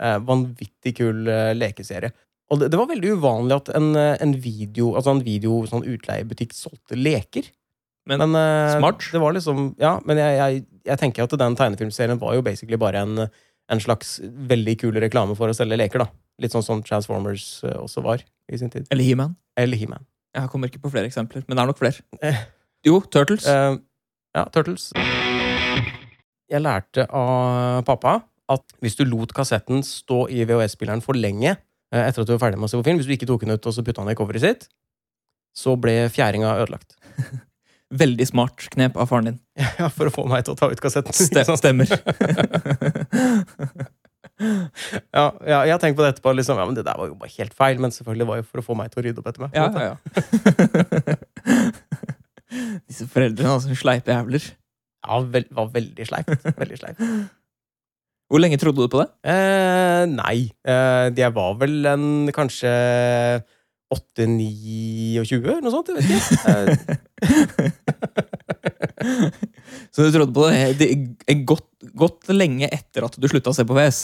Eh, 0.01 0.19
vanvittig 0.25 0.95
kul 0.97 1.29
eh, 1.29 1.53
lekeserie. 1.57 2.13
Og 2.53 2.61
det, 2.61 2.71
det 2.73 2.79
var 2.81 2.89
veldig 2.91 3.13
uvanlig 3.19 3.57
at 3.57 3.69
en, 3.77 3.91
eh, 3.97 4.17
en 4.25 4.33
video 4.41 4.95
altså 4.99 5.15
en 5.15 5.23
video 5.25 5.61
sånn 5.69 5.85
utleiebutikk 5.87 6.53
solgte 6.57 6.97
leker. 6.99 7.51
Men 8.11 8.21
eh, 8.37 8.75
smart. 8.79 9.07
Det 9.13 9.21
var 9.21 9.33
liksom, 9.37 9.71
ja, 9.81 9.97
men 10.05 10.21
jeg, 10.21 10.37
jeg, 10.37 10.65
jeg 10.91 11.01
tenker 11.01 11.25
at 11.25 11.37
den 11.41 11.57
tegnefilmserien 11.57 12.21
var 12.21 12.37
jo 12.37 12.45
basically 12.45 12.79
bare 12.81 13.05
en, 13.05 13.25
en 13.25 13.81
slags 13.81 14.19
veldig 14.23 14.77
kul 14.83 15.01
reklame 15.01 15.37
for 15.39 15.49
å 15.49 15.57
selge 15.57 15.79
leker. 15.81 16.05
da. 16.05 16.11
Litt 16.43 16.55
sånn 16.55 16.67
som 16.67 16.83
Transformers 16.85 17.63
eh, 17.65 17.79
også 17.81 18.05
var 18.05 18.25
i 18.51 18.61
sin 18.61 18.73
tid. 18.73 18.89
Eller 18.93 19.09
He-Man? 19.09 19.39
Eller 19.61 19.81
He-Man. 19.81 20.05
Jeg 20.35 20.51
kommer 20.51 20.69
ikke 20.69 20.83
på 20.83 20.91
flere 20.93 21.09
eksempler, 21.09 21.45
men 21.47 21.57
det 21.57 21.63
er 21.63 21.71
nok 21.71 21.81
flere. 21.81 22.05
Eh. 22.27 22.45
Jo, 22.85 22.99
Turtles. 23.09 23.47
Uh, 23.49 23.79
ja, 24.37 24.45
Turtles. 24.53 24.91
Jeg 26.51 26.61
lærte 26.61 27.07
av 27.09 27.85
pappa 27.87 28.19
at 28.53 28.75
hvis 28.85 28.99
du 28.99 29.07
lot 29.09 29.33
kassetten 29.33 29.81
stå 29.87 30.27
i 30.29 30.43
VHS-spilleren 30.45 31.01
for 31.05 31.17
lenge 31.17 31.55
uh, 31.55 32.03
etter 32.03 32.25
at 32.25 32.29
du 32.29 32.35
var 32.35 32.43
ferdig 32.43 32.61
med 32.61 32.69
å 32.69 32.75
se 32.75 32.81
på 32.83 32.85
film, 32.91 33.01
hvis 33.01 33.09
du 33.09 33.15
ikke 33.17 33.31
tok 33.31 33.47
den 33.47 33.55
ut 33.55 33.71
og 33.71 33.77
så 33.77 33.87
putta 33.87 34.05
den 34.05 34.13
i 34.13 34.19
coveret 34.19 34.45
sitt, 34.45 34.69
så 35.57 35.79
ble 35.81 36.11
fjæringa 36.13 36.59
ødelagt. 36.59 36.99
Veldig 37.95 38.27
smart 38.27 38.65
knep 38.75 38.97
av 38.99 39.11
faren 39.11 39.31
din. 39.31 39.41
Ja, 39.81 39.89
For 39.93 40.11
å 40.11 40.15
få 40.15 40.25
meg 40.31 40.47
til 40.47 40.55
å 40.55 40.59
ta 40.59 40.71
ut 40.73 40.81
kassetten. 40.83 41.15
Ste 41.15 41.45
stemmer. 41.59 41.87
ja, 45.15 45.27
ja, 45.47 45.61
jeg 45.69 45.79
tenker 45.83 45.99
på 45.99 46.05
det 46.05 46.11
etterpå. 46.15 46.35
Liksom, 46.35 46.59
ja, 46.59 46.67
men 46.67 46.77
det 46.79 46.87
der 46.87 46.99
var 46.99 47.07
jo 47.11 47.17
bare 47.21 47.35
helt 47.37 47.55
feil, 47.55 47.79
men 47.83 47.95
selvfølgelig 47.95 48.29
var 48.31 48.43
det 48.43 48.49
for 48.49 48.63
å 48.63 48.67
få 48.67 48.75
meg 48.79 48.91
til 48.91 49.01
å 49.03 49.07
rydde 49.07 49.23
opp 49.23 49.31
etter 49.31 49.43
meg. 49.47 49.51
ja, 49.55 49.67
ja, 49.79 49.85
ja. 49.93 49.97
Disse 52.89 53.07
foreldrene, 53.11 53.57
altså. 53.57 53.75
Sleipe 53.79 54.15
jævler. 54.15 54.45
Ja, 55.05 55.19
vel, 55.35 55.47
var 55.55 55.73
veldig 55.75 56.07
sleipt. 56.09 56.47
Veldig 56.59 56.79
sleipt. 56.81 57.01
Hvor 58.31 58.41
lenge 58.41 58.59
trodde 58.59 58.85
du 58.85 58.91
på 58.91 59.03
det? 59.03 59.09
Eh, 59.31 60.05
nei. 60.11 60.49
Eh, 60.65 61.09
jeg 61.19 61.35
var 61.37 61.59
vel 61.61 61.75
en 61.91 62.07
kanskje 62.35 62.71
8-29, 63.95 65.45
eller 65.45 65.63
noe 65.65 65.75
sånt. 65.75 65.89
Jeg 65.89 65.97
vet 66.03 66.09
ikke. 66.35 66.51
Så 69.95 69.99
du 70.03 70.09
trodde 70.15 70.35
på 70.35 70.43
det, 70.51 70.79
det 70.81 70.89
godt, 71.47 71.67
godt 71.99 72.29
lenge 72.35 72.67
etter 72.73 73.05
at 73.07 73.15
du 73.21 73.27
slutta 73.31 73.51
å 73.53 73.57
se 73.57 73.65
på 73.69 73.77
VS? 73.79 73.99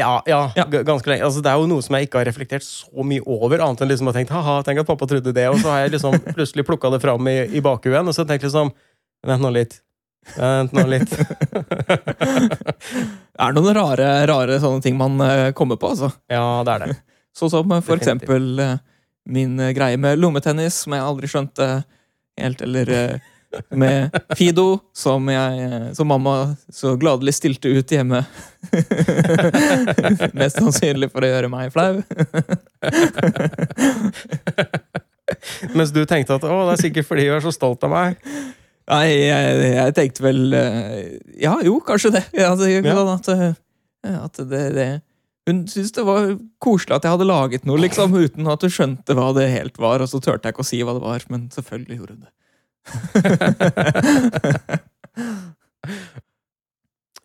ja, 0.00 0.22
ja, 0.24 0.38
Ja. 0.56 0.64
ganske 0.64 1.04
lenge. 1.10 1.24
Altså, 1.26 1.42
det 1.44 1.50
er 1.52 1.56
jo 1.60 1.66
noe 1.68 1.82
som 1.84 1.92
jeg 1.98 2.06
ikke 2.08 2.18
har 2.22 2.28
reflektert 2.30 2.64
så 2.64 3.04
mye 3.04 3.20
over, 3.28 3.60
annet 3.60 3.80
enn 3.84 3.90
liksom 3.92 4.08
å 4.08 4.14
tenkt 4.16 4.32
ha-ha, 4.32 4.62
tenk 4.64 4.80
at 4.80 4.88
pappa 4.88 5.04
trodde 5.10 5.34
det, 5.36 5.44
og 5.52 5.58
så 5.60 5.68
har 5.68 5.78
jeg 5.84 5.92
liksom 5.98 6.12
plutselig 6.36 6.64
plukka 6.64 6.88
det 6.94 7.02
fram 7.04 7.20
i, 7.28 7.36
i 7.52 7.60
bakhuet, 7.64 8.00
og 8.00 8.14
så 8.16 8.24
tenkte 8.24 8.48
jeg 8.48 8.52
liksom 8.54 8.72
Vent 9.28 9.44
nå 9.44 9.50
litt. 9.54 9.74
Vent 10.34 10.72
nå 10.74 10.82
litt. 10.90 11.12
Det 13.32 13.40
er 13.46 13.54
noen 13.56 13.74
rare, 13.76 14.06
rare 14.28 14.56
sånne 14.62 14.82
ting 14.84 14.96
man 14.98 15.14
eh, 15.24 15.50
kommer 15.56 15.76
på, 15.80 15.92
altså. 15.94 16.08
ja, 16.30 16.42
det 16.66 16.72
er 16.74 16.80
det. 16.86 16.96
Sånn 17.36 17.50
som 17.52 17.72
eh, 17.76 17.80
for 17.84 17.96
Definitivt. 18.00 18.32
eksempel 18.32 18.64
eh, 18.64 18.74
min 19.28 19.60
eh, 19.60 19.72
greie 19.76 19.96
med 20.00 20.18
lommetennis, 20.18 20.74
som 20.84 20.92
jeg 20.96 21.02
aldri 21.04 21.28
skjønte 21.30 21.66
helt, 22.40 22.62
eller 22.64 22.90
eh, 22.96 23.18
med 23.76 24.14
Fido, 24.38 24.78
som, 24.96 25.28
jeg, 25.28 25.58
eh, 25.66 25.90
som 25.96 26.08
mamma 26.08 26.56
så 26.72 26.94
gladelig 27.00 27.34
stilte 27.36 27.68
ut 27.68 27.92
hjemme. 27.92 28.22
Mest 30.38 30.56
sannsynlig 30.58 31.10
for 31.12 31.20
å 31.26 31.30
gjøre 31.34 31.48
meg 31.52 31.72
flau. 31.74 32.00
Mens 35.76 35.92
du 35.94 36.02
tenkte 36.08 36.34
at 36.36 36.44
å, 36.44 36.46
det 36.68 36.74
er 36.76 36.82
sikkert 36.86 37.06
fordi 37.08 37.28
hun 37.28 37.36
er 37.38 37.44
så 37.44 37.52
stolt 37.54 37.84
av 37.86 37.90
meg. 37.92 38.10
Nei, 38.90 39.06
jeg, 39.28 39.42
jeg 39.76 39.92
tenkte 39.94 40.24
vel 40.24 40.40
Ja, 41.38 41.52
jo, 41.64 41.76
kanskje 41.86 42.10
det. 42.16 42.24
Ja, 42.34 42.50
det 42.58 42.66
Ja. 42.74 42.94
sånn 42.98 43.12
at, 43.14 43.28
at 44.26 44.34
det, 44.50 44.62
det 44.74 44.88
Hun 45.48 45.64
syntes 45.66 45.94
det 45.96 46.04
var 46.06 46.36
koselig 46.62 46.94
at 46.96 47.06
jeg 47.06 47.14
hadde 47.16 47.26
laget 47.26 47.64
noe, 47.66 47.80
liksom, 47.82 48.14
uten 48.24 48.50
at 48.52 48.62
hun 48.62 48.72
skjønte 48.72 49.16
hva 49.18 49.32
det 49.36 49.48
helt 49.52 49.76
var. 49.82 50.04
Og 50.04 50.08
så 50.10 50.22
turte 50.22 50.46
jeg 50.46 50.54
ikke 50.54 50.64
å 50.64 50.70
si 50.70 50.78
hva 50.82 50.94
det 50.96 51.04
var, 51.04 51.20
men 51.32 51.40
selvfølgelig 51.54 51.98
gjorde 51.98 52.16
hun 52.16 52.24
det. 52.26 52.32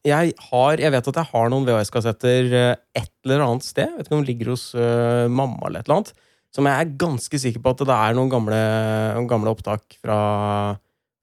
Jeg, 0.08 0.32
har, 0.50 0.80
jeg 0.80 0.94
vet 0.94 1.08
at 1.12 1.18
jeg 1.20 1.30
har 1.34 1.50
noen 1.52 1.66
VHS-kassetter 1.68 2.54
eh, 2.56 2.76
et 2.96 3.10
eller 3.26 3.44
annet 3.44 3.66
sted. 3.66 3.90
Jeg 3.90 3.98
vet 3.98 4.08
ikke 4.08 4.16
om 4.16 4.24
de 4.24 4.30
ligger 4.30 4.52
hos 4.54 4.70
uh, 4.78 5.28
mamma 5.28 5.68
eller 5.68 5.82
et 5.82 5.90
eller 5.90 5.98
annet. 5.98 6.14
Som 6.56 6.70
jeg 6.70 6.80
er 6.80 6.94
ganske 7.02 7.40
sikker 7.44 7.64
på 7.64 7.74
at 7.74 7.82
det 7.90 7.96
er 7.98 8.16
noen 8.16 8.32
gamle, 8.32 8.60
noen 9.18 9.28
gamle 9.28 9.52
opptak 9.52 9.98
fra, 10.00 10.20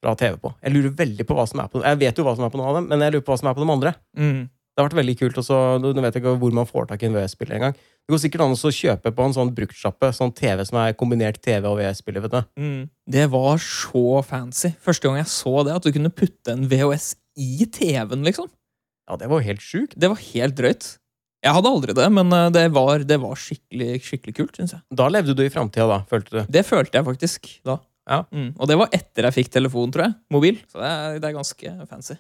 fra 0.05 0.13
TV 0.21 0.37
på. 0.43 0.53
Jeg 0.61 0.75
lurer 0.75 0.99
veldig 0.99 1.27
på 1.27 1.39
hva 1.39 1.47
som 1.49 1.63
er 1.65 1.71
på 1.73 1.81
Jeg 1.81 2.01
vet 2.03 2.21
jo 2.21 2.27
hva 2.27 2.35
som 2.37 2.45
er 2.45 2.53
på 2.53 2.61
noen 2.61 2.71
av 2.71 2.79
dem, 2.79 2.91
men 2.93 3.07
jeg 3.07 3.15
lurer 3.15 3.25
på 3.25 3.33
hva 3.33 3.41
som 3.41 3.49
er 3.49 3.57
på 3.57 3.65
de 3.65 3.73
andre. 3.79 3.95
Mm. 4.21 4.43
Det 4.75 4.83
har 4.83 4.89
vært 4.89 4.99
veldig 4.99 5.15
kult. 5.21 5.37
Også, 5.39 5.59
nå 5.79 5.93
vet 6.03 6.17
jeg 6.17 6.25
ikke 6.25 6.35
hvor 6.43 6.55
man 6.57 6.67
får 6.67 6.89
tak 6.91 7.05
i 7.05 7.07
en 7.07 7.15
VHS-spiller 7.15 7.61
engang. 7.61 7.77
Det 7.79 8.11
går 8.11 8.21
sikkert 8.25 8.43
an 8.43 8.57
å 8.59 8.73
kjøpe 8.75 9.13
på 9.15 9.27
en 9.29 9.37
sånn 9.37 9.53
bruktsjappe, 9.55 10.11
sånn 10.17 10.35
TV 10.35 10.65
som 10.67 10.81
er 10.83 10.97
kombinert 10.99 11.39
TV 11.39 11.63
og 11.71 11.79
VHS-spiller. 11.79 12.25
vet 12.27 12.35
du. 12.35 12.41
Mm. 12.59 12.83
Det 13.15 13.29
var 13.31 13.63
så 13.63 14.19
fancy. 14.27 14.73
Første 14.83 15.07
gang 15.07 15.21
jeg 15.23 15.31
så 15.31 15.55
det, 15.63 15.79
at 15.79 15.87
du 15.87 15.95
kunne 15.95 16.11
putte 16.11 16.57
en 16.57 16.67
VHS 16.69 17.15
i 17.39 17.69
TV-en, 17.71 18.27
liksom. 18.27 18.51
Ja, 19.07 19.17
det 19.21 19.31
var 19.31 19.41
jo 19.41 19.49
helt 19.53 19.63
sjukt. 19.63 19.95
Det 20.01 20.11
var 20.11 20.23
helt 20.33 20.59
drøyt. 20.59 20.91
Jeg 21.45 21.53
hadde 21.55 21.71
aldri 21.71 21.95
det, 21.95 22.07
men 22.19 22.33
eh, 22.33 22.51
det 22.57 22.69
var, 22.75 23.05
det 23.05 23.19
var 23.21 23.39
skikkelig, 23.39 23.99
skikkelig 24.03 24.37
kult, 24.39 24.55
syns 24.59 24.75
jeg. 24.75 24.85
Da 24.97 25.11
levde 25.13 25.37
du 25.37 25.45
i 25.45 25.53
framtida, 25.53 25.87
da, 25.91 26.01
følte 26.11 26.39
du. 26.41 26.41
Det 26.51 26.65
følte 26.67 26.99
jeg 26.99 27.09
faktisk 27.13 27.51
da. 27.69 27.79
Ja. 28.11 28.25
Mm. 28.33 28.51
Og 28.59 28.69
det 28.69 28.81
var 28.81 28.97
etter 28.97 29.29
jeg 29.29 29.39
fikk 29.43 29.55
telefon, 29.61 29.93
tror 29.95 30.09
jeg. 30.09 30.19
Mobil. 30.35 30.59
Så 30.73 30.81
det 30.81 30.91
er, 30.91 31.21
det 31.21 31.31
er 31.31 31.39
ganske 31.39 31.77
fancy. 31.93 32.19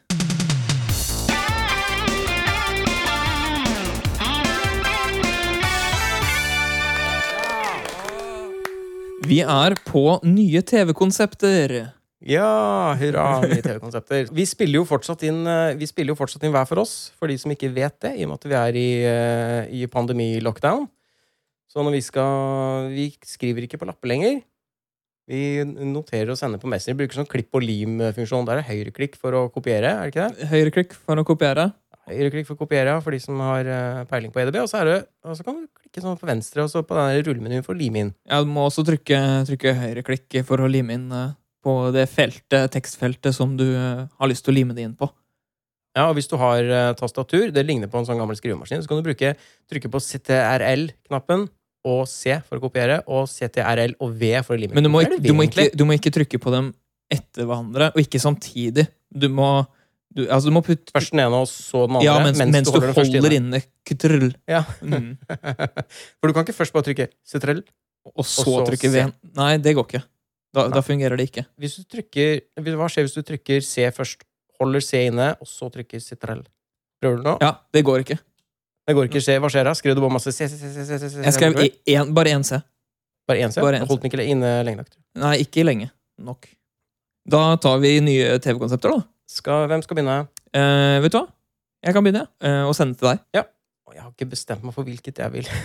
Vi 9.25 9.39
er 9.41 9.73
på 9.87 10.03
nye 10.27 10.61
TV-konsepter. 10.61 11.73
Ja, 12.29 12.95
hurra, 13.01 13.25
nye 13.45 13.63
TV-konsepter. 13.65 14.29
Vi 14.37 14.45
spiller 14.49 14.83
jo 14.83 14.89
fortsatt 14.89 15.25
inn 15.29 15.43
eh, 15.49 15.77
Vi 15.81 15.89
spiller 15.89 16.13
jo 16.13 16.19
fortsatt 16.19 16.45
inn 16.45 16.53
hver 16.53 16.67
for 16.69 16.83
oss, 16.83 17.13
for 17.17 17.33
de 17.33 17.37
som 17.41 17.53
ikke 17.53 17.73
vet 17.73 17.97
det, 18.05 18.15
i 18.19 18.27
og 18.27 18.33
med 18.33 18.43
at 18.43 18.49
vi 18.49 18.59
er 18.59 18.79
i, 18.81 18.89
eh, 19.09 19.71
i 19.81 19.87
pandemi-lockdown. 19.93 20.85
Så 21.73 21.83
når 21.83 21.97
vi 21.97 22.03
skal 22.07 22.91
Vi 22.93 23.07
skriver 23.25 23.65
ikke 23.65 23.81
på 23.81 23.89
lapper 23.89 24.13
lenger. 24.13 24.43
Vi 25.25 25.65
noterer 25.65 26.35
og 26.35 26.37
sender 26.37 26.61
på 26.61 26.69
Messenger. 26.69 27.01
Bruker 27.01 27.23
sånn 27.23 27.31
klipp 27.31 27.57
og 27.57 27.65
lim-funksjon. 27.65 28.45
Der 28.45 28.61
er 28.61 28.69
høyreklikk 28.69 29.17
for 29.17 29.33
å 29.33 29.47
kopiere, 29.53 29.89
er 29.89 30.05
det 30.05 30.13
ikke 30.13 30.29
det? 30.29 30.51
Høyreklikk 30.53 30.97
for 31.01 31.17
å 31.17 31.25
kopiere. 31.25 31.71
Høyreklikk 32.05 32.49
for 32.49 32.59
å 32.59 32.61
kopiere, 32.61 32.95
for 33.01 33.15
de 33.15 33.21
som 33.23 33.39
har 33.41 33.69
eh, 33.71 34.03
peiling 34.11 34.33
på 34.35 34.43
EDB. 34.43 34.59
Og 34.61 34.69
så, 34.69 34.83
er 34.83 34.91
det, 34.91 34.99
og 35.25 35.39
så 35.39 35.47
kan 35.47 35.57
du 35.63 35.65
klikke 35.81 36.05
sånn 36.05 36.19
på 36.21 36.29
venstre, 36.29 36.67
og 36.67 36.73
så 36.73 36.83
på 36.85 36.99
den 36.99 37.23
rullemenyen 37.25 37.65
for 37.65 37.77
å 37.77 37.81
lime 37.81 38.03
inn. 38.03 38.13
Ja, 38.29 38.43
du 38.45 38.51
må 38.53 38.67
også 38.69 38.85
trykke, 38.87 39.21
trykke 39.49 39.75
høyreklikk 39.79 40.39
for 40.49 40.61
å 40.61 40.69
lime 40.71 40.99
inn 40.99 41.09
eh, 41.15 41.33
på 41.65 41.79
det 41.97 42.05
feltet, 42.13 42.69
tekstfeltet 42.75 43.37
som 43.37 43.57
du 43.57 43.67
eh, 43.71 44.05
har 44.05 44.31
lyst 44.31 44.45
til 44.45 44.53
å 44.53 44.59
lime 44.59 44.77
det 44.77 44.85
inn 44.85 44.97
på. 45.01 45.09
Ja, 45.95 46.09
og 46.11 46.17
Hvis 46.19 46.27
du 46.27 46.35
har 46.41 46.67
tastatur, 46.99 47.53
det 47.55 47.63
ligner 47.63 47.87
på 47.87 48.01
en 48.01 48.07
sånn 48.09 48.19
gammel 48.19 48.35
skrivemaskin, 48.35 48.81
så 48.83 48.91
kan 48.91 48.99
du 48.99 49.07
bruke, 49.07 49.37
trykke 49.71 49.93
på 49.93 50.01
CTRL-knappen 50.03 51.45
og 51.85 52.07
C 52.09 52.39
for 52.49 52.59
å 52.59 52.65
kopiere, 52.65 52.99
og 53.07 53.29
CTRL 53.31 53.95
og 54.03 54.17
V 54.19 54.33
for 54.43 54.57
å 54.57 54.59
lime. 54.59 54.73
inn. 54.73 54.81
Men 54.81 54.89
du 54.89 54.91
må, 54.93 55.05
ikke, 55.05 55.21
du, 55.23 55.33
må 55.37 55.47
ikke, 55.47 55.69
du 55.71 55.85
må 55.87 55.97
ikke 55.99 56.13
trykke 56.17 56.41
på 56.43 56.53
dem 56.55 56.73
etter 57.13 57.47
hverandre, 57.47 57.91
og 57.95 58.01
ikke 58.01 58.21
samtidig. 58.23 58.87
Du 59.13 59.29
må, 59.33 59.49
du, 60.15 60.25
altså 60.29 60.51
du 60.51 60.55
må 60.55 60.63
putte 60.63 60.95
Først 60.95 61.11
den 61.11 61.25
ene, 61.25 61.41
og 61.43 61.49
så 61.51 61.87
den 61.89 61.99
andre. 61.99 62.07
Ja, 62.07 62.19
mens, 62.23 62.39
mens, 62.39 62.69
du 62.69 62.77
holder, 62.77 62.93
du 62.93 62.99
holder 63.01 63.35
inne. 63.35 63.61
inne. 63.61 64.31
Ja. 64.51 64.63
Mm. 64.81 65.15
For 66.21 66.31
du 66.31 66.35
kan 66.37 66.47
ikke 66.47 66.55
først 66.57 66.75
bare 66.77 66.87
trykke 66.87 67.09
CTRL. 67.27 67.65
Og 68.15 68.27
så, 68.27 68.45
så 68.45 68.61
trykke. 68.69 68.91
V. 68.93 69.07
Nei, 69.39 69.55
det 69.65 69.75
går 69.75 69.89
ikke. 69.89 70.03
Da, 70.55 70.69
da 70.71 70.83
fungerer 70.87 71.19
det 71.19 71.27
ikke. 71.33 71.47
Trykker, 71.91 72.45
hva 72.79 72.87
skjer 72.93 73.09
hvis 73.09 73.17
du 73.17 73.25
trykker 73.27 73.65
C 73.65 73.89
først? 73.97 74.23
Holder 74.63 74.85
C 74.87 75.01
inne, 75.09 75.33
og 75.43 75.51
så 75.51 75.67
trykker 75.75 75.99
CTRL. 75.99 76.45
Prøver 77.03 77.19
du 77.19 77.27
nå? 77.27 77.35
Ja, 77.43 77.57
det 77.75 77.83
går 77.87 78.05
ikke. 78.05 78.21
Det 78.85 78.95
går 78.95 79.09
ikke 79.09 79.23
C. 79.25 79.35
Hva 79.43 79.51
skjer 79.51 79.67
da? 79.67 79.73
Skrev 79.75 79.97
du 79.97 80.03
bare 80.05 80.15
masse 80.15 80.31
C, 80.31 80.47
C, 80.47 80.55
C, 80.61 80.71
C, 80.71 80.85
C, 80.87 80.99
C, 81.01 81.25
Jeg 81.25 81.35
skrev 81.35 81.59
en, 81.59 82.13
bare 82.15 82.37
én 82.37 82.47
C. 82.47 82.61
Bare 83.27 83.43
én 83.43 83.51
C? 83.51 83.65
bare 83.65 83.81
en 83.81 83.89
C. 83.89 83.91
Holdt 83.91 84.05
den 84.05 84.13
ikke 84.13 84.29
inne 84.29 84.53
lenge 84.69 84.85
nok? 84.85 84.95
Nei, 85.25 85.35
ikke 85.43 85.65
lenge 85.67 85.91
nok. 86.23 86.47
Da 87.35 87.43
tar 87.59 87.81
vi 87.83 87.97
nye 88.05 88.37
TV-konsepter, 88.45 88.93
da. 88.95 89.09
Skal, 89.35 89.67
hvem 89.71 89.83
skal 89.83 89.99
begynne? 89.99 90.21
Eh, 90.55 91.01
vet 91.03 91.15
du 91.15 91.19
hva? 91.19 91.27
Jeg 91.85 91.97
kan 91.97 92.05
begynne, 92.07 92.27
eh, 92.45 92.63
og 92.69 92.75
sende 92.79 92.95
til 92.99 93.11
deg. 93.11 93.25
Å, 93.35 93.93
Jeg 93.95 94.03
har 94.05 94.13
ikke 94.13 94.31
bestemt 94.31 94.63
meg 94.65 94.75
for 94.77 94.87
hvilket 94.87 95.23
jeg 95.25 95.35
vil. 95.39 95.49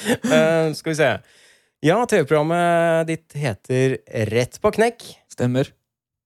Eh, 0.00 0.70
skal 0.78 0.92
vi 0.92 0.96
se. 0.96 1.06
Ja, 1.84 1.96
TV-programmet 2.08 3.08
ditt 3.08 3.34
heter 3.36 3.98
Rett 4.30 4.54
på 4.62 4.70
knekk. 4.72 5.02
Stemmer. 5.28 5.68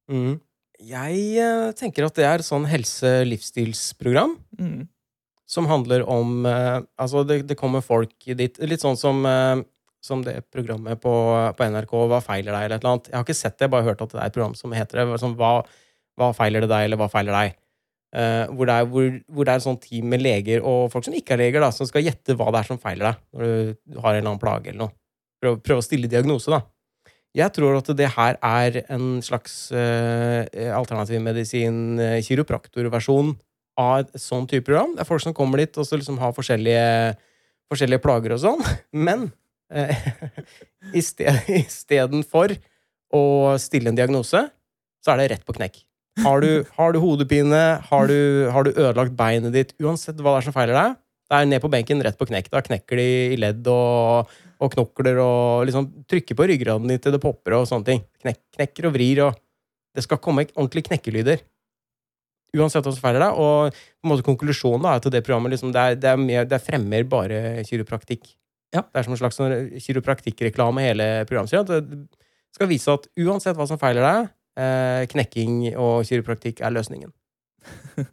Mm. 0.07 0.37
Jeg 0.85 1.22
eh, 1.41 1.70
tenker 1.75 2.07
at 2.07 2.14
det 2.20 2.27
er 2.29 2.43
et 2.45 2.47
sånn 2.47 2.68
helse-livsstilsprogram. 2.70 4.37
Mm. 4.61 4.85
som 5.49 5.66
handler 5.66 6.05
om 6.07 6.47
eh, 6.47 6.85
Altså, 7.01 7.25
det, 7.27 7.41
det 7.49 7.57
kommer 7.59 7.83
folk 7.85 8.12
dit 8.25 8.61
Litt 8.62 8.85
sånn 8.85 9.01
som, 9.01 9.25
eh, 9.27 9.64
som 10.05 10.21
det 10.25 10.37
programmet 10.53 11.01
på, 11.01 11.13
på 11.57 11.67
NRK 11.73 11.93
Hva 12.11 12.21
feiler 12.25 12.53
deg? 12.53 12.67
eller 12.67 12.77
et 12.77 12.83
eller 12.83 12.93
annet. 12.93 13.11
Jeg 13.11 13.17
har 13.17 13.25
ikke 13.25 13.39
sett 13.39 13.59
det, 13.61 13.71
bare 13.73 13.87
hørt 13.87 14.03
at 14.05 14.13
det 14.13 14.21
er 14.21 14.29
et 14.29 14.37
program 14.37 14.57
som 14.59 14.75
heter 14.77 15.01
det. 15.01 15.21
Sånn, 15.23 15.37
hva, 15.39 15.55
hva 16.21 16.33
feiler 16.37 16.65
det 16.65 16.71
deg, 16.73 16.89
eller 16.89 17.01
hva 17.01 17.09
feiler 17.13 17.37
deg? 17.39 17.57
Uh, 18.15 18.45
hvor, 18.55 18.69
det 18.69 18.75
er, 18.77 18.85
hvor, 18.87 19.07
hvor 19.35 19.47
det 19.47 19.55
er 19.55 19.59
et 19.59 19.65
sånt 19.65 19.81
team 19.83 20.13
med 20.13 20.23
leger 20.23 20.63
og 20.63 20.85
folk 20.93 21.03
som 21.03 21.17
ikke 21.19 21.35
er 21.35 21.41
leger, 21.41 21.65
da, 21.65 21.73
som 21.75 21.89
skal 21.89 22.05
gjette 22.05 22.37
hva 22.39 22.53
det 22.55 22.61
er 22.61 22.69
som 22.69 22.79
feiler 22.79 23.09
deg 23.09 23.25
når 23.35 23.43
du 23.43 23.97
har 23.99 24.13
en 24.13 24.21
eller 24.21 24.29
annen 24.29 24.43
plage 24.43 24.71
eller 24.71 24.85
noe. 24.85 24.95
Prøve, 25.43 25.59
prøv 25.67 25.81
å 25.81 25.85
stille 25.85 26.11
diagnose, 26.13 26.53
da. 26.53 26.61
Jeg 27.35 27.51
tror 27.57 27.81
at 27.81 27.89
det 27.99 28.13
her 28.15 28.39
er 28.39 28.79
en 28.95 29.19
slags 29.27 29.57
uh, 29.75 30.45
alternativ 30.77 31.25
medisin, 31.25 31.81
uh, 31.99 32.21
kiropraktorversjon 32.23 33.35
av 33.83 34.05
et 34.05 34.23
sånn 34.23 34.47
type 34.47 34.69
program. 34.69 34.95
Det 34.95 35.03
er 35.03 35.09
folk 35.09 35.25
som 35.25 35.35
kommer 35.35 35.65
dit 35.65 35.81
og 35.81 35.89
så 35.89 35.99
liksom 35.99 36.21
har 36.23 36.37
forskjellige, 36.37 37.17
forskjellige 37.73 38.05
plager 38.05 38.37
og 38.37 38.45
sånn. 38.45 38.63
Men 39.09 39.33
istedenfor 41.01 42.57
å 43.14 43.25
stille 43.62 43.91
en 43.91 43.99
diagnose, 43.99 44.47
så 45.05 45.14
er 45.14 45.22
det 45.22 45.31
rett 45.35 45.47
på 45.47 45.57
knekk. 45.57 45.83
Har 46.22 46.45
du, 46.45 46.62
har 46.77 46.95
du 46.95 47.01
hodepine, 47.03 47.62
har 47.89 48.11
du, 48.11 48.18
har 48.55 48.66
du, 48.66 48.70
ødelagt 48.75 49.16
beinet 49.18 49.55
ditt, 49.55 49.75
uansett 49.83 50.20
hva 50.20 50.37
det 50.37 50.45
er 50.45 50.49
som 50.49 50.55
feiler 50.55 50.79
deg, 50.79 51.01
det 51.25 51.39
er 51.41 51.49
ned 51.49 51.62
på 51.64 51.70
benken, 51.72 52.03
rett 52.05 52.18
på 52.20 52.29
knekk. 52.29 52.51
Da 52.53 52.61
knekker 52.62 53.01
de 53.01 53.07
i 53.33 53.39
ledd 53.41 53.66
og 53.72 54.29
og 54.62 54.75
knokler 54.75 55.18
og 55.22 55.64
liksom 55.68 55.89
trykker 56.11 56.39
på 56.39 56.47
ryggraden 56.51 56.91
din 56.91 57.01
til 57.03 57.14
det 57.14 57.22
popper 57.22 57.59
og 57.59 57.66
sånne 57.70 57.89
ting. 57.89 58.05
Knek, 58.22 58.41
knekker 58.57 58.91
og 58.91 58.95
vrir 58.99 59.27
og 59.29 59.41
Det 59.95 60.03
skal 60.03 60.18
komme 60.18 60.43
ordentlige 60.57 60.89
knekkelyder. 60.89 61.39
Uansett 62.59 62.83
hva 62.83 62.91
som 62.91 62.99
feiler 62.99 63.22
deg. 63.22 63.37
Og 63.39 63.70
på 63.70 64.09
en 64.09 64.11
måte 64.11 64.25
konklusjonen 64.27 64.83
da, 64.83 64.97
er 64.97 64.99
at 64.99 65.07
det 65.14 65.20
programmet 65.22 65.55
liksom, 65.55 65.70
det, 65.70 65.85
er, 65.85 66.01
det, 66.03 66.09
er 66.11 66.18
mer, 66.18 66.49
det 66.51 66.59
fremmer 66.64 67.07
bare 67.07 67.62
kiropraktikk. 67.68 68.33
Ja. 68.75 68.83
Det 68.83 69.01
er 69.01 69.07
som 69.07 69.14
en 69.14 69.20
slags 69.20 69.39
sånn 69.39 69.55
kiropraktikkreklame, 69.81 70.85
hele 70.85 71.09
programserien. 71.31 71.66
Det 71.68 72.57
skal 72.57 72.70
vise 72.70 72.95
at 72.95 73.07
uansett 73.22 73.59
hva 73.59 73.66
som 73.70 73.81
feiler 73.81 74.05
deg, 74.05 74.33
eh, 74.61 75.03
knekking 75.14 75.61
og 75.72 76.03
kiropraktikk 76.09 76.62
er 76.64 76.75
løsningen. 76.75 77.14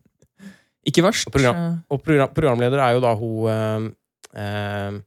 Ikke 0.89 1.03
verst. 1.05 1.28
Og, 1.30 1.34
program, 1.34 1.82
og 1.89 2.01
program, 2.05 2.34
programleder 2.34 2.82
er 2.82 2.95
jo 2.97 3.03
da 3.03 3.16
hun 3.18 3.49
eh, 3.53 3.89
eh, 4.41 5.01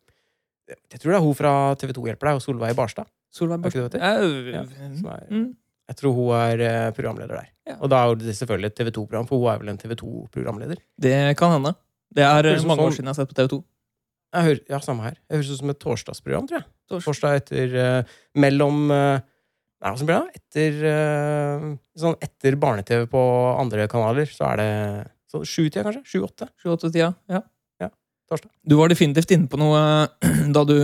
jeg 0.94 1.00
tror 1.00 1.12
det 1.12 1.18
er 1.18 1.24
hun 1.24 1.36
fra 1.36 1.52
TV 1.80 1.92
2 1.96 2.06
hjelper 2.08 2.30
deg, 2.30 2.38
og 2.38 2.44
Solveig 2.44 2.76
Barstad. 2.78 3.10
Solveig 3.34 3.60
Barstad. 3.64 3.98
Ja, 4.00 4.14
er, 4.16 5.26
mm. 5.28 5.48
Jeg 5.90 5.98
tror 6.00 6.14
hun 6.16 6.30
er 6.38 6.62
eh, 6.64 6.90
programleder 6.96 7.42
der. 7.42 7.50
Ja. 7.68 7.76
Og 7.80 7.90
da 7.92 8.00
er 8.04 8.16
det 8.20 8.36
selvfølgelig 8.38 8.70
et 8.72 8.78
TV 8.78 8.92
2-program, 8.94 9.28
for 9.28 9.42
hun 9.42 9.52
er 9.52 9.60
vel 9.60 9.72
en 9.74 9.80
TV 9.80 9.96
2-programleder. 10.00 10.80
Det 11.00 11.16
kan 11.40 11.52
hende. 11.58 11.74
Det 12.14 12.24
er 12.24 12.48
mange 12.48 12.62
sånn, 12.62 12.84
år 12.86 12.96
siden 12.96 13.10
jeg 13.10 13.12
har 13.12 13.20
sett 13.20 13.32
på 13.32 13.36
TV 13.36 13.50
2. 13.52 13.60
Hører, 14.34 14.60
ja, 14.70 14.80
samme 14.82 15.06
her. 15.06 15.16
Jeg 15.30 15.38
høres 15.38 15.52
ut 15.52 15.60
som 15.60 15.70
et 15.70 15.80
torsdagsprogram, 15.82 16.50
tror 16.50 16.60
jeg. 16.60 16.68
Torsdag, 16.90 17.06
Torsdag 17.06 17.38
etter 17.38 17.78
uh, 17.78 18.18
Mellom 18.42 18.84
uh, 18.92 19.22
Nei, 19.84 19.90
hva 19.92 20.06
blir 20.08 20.14
det? 20.16 20.40
Etter, 20.40 20.76
uh, 20.88 21.66
sånn 22.00 22.16
etter 22.24 22.56
barne-TV 22.60 23.06
på 23.12 23.22
andre 23.60 23.86
kanaler, 23.90 24.28
så 24.30 24.48
er 24.52 24.60
det 24.62 24.70
så 25.30 25.42
sju-tida, 25.44 25.84
kanskje? 25.84 26.04
Sju-åtte? 26.08 26.48
Sju-åtte-tida, 26.62 27.12
ja 27.32 27.44
torsdag. 28.30 28.50
Du 28.64 28.76
var 28.78 28.88
definitivt 28.92 29.34
inne 29.34 29.50
på 29.50 29.60
noe 29.60 29.78
da 30.56 30.64
du 30.68 30.76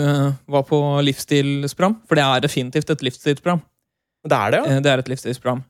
var 0.51 0.65
på 0.69 0.79
livsstilsprogram. 1.07 2.01
For 2.09 2.19
det 2.19 2.27
er 2.27 2.45
definitivt 2.45 2.93
et 2.93 3.05
livsstilsprogram. 3.07 3.63
Det 4.29 4.37
er 4.37 4.53
det, 4.53 4.59
ja? 4.61 4.81
Det 4.85 4.91
er 4.93 5.01
et 5.01 5.09
livsstilsprogram. 5.09 5.63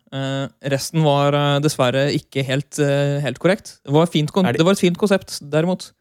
Resten 0.73 1.05
var 1.07 1.37
dessverre 1.63 2.09
ikke 2.17 2.43
helt, 2.49 2.81
helt 3.23 3.39
korrekt. 3.39 3.77
Det 3.87 3.95
var, 3.95 4.09
fint, 4.11 4.33
det... 4.35 4.57
det 4.59 4.67
var, 4.67 4.75
et 4.75 4.83
fint 4.83 4.99
konsept, 4.99 5.37
derimot. 5.53 5.93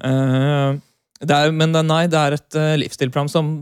Ja. 0.00 0.78
Det 1.20 1.36
er, 1.36 1.50
men 1.52 1.76
nei, 1.84 2.06
det 2.08 2.16
er 2.16 2.34
et 2.38 2.56
livsstilprogram 2.80 3.28
som 3.28 3.58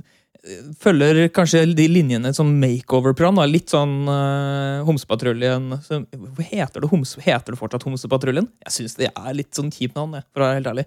følger 0.80 1.26
kanskje 1.34 1.64
de 1.76 1.86
linjene 1.91 2.30
som 2.36 2.51
makeover-program. 2.61 3.41
Litt 3.51 3.72
sånn 3.72 4.09
uh, 4.09 4.84
Homsepatruljen 4.86 5.72
heter, 5.74 6.86
heter, 6.86 7.53
det 7.53 7.59
fortsatt 7.61 7.86
Homsepatruljen? 7.86 8.49
Jeg 8.66 8.76
syns 8.76 8.97
det 9.01 9.11
er 9.11 9.36
litt 9.36 9.53
sånn 9.57 9.72
kjipt 9.74 9.99
navn, 9.99 10.18
for 10.32 10.45
å 10.45 10.49
være 10.49 10.61
helt 10.61 10.72
ærlig. 10.72 10.86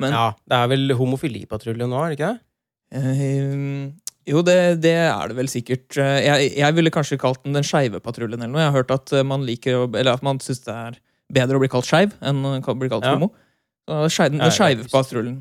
Men, 0.00 0.12
ja, 0.12 0.26
Det 0.44 0.58
er 0.58 0.72
vel 0.72 0.96
Homofilipatruljen 0.98 1.92
nå, 1.92 2.02
er 2.02 2.12
det 2.12 2.18
ikke 2.18 2.32
det? 2.32 2.42
Uh, 2.96 4.12
jo, 4.26 4.42
det, 4.46 4.58
det, 4.82 4.96
er 5.06 5.30
det 5.30 5.38
vel 5.38 5.48
sikkert. 5.50 5.86
Eh, 6.02 6.20
jeg, 6.24 6.46
jeg, 6.58 6.74
ville 6.74 6.90
kanskje 6.90 7.18
kalt 7.22 7.44
den 7.44 7.54
Den 7.54 7.66
skeive 7.66 8.00
patruljen. 8.02 8.40
eller 8.40 8.50
noe. 8.50 8.64
Jeg 8.64 8.72
har 8.72 8.80
hørt 8.80 8.94
at 8.94 9.12
man 9.22 9.44
liker, 9.46 9.84
eller 9.86 10.16
at 10.16 10.24
man 10.26 10.40
syns 10.42 10.64
det 10.64 10.74
er 10.74 10.96
bedre 11.36 11.58
å 11.58 11.62
bli 11.62 11.70
kalt 11.70 11.86
skeiv 11.86 12.14
enn 12.26 12.42
å 12.42 12.74
bli 12.74 12.90
kalt 12.90 13.06
ja. 13.06 13.14
homo. 13.14 13.30
Den 13.86 14.54
skeive 14.54 14.88
patruljen. 14.90 15.40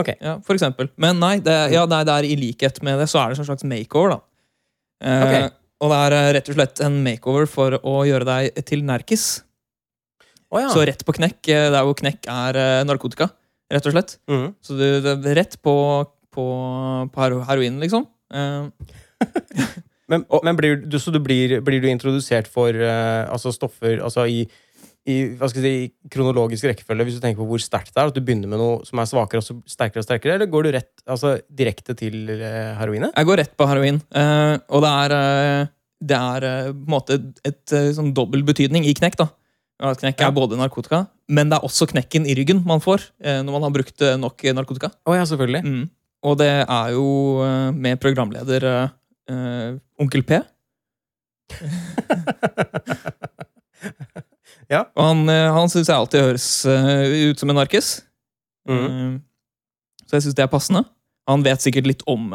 Ok. 0.00 0.12
Ja, 0.20 0.36
for 0.44 0.56
eksempel. 0.56 0.90
Men 1.00 1.20
nei, 1.20 1.38
det, 1.44 1.54
ja, 1.72 1.86
nei, 1.88 2.02
det 2.04 2.14
er 2.14 2.28
i 2.28 2.36
likhet 2.38 2.82
med 2.84 3.00
det, 3.00 3.08
så 3.12 3.22
er 3.22 3.32
det 3.32 3.40
en 3.40 3.48
slags 3.48 3.64
makeover. 3.68 4.16
da. 4.16 4.20
Eh, 5.04 5.24
okay. 5.24 5.48
Og 5.84 5.92
det 5.92 6.00
er 6.04 6.34
rett 6.36 6.50
og 6.52 6.56
slett 6.56 6.82
en 6.84 7.00
makeover 7.04 7.48
for 7.48 7.78
å 7.80 7.96
gjøre 8.08 8.28
deg 8.28 8.60
til 8.68 8.84
nerkis. 8.88 9.26
Oh, 10.52 10.60
ja. 10.62 10.68
Så 10.72 10.84
rett 10.88 11.02
på 11.04 11.16
knekk, 11.16 11.40
der 11.48 11.82
hvor 11.84 11.96
knekk 11.98 12.28
er 12.32 12.60
narkotika. 12.88 13.30
Rett 13.72 13.88
og 13.88 13.96
slett. 13.96 14.16
Mm. 14.30 14.46
Så 14.62 14.76
du, 14.78 14.84
det 15.04 15.16
er 15.16 15.40
rett 15.40 15.56
på, 15.64 15.74
på, 16.32 16.46
på 17.12 17.28
heroin, 17.48 17.80
liksom. 17.82 18.06
men, 20.10 20.24
men 20.42 20.58
blir, 20.58 20.78
du, 20.84 20.98
så 21.02 21.12
du 21.14 21.18
blir, 21.22 21.58
blir, 21.64 21.80
du 21.82 21.88
introdusert 21.90 22.48
for 22.50 22.74
uh, 22.74 23.26
altså 23.30 23.52
stoffer 23.54 24.00
altså 24.02 24.26
i 24.26 24.44
i 25.06 25.16
hva 25.38 25.46
skal 25.50 25.62
jeg 25.62 25.72
si, 25.86 25.90
kronologisk 26.10 26.66
rekkefølge, 26.66 27.04
hvis 27.06 27.16
du 27.18 27.22
tenker 27.22 27.38
på 27.38 27.46
hvor 27.46 27.62
sterkt 27.62 27.92
det 27.94 28.00
er, 28.02 28.10
at 28.10 28.16
du 28.16 28.22
begynner 28.26 28.50
med 28.50 28.58
noe 28.58 28.86
som 28.86 28.98
er 28.98 29.06
svakere 29.06 29.38
og 29.42 29.46
så 29.46 29.54
sterkere 29.70 30.02
og 30.02 30.06
sterkere, 30.06 30.34
eller 30.34 30.50
går 30.50 30.66
du 30.66 30.70
rett, 30.74 30.94
altså, 31.04 31.36
direkte 31.46 31.94
til 31.98 32.30
eh, 32.34 32.72
heroinet? 32.78 33.12
Jeg 33.14 33.28
går 33.28 33.40
rett 33.42 33.54
på 33.54 33.68
heroin. 33.70 34.00
Uh, 34.10 34.54
og 34.74 34.82
det 34.82 34.90
er, 34.90 35.14
uh, 35.14 35.62
det 36.10 36.18
er 36.18 36.46
uh, 36.46 36.72
på 36.72 36.82
en 36.82 36.94
måte 36.96 37.18
et, 37.20 37.28
et 37.52 37.76
sånn 37.94 38.10
dobbel 38.16 38.42
betydning 38.46 38.88
i 38.88 38.96
knekk. 38.98 39.16
da. 39.22 39.28
Knekk 40.00 40.24
er 40.26 40.34
både 40.34 40.58
narkotika, 40.58 41.04
men 41.30 41.52
det 41.52 41.60
er 41.60 41.66
også 41.68 41.86
knekken 41.92 42.26
i 42.26 42.34
ryggen 42.38 42.62
man 42.64 42.80
får 42.80 43.02
når 43.20 43.50
man 43.52 43.66
har 43.66 43.74
brukt 43.74 44.00
nok 44.22 44.40
narkotika. 44.56 44.88
Oh, 45.04 45.12
ja, 45.12 45.26
selvfølgelig. 45.28 45.60
Mm. 45.66 45.82
Og 46.24 46.38
det 46.40 46.48
er 46.64 46.94
jo 46.96 47.04
med 47.76 48.00
programleder 48.00 48.88
Onkel 50.00 50.24
P. 50.24 50.40
Ja. 54.72 54.84
Og 54.96 55.04
han, 55.04 55.22
eh, 55.30 55.52
han 55.54 55.70
syns 55.70 55.90
jeg 55.90 55.96
alltid 55.96 56.24
høres 56.24 56.48
uh, 56.66 57.30
ut 57.30 57.40
som 57.40 57.52
en 57.52 57.58
narkis. 57.60 57.90
Mm. 58.68 58.82
Uh, 58.82 60.04
så 60.06 60.18
jeg 60.18 60.26
syns 60.26 60.38
det 60.38 60.46
er 60.46 60.52
passende. 60.52 60.84
Han 61.30 61.42
vet 61.42 61.62
sikkert 61.62 61.88
litt 61.90 62.04
om 62.06 62.28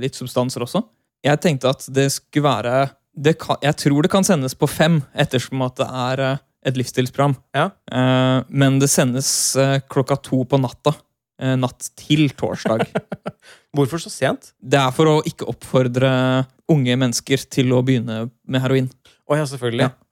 litt 0.00 0.16
substanser 0.16 0.62
også. 0.64 0.80
Jeg 1.26 1.36
tenkte 1.44 1.68
at 1.68 1.82
det 1.92 2.06
skulle 2.14 2.46
være 2.46 2.86
det 3.12 3.34
kan, 3.42 3.58
Jeg 3.60 3.76
tror 3.82 4.06
det 4.06 4.08
kan 4.08 4.24
sendes 4.24 4.54
på 4.56 4.64
fem, 4.70 5.02
ettersom 5.12 5.60
at 5.66 5.76
det 5.76 5.88
er 6.00 6.22
et 6.64 6.80
livsstilsprogram. 6.80 7.34
Ja. 7.52 7.66
men 8.48 8.78
det 8.80 8.88
sendes 8.88 9.28
klokka 9.92 10.16
to 10.24 10.46
på 10.48 10.62
natta. 10.62 10.94
natt 11.60 11.90
til 12.00 12.30
torsdag. 12.32 12.88
Hvorfor 13.76 14.00
så 14.00 14.08
sent? 14.08 14.54
Det 14.56 14.80
er 14.80 14.96
for 14.96 15.12
å 15.12 15.20
ikke 15.28 15.50
oppfordre 15.52 16.08
unge 16.72 16.96
mennesker 16.96 17.44
til 17.52 17.76
å 17.76 17.84
begynne 17.84 18.30
med 18.48 18.64
heroin. 18.64 18.88
Oh, 19.28 19.36
ja, 19.36 19.44
selvfølgelig. 19.44 19.90
Ja. 19.90 20.07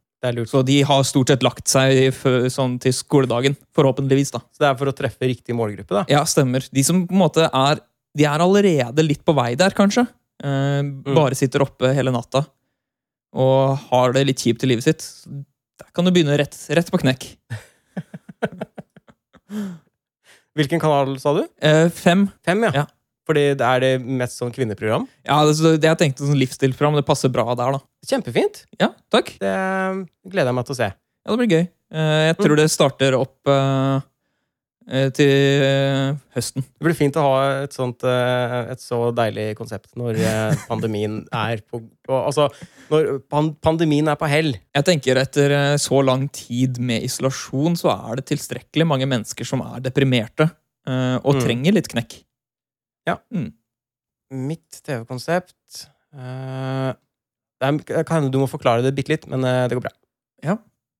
Så 0.49 0.63
de 0.67 0.81
har 0.89 1.05
stort 1.07 1.31
sett 1.31 1.45
lagt 1.45 1.69
seg 1.71 2.09
sånn, 2.51 2.79
til 2.83 2.95
skoledagen, 2.97 3.55
forhåpentligvis. 3.77 4.33
da. 4.35 4.41
Så 4.51 4.65
det 4.65 4.71
er 4.71 4.79
for 4.81 4.91
å 4.91 4.95
treffe 4.97 5.29
riktig 5.29 5.55
målgruppe? 5.55 5.93
da? 5.93 6.07
Ja, 6.11 6.25
stemmer. 6.27 6.65
De 6.73 6.83
som 6.87 7.05
på 7.07 7.15
en 7.15 7.25
måte 7.27 7.51
er 7.53 7.85
De 8.17 8.25
er 8.25 8.41
allerede 8.41 9.05
litt 9.05 9.21
på 9.29 9.35
vei 9.37 9.51
der, 9.61 9.75
kanskje. 9.77 10.07
Eh, 10.41 10.81
mm. 10.81 11.13
Bare 11.13 11.37
sitter 11.37 11.67
oppe 11.67 11.91
hele 11.93 12.15
natta 12.15 12.47
og 13.37 13.77
har 13.91 14.15
det 14.17 14.25
litt 14.31 14.43
kjipt 14.43 14.65
i 14.65 14.71
livet 14.71 14.87
sitt. 14.87 15.05
Der 15.77 15.89
kan 15.95 16.07
du 16.07 16.11
begynne 16.15 16.39
rett, 16.41 16.57
rett 16.73 16.91
på 16.93 17.01
knekk. 17.03 17.23
Hvilken 20.57 20.81
kanal 20.81 21.19
sa 21.21 21.35
du? 21.37 21.43
Eh, 21.61 21.89
fem. 21.93 22.31
Fem, 22.47 22.63
ja. 22.65 22.71
ja. 22.81 22.85
Fordi 23.27 23.47
det 23.59 23.67
er 23.67 23.83
det 23.83 23.93
mest 24.07 24.39
sånn 24.39 24.55
kvinneprogram? 24.55 25.07
Ja, 25.27 25.41
det, 25.49 25.77
det 25.83 25.91
jeg 25.91 26.03
tenkte 26.03 26.27
sånn 26.29 26.39
livsstilprogram. 26.39 26.99
Det 27.01 27.07
passer 27.07 27.33
bra 27.33 27.49
der, 27.59 27.79
da. 27.79 27.83
Kjempefint. 28.07 28.63
Ja, 28.79 28.93
takk. 29.13 29.33
Det 29.43 29.55
gleder 30.31 30.53
jeg 30.53 30.59
meg 30.59 30.69
til 30.69 30.77
å 30.77 30.79
se. 30.79 30.93
Ja, 30.95 31.33
det 31.33 31.41
blir 31.41 31.57
gøy. 31.57 31.65
Eh, 31.67 32.21
jeg 32.29 32.37
tror 32.39 32.55
mm. 32.55 32.61
det 32.61 32.67
starter 32.71 33.17
opp 33.19 33.51
uh, 33.51 33.99
til 35.19 36.13
høsten. 36.37 36.63
Det 36.63 36.87
blir 36.87 36.95
fint 36.95 37.19
å 37.19 37.25
ha 37.25 37.39
et 37.65 37.75
sånt 37.75 38.05
et 38.07 38.83
så 38.83 39.01
deilig 39.11 39.49
konsept 39.59 39.97
når 39.99 40.21
pandemien 40.69 41.25
er 41.35 41.65
på, 41.67 41.81
på 42.07 42.21
Altså, 42.21 42.47
når 42.93 43.17
pandemien 43.67 44.07
er 44.13 44.21
på 44.21 44.29
hell. 44.31 44.53
Jeg 44.55 44.87
tenker 44.87 45.19
etter 45.19 45.57
så 45.83 45.99
lang 46.07 46.29
tid 46.31 46.79
med 46.79 47.03
isolasjon, 47.09 47.75
så 47.75 47.91
er 47.97 48.21
det 48.21 48.29
tilstrekkelig 48.31 48.87
mange 48.87 49.11
mennesker 49.11 49.51
som 49.51 49.67
er 49.67 49.83
deprimerte 49.83 50.47
og 50.87 51.33
mm. 51.35 51.43
trenger 51.43 51.75
litt 51.75 51.91
knekk. 51.91 52.21
Ja. 53.07 53.19
Mm. 53.35 53.51
Mitt 54.47 54.81
TV-konsept 54.83 55.87
uh, 56.17 56.93
du 57.63 58.39
må 58.41 58.49
forklare 58.51 58.83
det 58.85 58.95
bitte 58.97 59.15
litt, 59.15 59.27
men 59.31 59.45
uh, 59.47 59.65
det 59.71 59.79
går 59.79 59.85
bra. 59.87 59.93
Ja. 60.45 60.57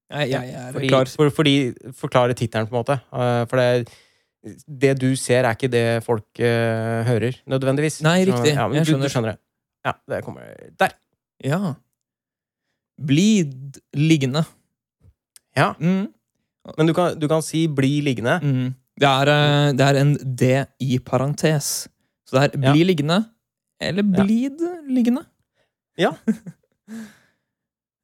Jeg, 0.07 0.31
jeg, 0.31 0.51
jeg 0.53 0.61
er 0.69 0.73
Fordi, 0.77 0.89
klar. 0.93 1.11
for, 1.19 1.31
fordi 1.35 1.55
Forklare 1.99 2.35
tittelen, 2.39 2.69
på 2.71 2.77
en 2.77 2.79
måte. 2.79 2.97
Uh, 3.11 3.43
for 3.51 3.59
det, 3.59 3.67
er 3.67 4.61
det 4.85 4.93
du 5.03 5.09
ser, 5.19 5.43
er 5.43 5.57
ikke 5.59 5.73
det 5.73 5.87
folk 6.07 6.27
uh, 6.39 7.03
hører, 7.09 7.41
nødvendigvis. 7.51 7.99
Nei, 8.07 8.21
riktig. 8.29 8.55
Ja, 8.55 8.69
Jeg 8.71 8.87
du, 8.87 8.93
skjønner. 8.93 9.11
du 9.11 9.15
skjønner 9.17 9.35
det. 9.35 9.41
Ja, 9.87 9.95
det 10.15 10.23
kommer 10.27 10.47
der. 10.79 10.95
Ja. 11.45 11.75
Bli 13.07 13.31
liggende. 13.99 14.47
Ja, 15.57 15.75
Mm. 15.81 16.13
Men 16.77 16.89
du 16.89 16.95
kan, 16.97 17.15
du 17.15 17.29
kan 17.31 17.43
si 17.47 17.69
'bli 17.69 18.01
liggende'. 18.03 18.41
Mm. 18.43 18.75
Det, 18.99 19.07
er, 19.07 19.29
eh, 19.31 19.73
det 19.73 19.85
er 19.87 19.99
en 20.01 20.15
D 20.37 20.65
i 20.83 20.99
parentes. 20.99 21.89
Så 22.27 22.37
det 22.37 22.43
er 22.43 22.51
Ja. 22.67 22.73
bli 22.73 22.85
liggende, 22.85 23.25
eller 23.81 24.03
blid 24.03 24.61
liggende. 24.89 25.25
Ja. 25.99 26.13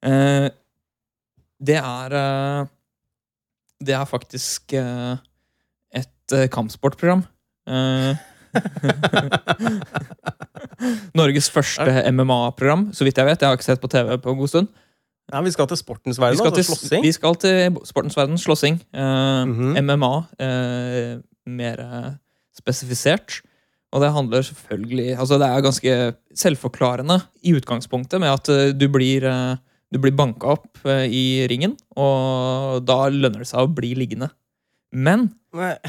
Eh, 0.03 0.49
det 1.63 1.77
er 1.79 2.11
eh, 2.11 2.65
Det 3.79 3.93
er 3.95 4.03
faktisk 4.09 4.73
eh, 4.75 5.15
et 5.95 6.33
eh, 6.35 6.49
kampsportprogram. 6.51 7.21
Eh, 7.71 8.19
Norges 11.15 11.47
første 11.53 11.85
MMA-program, 12.11 12.89
så 12.91 13.05
vidt 13.07 13.17
jeg 13.21 13.25
vet. 13.29 13.39
Jeg 13.41 13.47
har 13.47 13.55
ikke 13.57 13.63
sett 13.69 13.79
på 13.83 13.87
TV 13.91 14.17
på 14.19 14.29
en 14.33 14.37
god 14.41 14.47
stund. 14.51 14.67
Ja, 15.31 15.39
vi 15.41 15.51
skal 15.55 15.67
til 15.71 15.77
sportens 15.79 16.19
verden, 16.19 16.43
altså 16.43 16.63
slåssing. 16.67 17.01
vi 17.07 17.11
skal 17.15 17.35
til 17.39 17.77
sportens 17.87 18.17
verden, 18.19 18.35
slåssing. 18.37 18.81
Eh, 18.93 19.45
Mhm. 19.47 19.77
MMA, 19.87 20.13
eh, 20.39 21.17
mer 21.47 21.79
eh, 21.79 22.11
spesifisert. 22.59 23.39
Og 23.93 24.01
det 24.01 24.09
handler 24.15 24.41
selvfølgelig 24.47 25.11
Altså, 25.21 25.37
det 25.37 25.47
er 25.47 25.65
ganske 25.65 25.97
selvforklarende 26.43 27.19
i 27.45 27.53
utgangspunktet 27.53 28.21
med 28.23 28.31
at 28.33 28.49
eh, 28.49 28.71
du 28.73 28.87
blir 28.89 29.25
eh, 29.29 29.55
Du 29.93 29.99
blir 30.01 30.15
banka 30.17 30.55
opp 30.55 30.81
eh, 30.89 31.05
i 31.13 31.23
ringen, 31.51 31.75
og 31.95 32.81
da 32.87 33.03
lønner 33.13 33.43
det 33.43 33.49
seg 33.51 33.61
å 33.61 33.69
bli 33.69 33.91
liggende. 33.99 34.31
Men 34.89 35.27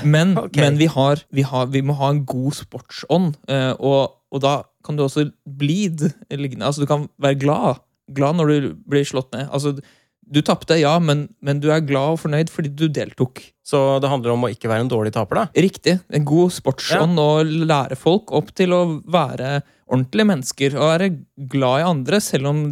Men- 0.05 0.37
okay. 0.43 0.61
Men 0.61 0.77
vi, 0.77 0.87
har, 0.93 1.23
vi, 1.33 1.41
har, 1.49 1.67
vi 1.73 1.81
må 1.81 1.97
ha 1.97 2.11
en 2.13 2.21
god 2.29 2.53
sportsånd, 2.59 3.39
og, 3.81 4.13
og 4.29 4.43
da 4.45 4.59
kan 4.85 4.99
du 4.99 5.07
også 5.07 5.31
bli 5.49 5.89
liggende. 6.29 6.67
Altså, 6.69 6.85
du 6.85 6.91
kan 6.91 7.09
være 7.17 7.41
glad. 7.41 7.81
Glad 8.13 8.37
når 8.37 8.53
du 8.53 8.75
blir 8.85 9.09
slått 9.09 9.33
ned. 9.33 9.49
Altså, 9.49 9.79
du 10.27 10.41
tapte, 10.45 10.77
ja, 10.81 10.95
men, 11.03 11.27
men 11.45 11.61
du 11.61 11.69
er 11.73 11.85
glad 11.85 12.17
og 12.17 12.21
fornøyd 12.23 12.51
fordi 12.53 12.71
du 12.73 12.87
deltok. 12.93 13.43
Så 13.65 13.81
det 14.03 14.11
handler 14.13 14.35
om 14.35 14.47
å 14.47 14.51
ikke 14.53 14.71
være 14.71 14.85
en 14.85 14.93
dårlig 14.93 15.15
taper, 15.17 15.43
da? 15.43 15.45
Riktig. 15.65 15.99
En 16.15 16.27
god 16.29 16.53
sportsånd 16.55 17.21
og 17.21 17.51
lære 17.69 17.99
folk 17.99 18.33
opp 18.37 18.53
til 18.57 18.75
å 18.77 18.83
være 19.05 19.59
ordentlige 19.85 20.29
mennesker 20.31 20.77
og 20.79 20.91
være 20.93 21.11
glad 21.53 21.83
i 21.83 21.89
andre 21.89 22.21
selv 22.25 22.51
om 22.53 22.65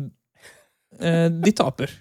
eh, 1.01 1.29
de 1.33 1.55
taper. 1.57 1.93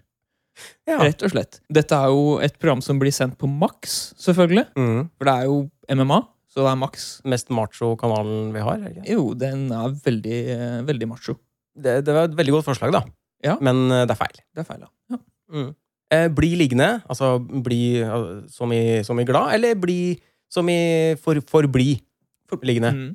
Ja. 0.85 0.97
Rett 0.99 1.23
og 1.23 1.31
slett. 1.31 1.57
Dette 1.73 1.95
er 1.95 2.11
jo 2.11 2.35
et 2.43 2.57
program 2.59 2.81
som 2.85 2.99
blir 2.99 3.13
sendt 3.15 3.37
på 3.39 3.47
Max, 3.49 4.11
selvfølgelig. 4.19 4.65
Mm. 4.77 5.07
For 5.17 5.29
det 5.29 5.33
er 5.33 5.47
jo 5.47 5.55
MMA, 5.95 6.17
så 6.51 6.65
det 6.65 6.71
er 6.73 6.79
Max. 6.81 7.05
Mest 7.31 7.49
macho-kanalen 7.55 8.51
vi 8.53 8.61
har? 8.65 8.83
ikke? 8.89 9.05
Jo, 9.07 9.23
den 9.39 9.63
er 9.73 9.95
veldig, 10.05 10.39
eh, 10.53 10.75
veldig 10.85 11.07
macho. 11.09 11.37
Det, 11.71 12.01
det 12.05 12.13
var 12.13 12.27
et 12.27 12.35
veldig 12.37 12.57
godt 12.57 12.67
forslag, 12.67 12.93
da. 12.93 13.01
Ja. 13.47 13.55
Men 13.63 13.85
eh, 13.87 14.03
det 14.03 14.13
er 14.13 14.19
feil. 14.19 14.41
Det 14.51 14.65
er 14.65 14.67
feil, 14.67 14.83
da. 14.83 14.91
Ja. 15.15 15.21
Mm. 15.51 15.71
Eh, 16.11 16.27
bli 16.35 16.49
liggende, 16.59 16.89
altså 17.07 17.37
bli 17.39 18.01
eh, 18.03 18.43
som 18.51 18.71
i, 18.75 18.99
som 19.07 19.19
i 19.19 19.25
glad, 19.27 19.53
eller 19.55 19.77
bli 19.79 20.19
som 20.51 20.67
i 20.67 21.15
for, 21.23 21.39
forbli 21.47 21.93
liggende. 22.67 22.91
Mm. 22.91 23.11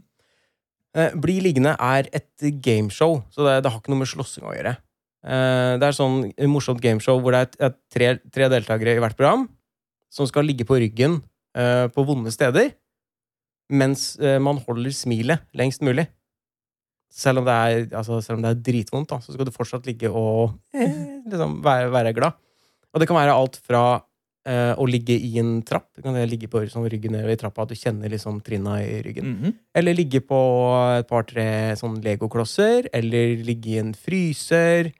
Eh, 0.97 1.17
bli 1.21 1.37
liggende 1.45 1.75
er 1.77 2.09
et 2.17 2.47
gameshow, 2.65 3.21
så 3.29 3.45
det, 3.45 3.59
det 3.65 3.73
har 3.73 3.83
ikke 3.83 3.93
noe 3.93 4.01
med 4.01 4.09
slåssing 4.09 4.49
å 4.49 4.55
gjøre. 4.57 4.73
Eh, 5.29 5.75
det 5.77 5.91
er 5.91 5.99
sånn 5.99 6.23
morsomt 6.49 6.81
gameshow 6.81 7.21
hvor 7.21 7.37
det 7.37 7.45
er, 7.45 7.69
er 7.69 7.77
tre, 7.93 8.11
tre 8.33 8.49
deltakere 8.55 8.97
i 8.97 9.05
hvert 9.05 9.19
program 9.19 9.45
som 10.13 10.29
skal 10.29 10.49
ligge 10.49 10.65
på 10.65 10.79
ryggen 10.81 11.21
på 11.57 12.03
vonde 12.05 12.29
steder, 12.29 12.67
mens 13.73 14.19
man 14.45 14.59
holder 14.61 14.93
smilet 14.93 15.47
lengst 15.57 15.81
mulig. 15.85 16.05
Selv 17.09 17.41
om 17.41 17.47
det 17.49 17.55
er, 17.57 17.87
altså, 17.97 18.21
om 18.35 18.43
det 18.45 18.51
er 18.51 18.61
dritvondt, 18.61 19.09
da, 19.09 19.23
så 19.25 19.33
skal 19.33 19.49
du 19.49 19.55
fortsatt 19.55 19.89
ligge 19.89 20.11
og 20.13 20.53
liksom 21.31 21.61
være, 21.65 21.91
være 21.95 22.15
glad. 22.17 22.37
Og 22.95 23.03
det 23.03 23.09
kan 23.11 23.19
være 23.19 23.35
alt 23.37 23.59
fra 23.61 23.83
eh, 24.47 24.73
å 24.79 24.87
ligge 24.89 25.17
i 25.19 25.35
en 25.43 25.59
trapp. 25.67 25.89
Du 25.97 26.05
kan 26.05 26.17
ligge 26.29 26.49
på 26.51 26.63
sånn, 26.71 26.87
ryggen 26.91 27.17
ned 27.17 27.29
i 27.33 27.39
trappa, 27.41 27.67
at 27.67 27.75
du 27.75 27.79
kjenner 27.79 28.13
liksom 28.13 28.41
trinna 28.47 28.79
i 28.85 29.01
ryggen. 29.05 29.33
Mhm. 29.35 29.57
Eller 29.77 29.97
ligge 29.99 30.23
på 30.25 30.41
et 30.97 31.09
par-tre 31.11 31.49
sånn 31.81 31.99
legoklosser. 32.05 32.89
Eller 32.97 33.37
ligge 33.45 33.75
i 33.75 33.81
en 33.83 33.93
fryser. 33.93 34.93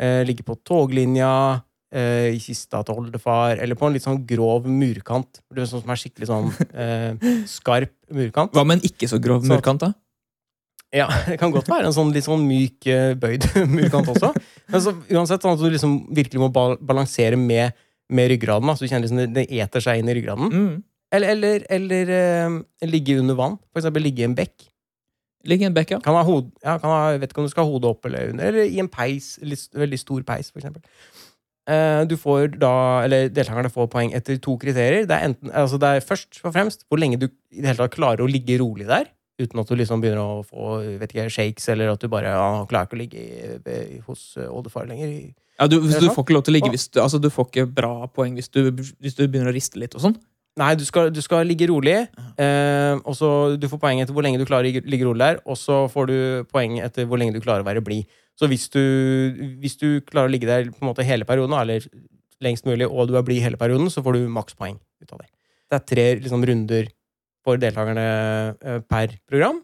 Eh, 0.00 0.22
ligge 0.26 0.46
på 0.46 0.58
toglinja. 0.66 1.62
Eh, 1.94 2.34
I 2.34 2.38
kista 2.42 2.82
til 2.84 3.02
oldefar. 3.02 3.58
Eller 3.62 3.78
på 3.78 3.86
en 3.88 3.94
litt 3.96 4.06
sånn 4.06 4.22
grov 4.26 4.66
murkant. 4.66 5.42
Det 5.50 5.62
er 5.62 5.70
sånn 5.70 5.84
som 5.84 5.94
er 5.94 6.00
skikkelig 6.00 6.30
sånn 6.30 6.48
eh, 6.84 7.28
skarp 7.50 7.94
murkant. 8.14 8.54
Hva 8.54 8.66
med 8.66 8.80
en 8.80 8.88
ikke 8.90 9.10
så 9.10 9.20
grov 9.22 9.46
murkant, 9.46 9.84
da? 9.86 9.94
Ja, 10.94 11.08
Det 11.26 11.38
kan 11.40 11.50
godt 11.50 11.68
være 11.70 11.88
en 11.88 11.96
sånn 11.96 12.12
litt 12.14 12.26
sånn 12.26 12.44
myk, 12.46 12.86
eh, 12.86 13.14
bøyd 13.18 13.48
murkant 13.76 14.10
også. 14.12 14.30
Men 14.70 14.82
så, 14.84 14.94
uansett 15.10 15.42
sånn 15.42 15.56
at 15.56 15.62
du 15.62 15.66
liksom 15.72 15.96
virkelig 16.14 16.42
må 16.44 16.50
balansere 16.54 17.38
med, 17.40 17.74
med 18.14 18.30
ryggraden. 18.30 18.68
Da, 18.70 18.76
så 18.76 18.86
du 18.86 18.92
kjenner 18.92 19.08
liksom 19.08 19.22
det, 19.24 19.30
det 19.34 19.62
eter 19.64 19.82
seg 19.82 20.00
inn 20.00 20.12
i 20.12 20.14
ryggraden. 20.20 20.52
Mm. 20.54 20.76
Eller, 21.14 21.34
eller, 21.34 21.66
eller 21.70 22.14
uh, 22.14 22.86
ligge 22.90 23.18
under 23.20 23.36
vann. 23.38 23.58
For 23.72 23.82
eksempel 23.82 24.06
ligge 24.06 24.22
i 24.22 24.28
en 24.28 24.38
bekk. 24.38 24.68
Ligge 25.50 25.66
i 25.66 25.68
en 25.68 25.76
bekk, 25.76 25.96
ja. 25.96 26.00
Kan 26.04 26.16
ha 26.16 26.22
hod, 26.26 26.48
ja, 26.64 26.78
kan 26.82 26.90
ha, 26.90 27.00
vet 27.20 27.34
ikke 27.34 27.42
om 27.42 27.48
du 27.48 27.52
skal 27.52 27.66
ha 27.66 27.74
hodet 27.74 27.90
opp 27.90 28.08
eller 28.08 28.32
under, 28.32 28.48
eller 28.48 28.70
i 28.70 28.80
en 28.80 28.88
peis, 28.90 29.34
litt, 29.44 29.66
veldig 29.76 30.00
stor 30.00 30.24
peis, 30.26 30.48
for 30.54 30.62
eksempel. 30.62 30.82
Eh, 31.70 32.02
du 32.08 32.16
får 32.20 32.54
da, 32.60 32.72
eller 33.04 33.28
Deltakerne 33.32 33.72
får 33.72 33.90
poeng 33.92 34.14
etter 34.16 34.40
to 34.42 34.56
kriterier. 34.60 35.04
Det 35.08 35.16
er, 35.16 35.30
enten, 35.30 35.52
altså 35.52 35.80
det 35.80 35.90
er 35.90 36.06
først 36.06 36.40
og 36.42 36.54
fremst 36.56 36.86
hvor 36.88 37.00
lenge 37.00 37.20
du 37.20 37.28
i 37.28 37.60
det 37.60 37.70
hele 37.70 37.82
tatt 37.82 37.96
klarer 37.96 38.24
å 38.24 38.30
ligge 38.30 38.58
rolig 38.60 38.88
der, 38.88 39.10
uten 39.40 39.60
at 39.60 39.70
du 39.70 39.78
liksom 39.78 40.02
begynner 40.02 40.22
å 40.22 40.42
få 40.46 40.76
vet 41.00 41.14
ikke, 41.14 41.30
shakes, 41.32 41.66
eller 41.72 41.94
at 41.94 42.02
du 42.02 42.10
bare 42.12 42.34
ja, 42.34 42.50
klarer 42.70 42.86
ikke 42.86 42.98
å 42.98 43.00
ligge 43.00 43.22
i, 43.22 43.56
i, 43.58 44.02
hos 44.06 44.36
eh, 44.38 44.50
oldefar 44.50 44.86
lenger. 44.90 45.32
ja 45.58 45.66
du, 45.70 45.80
du 45.82 46.06
får 46.06 46.22
ikke 46.22 46.36
lov 46.36 46.44
til 46.46 46.54
å 46.54 46.58
ligge 46.58 46.70
hvis 46.74 46.86
du, 46.92 47.00
altså, 47.02 47.18
du 47.22 47.30
får 47.32 47.50
ikke 47.50 47.66
bra 47.80 47.94
poeng 48.06 48.38
hvis 48.38 48.52
du, 48.54 48.68
hvis 48.70 49.18
du 49.18 49.26
begynner 49.26 49.50
å 49.50 49.56
riste 49.56 49.80
litt 49.80 49.96
og 49.98 50.06
sånn. 50.06 50.16
Nei, 50.60 50.70
du 50.78 50.84
skal, 50.86 51.08
du 51.10 51.18
skal 51.18 51.48
ligge 51.50 51.66
rolig, 51.66 51.96
eh, 52.38 52.94
og 53.02 53.16
så 53.18 53.28
du 53.58 53.66
får 53.66 53.80
poeng 53.82 53.98
etter 54.04 54.14
hvor 54.14 54.22
lenge 54.22 54.38
du 54.38 54.46
klarer 54.46 54.70
å 54.70 54.84
ligge 54.86 55.08
rolig 55.08 55.24
der, 55.24 55.40
og 55.50 55.58
så 55.58 55.80
får 55.90 56.10
du 56.12 56.18
poeng 56.54 56.78
etter 56.84 57.08
hvor 57.10 57.18
lenge 57.18 57.34
du 57.34 57.42
klarer 57.42 57.64
å 57.64 57.66
være 57.66 57.82
blid. 57.82 58.06
Så 58.38 58.46
hvis 58.50 58.68
du, 58.70 58.82
hvis 59.62 59.74
du 59.80 59.98
klarer 60.06 60.30
å 60.30 60.34
ligge 60.34 60.46
der 60.46 60.70
på 60.70 60.78
en 60.82 60.92
måte 60.92 61.06
hele 61.06 61.26
perioden, 61.26 61.56
eller 61.58 61.82
lengst 62.44 62.68
mulig, 62.68 62.86
og 62.86 63.10
du 63.10 63.16
er 63.18 63.26
blid 63.26 63.42
hele 63.42 63.58
perioden, 63.58 63.90
så 63.90 64.02
får 64.04 64.14
du 64.14 64.30
makspoeng 64.30 64.78
ut 64.78 65.16
av 65.16 65.24
det. 65.24 65.28
Det 65.70 65.80
er 65.80 65.86
tre 65.90 66.06
liksom, 66.22 66.46
runder 66.46 66.86
for 67.44 67.60
deltakerne 67.60 68.04
eh, 68.56 68.80
per 68.88 69.14
program. 69.28 69.60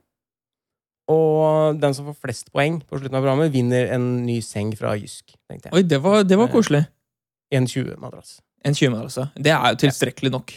Og 1.11 1.81
den 1.83 1.95
som 1.97 2.07
får 2.07 2.19
flest 2.23 2.53
poeng 2.55 2.79
på 2.87 3.01
slutten 3.01 3.17
av 3.19 3.25
programmet, 3.25 3.51
vinner 3.55 3.91
en 3.97 4.05
ny 4.27 4.39
seng 4.47 4.71
fra 4.79 4.95
Jysk. 5.01 5.35
tenkte 5.51 5.71
jeg. 5.71 5.75
Oi, 5.75 5.83
det 5.91 5.99
var, 6.05 6.23
det 6.23 6.39
var 6.39 6.51
koselig. 6.53 6.85
En 7.51 7.67
20-madrass. 7.67 8.37
En 8.63 8.77
20 8.77 8.99
altså. 9.01 9.25
Det 9.35 9.51
er 9.51 9.73
jo 9.73 9.81
tilstrekkelig 9.83 10.31
nok. 10.37 10.53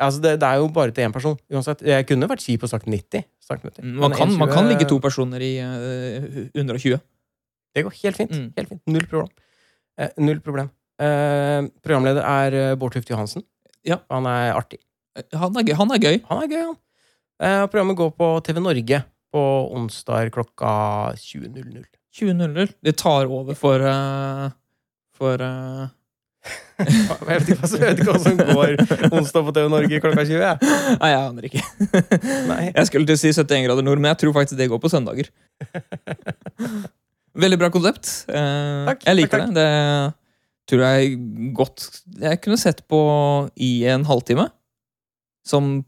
Altså, 0.00 0.20
det, 0.22 0.36
det 0.40 0.48
er 0.48 0.60
jo 0.60 0.68
bare 0.72 0.92
til 0.94 1.04
én 1.04 1.12
person. 1.12 1.36
Uansett. 1.52 1.82
Jeg 1.84 2.06
kunne 2.08 2.28
vært 2.30 2.44
kjip 2.44 2.64
og 2.64 2.70
sagt 2.72 2.88
90. 2.88 3.26
Sagt 3.44 3.64
90. 3.66 3.82
Mm, 3.82 3.98
Man 4.00 4.14
kan, 4.14 4.30
kan, 4.30 4.38
man 4.40 4.52
kan 4.52 4.68
ligge 4.70 4.88
to 4.88 4.98
personer 5.02 5.42
i 5.44 5.52
uh, 5.60 6.46
120. 6.54 6.96
Det 7.76 7.84
går 7.84 7.96
helt 8.02 8.16
fint. 8.22 8.32
Mm. 8.32 8.48
Helt 8.56 8.72
fint. 8.72 8.82
Null 8.88 9.06
problem. 9.10 9.32
Eh, 10.00 10.12
null 10.20 10.40
problem. 10.44 10.70
Eh, 11.00 11.68
programleder 11.84 12.24
er 12.24 12.56
eh, 12.56 12.74
Bård 12.80 12.96
Tufte 12.96 13.12
Johansen. 13.12 13.44
Ja. 13.84 13.98
Han 14.12 14.28
er 14.28 14.54
artig. 14.56 14.80
Han 15.36 15.56
er 15.56 15.66
gøy. 15.68 15.76
Han 15.78 15.92
er 15.94 16.02
gøy. 16.02 16.16
Han 16.30 16.42
er 16.44 16.50
gøy, 16.50 16.62
han. 16.62 16.78
Eh, 17.36 17.66
programmet 17.68 17.98
går 17.98 18.14
på 18.16 18.30
TV 18.46 18.60
Norge 18.64 19.02
på 19.32 19.44
onsdag 19.76 20.32
klokka 20.34 20.72
20.00. 21.20 21.84
20.00. 22.16 22.72
Det 22.80 22.96
tar 22.96 23.28
over 23.28 23.56
for 23.58 23.82
uh, 23.84 24.48
For 25.16 25.42
uh... 25.42 25.86
Jeg 26.76 27.24
vet 27.26 27.48
ikke 27.50 27.68
jeg 27.72 27.80
vet 27.82 28.00
ikke 28.00 28.12
hva 28.12 28.20
som 28.22 28.36
går 28.38 28.74
onsdag 29.10 29.46
på 29.48 29.54
TV 29.56 29.70
Norge 29.72 30.00
klokka 30.04 30.24
20. 30.28 30.36
jeg. 30.44 30.74
Nei, 31.02 31.10
jeg 31.12 31.22
aner 31.22 31.48
ikke. 31.48 31.62
Nei. 32.52 32.60
Jeg 32.68 32.88
skulle 32.90 33.08
til 33.08 33.16
å 33.16 33.20
si 33.20 33.32
71 33.32 33.66
grader 33.66 33.86
nord, 33.86 34.02
men 34.02 34.12
jeg 34.12 34.20
tror 34.22 34.36
faktisk 34.36 34.60
det 34.60 34.68
går 34.70 34.80
på 34.82 34.92
søndager. 34.92 35.30
Veldig 37.44 37.58
bra 37.60 37.72
konsept. 37.72 38.12
Eh, 38.28 38.84
Takk, 38.92 39.08
jeg 39.08 39.18
liker 39.18 39.44
takk, 39.44 39.56
det. 39.56 39.66
Det 39.66 40.70
tror 40.70 40.80
jeg 40.82 41.18
godt 41.54 41.84
Jeg 42.18 42.40
kunne 42.42 42.58
sett 42.58 42.80
på 42.90 43.00
i 43.60 43.72
en 43.92 44.06
halvtime. 44.08 44.48
Som 45.46 45.84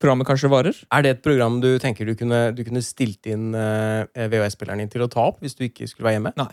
programmet 0.00 0.28
kanskje 0.28 0.50
varer. 0.52 0.78
Er 0.94 1.04
det 1.04 1.10
et 1.16 1.24
program 1.24 1.58
du 1.64 1.70
tenker 1.82 2.08
du 2.08 2.14
kunne, 2.16 2.48
du 2.56 2.62
kunne 2.64 2.82
stilt 2.84 3.28
inn 3.28 3.50
uh, 3.56 4.06
VHS-spilleren 4.14 4.80
din 4.84 4.92
til 4.92 5.04
å 5.04 5.10
ta 5.12 5.26
opp 5.28 5.42
hvis 5.44 5.58
du 5.58 5.66
ikke 5.68 5.88
skulle 5.90 6.08
være 6.08 6.18
hjemme? 6.18 6.32
Nei. 6.38 6.50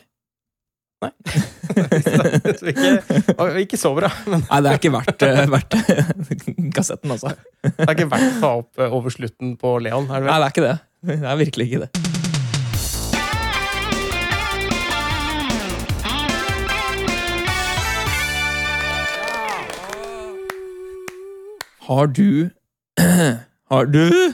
Nei? 1.06 1.11
ikke, 2.72 3.48
ikke 3.65 3.80
så 3.80 3.91
bra, 3.98 4.10
men 4.32 4.45
Nei, 4.48 4.60
det 4.64 4.72
er 4.72 4.80
ikke 4.80 4.94
verdt, 4.95 5.26
eh, 5.27 5.41
verdt 5.52 5.77
kassetten, 6.77 7.15
altså. 7.15 7.36
det 7.65 7.76
er 7.88 7.95
ikke 7.98 8.11
verdt 8.14 8.38
å 8.38 8.41
ta 8.41 8.53
opp 8.64 8.82
eh, 8.84 8.99
over 8.99 9.14
slutten 9.14 9.56
på 9.61 9.77
Leon. 9.84 10.10
Er 10.10 10.23
det 10.23 10.32
Nei, 10.32 10.38
det 10.40 10.45
er 10.49 10.56
ikke 10.56 10.68
det. 10.69 10.77
Det 11.06 11.19
er 11.22 11.44
virkelig 11.44 11.69
ikke 11.69 11.84
det. 11.86 12.23
Har 21.86 22.07
du 22.07 22.49
Har 23.72 23.86
du 23.86 24.34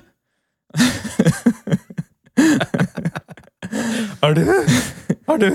Har 4.21 4.33
du? 4.37 4.45
Har 5.27 5.37
du? 5.41 5.49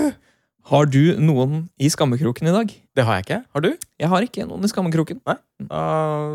Har 0.67 0.85
du 0.91 1.01
noen 1.23 1.69
i 1.79 1.87
skammekroken 1.89 2.49
i 2.49 2.53
dag? 2.53 2.71
Det 2.97 3.05
har 3.07 3.17
jeg 3.19 3.25
ikke. 3.25 3.39
Har 3.55 3.63
du? 3.63 3.69
Jeg 4.01 4.09
har 4.11 4.25
ikke 4.25 4.45
noen 4.49 4.67
i 4.67 4.69
skammekroken. 4.71 5.21
Nei? 5.29 5.37
Da 5.69 5.81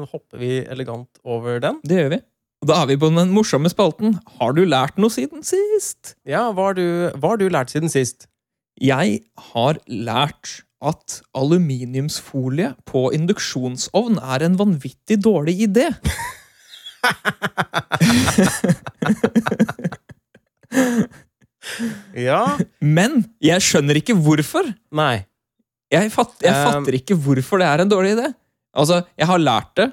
hopper 0.09 0.41
vi 0.41 0.53
elegant 0.73 1.21
over 1.23 1.61
den. 1.63 1.79
Det 1.85 1.99
gjør 2.01 2.11
vi. 2.15 2.21
Og 2.63 2.71
da 2.71 2.79
er 2.81 2.89
vi 2.89 2.97
på 3.03 3.11
den 3.13 3.35
morsomme 3.37 3.69
spalten. 3.71 4.17
Har 4.41 4.57
du 4.57 4.63
lært 4.65 4.99
noe 5.03 5.13
siden 5.13 5.45
sist? 5.45 6.15
Ja, 6.25 6.47
hva 6.55 6.71
har 6.71 6.79
du, 6.79 6.85
hva 7.19 7.35
har 7.35 7.43
du 7.43 7.49
lært 7.53 7.75
siden 7.75 7.93
sist? 7.93 8.27
Jeg 8.81 9.21
har 9.53 9.79
lært 9.87 10.63
at 10.83 11.21
aluminiumsfolie 11.39 12.73
på 12.91 13.05
induksjonsovn 13.15 14.19
er 14.35 14.43
en 14.49 14.57
vanvittig 14.59 15.21
dårlig 15.23 15.61
idé. 15.69 15.89
Ja. 22.19 22.43
Men 22.83 23.23
jeg 23.43 23.63
skjønner 23.65 23.99
ikke 24.01 24.17
hvorfor. 24.19 24.67
Nei. 24.95 25.25
Jeg, 25.93 26.09
fatt, 26.15 26.35
jeg 26.43 26.55
Um, 26.57 26.63
fatter 26.67 26.97
ikke 26.97 27.17
hvorfor 27.21 27.61
det 27.61 27.69
er 27.69 27.83
en 27.85 27.91
dårlig 27.91 28.15
idé. 28.17 28.31
Altså, 28.75 29.03
Jeg 29.19 29.29
har 29.29 29.39
lært 29.43 29.73
det 29.77 29.89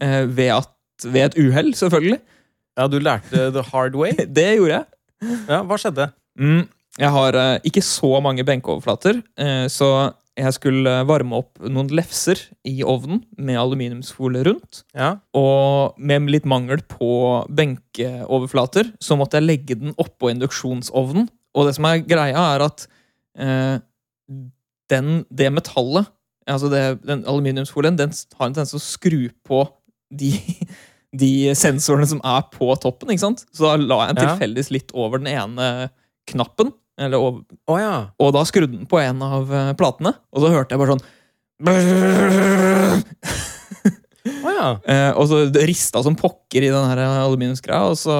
eh, 0.00 0.24
ved, 0.30 0.50
at, 0.54 0.70
ved 1.04 1.24
et 1.24 1.38
uhell, 1.42 1.72
selvfølgelig. 1.74 2.20
Ja, 2.78 2.86
du 2.86 2.98
lærte 3.02 3.50
the 3.52 3.64
hard 3.72 3.96
way. 3.98 4.14
Det 4.38 4.46
gjorde 4.56 4.76
jeg. 4.78 4.84
Ja, 5.48 5.62
Hva 5.66 5.76
skjedde? 5.76 6.06
Mm, 6.38 6.62
jeg 7.02 7.10
har 7.16 7.36
eh, 7.42 7.58
ikke 7.66 7.82
så 7.84 8.12
mange 8.22 8.44
benkeoverflater, 8.46 9.18
eh, 9.36 9.66
så 9.68 9.90
jeg 10.40 10.56
skulle 10.56 10.92
varme 11.08 11.38
opp 11.42 11.60
noen 11.62 11.90
lefser 11.94 12.40
i 12.68 12.80
ovnen 12.86 13.22
med 13.40 13.58
aluminiumsfolie 13.60 14.44
rundt. 14.46 14.82
Ja. 14.96 15.14
Og 15.36 15.98
med 16.00 16.30
litt 16.32 16.48
mangel 16.48 16.82
på 16.88 17.10
benkeoverflater, 17.56 18.92
så 19.02 19.18
måtte 19.20 19.40
jeg 19.40 19.48
legge 19.48 19.78
den 19.80 19.94
oppå 20.00 20.32
induksjonsovnen. 20.32 21.28
Og 21.56 21.68
det 21.68 21.76
som 21.76 21.88
er 21.88 22.04
greia, 22.06 22.46
er 22.54 22.64
at 22.66 22.86
eh, 23.38 23.76
den, 24.90 25.12
det 25.28 25.50
metallet, 25.54 26.10
altså 26.50 26.70
det, 26.72 26.84
den 27.06 27.26
aluminiumsfolien, 27.28 27.98
den 27.98 28.14
har 28.38 28.48
en 28.48 28.56
tendens 28.56 28.74
til 28.74 28.80
å 28.80 28.84
skru 28.84 29.20
på 29.46 29.64
de, 30.10 30.32
de 31.22 31.32
sensorene 31.58 32.08
som 32.10 32.22
er 32.26 32.46
på 32.54 32.70
toppen. 32.82 33.12
ikke 33.12 33.26
sant? 33.26 33.46
Så 33.52 33.66
da 33.66 33.76
la 33.80 34.04
jeg 34.06 34.16
en 34.16 34.22
tilfeldigvis 34.24 34.74
litt 34.74 34.94
over 34.96 35.22
den 35.22 35.32
ene 35.32 35.90
knappen. 36.30 36.72
Eller 37.00 37.22
og, 37.22 37.40
oh, 37.70 37.78
ja. 37.80 37.94
og 38.20 38.34
da 38.36 38.44
skrudde 38.48 38.74
den 38.74 38.88
på 38.88 39.00
en 39.00 39.22
av 39.24 39.48
eh, 39.48 39.72
platene, 39.78 40.12
og 40.34 40.44
så 40.44 40.50
hørte 40.52 40.76
jeg 40.76 40.82
bare 40.82 40.96
sånn 40.96 41.06
Oh, 44.40 44.52
ja. 44.52 44.68
Eh, 44.92 45.10
og 45.16 45.24
så 45.30 45.38
rista 45.64 46.02
som 46.04 46.16
pokker 46.18 46.64
i 46.64 46.72
den 46.72 46.86
her 46.90 47.00
aluminiumsgreia, 47.00 47.88
og 47.88 47.96
så 47.96 48.14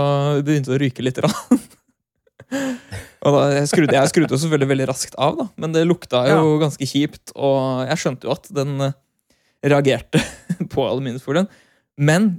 begynte 0.44 0.73
det 0.73 0.78
å 0.78 0.81
ryke 0.81 1.05
litt. 1.05 1.20
rann 1.20 1.36
og 3.24 3.35
da, 3.36 3.43
jeg 3.59 3.69
skrudde 3.70 3.97
jeg 3.97 4.11
skrudde 4.12 4.39
selvfølgelig 4.40 4.70
veldig 4.73 4.89
raskt 4.89 5.19
av, 5.20 5.36
da, 5.36 5.47
men 5.61 5.77
det 5.77 5.85
lukta 5.85 6.23
jo 6.31 6.57
ganske 6.62 6.89
kjipt. 6.89 7.35
Og 7.36 7.85
jeg 7.90 8.01
skjønte 8.01 8.28
jo 8.28 8.32
at 8.32 8.48
den 8.57 8.86
eh, 8.89 8.97
reagerte 9.69 10.23
på 10.73 10.86
aluminiumsfolien. 10.89 11.48
Men 12.01 12.32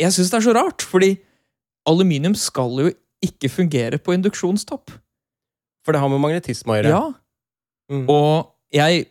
jeg 0.00 0.16
syns 0.16 0.32
det 0.32 0.40
er 0.40 0.48
så 0.48 0.56
rart, 0.56 0.84
fordi 0.84 1.14
aluminium 1.88 2.36
skal 2.38 2.72
jo 2.80 2.92
ikke 3.24 3.50
fungerer 3.52 4.00
på 4.00 4.14
induksjonstopp. 4.16 4.92
For 5.84 5.96
det 5.96 6.00
har 6.02 6.10
med 6.12 6.22
magnetisme 6.22 6.72
å 6.72 6.78
gjøre. 6.78 6.92
Ja, 6.94 7.04
Mm. 7.90 8.06
Og 8.10 8.52
jeg, 8.74 9.06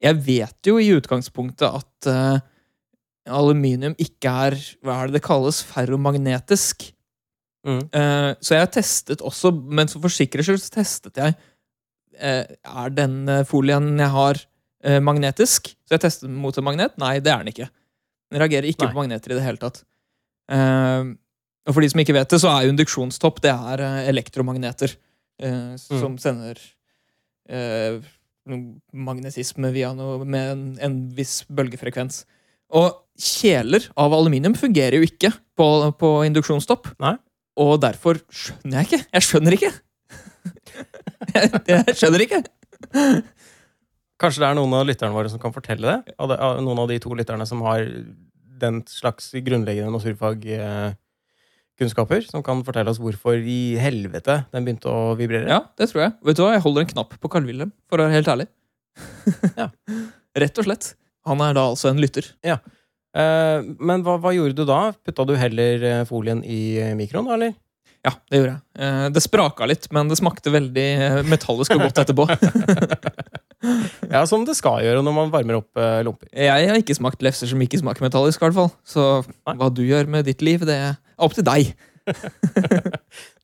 jeg 0.00 0.20
vet 0.24 0.68
jo 0.68 0.78
i 0.80 0.90
utgangspunktet 0.96 1.66
at 1.68 2.08
uh, 2.08 2.38
aluminium 3.28 3.96
ikke 4.00 4.32
er 4.48 4.56
Hva 4.84 5.02
er 5.02 5.10
det 5.10 5.18
det 5.18 5.24
kalles? 5.26 5.60
Ferromagnetisk. 5.68 6.88
Mm. 7.64 7.82
Uh, 7.92 8.30
så 8.44 8.58
jeg 8.58 8.72
testet 8.78 9.24
også, 9.24 9.52
men 9.52 9.90
for 9.92 10.12
sikkerhets 10.12 10.50
skyld 10.50 10.66
testet 10.74 11.20
jeg 11.20 11.36
uh, 11.36 12.44
Er 12.44 12.92
den 12.96 13.22
folien 13.48 13.94
jeg 13.98 14.12
har, 14.16 14.44
magnetisk? 15.00 15.70
Så 15.88 15.94
jeg 15.94 16.02
testet 16.02 16.26
den 16.26 16.36
mot 16.36 16.52
en 16.60 16.64
magnet. 16.66 16.92
Nei, 17.00 17.14
det 17.24 17.30
er 17.32 17.40
den 17.40 17.54
ikke. 17.54 17.70
Den 18.28 18.42
reagerer 18.42 18.66
ikke 18.68 18.84
Nei. 18.84 18.90
på 18.92 18.98
magneter 18.98 19.32
i 19.32 19.38
det 19.38 19.44
hele 19.46 19.56
tatt. 19.62 19.78
Eh, 20.52 21.06
og 21.64 21.72
for 21.72 21.84
de 21.84 21.88
som 21.92 22.02
ikke 22.02 22.16
vet 22.16 22.30
det, 22.30 22.40
så 22.42 22.50
er 22.52 22.66
jo 22.66 22.74
induksjonstopp 22.74 23.40
det 23.44 23.52
er 23.54 23.82
eh, 23.84 24.00
elektromagneter 24.12 24.92
eh, 25.40 25.74
som 25.80 26.18
sender 26.20 26.60
eh, 27.48 28.02
magnetisme 28.92 29.70
via 29.72 29.94
noe 29.96 30.26
med 30.28 30.50
en, 30.52 30.64
en 30.84 30.98
viss 31.16 31.40
bølgefrekvens. 31.48 32.24
Og 32.76 32.90
kjeler 33.20 33.86
av 34.00 34.12
aluminium 34.16 34.56
fungerer 34.58 34.98
jo 34.98 35.06
ikke 35.08 35.30
på, 35.56 35.68
på 36.00 36.10
induksjonstopp. 36.28 36.90
Nei. 37.00 37.14
Og 37.60 37.78
derfor 37.80 38.18
skjønner 38.34 38.82
jeg 38.82 38.88
ikke. 38.88 39.00
Jeg 39.14 39.26
skjønner 39.28 39.56
ikke! 39.56 39.70
jeg, 41.34 41.62
jeg 41.70 41.96
skjønner 41.96 42.24
ikke! 42.26 42.42
Kanskje 44.20 44.42
det 44.42 44.50
er 44.50 44.58
noen 44.58 44.76
av 44.76 44.84
lytterne 44.88 45.16
våre 45.16 45.30
som 45.30 45.40
kan 45.42 45.54
fortelle 45.54 45.96
det? 46.04 46.16
Noen 46.18 46.82
av 46.82 46.90
de 46.90 46.98
to 47.02 47.14
lytterne 47.16 47.46
som 47.48 47.62
har 47.66 47.86
den 48.64 48.82
slags 48.90 49.32
grunnleggende 49.44 49.94
naturfagkunnskaper, 51.74 52.24
som 52.30 52.42
kan 52.42 52.62
fortelle 52.64 52.90
oss 52.90 52.98
hvorfor 53.00 53.34
i 53.36 53.76
helvete 53.80 54.44
den 54.52 54.64
begynte 54.64 54.86
å 54.90 55.14
vibrere? 55.18 55.48
Ja, 55.48 55.62
det 55.78 55.90
tror 55.90 56.02
jeg. 56.06 56.12
Vet 56.24 56.36
du 56.36 56.42
hva, 56.44 56.52
Jeg 56.54 56.62
holder 56.62 56.80
en 56.82 56.92
knapp 56.92 57.14
på 57.20 57.28
Carl 57.30 57.44
Wilhelm, 57.46 57.72
for 57.88 57.98
å 57.98 58.06
være 58.06 58.14
helt 58.20 58.28
ærlig. 58.28 58.46
Ja. 59.58 59.70
Rett 60.36 60.58
og 60.58 60.64
slett. 60.66 60.94
Han 61.26 61.40
er 61.40 61.54
da 61.54 61.68
altså 61.70 61.88
en 61.90 62.00
lytter. 62.02 62.26
Eh, 62.44 63.62
men 63.78 64.02
hva, 64.04 64.16
hva 64.20 64.32
gjorde 64.34 64.54
du 64.58 64.64
da? 64.66 64.92
Putta 65.04 65.24
du 65.26 65.34
heller 65.38 65.82
eh, 65.82 66.04
folien 66.08 66.42
i 66.44 66.76
eh, 66.82 66.94
mikroen, 66.98 67.26
da, 67.28 67.34
eller? 67.38 67.54
Ja, 68.04 68.12
det 68.30 68.40
gjorde 68.40 68.52
jeg. 68.52 68.60
Eh, 68.84 69.06
Det 69.14 69.22
spraka 69.24 69.66
litt, 69.70 69.88
men 69.94 70.10
det 70.10 70.18
smakte 70.20 70.52
veldig 70.52 70.86
eh, 71.00 71.20
metallisk 71.30 71.74
og 71.76 71.86
godt 71.88 72.02
etterpå. 72.04 72.28
Ja, 74.12 74.20
som 74.28 74.42
det 74.44 74.52
skal 74.58 74.82
gjøre 74.84 75.00
når 75.00 75.14
man 75.16 75.30
varmer 75.32 75.56
opp 75.56 75.78
eh, 75.80 76.02
lomper. 76.04 76.28
Jeg 76.36 76.66
har 76.68 76.76
ikke 76.76 76.92
smakt 76.98 77.22
lefser 77.24 77.48
som 77.48 77.62
ikke 77.64 77.78
smaker 77.80 78.04
metallisk, 78.04 78.36
i 78.42 78.44
hvert 78.44 78.56
fall. 78.58 78.68
Så 78.84 79.04
Nei. 79.24 79.54
hva 79.56 79.70
du 79.72 79.80
gjør 79.86 80.04
med 80.12 80.26
ditt 80.28 80.44
liv, 80.44 80.66
det 80.68 80.74
er 80.76 80.98
opp 81.18 81.36
til 81.36 81.46
deg. 81.46 81.74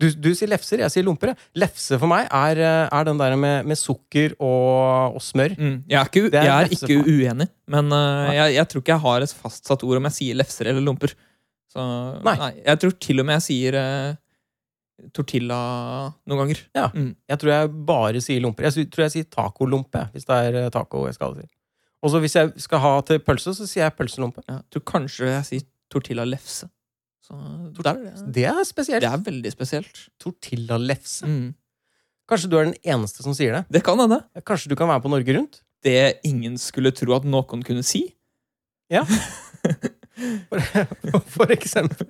Du, 0.01 0.07
du 0.17 0.31
sier 0.37 0.49
lefser, 0.51 0.81
jeg 0.83 0.93
sier 0.93 1.05
lomper. 1.05 1.33
Lefse 1.59 1.99
for 2.01 2.11
meg 2.11 2.27
er, 2.27 2.61
eh, 2.65 2.87
er 2.93 3.07
den 3.09 3.21
der 3.21 3.37
med, 3.41 3.69
med 3.69 3.79
sukker 3.79 4.35
og, 4.37 5.17
og 5.17 5.23
smør. 5.25 5.55
Mm. 5.57 5.77
Jeg 5.91 5.99
er 6.01 6.09
ikke, 6.09 6.23
er 6.29 6.49
jeg 6.49 6.55
er 6.55 6.75
ikke 6.77 6.97
uenig, 7.05 7.47
men 7.71 7.93
uh, 7.93 8.31
jeg, 8.35 8.57
jeg 8.57 8.71
tror 8.71 8.85
ikke 8.85 8.95
jeg 8.95 9.05
har 9.05 9.27
et 9.27 9.35
fastsatt 9.43 9.85
ord 9.87 10.01
om 10.01 10.09
jeg 10.09 10.17
sier 10.17 10.41
lefser 10.41 10.73
eller 10.73 10.85
lomper. 10.85 11.15
Så, 11.71 11.85
Nei. 12.27 12.35
Jeg 12.65 12.83
tror 12.83 12.97
til 13.07 13.23
og 13.23 13.29
med 13.29 13.39
jeg 13.39 13.47
sier 13.47 13.79
uh, 13.79 14.19
tortilla 15.17 15.61
noen 16.25 16.43
ganger. 16.43 16.65
Ja. 16.77 16.89
Mm. 16.97 17.13
Jeg 17.31 17.43
tror 17.45 17.55
jeg 17.55 17.73
bare 17.93 18.25
sier 18.25 18.45
lomper. 18.45 18.69
Jeg 18.69 18.91
tror 18.91 19.07
jeg 19.07 19.17
sier 19.17 19.31
tacolompe, 19.31 20.09
hvis 20.15 20.29
det 20.29 20.43
er 20.51 20.75
taco 20.75 21.07
jeg 21.09 21.17
skal 21.21 21.39
si. 21.39 21.49
Og 22.01 22.13
så 22.13 22.21
hvis 22.23 22.37
jeg 22.37 22.53
skal 22.65 22.81
ha 22.81 22.93
til 23.05 23.21
pølse, 23.23 23.53
så 23.57 23.69
sier 23.69 23.87
jeg 23.87 23.97
pølselompe. 23.99 24.43
Ja, 24.49 24.63
jeg 24.63 24.77
tror 24.77 24.87
kanskje 24.97 25.33
jeg 25.35 25.49
sier 25.49 25.67
tortilla 25.93 26.25
lefse. 26.25 26.71
Så 27.31 27.85
der, 27.87 27.99
det, 28.03 28.33
Det 28.35 28.45
er 28.51 28.63
spesielt. 28.67 29.05
det 29.05 29.11
er 29.11 29.25
veldig 29.27 29.53
spesielt. 29.55 30.05
Tortillalefse. 30.23 31.27
Mm. 31.27 31.51
Kanskje 32.31 32.51
du 32.51 32.57
er 32.59 32.71
den 32.71 32.79
eneste 32.87 33.25
som 33.27 33.35
sier 33.35 33.59
det? 33.59 33.65
Det 33.79 33.85
kan 33.87 33.99
hende. 33.99 34.21
Kanskje 34.47 34.71
du 34.71 34.77
kan 34.79 34.91
være 34.91 35.03
på 35.05 35.13
Norge 35.13 35.37
Rundt? 35.37 35.61
Det 35.83 36.21
ingen 36.27 36.59
skulle 36.61 36.93
tro 36.95 37.15
at 37.17 37.27
noen 37.27 37.63
kunne 37.67 37.85
si. 37.87 38.05
For, 40.51 41.21
for 41.37 41.53
eksempel. 41.55 42.09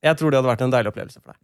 Jeg 0.00 0.16
tror 0.16 0.30
det 0.30 0.38
hadde 0.38 0.48
vært 0.48 0.62
en 0.64 0.72
deilig 0.72 0.92
opplevelse 0.92 1.20
for 1.20 1.32
deg. 1.32 1.40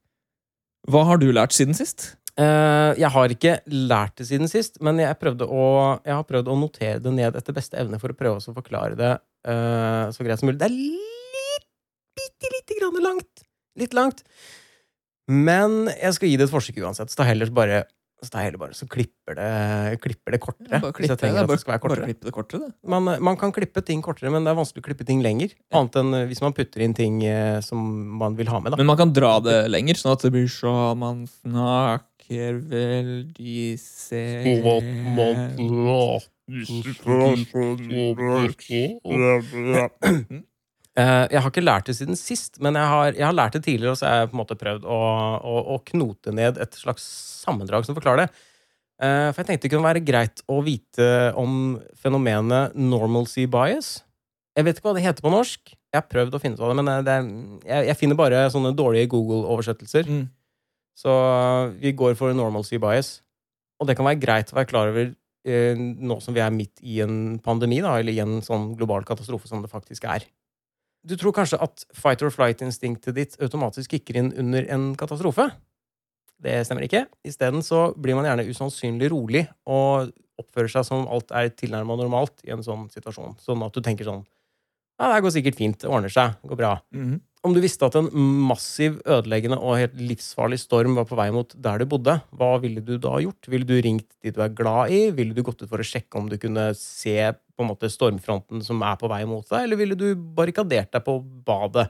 Hva 0.93 1.03
har 1.09 1.21
du 1.21 1.27
lært 1.35 1.57
siden 1.57 1.77
sist? 1.77 2.15
Uh, 2.37 2.93
jeg 3.01 3.09
har 3.15 3.33
ikke 3.33 3.55
lært 3.73 4.19
det 4.21 4.27
siden 4.29 4.51
sist, 4.53 4.77
men 4.85 5.01
jeg, 5.01 5.17
å, 5.47 5.67
jeg 6.05 6.13
har 6.13 6.27
prøvd 6.29 6.51
å 6.53 6.57
notere 6.61 7.01
det 7.03 7.13
ned 7.17 7.39
etter 7.39 7.57
beste 7.57 7.79
evne 7.81 8.01
for 8.01 8.13
å 8.13 8.19
prøve 8.19 8.43
å 8.43 8.57
forklare 8.57 8.99
det 8.99 9.13
uh, 9.49 10.13
så 10.13 10.27
greit 10.27 10.41
som 10.41 10.51
mulig. 10.51 10.61
Det 10.61 10.69
er 10.69 10.77
bitte 12.27 12.53
lite 12.53 12.79
grann 12.81 13.03
langt. 13.05 13.45
Litt 13.79 13.97
langt. 13.97 14.25
Men 15.31 15.87
jeg 15.91 16.17
skal 16.17 16.31
gi 16.31 16.39
det 16.39 16.47
et 16.49 16.55
forsøk 16.55 16.81
uansett. 16.83 17.11
Så 17.11 17.23
da 17.23 17.27
heller 17.29 17.51
bare 17.55 17.85
så 18.25 18.33
da 18.33 18.41
heller 18.41 18.57
bare 18.57 18.73
så 18.73 18.87
klipper 18.89 19.37
det, 19.37 19.99
klipper 20.01 20.33
det 20.33 20.39
kortere. 20.41 20.81
Bare 20.81 20.95
klippe, 20.97 21.19
det, 21.21 21.29
at 21.29 21.37
det 21.37 21.67
bare 21.69 21.83
kortere. 22.33 22.63
det. 22.65 22.73
Man, 22.89 23.05
man 23.05 23.37
kan 23.37 23.53
klippe 23.53 23.83
ting 23.85 24.01
kortere, 24.03 24.33
men 24.33 24.47
det 24.47 24.55
er 24.55 24.57
vanskelig 24.57 24.81
å 24.83 24.87
klippe 24.87 25.05
ting 25.05 25.21
lenger. 25.25 25.53
Annet 25.77 25.99
enn 26.01 26.17
eh, 26.17 26.25
hvis 26.31 26.41
man 26.41 26.57
putter 26.57 26.81
inn 26.87 26.97
ting 26.97 27.21
eh, 27.29 27.61
som 27.65 27.83
man 28.17 28.39
vil 28.39 28.49
ha 28.49 28.63
med. 28.63 28.73
da. 28.73 28.81
Men 28.81 28.89
man 28.89 29.01
kan 29.03 29.13
dra 29.15 29.35
det 29.45 29.59
lenger, 29.69 30.01
sånn 30.01 30.17
at 30.17 30.25
det 30.25 30.33
blir 30.33 30.49
så 30.49 30.73
man 30.97 31.27
snakker 31.29 32.57
veldig 32.73 33.77
de 38.17 38.57
Eh, 40.01 40.41
jeg 40.97 41.41
har 41.45 41.51
ikke 41.51 41.65
lært 41.65 41.91
det 41.91 41.97
siden 41.99 42.17
sist, 42.17 42.57
men 42.65 42.79
jeg 42.79 42.89
har, 42.89 43.09
jeg 43.13 43.27
har 43.27 43.35
lært 43.37 43.57
det 43.59 43.67
tidligere, 43.67 43.93
og 43.93 43.99
så 44.01 44.07
har 44.09 44.23
jeg 44.23 44.31
på 44.31 44.37
en 44.37 44.41
måte 44.41 44.57
prøvd 44.57 44.87
å, 44.89 45.01
å, 45.45 45.57
å 45.75 45.81
knote 45.91 46.33
ned 46.33 46.57
et 46.63 46.79
slags 46.81 47.05
sammendrag 47.43 47.85
som 47.85 47.99
forklarer 47.99 48.25
det. 48.25 48.45
Eh, 48.97 49.29
for 49.29 49.43
jeg 49.43 49.51
tenkte 49.51 49.69
det 49.69 49.73
kunne 49.75 49.85
være 49.91 50.05
greit 50.05 50.41
å 50.49 50.63
vite 50.65 51.09
om 51.37 51.77
fenomenet 52.01 52.77
normalcy 52.81 53.45
bias. 53.51 53.99
Jeg 54.57 54.65
vet 54.65 54.79
ikke 54.79 54.89
hva 54.89 54.97
det 54.97 55.05
heter 55.05 55.25
på 55.25 55.33
norsk. 55.35 55.75
Jeg 55.93 56.01
har 56.01 56.09
prøvd 56.09 56.37
å 56.37 56.41
finne 56.41 56.57
ut 56.57 56.65
av 56.65 56.73
det, 56.73 56.79
men 56.81 57.05
det 57.05 57.13
er, 57.13 57.29
jeg, 57.69 57.91
jeg 57.91 57.99
finner 58.01 58.19
bare 58.19 58.47
sånne 58.53 58.73
dårlige 58.77 59.11
Google-oversettelser. 59.13 60.09
Mm. 60.09 60.25
Så 60.97 61.13
vi 61.83 61.93
går 61.93 62.17
for 62.17 62.33
normalcy 62.37 62.81
bias. 62.81 63.19
Og 63.77 63.89
det 63.89 63.99
kan 63.99 64.09
være 64.09 64.21
greit 64.23 64.53
å 64.53 64.57
være 64.57 64.71
klar 64.71 64.95
over 64.95 65.11
eh, 65.13 65.77
nå 65.77 66.17
som 66.25 66.37
vi 66.37 66.41
er 66.41 66.55
midt 66.55 66.81
i 66.81 67.03
en 67.05 67.37
pandemi, 67.45 67.83
da, 67.85 67.99
eller 68.01 68.17
i 68.17 68.23
en 68.25 68.41
sånn 68.45 68.71
global 68.81 69.05
katastrofe 69.09 69.51
som 69.51 69.61
det 69.61 69.73
faktisk 69.73 70.09
er. 70.09 70.25
Du 71.07 71.15
tror 71.15 71.35
kanskje 71.37 71.61
at 71.63 71.85
fight 71.95 72.23
or 72.27 72.33
flight-instinktet 72.35 73.15
ditt 73.15 73.37
automatisk 73.43 73.95
kicker 73.95 74.19
inn 74.19 74.33
under 74.35 74.67
en 74.75 74.89
katastrofe? 74.99 75.49
Det 76.43 76.59
stemmer 76.67 76.85
ikke. 76.85 77.05
Isteden 77.25 77.63
så 77.65 77.91
blir 77.97 78.19
man 78.19 78.27
gjerne 78.29 78.49
usannsynlig 78.51 79.11
rolig 79.13 79.47
og 79.65 80.11
oppfører 80.41 80.73
seg 80.73 80.89
som 80.89 81.07
alt 81.09 81.31
er 81.33 81.53
tilnærma 81.55 81.97
normalt 81.97 82.43
i 82.45 82.53
en 82.53 82.65
sånn 82.65 82.89
situasjon. 82.93 83.39
Sånn 83.41 83.63
at 83.65 83.77
du 83.77 83.85
tenker 83.85 84.09
sånn 84.09 84.27
Ja, 84.97 85.11
det 85.13 85.23
går 85.27 85.33
sikkert 85.35 85.59
fint. 85.59 85.79
Det 85.81 85.89
ordner 85.93 86.13
seg. 86.13 86.39
Det 86.41 86.49
går 86.49 86.61
bra. 86.61 86.75
Mhm. 86.97 87.19
Om 87.47 87.53
du 87.55 87.61
visste 87.63 87.87
at 87.87 87.95
en 87.95 88.09
massiv, 88.49 88.97
ødeleggende 89.07 89.59
og 89.61 89.77
helt 89.79 89.95
livsfarlig 90.01 90.59
storm 90.59 90.97
var 90.97 91.05
på 91.07 91.19
vei 91.19 91.29
mot 91.31 91.53
der 91.55 91.79
du 91.79 91.85
bodde, 91.87 92.17
hva 92.35 92.57
ville 92.59 92.81
du 92.83 92.97
da 92.99 93.21
gjort? 93.23 93.47
Ville 93.47 93.69
du 93.69 93.77
ringt 93.77 94.09
de 94.25 94.33
du 94.35 94.41
er 94.43 94.49
glad 94.49 94.91
i? 94.91 95.11
Ville 95.15 95.37
du 95.37 95.45
gått 95.47 95.63
ut 95.63 95.69
for 95.69 95.79
å 95.79 95.87
sjekke 95.87 96.19
om 96.19 96.31
du 96.33 96.39
kunne 96.43 96.73
se 96.75 97.37
på 97.57 97.65
en 97.65 97.71
måte 97.71 97.89
stormfronten 97.93 98.63
som 98.65 98.83
er 98.85 98.99
på 99.01 99.09
vei 99.11 99.23
mot 99.29 99.47
deg? 99.49 99.65
Eller 99.65 99.81
ville 99.81 99.97
du 99.99 100.11
barrikadert 100.15 100.93
deg 100.93 101.05
på 101.07 101.19
badet? 101.47 101.89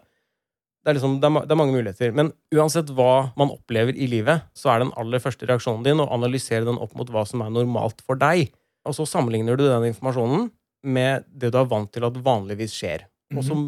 Det 0.86 0.93
er, 0.93 0.98
liksom, 1.01 1.16
det, 1.18 1.26
er, 1.26 1.47
det 1.48 1.55
er 1.56 1.59
mange 1.59 1.74
muligheter. 1.74 2.12
Men 2.14 2.30
uansett 2.55 2.93
hva 2.94 3.32
man 3.38 3.51
opplever 3.51 3.97
i 3.98 4.06
livet, 4.06 4.44
så 4.55 4.70
er 4.70 4.84
den 4.84 4.93
aller 4.94 5.18
første 5.22 5.48
reaksjonen 5.48 5.82
din 5.82 5.98
å 5.98 6.06
analysere 6.14 6.62
den 6.68 6.78
opp 6.78 6.94
mot 6.94 7.10
hva 7.10 7.24
som 7.26 7.43
er 7.43 7.51
normalt 7.51 8.05
for 8.06 8.14
deg. 8.20 8.52
Og 8.86 8.94
så 8.94 9.06
sammenligner 9.10 9.59
du 9.59 9.64
den 9.66 9.88
informasjonen 9.90 10.47
med 10.86 11.26
det 11.34 11.51
du 11.51 11.59
er 11.59 11.66
vant 11.66 11.90
til 11.90 12.06
at 12.06 12.20
vanligvis 12.22 12.76
skjer. 12.78 13.09
Og 13.34 13.43
Mhm. 13.43 13.47
som, 13.48 13.64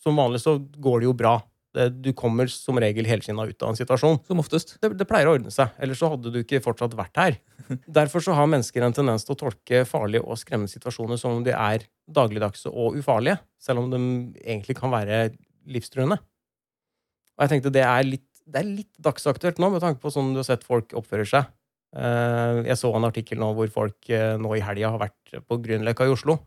som 0.00 0.16
vanlig 0.16 0.40
så 0.40 0.56
går 0.80 1.00
det 1.02 1.10
jo 1.10 1.12
bra. 1.12 1.34
Du 1.72 2.10
kommer 2.12 2.50
som 2.52 2.76
regel 2.76 3.06
helskinna 3.08 3.46
ut 3.48 3.62
av 3.64 3.70
en 3.72 3.78
situasjon. 3.78 4.18
Som 4.28 4.42
oftest. 4.42 4.74
Det, 4.82 4.90
det 5.00 5.06
pleier 5.08 5.30
å 5.30 5.36
ordne 5.38 5.52
seg, 5.54 5.70
ellers 5.80 6.02
så 6.02 6.10
hadde 6.12 6.32
du 6.34 6.40
ikke 6.42 6.60
fortsatt 6.64 6.96
vært 6.98 7.20
her. 7.20 7.38
Derfor 8.00 8.24
så 8.24 8.34
har 8.36 8.50
mennesker 8.50 8.84
en 8.84 8.96
tendens 8.96 9.24
til 9.24 9.36
å 9.36 9.38
tolke 9.46 9.84
farlige 9.88 10.26
og 10.26 10.36
skremmende 10.40 10.72
situasjoner 10.72 11.20
som 11.20 11.38
om 11.38 11.46
de 11.46 11.54
er 11.56 11.86
dagligdagse 12.12 12.68
og 12.68 12.98
ufarlige, 13.00 13.38
selv 13.62 13.84
om 13.84 13.88
de 13.94 14.02
egentlig 14.44 14.76
kan 14.76 14.92
være 14.92 15.30
livstruende. 15.72 16.18
Og 17.38 17.46
jeg 17.46 17.54
tenkte 17.54 17.72
det 17.72 17.86
er 17.88 18.04
litt, 18.04 18.28
det 18.44 18.60
er 18.60 18.68
litt 18.68 18.92
dagsaktuelt 19.00 19.60
nå, 19.62 19.70
med 19.72 19.80
tanke 19.84 20.02
på 20.02 20.12
sånn 20.12 20.34
du 20.34 20.42
har 20.42 20.48
sett 20.50 20.66
folk 20.68 20.92
oppfører 20.98 21.28
seg. 21.30 21.48
Eh, 21.96 22.60
Jeg 22.68 22.78
så 22.80 22.90
en 22.96 23.04
artikkel 23.08 23.40
nå 23.40 23.50
hvor 23.56 23.70
folk 23.72 24.10
eh, 24.12 24.34
nå 24.40 24.52
i 24.56 24.64
helga 24.64 24.92
har 24.94 25.00
vært 25.06 25.38
på 25.48 25.58
Grünerløkka 25.64 26.08
i 26.08 26.12
Oslo. 26.12 26.38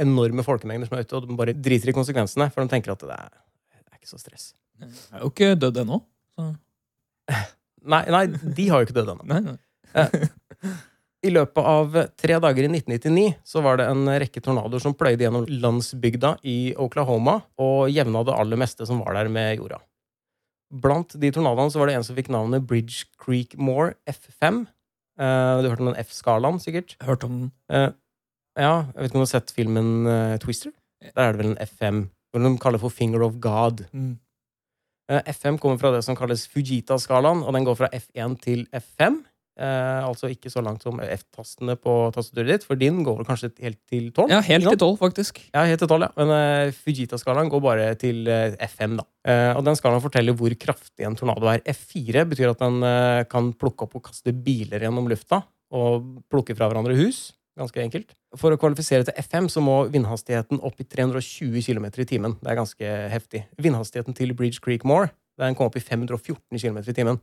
Enorme 0.00 0.42
folkemengder 0.46 0.90
som 0.90 0.98
er 0.98 1.06
ute, 1.06 1.18
og 1.20 1.28
de 1.30 1.38
bare 1.38 1.54
driter 1.54 1.92
i 1.92 1.96
konsekvensene, 1.96 2.50
for 2.50 2.62
de 2.64 2.74
tenker 2.74 2.94
at 2.94 3.06
det 3.06 3.14
er, 3.14 3.30
det 3.78 3.86
er 3.92 4.00
ikke 4.00 4.12
så 4.14 4.20
stress. 4.22 4.50
Jeg 4.82 5.18
er 5.18 5.24
jo 5.24 5.32
ikke 5.32 5.52
dødd 5.62 5.82
ennå. 5.84 6.00
Nei, 7.82 8.04
nei, 8.14 8.22
de 8.30 8.68
har 8.70 8.82
jo 8.82 8.86
ikke 8.88 8.96
dødd 9.00 9.12
ennå. 9.14 9.26
Nei. 9.26 9.58
I 11.22 11.30
løpet 11.30 11.66
av 11.70 11.96
tre 12.18 12.36
dager 12.42 12.66
i 12.66 12.70
1999 12.70 13.36
så 13.46 13.62
var 13.62 13.78
det 13.78 13.86
en 13.90 14.08
rekke 14.18 14.42
tornadoer 14.42 14.82
som 14.82 14.94
pløyde 14.98 15.22
gjennom 15.22 15.46
landsbygda 15.46 16.34
i 16.50 16.74
Oklahoma 16.82 17.36
og 17.62 17.92
jevna 17.94 18.24
det 18.26 18.34
aller 18.34 18.58
meste 18.58 18.86
som 18.88 19.02
var 19.04 19.14
der, 19.14 19.30
med 19.30 19.60
jorda. 19.60 19.78
Blant 20.82 21.14
de 21.20 21.30
tornadoene 21.30 21.70
så 21.70 21.78
var 21.78 21.90
det 21.90 21.98
en 21.98 22.06
som 22.06 22.18
fikk 22.18 22.32
navnet 22.32 22.66
Bridge 22.66 23.06
Creek 23.22 23.54
Moore 23.54 23.94
F5. 24.10 24.64
Eh, 25.20 25.52
du 25.60 25.68
har 25.68 25.74
hørt 25.74 25.84
om 25.84 25.92
den 25.92 26.00
F-skalaen, 26.02 26.58
sikkert? 26.62 26.96
Jeg 26.98 27.06
hørte 27.06 27.28
om 27.28 27.38
den. 27.38 27.52
Eh, 27.70 27.90
ja, 28.58 28.74
jeg 28.88 28.98
vet 28.98 29.10
ikke 29.10 29.20
om 29.20 29.22
du 29.22 29.26
har 29.28 29.34
sett 29.34 29.54
filmen 29.54 29.92
eh, 30.08 30.36
Twister? 30.42 30.74
Der 31.04 31.22
er 31.22 31.36
det 31.36 31.42
vel 31.42 31.52
en 31.52 31.62
F5, 31.62 32.02
Hva 32.32 32.42
de 32.42 32.52
kaller 32.62 32.80
for 32.82 32.94
Finger 32.94 33.22
of 33.26 33.38
God. 33.44 33.84
Mm. 33.92 34.16
Eh, 35.12 35.34
F5 35.34 35.60
kommer 35.60 35.80
fra 35.80 35.92
det 35.92 36.00
som 36.06 36.16
kalles 36.16 36.46
Fujita-skalaen, 36.48 37.44
og 37.44 37.52
den 37.56 37.68
går 37.68 37.76
fra 37.82 37.92
F1 37.92 38.38
til 38.40 38.64
F5. 38.72 39.20
Eh, 39.60 40.00
altså 40.00 40.30
ikke 40.32 40.48
så 40.48 40.62
langt 40.64 40.80
som 40.80 40.96
F-tastene 41.04 41.74
på 41.76 41.92
tastaturet 42.14 42.54
ditt, 42.54 42.64
for 42.64 42.80
din 42.80 43.02
går 43.04 43.20
kanskje 43.28 43.50
helt 43.60 43.80
til 43.90 44.06
12? 44.08 44.30
Ja, 44.32 44.40
helt 44.46 44.64
til 44.64 44.70
sant? 44.70 44.80
tolv, 44.80 44.96
faktisk. 45.02 45.42
Ja, 45.52 45.66
helt 45.68 45.82
til 45.82 45.90
12, 45.90 46.06
ja. 46.06 46.10
Men 46.16 46.32
eh, 46.38 46.72
Fujita-skalaen 46.72 47.52
går 47.52 47.64
bare 47.64 47.90
til 48.00 48.24
eh, 48.32 48.56
F5, 48.64 48.96
da. 49.02 49.06
Eh, 49.28 49.50
og 49.58 49.66
den 49.68 49.76
skalaen 49.76 50.04
forteller 50.04 50.38
hvor 50.38 50.56
kraftig 50.56 51.04
en 51.04 51.18
tornado 51.18 51.50
er. 51.52 51.60
F4 51.68 52.24
betyr 52.32 52.54
at 52.54 52.64
den 52.64 52.80
eh, 52.88 53.20
kan 53.28 53.52
plukke 53.52 53.84
opp 53.84 54.00
og 54.00 54.06
kaste 54.08 54.32
biler 54.32 54.86
gjennom 54.86 55.10
lufta, 55.12 55.42
og 55.72 56.08
plukke 56.32 56.56
fra 56.56 56.70
hverandre 56.72 56.96
hus. 56.96 57.30
Ganske 57.58 57.82
enkelt. 57.82 58.14
For 58.40 58.54
å 58.54 58.60
kvalifisere 58.60 59.04
til 59.04 59.18
F5 59.20 59.50
så 59.52 59.60
må 59.64 59.82
vindhastigheten 59.92 60.62
opp 60.64 60.80
i 60.80 60.86
320 60.88 61.60
km 61.66 61.90
i 61.90 62.08
timen. 62.08 62.38
Det 62.40 62.48
er 62.48 62.60
ganske 62.62 62.94
heftig. 63.12 63.42
Vindhastigheten 63.60 64.16
til 64.16 64.32
Bridge 64.36 64.62
Creek 64.64 64.86
Moore 64.88 65.12
den 65.40 65.56
kom 65.56 65.68
opp 65.68 65.76
i 65.78 65.84
514 65.84 66.58
km 66.58 66.80
i 66.82 66.96
timen. 66.96 67.20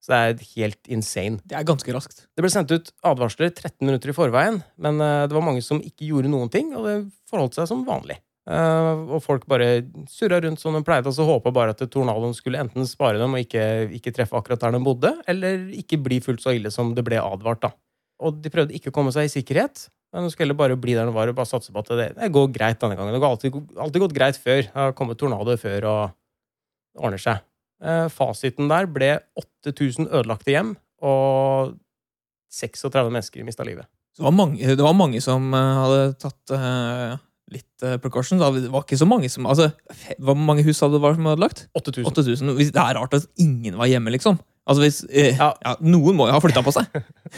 Så 0.00 0.12
det 0.12 0.18
er 0.20 0.50
helt 0.54 0.88
insane. 0.88 1.42
Det 1.44 1.56
er 1.58 1.66
ganske 1.68 1.92
raskt. 1.92 2.24
Det 2.32 2.44
ble 2.44 2.50
sendt 2.52 2.72
ut 2.72 2.88
advarsler 3.04 3.50
13 3.52 3.84
minutter 3.84 4.12
i 4.12 4.16
forveien, 4.16 4.62
men 4.80 5.00
eh, 5.04 5.26
det 5.28 5.36
var 5.36 5.44
mange 5.44 5.64
som 5.64 5.82
ikke 5.84 6.08
gjorde 6.08 6.32
noen 6.32 6.48
ting, 6.52 6.72
og 6.72 6.86
det 6.88 6.96
forholdt 7.28 7.58
seg 7.58 7.68
som 7.68 7.84
vanlig. 7.88 8.16
Eh, 8.48 9.02
og 9.12 9.20
folk 9.24 9.44
bare 9.50 9.82
surra 10.08 10.40
rundt 10.40 10.62
som 10.62 10.76
de 10.76 10.80
pleide, 10.86 11.10
og 11.10 11.16
så 11.16 11.26
håpa 11.28 11.52
bare 11.52 11.76
at 11.76 11.84
tornadoen 11.92 12.32
skulle 12.36 12.62
enten 12.64 12.88
spare 12.88 13.20
dem 13.20 13.36
og 13.36 13.44
ikke, 13.44 13.66
ikke 14.00 14.14
treffe 14.16 14.40
akkurat 14.40 14.64
der 14.64 14.78
de 14.78 14.82
bodde, 14.88 15.12
eller 15.28 15.68
ikke 15.76 16.00
bli 16.00 16.22
fullt 16.24 16.40
så 16.46 16.56
ille 16.56 16.72
som 16.72 16.94
det 16.96 17.04
ble 17.04 17.20
advart. 17.20 17.68
da. 17.68 17.74
Og 18.20 18.40
de 18.44 18.52
prøvde 18.52 18.76
ikke 18.76 18.92
å 18.92 18.94
komme 18.94 19.12
seg 19.14 19.28
i 19.28 19.32
sikkerhet, 19.32 19.86
men 20.12 20.26
de 20.26 20.32
skulle 20.32 20.48
heller 20.48 20.58
bare 20.58 20.78
bli 20.80 20.96
der 20.96 21.08
hun 21.08 21.16
var 21.16 21.30
og 21.30 21.38
bare 21.38 21.48
satse 21.48 21.72
på 21.72 21.82
at 21.82 21.92
det, 21.96 22.08
det 22.18 22.32
går 22.34 22.50
greit 22.54 22.80
denne 22.82 22.98
gangen. 22.98 23.14
Det 23.14 23.22
har 23.22 23.36
alltid, 23.36 23.60
alltid 23.78 24.04
gått 24.04 24.16
greit 24.16 24.40
før. 24.40 24.64
Det 24.66 24.74
har 24.74 24.96
kommet 24.98 25.20
tornado 25.20 25.54
før, 25.60 25.86
og 25.90 27.00
ordner 27.00 27.22
seg. 27.22 27.44
Eh, 27.80 28.08
fasiten 28.12 28.68
der 28.68 28.90
ble 28.90 29.14
8000 29.40 30.10
ødelagte 30.10 30.52
hjem, 30.52 30.74
og 31.06 31.78
36 32.52 33.14
mennesker 33.14 33.46
mista 33.46 33.64
livet. 33.64 33.88
Så 34.12 34.22
det, 34.22 34.26
var 34.26 34.36
mange, 34.36 34.76
det 34.76 34.84
var 34.84 34.96
mange 34.98 35.22
som 35.24 35.52
eh, 35.54 35.74
hadde 35.80 36.00
tatt 36.20 36.54
eh, 36.56 37.18
litt 37.54 37.86
eh, 37.86 37.96
precautions. 38.02 38.42
Det 38.42 38.72
var 38.72 38.84
ikke 38.84 38.98
så 39.00 39.08
mange 39.08 39.30
som 39.32 39.46
Altså, 39.48 39.70
Hvor 40.18 40.38
mange 40.38 40.64
hus 40.66 40.82
hadde 40.82 40.98
det 40.98 41.04
vært 41.04 41.20
som 41.20 41.30
ødelagt? 41.30 41.64
8000. 41.78 42.10
8000. 42.10 42.54
Det 42.74 42.82
er 42.82 42.98
rart 42.98 43.16
at 43.16 43.28
ingen 43.40 43.78
var 43.78 43.90
hjemme, 43.90 44.12
liksom. 44.14 44.40
Altså, 44.70 44.84
hvis, 44.84 44.98
eh, 45.10 45.34
Ja. 45.34 45.50
ja. 45.64 45.74
Noen 45.82 46.14
må 46.16 46.28
jo 46.28 46.34
ha 46.36 46.40
flytta 46.42 46.62
på 46.62 46.74
seg. 46.76 46.86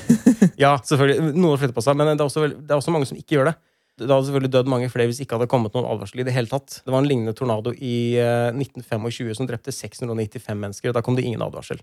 Ja, 0.60 0.76
selvfølgelig. 0.84 1.32
Noen 1.32 1.58
flytter 1.58 1.74
på 1.76 1.84
seg, 1.84 1.96
men 1.96 2.12
det 2.12 2.20
er, 2.20 2.28
også, 2.28 2.44
det 2.52 2.70
er 2.70 2.76
også 2.76 2.92
mange 2.92 3.08
som 3.08 3.16
ikke 3.16 3.38
gjør 3.38 3.48
det. 3.50 3.54
Det 4.02 4.08
hadde 4.08 4.26
selvfølgelig 4.26 4.52
dødd 4.54 4.70
mange 4.72 4.88
flere 4.92 5.08
hvis 5.10 5.20
ikke 5.22 5.36
hadde 5.36 5.48
kommet 5.52 5.74
noen 5.76 5.88
advarsel 5.88 6.22
i 6.22 6.26
det 6.26 6.34
hele 6.34 6.50
tatt. 6.50 6.78
Det 6.84 6.92
var 6.92 7.02
en 7.02 7.08
lignende 7.08 7.34
tornado 7.36 7.72
i 7.76 8.18
eh, 8.20 8.50
1925 8.52 9.34
som 9.38 9.48
drepte 9.48 9.74
695 9.74 10.48
mennesker, 10.58 10.90
og 10.90 10.96
da 10.96 11.02
kom 11.04 11.18
det 11.18 11.26
ingen 11.28 11.44
advarsel. 11.44 11.80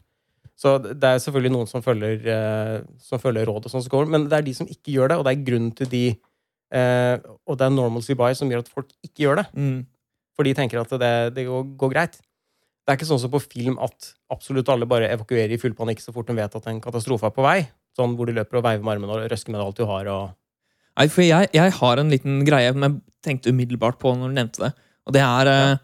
Så 0.60 0.76
det 0.84 1.08
er 1.08 1.22
selvfølgelig 1.24 1.54
noen 1.54 1.70
som 1.72 1.84
følger, 1.86 2.26
eh, 2.34 2.80
som 3.04 3.22
følger 3.22 3.48
råd, 3.48 3.68
og 3.68 3.74
sånn 3.74 3.86
som 3.86 3.94
går, 3.94 4.10
men 4.12 4.26
det 4.32 4.40
er 4.40 4.48
de 4.48 4.56
som 4.58 4.68
ikke 4.70 4.96
gjør 4.98 5.14
det, 5.14 5.20
og 5.20 5.28
det 5.28 5.36
er 5.36 5.46
grunnen 5.48 5.76
til 5.78 5.92
de 5.92 6.04
eh, 6.10 7.16
Og 7.48 7.58
det 7.58 7.66
er 7.68 7.74
normalcy 7.74 8.18
bias 8.18 8.42
som 8.42 8.52
gjør 8.52 8.66
at 8.66 8.74
folk 8.74 8.90
ikke 9.06 9.24
gjør 9.26 9.40
det. 9.42 9.48
Mm. 9.56 9.80
For 10.36 10.48
de 10.48 10.56
tenker 10.58 10.82
at 10.82 10.92
det, 11.02 11.14
det 11.38 11.48
går, 11.48 11.64
går 11.80 11.94
greit. 11.94 12.20
Det 12.90 12.96
er 12.96 12.98
ikke 12.98 13.06
sånn 13.12 13.20
som 13.22 13.30
på 13.30 13.40
film 13.44 13.76
at 13.86 14.08
absolutt 14.34 14.70
alle 14.74 14.88
bare 14.90 15.12
evakuerer 15.14 15.52
i 15.54 15.60
full 15.62 15.76
panikk 15.78 16.00
så 16.02 16.10
fort 16.16 16.26
de 16.32 16.34
vet 16.40 16.56
at 16.58 16.70
en 16.72 16.80
katastrofe 16.82 17.28
er 17.30 17.34
på 17.36 17.44
vei. 17.46 17.60
Sånn 17.94 18.16
hvor 18.18 18.26
de 18.26 18.34
løper 18.34 18.58
og 18.58 18.64
veiver 18.66 18.82
med 18.82 18.96
armene 18.96 19.14
og 19.14 19.28
røsker 19.30 19.54
med 19.54 19.62
alt 19.62 19.78
du 19.78 19.84
har. 19.86 20.10
og 20.10 20.32
Nei, 20.98 21.06
for 21.14 21.22
jeg, 21.22 21.52
jeg 21.54 21.76
har 21.78 22.02
en 22.02 22.10
liten 22.10 22.40
greie 22.48 22.72
som 22.74 22.82
jeg 22.88 22.96
tenkte 23.28 23.54
umiddelbart 23.54 24.00
på 24.02 24.16
når 24.18 24.32
du 24.34 24.38
nevnte 24.40 24.64
det. 24.66 24.72
Og 25.06 25.14
det 25.14 25.22
er 25.22 25.52
eh, 25.54 25.84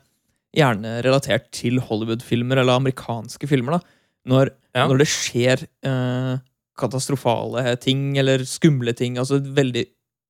gjerne 0.57 0.95
relatert 1.05 1.45
til 1.53 1.77
Hollywood-filmer 1.85 2.63
eller 2.63 2.81
amerikanske 2.81 3.47
filmer. 3.53 3.77
da. 3.77 3.99
Når, 4.33 4.51
Ja. 4.75 4.87
når 4.89 5.03
det 5.03 5.07
skjer 5.13 5.61
eh, 5.85 6.33
katastrofale 6.81 7.75
ting 7.85 8.17
eller 8.17 8.43
skumle 8.49 8.95
ting, 8.97 9.19
altså 9.21 9.37
veldig 9.39 9.85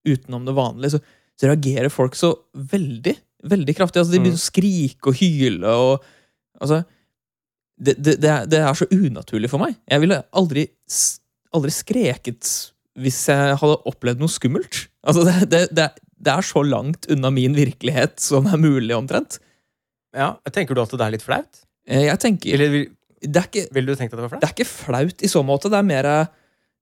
utenom 0.06 0.44
det 0.46 0.54
vanlige, 0.60 0.98
så, 0.98 1.00
så 1.40 1.50
reagerer 1.50 1.90
folk 1.90 2.20
så 2.20 2.34
veldig, 2.54 3.16
veldig 3.48 3.76
kraftig. 3.80 4.04
Altså, 4.04 4.14
de 4.14 4.22
begynner 4.22 4.42
å 4.44 4.44
skrike 4.50 5.12
og 5.14 5.18
hyle 5.22 5.74
og 5.88 6.06
Altså 6.62 6.84
det, 7.76 7.98
det, 8.00 8.16
det, 8.24 8.30
er, 8.32 8.46
det 8.48 8.62
er 8.64 8.78
så 8.78 8.88
unaturlig 8.92 9.50
for 9.52 9.60
meg. 9.62 9.76
Jeg 9.92 10.04
ville 10.06 10.22
aldri, 10.40 10.68
aldri 11.56 11.74
skreket 11.76 12.52
hvis 12.96 13.18
jeg 13.28 13.58
hadde 13.60 13.80
opplevd 13.92 14.22
noe 14.24 14.32
skummelt. 14.32 14.86
Altså, 15.04 15.26
det, 15.28 15.50
det, 15.52 15.64
det, 15.76 15.90
det 16.24 16.32
er 16.32 16.46
så 16.48 16.64
langt 16.64 17.10
unna 17.12 17.32
min 17.36 17.58
virkelighet 17.58 18.16
som 18.24 18.48
er 18.48 18.62
mulig, 18.62 18.94
omtrent. 18.96 19.42
Ja, 20.16 20.38
Tenker 20.56 20.78
du 20.78 20.80
at 20.86 20.94
det 20.96 21.04
er 21.04 21.12
litt 21.18 21.26
flaut? 21.26 21.66
Eh, 21.90 22.06
Jeg 22.08 22.22
tenker 22.24 22.56
Eller 22.56 22.72
vil, 22.72 22.86
Det 23.20 23.42
ikke, 23.50 23.66
vil, 23.76 23.90
du 23.90 23.98
tenkt 24.00 24.14
at 24.14 24.20
det 24.22 24.24
var 24.24 24.32
flaut? 24.32 24.42
det 24.46 24.48
er 24.48 24.56
ikke 24.56 24.70
flaut 24.72 25.26
i 25.28 25.32
så 25.32 25.44
måte. 25.44 25.68
Det 25.74 25.82
er 25.82 25.90
mer, 25.90 26.08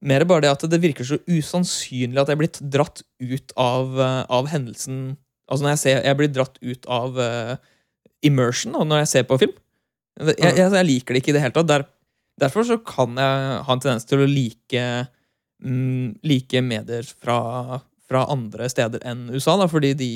mer 0.05 0.25
bare 0.29 0.45
det 0.45 0.51
at 0.53 0.67
det 0.69 0.81
virker 0.83 1.07
så 1.07 1.17
usannsynlig 1.25 2.21
at 2.21 2.29
jeg 2.29 2.41
blitt 2.43 2.61
dratt 2.61 3.01
ut 3.17 3.55
av, 3.57 3.97
eh, 3.97 4.21
av 4.29 4.53
hendelsen 4.53 5.03
Altså 5.49 5.65
når 5.65 5.73
jeg 5.73 5.79
ser 5.81 6.05
Jeg 6.07 6.15
blir 6.15 6.29
dratt 6.31 6.55
ut 6.63 6.85
av 6.87 7.17
eh, 7.19 7.55
immersion 8.25 8.75
da, 8.75 8.85
når 8.87 9.03
jeg 9.03 9.11
ser 9.13 9.27
på 9.29 9.39
film. 9.41 9.57
Jeg, 10.19 10.37
jeg, 10.37 10.69
jeg 10.77 10.87
liker 10.87 11.15
det 11.15 11.23
ikke 11.23 11.33
i 11.33 11.35
det 11.37 11.43
hele 11.43 11.55
tatt. 11.55 11.69
Der, 11.71 11.85
derfor 12.41 12.67
så 12.67 12.77
kan 12.85 13.17
jeg 13.19 13.59
ha 13.65 13.75
en 13.75 13.83
tendens 13.83 14.07
til 14.09 14.23
å 14.23 14.29
like 14.29 14.85
mm, 15.63 16.21
like 16.27 16.63
medier 16.65 17.07
fra, 17.13 17.81
fra 18.09 18.25
andre 18.33 18.69
steder 18.71 19.03
enn 19.09 19.27
USA, 19.33 19.57
da, 19.59 19.67
fordi 19.71 19.93
de 19.97 20.11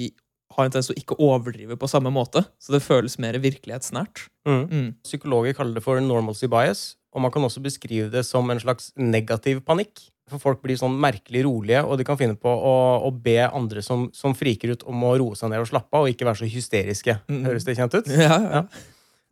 har 0.57 0.65
en 0.65 0.73
tendens 0.73 0.89
til 0.89 0.97
å 0.97 1.01
ikke 1.01 1.17
overdrive 1.23 1.77
på 1.79 1.89
samme 1.91 2.11
måte. 2.13 2.43
Så 2.61 2.73
det 2.75 2.85
føles 2.85 3.17
mer 3.21 3.37
virkelighetsnært. 3.43 4.27
Mm. 4.47 4.93
Psykologer 5.05 5.57
kaller 5.57 5.77
det 5.77 5.85
for 5.85 6.01
normalcy 6.01 6.49
bias, 6.51 6.91
og 7.13 7.25
man 7.25 7.33
kan 7.33 7.45
også 7.45 7.63
beskrive 7.65 8.09
det 8.13 8.23
som 8.27 8.47
en 8.53 8.61
slags 8.61 8.91
negativ 8.97 9.63
panikk. 9.67 10.07
For 10.27 10.43
folk 10.43 10.59
blir 10.63 10.75
sånn 10.79 10.97
merkelig 10.99 11.45
rolige, 11.45 11.85
og 11.87 11.99
de 11.99 12.05
kan 12.07 12.19
finne 12.19 12.35
på 12.35 12.51
å, 12.51 12.75
å 13.07 13.11
be 13.11 13.39
andre 13.45 13.83
som, 13.85 14.09
som, 14.15 14.35
friker 14.35 14.75
ut, 14.75 14.83
om 14.89 15.05
å 15.07 15.15
roe 15.21 15.37
seg 15.39 15.53
ned 15.53 15.63
og 15.63 15.69
slappe 15.69 15.95
av, 15.95 16.03
og 16.03 16.11
ikke 16.11 16.27
være 16.27 16.41
så 16.41 16.49
hysteriske. 16.51 17.17
Mm. 17.31 17.41
Høres 17.47 17.67
det 17.67 17.77
kjent 17.79 17.95
ut? 17.95 18.11
Ja, 18.27 18.37
ja. 18.37 18.61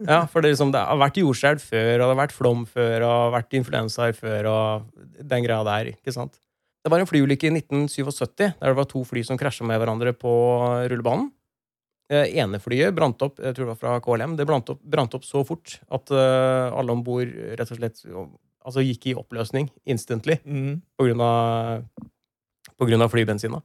ja 0.07 0.21
for 0.31 0.43
det, 0.43 0.53
liksom, 0.53 0.71
det, 0.75 0.85
har 0.87 1.01
vært 1.01 1.19
jordskjelv 1.19 1.63
før, 1.63 1.91
og 1.97 2.05
det 2.05 2.09
har 2.13 2.21
vært 2.21 2.37
flom 2.37 2.63
før, 2.69 2.95
og 2.95 3.05
det 3.05 3.11
har 3.11 3.35
vært 3.35 3.59
influensaer 3.59 4.15
før, 4.15 4.49
og 4.51 5.05
den 5.19 5.47
greia 5.47 5.67
der. 5.67 5.91
ikke 5.97 6.15
sant? 6.15 6.39
Det 6.85 6.91
var 6.93 7.01
en 7.01 7.09
flyulykke 7.09 7.49
i 7.49 7.55
1977 7.57 8.43
der 8.45 8.69
det 8.69 8.77
var 8.77 8.85
to 8.85 9.01
fly 9.09 9.23
som 9.25 9.39
krasja 9.41 9.65
med 9.65 9.79
hverandre 9.81 10.13
på 10.13 10.31
rullebanen. 10.91 11.31
Det 12.05 12.27
ene 12.37 12.59
flyet 12.61 12.93
brant 12.93 13.23
opp 13.25 13.39
jeg 13.41 13.55
tror 13.57 13.65
det 13.65 13.71
var 13.71 13.79
fra 13.81 13.93
KLM, 14.05 14.35
det 14.37 14.45
brant 14.45 14.67
opp, 14.69 14.83
brant 14.85 15.15
opp 15.17 15.23
så 15.25 15.41
fort 15.47 15.79
at 15.89 16.11
uh, 16.13 16.69
alle 16.77 16.93
om 16.93 17.01
bord 17.01 17.31
rett 17.57 17.71
og 17.73 17.79
slett 17.79 18.03
altså 18.65 18.83
gikk 18.85 19.11
i 19.11 19.15
oppløsning 19.17 19.69
instantly 19.85 20.39
mm. 20.43 20.71
på, 20.97 21.07
grunn 21.07 21.23
av, 21.23 21.85
på 22.75 22.89
grunn 22.89 23.05
av 23.05 23.13
flybensina. 23.13 23.61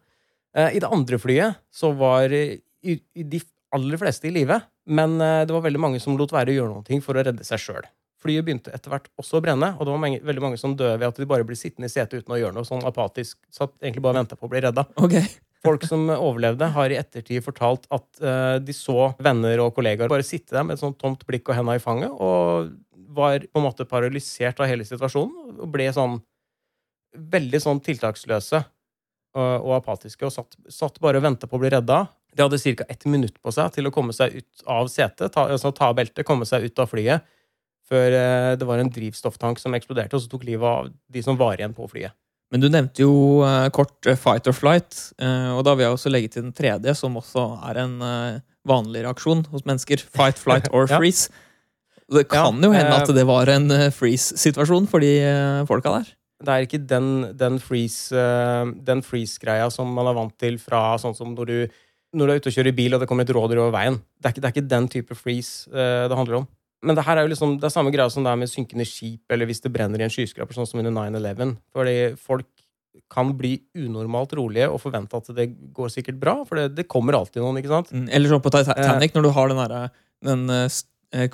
Eh, 0.56 0.76
I 0.76 0.82
det 0.82 0.90
andre 0.90 1.18
flyet 1.20 1.62
så 1.72 1.92
var 1.96 2.32
i, 2.32 2.60
i 2.82 3.24
de 3.24 3.40
aller 3.76 4.00
fleste 4.00 4.28
i 4.28 4.34
live, 4.34 4.60
men 4.90 5.16
eh, 5.20 5.42
det 5.46 5.54
var 5.54 5.64
veldig 5.66 5.82
mange 5.82 6.02
som 6.02 6.18
lot 6.18 6.34
være 6.34 6.52
å 6.52 6.58
gjøre 6.58 6.76
noe 6.76 7.02
for 7.04 7.18
å 7.18 7.26
redde 7.26 7.46
seg 7.46 7.62
sjøl. 7.62 7.88
Flyet 8.20 8.44
begynte 8.44 8.72
etter 8.76 8.92
hvert 8.92 9.08
også 9.20 9.38
å 9.38 9.44
brenne, 9.44 9.70
og 9.78 9.86
det 9.86 9.94
var 9.94 10.00
mange, 10.02 10.18
veldig 10.26 10.42
mange 10.44 10.58
som 10.60 10.74
døde 10.76 10.98
ved 11.00 11.08
at 11.08 11.20
de 11.20 11.28
bare 11.28 11.46
ble 11.48 11.56
sittende 11.56 11.88
i 11.88 11.92
setet 11.92 12.20
uten 12.20 12.34
å 12.36 12.40
gjøre 12.40 12.56
noe 12.58 12.68
sånn 12.68 12.84
apatisk. 12.84 13.38
Satt 13.54 13.78
egentlig 13.80 14.04
bare 14.04 14.20
venta 14.20 14.36
på 14.36 14.44
å 14.44 14.52
bli 14.52 14.60
redda. 14.66 14.84
Okay. 15.00 15.24
Folk 15.64 15.84
som 15.88 16.06
overlevde, 16.12 16.68
har 16.72 16.92
i 16.92 16.98
ettertid 17.00 17.44
fortalt 17.44 17.84
at 17.92 18.06
uh, 18.24 18.56
de 18.60 18.72
så 18.76 19.10
venner 19.20 19.60
og 19.60 19.74
kollegaer 19.76 20.08
bare 20.08 20.24
sitte 20.24 20.56
der 20.56 20.64
med 20.64 20.78
et 20.78 20.80
sånt 20.80 20.96
tomt 21.00 21.26
blikk 21.28 21.50
og 21.52 21.58
henda 21.58 21.76
i 21.76 21.82
fanget, 21.82 22.12
og 22.12 22.70
var 23.10 23.42
på 23.46 23.58
en 23.58 23.66
måte 23.66 23.86
paralysert 23.88 24.60
av 24.62 24.68
hele 24.70 24.86
situasjonen 24.86 25.58
og 25.58 25.72
ble 25.72 25.88
sånn 25.94 26.20
veldig 27.10 27.60
sånn 27.62 27.80
tiltaksløse 27.82 28.60
og, 28.60 29.66
og 29.66 29.74
apatiske 29.80 30.26
og 30.26 30.34
satt, 30.34 30.56
satt 30.70 31.00
bare 31.02 31.18
og 31.18 31.26
venta 31.26 31.48
på 31.50 31.58
å 31.58 31.62
bli 31.62 31.72
redda. 31.74 32.04
De 32.30 32.44
hadde 32.44 32.60
ca. 32.62 32.86
ett 32.88 33.04
minutt 33.10 33.40
på 33.42 33.52
seg 33.54 33.72
til 33.74 33.90
å 33.90 33.94
komme 33.94 34.14
seg 34.14 34.38
ut 34.38 34.64
av 34.70 34.90
setet, 34.92 35.32
ta, 35.34 35.48
altså 35.50 35.72
ta 35.74 35.90
beltet, 35.96 36.26
komme 36.26 36.46
seg 36.46 36.68
ut 36.68 36.82
av 36.82 36.90
flyet 36.90 37.26
før 37.90 38.14
eh, 38.14 38.52
det 38.54 38.66
var 38.68 38.78
en 38.78 38.90
drivstofftank 38.92 39.58
som 39.58 39.74
eksploderte, 39.74 40.14
og 40.14 40.22
så 40.22 40.30
tok 40.30 40.46
livet 40.46 40.66
av 40.66 40.90
de 41.10 41.22
som 41.26 41.38
var 41.38 41.58
igjen 41.58 41.74
på 41.74 41.88
flyet. 41.90 42.14
Men 42.54 42.62
du 42.62 42.68
nevnte 42.70 43.02
jo 43.02 43.42
uh, 43.46 43.68
kort 43.74 44.06
uh, 44.06 44.16
fight 44.18 44.46
or 44.50 44.54
flight, 44.54 44.94
uh, 45.22 45.56
og 45.56 45.64
da 45.66 45.74
vil 45.74 45.86
jeg 45.86 45.96
også 45.96 46.10
legge 46.10 46.30
til 46.34 46.44
den 46.46 46.54
tredje, 46.54 46.94
som 46.98 47.18
også 47.18 47.44
er 47.66 47.78
en 47.82 47.92
vanlig 48.66 49.04
reaksjon 49.04 49.44
hos 49.52 49.66
mennesker. 49.66 50.02
Fight, 50.02 50.38
flight 50.38 50.70
or 50.74 50.90
freeze. 50.90 51.30
ja. 51.30 51.49
Det 52.10 52.26
kan 52.30 52.56
ja, 52.58 52.66
jo 52.66 52.72
hende 52.74 52.96
at 52.96 53.12
det 53.14 53.26
var 53.28 53.50
en 53.52 53.70
freeze-situasjon 53.94 54.88
for 54.90 55.04
de 55.04 55.12
folka 55.68 55.92
der. 55.98 56.10
Det 56.40 56.54
er 56.54 56.64
ikke 56.64 56.80
den, 56.90 57.10
den 57.36 57.58
freeze-greia 57.62 59.04
freeze 59.04 59.76
som 59.76 59.92
man 59.94 60.08
er 60.10 60.16
vant 60.16 60.34
til 60.40 60.56
fra 60.58 60.96
sånn 60.98 61.14
som 61.14 61.34
når 61.36 61.50
du, 61.50 61.58
når 62.16 62.26
du 62.26 62.32
er 62.32 62.40
ute 62.40 62.50
og 62.50 62.56
kjører 62.56 62.74
bil 62.76 62.96
og 62.96 63.02
det 63.02 63.08
kommer 63.10 63.28
et 63.28 63.34
rådyr 63.36 63.60
over 63.60 63.74
veien. 63.76 64.00
Det 64.18 64.26
er, 64.26 64.34
ikke, 64.34 64.42
det 64.42 64.48
er 64.48 64.56
ikke 64.56 64.72
den 64.72 64.88
type 64.96 65.18
freeze 65.18 65.68
det 65.70 66.18
handler 66.18 66.40
om. 66.40 66.48
Men 66.80 66.96
det 66.96 67.04
her 67.04 67.18
er 67.20 67.26
jo 67.26 67.32
liksom, 67.34 67.58
det 67.60 67.68
er 67.68 67.74
samme 67.74 67.92
greia 67.92 68.08
som 68.12 68.24
det 68.24 68.32
er 68.32 68.40
med 68.40 68.48
synkende 68.48 68.86
skip, 68.88 69.20
eller 69.32 69.48
hvis 69.48 69.60
det 69.60 69.72
brenner 69.74 70.00
i 70.00 70.06
en 70.06 70.12
skyskraper, 70.12 70.56
sånn 70.56 70.68
som 70.68 70.80
under 70.80 70.94
9-11. 70.96 71.58
Fordi 71.76 71.96
folk 72.20 72.48
kan 73.12 73.34
bli 73.36 73.56
unormalt 73.78 74.32
rolige 74.38 74.68
og 74.70 74.80
forvente 74.82 75.18
at 75.18 75.28
det 75.36 75.50
går 75.76 75.92
sikkert 75.92 76.18
bra, 76.22 76.38
for 76.48 76.58
det, 76.58 76.70
det 76.78 76.88
kommer 76.90 77.18
alltid 77.18 77.42
noen. 77.42 77.60
ikke 77.60 77.72
sant? 77.72 77.92
Mm, 77.92 78.06
eller 78.16 78.32
sånn 78.32 78.44
på 78.44 78.52
Titanic, 78.54 79.12
når 79.16 79.26
du 79.26 79.32
har 79.36 79.52
den, 79.52 79.60
der, 79.60 79.92
den 80.30 80.72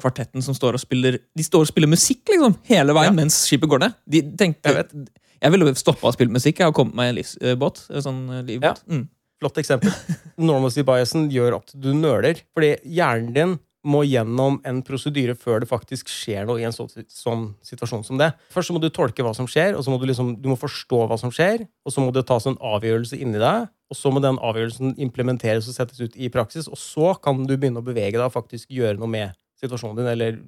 kvartetten 0.00 0.44
som 0.44 0.56
står 0.56 0.78
og 0.78 0.80
spiller 0.80 1.18
De 1.36 1.44
står 1.44 1.66
og 1.66 1.68
spiller 1.68 1.90
musikk 1.90 2.30
liksom, 2.32 2.54
hele 2.70 2.94
veien 2.96 3.12
ja. 3.12 3.16
mens 3.18 3.42
skipet 3.44 3.68
går 3.68 3.82
ned. 3.82 3.98
De 4.08 4.22
tenkte, 4.40 4.72
jeg, 4.72 4.78
vet. 4.78 5.10
jeg 5.42 5.54
ville 5.54 5.74
stoppa 5.76 6.08
å 6.08 6.14
spille 6.16 6.32
musikk 6.32 6.62
jeg 6.62 6.70
har 6.70 6.76
kommet 6.76 6.96
meg 6.96 7.10
i 7.10 7.12
en 7.12 7.18
livsbåt. 7.20 7.84
Sånn 8.06 8.24
livbåt. 8.46 8.82
Ja. 8.86 8.88
Mm. 8.88 9.04
Flott 9.42 9.60
eksempel. 9.60 9.92
Normalcy 10.48 10.84
biasen 10.86 11.28
gjør 11.32 11.58
at 11.60 11.76
du 11.76 11.92
nøler. 11.96 12.40
Fordi 12.56 12.76
hjernen 12.88 13.32
din 13.36 13.56
må 13.86 14.02
gjennom 14.02 14.58
en 14.66 14.80
prosedyre 14.82 15.36
før 15.38 15.62
det 15.62 15.68
faktisk 15.70 16.10
skjer 16.10 16.46
noe 16.48 16.58
i 16.58 16.66
en 16.66 16.74
sånn, 16.74 16.90
sånn, 17.12 17.46
situasjon 17.64 18.02
som 18.08 18.18
det. 18.18 18.32
Først 18.50 18.70
så 18.70 18.74
må 18.74 18.82
du 18.82 18.88
tolke 18.90 19.22
hva 19.22 19.30
som 19.36 19.46
skjer, 19.50 19.76
og 19.78 19.84
så 19.86 19.92
må 19.92 20.00
du, 20.02 20.08
liksom, 20.10 20.34
du 20.42 20.50
må 20.50 20.58
forstå 20.58 21.04
hva 21.06 21.18
som 21.20 21.30
skjer. 21.34 21.66
Og 21.86 21.94
så 21.94 22.02
må 22.02 22.10
det 22.14 22.26
tas 22.26 22.48
en 22.50 22.58
avgjørelse 22.58 23.18
inni 23.22 23.38
deg, 23.42 23.68
og 23.86 23.98
så 23.98 24.10
må 24.10 24.22
den 24.24 24.40
avgjørelsen 24.42 24.96
implementeres 25.06 25.68
og 25.70 25.78
settes 25.78 26.02
ut 26.02 26.18
i 26.18 26.30
praksis. 26.34 26.66
Og 26.66 26.80
så 26.80 27.14
kan 27.22 27.44
du 27.46 27.54
begynne 27.54 27.82
å 27.82 27.86
bevege 27.86 28.16
deg 28.18 28.26
og 28.26 28.34
faktisk 28.34 28.72
gjøre 28.74 28.98
noe 28.98 29.12
med 29.12 29.36
situasjonen 29.62 30.00
din, 30.00 30.12
eller 30.12 30.38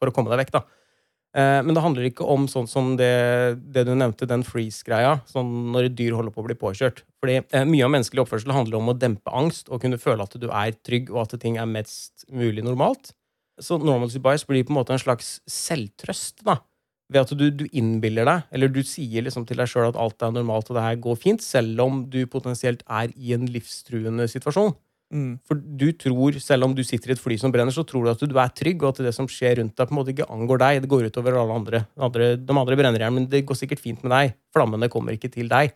for 0.00 0.10
å 0.10 0.14
komme 0.16 0.32
deg 0.32 0.44
vekk. 0.44 0.56
da. 0.56 0.64
Eh, 1.34 1.60
men 1.66 1.74
det 1.74 1.82
handler 1.82 2.06
ikke 2.06 2.26
om 2.30 2.46
sånn 2.50 2.68
som 2.70 2.92
det, 2.98 3.10
det 3.74 3.82
du 3.88 3.94
nevnte, 3.96 4.28
den 4.30 4.44
freeze-greia. 4.46 5.16
Sånn 5.26 5.72
når 5.74 5.90
dyr 5.98 6.14
holder 6.14 6.34
på 6.34 6.44
å 6.44 6.46
bli 6.46 6.56
påkjørt. 6.58 7.02
Fordi 7.22 7.40
eh, 7.42 7.66
Mye 7.66 7.86
av 7.86 7.90
menneskelig 7.94 8.22
oppførsel 8.22 8.54
handler 8.54 8.78
om 8.78 8.92
å 8.92 8.98
dempe 8.98 9.34
angst 9.34 9.70
og 9.72 9.82
kunne 9.82 9.98
føle 9.98 10.22
at 10.22 10.36
du 10.38 10.46
er 10.46 10.76
trygg, 10.86 11.10
og 11.10 11.24
at 11.24 11.34
ting 11.42 11.58
er 11.58 11.70
mest 11.70 12.26
mulig 12.30 12.62
normalt. 12.66 13.12
Så 13.62 13.78
normalcy 13.82 14.22
bias 14.22 14.46
blir 14.46 14.66
på 14.66 14.74
en 14.74 14.80
måte 14.80 14.94
en 14.94 15.02
slags 15.02 15.36
selvtrøst. 15.50 16.44
da, 16.46 16.60
Ved 17.10 17.26
at 17.26 17.34
du, 17.34 17.48
du 17.50 17.66
innbiller 17.72 18.30
deg, 18.30 18.46
eller 18.54 18.70
du 18.70 18.82
sier 18.86 19.26
liksom 19.26 19.46
til 19.46 19.58
deg 19.58 19.70
sjøl 19.70 19.90
at 19.90 19.98
alt 20.00 20.22
er 20.22 20.34
normalt 20.34 20.70
og 20.70 20.78
det 20.78 20.86
her 20.86 21.02
går 21.02 21.18
fint, 21.18 21.42
selv 21.42 21.82
om 21.82 22.04
du 22.10 22.22
potensielt 22.30 22.86
er 22.86 23.10
i 23.18 23.34
en 23.34 23.46
livstruende 23.50 24.30
situasjon. 24.30 24.74
Mm. 25.12 25.36
For 25.46 25.58
du 25.58 25.88
tror, 26.00 26.38
selv 26.42 26.66
om 26.66 26.74
du 26.74 26.82
sitter 26.86 27.12
i 27.12 27.14
et 27.14 27.22
fly 27.22 27.36
som 27.40 27.52
brenner, 27.54 27.74
så 27.74 27.84
tror 27.86 28.06
du 28.06 28.12
at 28.12 28.22
du 28.24 28.38
er 28.40 28.54
trygg, 28.56 28.82
og 28.82 28.94
at 28.94 29.02
det 29.06 29.14
som 29.16 29.28
skjer 29.30 29.60
rundt 29.60 29.76
deg, 29.76 29.88
på 29.88 29.94
en 29.94 30.00
måte 30.00 30.14
ikke 30.14 30.28
angår 30.32 30.62
deg. 30.62 30.80
Det 30.84 30.90
går 30.90 31.10
utover 31.10 31.38
alle 31.40 31.58
andre. 31.60 31.82
andre 32.08 32.30
de 32.40 32.56
andre 32.60 32.78
brenner 32.80 33.04
igjen, 33.04 33.18
men 33.18 33.28
det 33.30 33.44
går 33.46 33.60
sikkert 33.60 33.82
fint 33.82 34.02
med 34.06 34.14
deg. 34.14 34.38
Flammene 34.54 34.90
kommer 34.92 35.16
ikke 35.16 35.32
til 35.34 35.50
deg. 35.52 35.74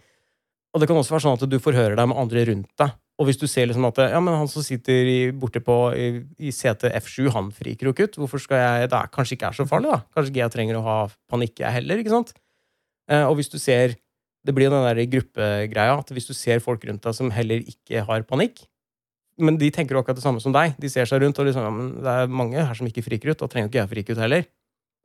Og 0.74 0.82
det 0.82 0.88
kan 0.88 0.98
også 1.00 1.14
være 1.16 1.26
sånn 1.26 1.38
at 1.38 1.46
du 1.48 1.60
forhører 1.62 1.96
deg 1.98 2.10
med 2.10 2.20
andre 2.20 2.48
rundt 2.50 2.72
deg. 2.80 2.96
Og 3.18 3.26
hvis 3.26 3.38
du 3.40 3.48
ser 3.50 3.66
liksom 3.66 3.86
at 3.88 3.98
ja, 4.12 4.18
men 4.22 4.36
han 4.38 4.50
som 4.50 4.62
sitter 4.62 5.08
i, 5.10 5.20
borte 5.34 5.58
på, 5.64 5.76
i, 5.98 6.20
i 6.38 6.52
sete 6.54 6.90
F7, 7.00 7.32
han 7.34 7.48
friker 7.54 7.90
ikke 7.90 8.06
ut. 8.06 8.18
Hvorfor 8.22 8.42
skal 8.42 8.60
jeg 8.62 8.90
Det 8.92 8.98
er, 8.98 9.10
kanskje 9.14 9.34
ikke 9.34 9.48
er 9.50 9.56
så 9.58 9.66
farlig, 9.66 9.90
da. 9.90 10.04
Kanskje 10.14 10.32
ikke 10.32 10.44
jeg 10.44 10.54
trenger 10.54 10.78
å 10.78 10.84
ha 10.86 10.98
panikk, 11.30 11.56
jeg 11.64 11.74
heller. 11.80 11.98
ikke 11.98 12.14
sant? 12.14 12.30
Eh, 13.10 13.24
og 13.24 13.38
hvis 13.40 13.50
du 13.50 13.58
ser 13.58 13.96
Det 14.46 14.54
blir 14.54 14.68
jo 14.68 14.72
den 14.72 14.86
der 14.86 15.10
gruppegreia 15.10 15.96
at 15.98 16.10
hvis 16.14 16.28
du 16.28 16.32
ser 16.32 16.62
folk 16.62 16.84
rundt 16.86 17.02
deg 17.04 17.16
som 17.16 17.28
heller 17.34 17.64
ikke 17.68 18.04
har 18.06 18.22
panikk, 18.24 18.62
men 19.38 19.58
de 19.60 19.70
tenker 19.74 19.94
jo 19.96 20.02
akkurat 20.02 20.18
det 20.18 20.24
samme 20.24 20.42
som 20.42 20.54
deg. 20.54 20.74
De 20.80 20.90
ser 20.92 21.08
seg 21.08 21.22
rundt 21.22 21.38
og 21.38 21.48
liksom, 21.48 21.64
ja, 21.64 21.74
men 21.74 21.90
det 22.04 22.14
er 22.14 22.32
mange 22.40 22.58
her 22.58 22.78
som 22.78 22.88
ikke 22.88 23.04
friker 23.06 23.32
ut. 23.32 23.40
Da 23.40 23.48
trenger 23.50 23.70
ikke 23.70 23.80
jeg 23.80 23.92
frike 23.92 24.16
ut 24.16 24.22
heller. 24.22 24.48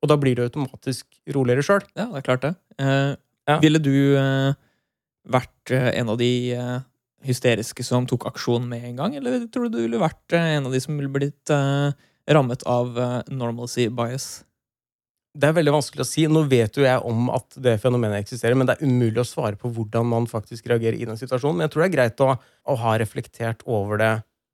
Og 0.03 0.09
da 0.11 0.17
blir 0.19 0.35
du 0.35 0.43
automatisk 0.43 1.07
roligere 1.35 1.63
sjøl. 1.65 1.83
Ja, 1.95 2.09
det 2.11 2.21
er 2.21 2.25
klart 2.25 2.43
det. 2.43 2.53
Eh, 2.81 3.13
ja. 3.49 3.59
Ville 3.63 3.79
du 3.83 3.93
eh, 4.19 4.55
vært 5.31 5.73
eh, 5.75 5.91
en 5.99 6.11
av 6.11 6.19
de 6.19 6.31
eh, 6.57 6.79
hysteriske 7.27 7.85
som 7.87 8.07
tok 8.09 8.27
aksjon 8.33 8.65
med 8.67 8.83
en 8.89 8.99
gang, 8.99 9.15
eller 9.19 9.45
tror 9.51 9.69
du 9.69 9.77
du 9.77 9.83
ville 9.85 10.01
vært 10.01 10.35
eh, 10.35 10.57
en 10.57 10.67
av 10.67 10.75
de 10.75 10.81
som 10.83 10.97
ville 10.99 11.11
blitt 11.13 11.53
eh, 11.53 11.93
rammet 12.35 12.65
av 12.67 12.99
normalcy 13.31 13.89
bias? 13.91 14.43
Det 15.33 15.47
er 15.49 15.55
veldig 15.57 15.73
vanskelig 15.73 16.03
å 16.03 16.05
si. 16.05 16.25
Nå 16.29 16.43
vet 16.49 16.75
jo 16.77 16.83
jeg 16.85 17.01
om 17.09 17.31
at 17.33 17.55
det 17.65 17.79
fenomenet 17.81 18.21
eksisterer, 18.21 18.57
men 18.57 18.69
det 18.69 18.75
er 18.77 18.85
umulig 18.85 19.23
å 19.23 19.25
svare 19.25 19.57
på 19.57 19.71
hvordan 19.73 20.05
man 20.11 20.27
faktisk 20.29 20.67
reagerer 20.69 20.99
i 20.99 21.07
den 21.09 21.17
situasjonen. 21.17 21.57
Men 21.57 21.65
jeg 21.65 21.73
tror 21.73 21.83
det 21.83 21.87
er 21.87 21.95
greit 21.95 22.21
å, 22.21 22.35
å 22.37 22.75
ha 22.83 22.97
reflektert 23.01 23.65
over 23.65 24.01
det 24.01 24.11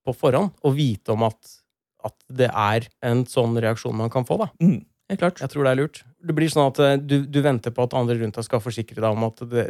på 0.08 0.16
forhånd, 0.16 0.54
og 0.64 0.78
vite 0.78 1.12
om 1.12 1.26
at, 1.28 1.58
at 2.08 2.16
det 2.32 2.48
er 2.48 2.88
en 3.06 3.26
sånn 3.28 3.60
reaksjon 3.60 3.98
man 4.00 4.12
kan 4.14 4.28
få. 4.28 4.40
da. 4.40 4.48
Mm, 4.64 4.80
helt 5.12 5.24
klart. 5.24 5.44
Jeg 5.44 5.52
tror 5.52 5.68
det 5.68 5.74
er 5.74 5.82
lurt. 5.82 6.02
Det 6.24 6.38
blir 6.38 6.54
sånn 6.54 6.70
at 6.70 6.80
eh, 6.86 6.96
du, 7.00 7.18
du 7.28 7.42
venter 7.44 7.76
på 7.76 7.84
at 7.84 7.98
andre 8.00 8.16
rundt 8.22 8.40
deg 8.40 8.48
skal 8.48 8.64
forsikre 8.64 9.04
deg 9.04 9.10
om 9.10 9.28
at, 9.28 9.44
det, 9.52 9.68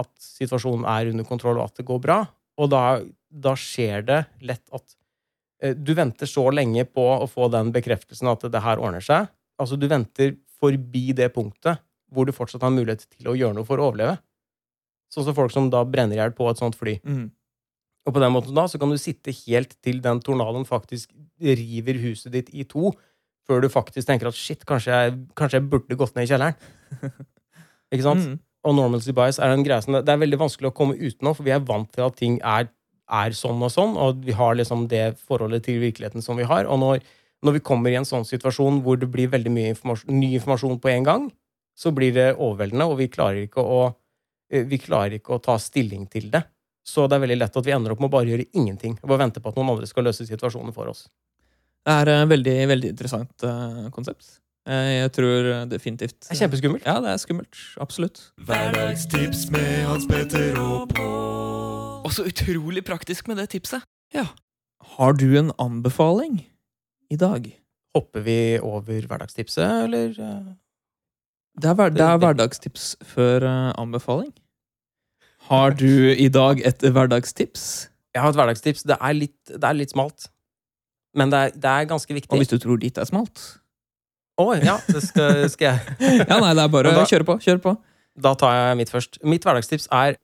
at, 0.00 0.12
situasjonen 0.20 0.84
er 0.92 1.14
under 1.14 1.28
kontroll, 1.28 1.60
og 1.60 1.72
at 1.72 1.80
det 1.80 1.88
går 1.88 2.04
bra. 2.04 2.20
Og 2.60 2.68
da, 2.72 2.84
da 3.32 3.56
skjer 3.56 4.04
det 4.12 4.20
lett 4.44 4.66
at 4.76 4.84
eh, 5.64 5.72
du 5.72 5.94
venter 5.96 6.28
så 6.28 6.50
lenge 6.52 6.84
på 6.84 7.08
å 7.16 7.28
få 7.30 7.48
den 7.52 7.72
bekreftelsen 7.72 8.28
at 8.28 8.44
det 8.52 8.64
her 8.64 8.84
ordner 8.84 9.04
seg. 9.04 9.32
Altså, 9.60 9.80
du 9.80 9.88
venter 9.88 10.36
forbi 10.60 11.10
det 11.16 11.30
punktet 11.34 11.80
hvor 12.10 12.26
du 12.26 12.34
fortsatt 12.34 12.64
har 12.66 12.74
mulighet 12.74 13.06
til 13.06 13.30
å 13.30 13.36
gjøre 13.38 13.56
noe 13.56 13.66
for 13.66 13.80
å 13.80 13.90
overleve. 13.90 14.18
Sånn 15.10 15.26
som 15.26 15.36
folk 15.36 15.52
som 15.54 15.68
da 15.72 15.82
brenner 15.86 16.16
i 16.16 16.20
hjel 16.20 16.34
på 16.34 16.48
et 16.50 16.60
sånt 16.60 16.78
fly. 16.78 16.96
Mm. 17.06 17.28
Og 18.06 18.16
på 18.16 18.22
den 18.22 18.32
måten 18.34 18.56
da 18.56 18.66
så 18.70 18.80
kan 18.80 18.90
du 18.90 18.98
sitte 18.98 19.34
helt 19.44 19.74
til 19.84 20.00
den 20.02 20.22
tornadoen 20.24 20.66
faktisk 20.66 21.12
river 21.40 22.00
huset 22.02 22.32
ditt 22.34 22.50
i 22.54 22.64
to, 22.68 22.94
før 23.46 23.64
du 23.64 23.70
faktisk 23.72 24.08
tenker 24.08 24.30
at 24.30 24.38
shit, 24.38 24.62
kanskje 24.68 24.94
jeg, 24.94 25.16
kanskje 25.38 25.58
jeg 25.58 25.68
burde 25.72 25.98
gått 25.98 26.14
ned 26.16 26.26
i 26.26 26.30
kjelleren. 26.30 27.10
Ikke 27.92 28.06
sant? 28.06 28.26
Mm. 28.26 28.38
Og 28.68 28.76
normalcy 28.76 29.14
bias 29.16 29.40
er 29.40 29.54
en 29.54 29.64
greie 29.64 29.82
som 29.82 29.96
det 29.96 30.12
er 30.12 30.20
veldig 30.20 30.38
vanskelig 30.42 30.70
å 30.70 30.76
komme 30.76 30.98
utenom, 30.98 31.34
for 31.36 31.46
vi 31.46 31.54
er 31.54 31.64
vant 31.64 31.88
til 31.94 32.06
at 32.06 32.18
ting 32.18 32.36
er, 32.46 32.68
er 33.10 33.36
sånn 33.36 33.62
og 33.64 33.72
sånn, 33.72 33.96
og 33.98 34.20
vi 34.26 34.36
har 34.36 34.58
liksom 34.58 34.86
det 34.90 35.14
forholdet 35.24 35.64
til 35.66 35.80
virkeligheten 35.82 36.24
som 36.24 36.38
vi 36.38 36.48
har. 36.48 36.68
Og 36.68 36.80
når 36.82 37.00
når 37.44 37.56
vi 37.56 37.62
kommer 37.64 37.92
i 37.92 37.98
en 38.00 38.08
sånn 38.08 38.26
situasjon 38.28 38.82
hvor 38.84 38.98
det 39.00 39.08
blir 39.12 39.30
veldig 39.32 39.52
mye 39.52 39.72
informasjon, 39.74 40.12
ny 40.16 40.34
informasjon 40.36 40.80
på 40.82 40.92
en 40.92 41.06
gang, 41.06 41.28
så 41.78 41.92
blir 41.96 42.12
det 42.16 42.28
overveldende, 42.34 42.88
og 42.90 42.98
vi 43.00 43.08
klarer 43.12 43.46
ikke 43.46 43.64
å, 43.64 43.94
eh, 44.52 44.66
vi 44.68 44.78
klarer 44.78 45.16
ikke 45.16 45.36
å 45.36 45.42
ta 45.42 45.56
stilling 45.58 46.06
til 46.10 46.28
det. 46.30 46.42
Så 46.84 47.06
det 47.08 47.16
er 47.16 47.24
veldig 47.24 47.38
lett 47.38 47.56
at 47.56 47.64
vi 47.64 47.72
ender 47.72 47.92
opp 47.92 48.00
med 48.00 48.10
å 48.10 48.16
bare 48.16 48.28
gjøre 48.28 48.48
ingenting. 48.56 48.98
Og 49.02 49.08
bare 49.08 49.24
vente 49.24 49.40
på 49.40 49.48
at 49.48 49.56
noen 49.56 49.72
andre 49.72 49.88
skal 49.88 50.04
løse 50.04 50.26
situasjonen 50.26 50.74
for 50.74 50.90
oss. 50.92 51.08
Det 51.86 51.92
er 51.92 52.08
et 52.12 52.28
veldig, 52.28 52.56
veldig 52.68 52.92
interessant 52.92 53.44
eh, 53.46 53.88
konsept. 53.94 54.40
Eh, 54.68 55.00
jeg 55.00 55.12
tror 55.16 55.48
definitivt 55.70 56.18
Det 56.26 56.34
er 56.34 56.42
kjempeskummelt. 56.42 56.84
Ja, 56.84 56.98
det 57.00 57.14
er 57.14 57.22
skummelt. 57.22 57.56
Absolutt. 57.80 58.32
Hverdagstips 58.44 59.48
med 59.54 59.86
Hans 59.88 60.06
Petter 60.10 60.60
og 60.60 60.92
Pål. 60.92 62.04
Og 62.04 62.12
så 62.12 62.26
utrolig 62.28 62.84
praktisk 62.84 63.28
med 63.28 63.40
det 63.40 63.50
tipset. 63.54 63.84
Ja. 64.12 64.26
Har 64.96 65.12
du 65.12 65.38
en 65.38 65.52
anbefaling 65.60 66.42
i 67.10 67.18
dag? 67.18 67.46
Hopper 67.96 68.22
vi 68.26 68.38
over 68.62 69.06
hverdagstipset, 69.10 69.86
eller? 69.86 70.14
eh? 70.14 70.50
Det 71.60 71.68
er, 71.68 71.74
hver, 71.74 71.90
det 71.90 72.04
er 72.06 72.20
hverdagstips 72.22 72.92
før 73.04 73.44
eh, 73.44 73.72
anbefaling. 73.80 74.30
Har 75.50 75.74
du 75.74 76.12
i 76.12 76.28
dag 76.30 76.60
et 76.66 76.84
hverdagstips? 76.86 77.64
Jeg 78.14 78.22
har 78.22 78.30
et 78.30 78.38
hverdagstips. 78.38 78.84
Det 78.86 78.96
er 79.00 79.16
litt, 79.16 79.38
det 79.50 79.66
er 79.66 79.76
litt 79.76 79.90
smalt. 79.90 80.28
Men 81.18 81.32
det 81.32 81.38
er, 81.38 81.56
det 81.58 81.70
er 81.70 81.90
ganske 81.90 82.14
Og 82.14 82.38
hvis 82.38 82.52
du 82.52 82.58
tror 82.62 82.78
ditt 82.78 82.98
er 82.98 83.08
smalt? 83.08 83.42
Å, 84.40 84.46
ja, 84.62 84.78
det 84.86 85.02
skal, 85.04 85.42
skal 85.52 85.74
jeg 85.74 85.96
Ja, 86.30 86.38
nei, 86.38 86.54
det 86.56 86.62
er 86.62 86.72
bare 86.72 86.94
å 86.94 87.06
kjøre 87.10 87.26
på. 87.28 87.36
Kjør 87.42 87.60
på. 87.64 87.74
Da 88.20 88.34
tar 88.38 88.54
jeg 88.56 88.78
mitt 88.80 88.92
først. 88.92 89.18
Mitt 89.26 89.44
hverdagstips 89.46 89.90
er 89.92 90.16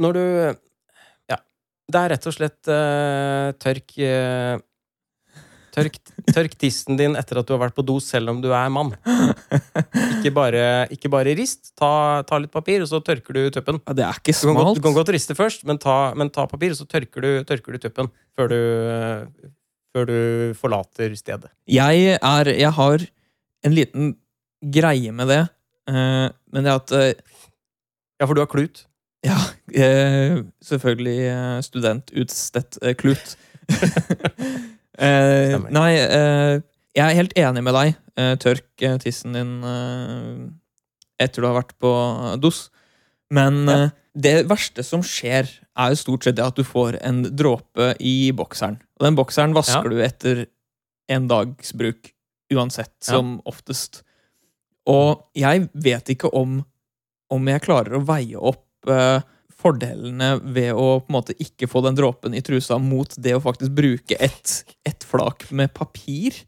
Når 0.00 0.16
du 0.16 0.24
Ja. 1.30 1.38
Det 1.90 2.00
er 2.00 2.12
rett 2.14 2.30
og 2.30 2.36
slett 2.36 2.70
uh, 2.70 3.50
tørk 3.58 3.98
eh, 3.98 4.56
Tørk, 5.70 5.96
tørk 6.34 6.54
tissen 6.58 6.96
din 6.98 7.14
etter 7.18 7.38
at 7.40 7.46
du 7.46 7.52
har 7.54 7.60
vært 7.62 7.76
på 7.76 7.84
do, 7.86 7.98
selv 8.02 8.32
om 8.32 8.40
du 8.42 8.48
er 8.50 8.70
mann. 8.74 8.90
Ikke 10.18 10.32
bare, 10.34 10.64
ikke 10.90 11.10
bare 11.12 11.34
rist. 11.38 11.70
Ta, 11.78 11.90
ta 12.26 12.40
litt 12.42 12.50
papir, 12.54 12.82
og 12.82 12.90
så 12.90 12.98
tørker 13.06 13.36
du 13.36 13.40
tuppen. 13.54 13.78
Ja, 13.86 13.94
det 13.96 14.04
er 14.08 14.18
ikke 14.18 14.34
Du 14.34 14.42
kan, 14.48 14.58
godt, 14.58 14.80
du 14.80 14.82
kan 14.88 14.96
godt 14.96 15.12
riste 15.14 15.36
først, 15.38 15.62
men 15.68 15.78
ta, 15.82 15.96
men 16.18 16.32
ta 16.34 16.46
papir, 16.50 16.74
og 16.74 16.80
så 16.80 16.88
tørker 16.90 17.22
du, 17.24 17.30
tørker 17.48 17.76
du 17.76 17.84
tuppen 17.86 18.10
før 18.38 18.50
du, 18.50 18.58
før 19.94 20.10
du 20.10 20.18
forlater 20.58 21.14
stedet. 21.18 21.50
Jeg, 21.70 22.18
er, 22.18 22.52
jeg 22.58 22.74
har 22.80 23.06
en 23.66 23.76
liten 23.76 24.14
greie 24.74 25.12
med 25.14 25.30
det. 25.30 25.42
eh, 25.88 26.26
men 26.52 26.66
det 26.66 26.74
at 26.74 26.92
eh, 26.98 27.12
Ja, 28.20 28.26
for 28.26 28.34
du 28.36 28.42
har 28.42 28.50
klut. 28.50 28.84
Ja, 29.24 29.36
eh, 29.76 30.40
selvfølgelig 30.64 31.62
studentutstedt 31.68 32.80
klut. 33.00 33.36
eh, 35.00 35.56
nei, 35.72 35.90
eh, 35.96 36.60
jeg 36.96 37.04
er 37.06 37.16
helt 37.18 37.34
enig 37.38 37.62
med 37.64 37.74
deg. 37.76 37.96
Eh, 38.20 38.34
tørk 38.42 38.82
eh, 38.84 38.98
tissen 39.02 39.32
din 39.36 39.52
eh, 39.64 40.50
etter 41.24 41.42
du 41.42 41.48
har 41.48 41.58
vært 41.62 41.74
på 41.80 41.92
dos. 42.42 42.68
Men 43.30 43.64
Ja. 43.66 43.76
eh, 43.84 43.90
det 44.20 44.48
verste 44.50 44.82
som 44.84 45.02
skjer, 45.06 45.48
er 45.78 45.92
jo 45.92 45.96
stort 46.00 46.24
sett 46.26 46.36
det 46.36 46.44
at 46.44 46.56
du 46.58 46.64
får 46.66 46.98
en 47.06 47.22
dråpe 47.24 47.94
i 48.00 48.32
bokseren. 48.36 48.80
Og 48.98 49.06
den 49.06 49.16
bokseren 49.16 49.54
vasker 49.54 49.84
Ja. 49.86 49.90
du 49.90 50.00
etter 50.02 50.46
en 51.08 51.28
dags 51.28 51.72
bruk, 51.72 52.12
uansett, 52.52 52.92
Ja. 53.06 53.14
som 53.14 53.40
oftest. 53.46 54.02
Og 54.86 55.22
jeg 55.34 55.68
vet 55.74 56.04
ikke 56.10 56.32
om, 56.34 56.64
om 57.30 57.46
jeg 57.46 57.62
klarer 57.62 57.94
å 58.00 58.04
veie 58.04 58.36
opp 58.36 58.66
fordelene 59.60 60.32
ved 60.40 60.72
å 60.72 61.00
på 61.02 61.10
en 61.10 61.18
måte 61.18 61.36
ikke 61.42 61.68
få 61.70 61.84
den 61.84 61.98
dråpen 61.98 62.36
i 62.36 62.42
trusa, 62.44 62.78
mot 62.80 63.14
det 63.20 63.36
å 63.36 63.44
faktisk 63.44 63.74
bruke 63.76 64.18
et, 64.18 64.60
et 64.88 65.06
flak 65.06 65.48
med 65.52 65.72
papir 65.76 66.42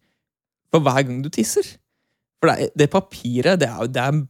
for 0.73 0.85
hver 0.85 1.05
gang 1.07 1.21
du 1.25 1.31
tisser. 1.33 1.67
For 2.41 2.51
det, 2.51 2.73
det 2.79 2.89
papiret, 2.91 3.61
det 3.61 3.69
er, 3.69 3.91
det 3.93 4.03
er 4.03 4.23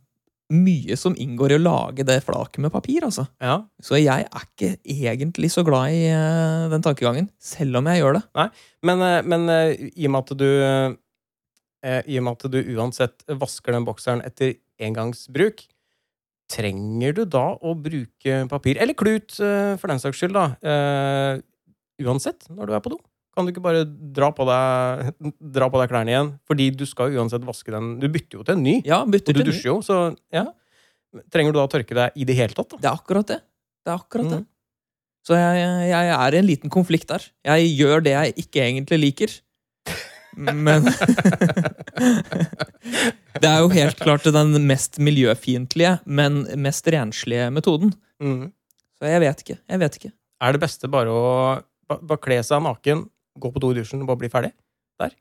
mye 0.53 0.97
som 1.01 1.15
inngår 1.17 1.55
i 1.55 1.57
å 1.57 1.63
lage 1.63 2.05
det 2.07 2.19
flaket 2.27 2.61
med 2.65 2.73
papir, 2.75 3.05
altså. 3.07 3.25
Ja. 3.41 3.63
Så 3.83 3.97
jeg 4.01 4.27
er 4.27 4.45
ikke 4.45 4.75
egentlig 4.85 5.53
så 5.55 5.65
glad 5.67 5.95
i 5.95 6.03
eh, 6.13 6.67
den 6.73 6.85
tankegangen, 6.85 7.31
selv 7.41 7.81
om 7.81 7.89
jeg 7.89 8.03
gjør 8.03 8.19
det. 8.19 8.25
Men, 8.85 9.05
eh, 9.07 9.21
men 9.25 9.49
eh, 9.53 9.87
i 9.97 10.09
og 10.09 10.15
med 10.15 10.27
at 10.27 10.35
du 10.43 10.51
I 11.83 12.19
og 12.21 12.23
med 12.23 12.37
at 12.37 12.53
du 12.53 12.59
uansett 12.77 13.25
vasker 13.41 13.75
den 13.75 13.87
bokseren 13.89 14.21
etter 14.23 14.53
engangsbruk, 14.79 15.65
trenger 16.53 17.15
du 17.17 17.23
da 17.29 17.47
å 17.57 17.73
bruke 17.79 18.43
papir? 18.51 18.79
Eller 18.83 18.97
klut, 18.99 19.33
eh, 19.41 19.75
for 19.81 19.89
den 19.93 20.03
saks 20.03 20.21
skyld, 20.21 20.37
da. 20.37 20.45
eh, 20.63 21.41
uansett, 22.05 22.49
når 22.53 22.71
du 22.71 22.77
er 22.77 22.85
på 22.85 22.93
do. 22.95 22.99
Kan 23.33 23.47
du 23.49 23.53
ikke 23.55 23.65
bare 23.65 23.85
dra 23.89 24.29
på 24.37 24.45
deg, 24.45 25.13
dra 25.57 25.69
på 25.73 25.81
deg 25.81 25.93
klærne 25.93 26.13
igjen? 26.13 26.33
Fordi 26.49 26.67
du 26.77 26.85
skal 26.89 27.15
uansett 27.17 27.45
vaske 27.49 27.73
den 27.73 27.95
Du 28.03 28.09
bytter 28.13 28.41
jo 28.41 28.45
til 28.45 28.59
en 28.59 28.65
ny. 28.67 28.75
Ja, 28.85 29.03
bytter 29.09 29.33
Og 29.33 29.39
du 29.39 29.41
til 29.41 29.47
ny. 29.47 29.53
dusjer 29.53 29.71
jo, 29.73 29.79
så 29.87 30.01
ja. 30.35 30.47
Trenger 31.33 31.53
du 31.53 31.59
da 31.61 31.65
å 31.67 31.71
tørke 31.73 31.97
deg 31.97 32.15
i 32.17 32.25
det 32.29 32.37
hele 32.37 32.57
tatt? 32.57 32.75
da? 32.75 32.81
Det 32.81 32.89
er 32.91 32.99
akkurat 33.01 33.29
det. 33.33 33.41
Det 33.85 33.93
er 33.93 33.99
akkurat 34.01 34.29
det. 34.33 34.41
Mhm. 34.43 34.49
Så 35.23 35.37
jeg, 35.39 35.59
jeg 35.93 36.13
er 36.19 36.35
i 36.35 36.39
en 36.41 36.47
liten 36.49 36.71
konflikt 36.73 37.07
der. 37.13 37.25
Jeg 37.47 37.69
gjør 37.79 38.01
det 38.03 38.15
jeg 38.17 38.33
ikke 38.43 38.63
egentlig 38.65 38.99
liker. 38.99 39.35
Men 40.37 40.87
Det 43.43 43.49
er 43.49 43.59
jo 43.63 43.71
helt 43.73 43.99
klart 44.01 44.25
den 44.25 44.55
mest 44.69 44.99
miljøfiendtlige, 45.03 45.99
men 46.05 46.43
mest 46.63 46.89
renslige 46.93 47.51
metoden. 47.55 47.93
Mm. 48.23 48.53
Så 48.99 49.11
jeg 49.11 49.23
vet 49.25 49.45
ikke. 49.45 49.59
Jeg 49.59 49.83
vet 49.83 49.99
ikke. 49.99 50.13
Er 50.43 50.55
det 50.55 50.63
beste 50.63 50.91
bare 50.91 51.11
å 51.13 51.25
bare 51.93 52.21
kle 52.23 52.39
seg 52.47 52.63
naken, 52.65 53.07
gå 53.41 53.51
på 53.53 53.63
do 53.63 53.73
i 53.73 53.81
dusjen 53.81 54.03
og 54.05 54.09
bare 54.11 54.23
bli 54.23 54.31
ferdig? 54.33 54.53
Der. 55.01 55.15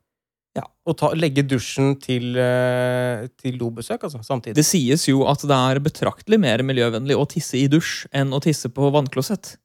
Ja. 0.57 0.65
Og 0.87 0.97
ta, 0.99 1.11
legge 1.15 1.43
dusjen 1.47 1.95
til, 2.01 2.35
eh, 2.37 3.27
til 3.39 3.57
dobesøk, 3.59 4.03
altså, 4.03 4.21
samtidig. 4.25 4.57
Det 4.59 4.67
sies 4.67 5.07
jo 5.07 5.25
at 5.31 5.43
det 5.47 5.57
er 5.57 5.83
betraktelig 5.83 6.39
mer 6.41 6.63
miljøvennlig 6.67 7.17
å 7.17 7.27
tisse 7.29 7.59
i 7.59 7.67
dusj 7.71 8.05
enn 8.11 8.35
å 8.35 8.41
tisse 8.43 8.71
på 8.73 8.91
vannklosett. 8.93 9.55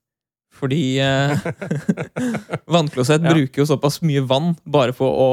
Fordi 0.57 0.81
eh, 1.05 1.37
vannklosett 2.73 3.23
Ja. 3.24 3.35
bruker 3.35 3.62
jo 3.62 3.66
såpass 3.69 4.01
mye 4.03 4.23
vann 4.27 4.55
bare 4.65 4.95
for 4.97 5.12
å 5.20 5.28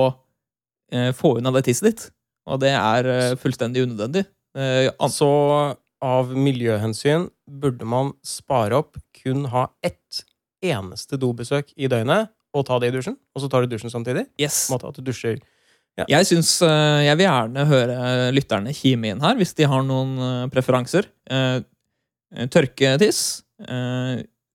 eh, 0.91 1.11
få 1.15 1.37
unna 1.39 1.51
det 1.55 1.63
tisset 1.69 1.87
ditt. 1.89 2.03
Og 2.49 2.59
det 2.59 2.73
er 2.75 3.07
eh, 3.07 3.35
fullstendig 3.39 3.85
unødvendig. 3.87 4.25
Eh, 4.57 4.89
an- 4.99 5.09
Så 5.13 5.29
av 6.03 6.33
miljøhensyn 6.35 7.29
burde 7.47 7.85
man 7.87 8.11
spare 8.27 8.75
opp, 8.81 8.97
kun 9.23 9.45
ha 9.53 9.69
ett 9.81 10.23
eneste 10.63 11.15
dobesøk 11.19 11.71
i 11.79 11.87
døgnet, 11.87 12.29
og 12.53 12.65
ta 12.67 12.75
det 12.79 12.91
i 12.91 12.97
dusjen. 12.97 13.15
Og 13.35 13.41
så 13.41 13.49
tar 13.49 13.63
du 13.65 13.71
dusjen 13.71 13.89
samtidig. 13.91 14.27
yes. 14.39 14.67
Måte 14.69 14.87
at 14.91 14.95
du 14.99 15.01
dusjer 15.07 15.39
Jeg 16.09 16.25
syns 16.25 16.51
eh, 16.65 17.03
Jeg 17.07 17.17
vil 17.19 17.27
gjerne 17.27 17.63
høre 17.69 17.95
lytterne 18.33 18.73
kime 18.75 19.11
inn 19.13 19.21
her, 19.23 19.35
hvis 19.39 19.53
de 19.55 19.63
har 19.69 19.83
noen 19.87 20.13
eh, 20.19 20.47
preferanser. 20.53 21.07
Tørketiss, 21.29 21.63
eh, 22.33 22.47
Tørke 22.49 22.93
tiss. 22.99 23.23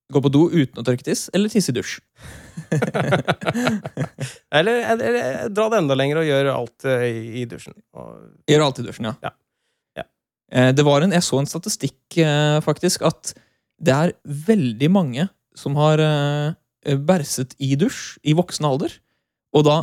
Gå 0.09 0.21
på 0.25 0.31
do 0.33 0.47
uten 0.49 0.81
å 0.81 0.85
tørke 0.85 1.05
tiss, 1.05 1.27
eller 1.37 1.51
tisse 1.53 1.69
i 1.69 1.75
dusj. 1.77 1.99
eller, 4.57 4.79
eller, 4.95 5.19
dra 5.53 5.67
det 5.69 5.81
enda 5.83 5.97
lenger 5.97 6.21
og 6.21 6.29
gjøre 6.29 6.55
alt 6.55 6.87
eh, 6.89 7.05
i, 7.41 7.43
dusjen. 7.49 7.75
Og, 7.93 8.15
Gjør 8.49 8.65
alt 8.65 8.81
i 8.81 8.87
dusjen, 8.87 9.09
ja. 9.11 9.13
Ja. 9.27 9.33
Ja. 10.01 10.05
Eh, 10.49 10.71
Det 10.77 10.85
var 10.87 11.05
en, 11.05 11.13
jeg 11.13 11.25
så 11.27 11.41
en 11.41 11.49
statistikk, 11.49 12.01
eh, 12.17 12.57
faktisk, 12.65 13.05
at 13.05 13.35
det 13.79 13.93
er 13.95 14.15
veldig 14.25 14.89
mange 14.91 15.29
som 15.55 15.77
har 15.79 16.01
bærset 17.05 17.53
i 17.63 17.73
dusj 17.79 18.17
i 18.27 18.33
voksen 18.35 18.65
alder. 18.67 18.93
Og, 19.55 19.63
da, 19.67 19.77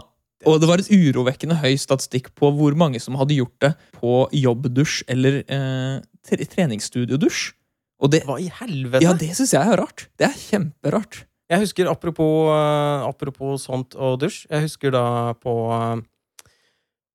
og 0.47 0.61
det 0.61 0.69
var 0.69 0.82
et 0.82 0.90
urovekkende 0.93 1.59
høy 1.62 1.74
statistikk 1.81 2.31
på 2.39 2.51
hvor 2.57 2.77
mange 2.78 3.01
som 3.03 3.16
hadde 3.20 3.39
gjort 3.39 3.57
det 3.65 3.73
på 3.97 4.19
jobbdusj 4.36 5.05
eller 5.12 5.40
eh, 5.43 6.03
treningsstudiodusj. 6.27 7.55
Og 8.02 8.12
det, 8.12 8.24
hva 8.28 8.36
i 8.43 8.51
helvete? 8.52 9.05
ja, 9.05 9.14
det 9.16 9.31
syns 9.39 9.55
jeg 9.56 9.62
er 9.62 9.81
rart. 9.81 10.09
Det 10.20 10.28
er 10.28 10.36
kjemperart. 10.36 11.23
Jeg 11.48 11.62
husker, 11.62 11.89
apropos, 11.89 12.51
eh, 12.51 13.06
apropos 13.06 13.62
sånt 13.68 13.94
og 13.94 14.18
dusj, 14.20 14.44
jeg 14.51 14.66
husker 14.66 14.90
da 14.94 15.32
på 15.39 15.55
eh, 15.73 16.02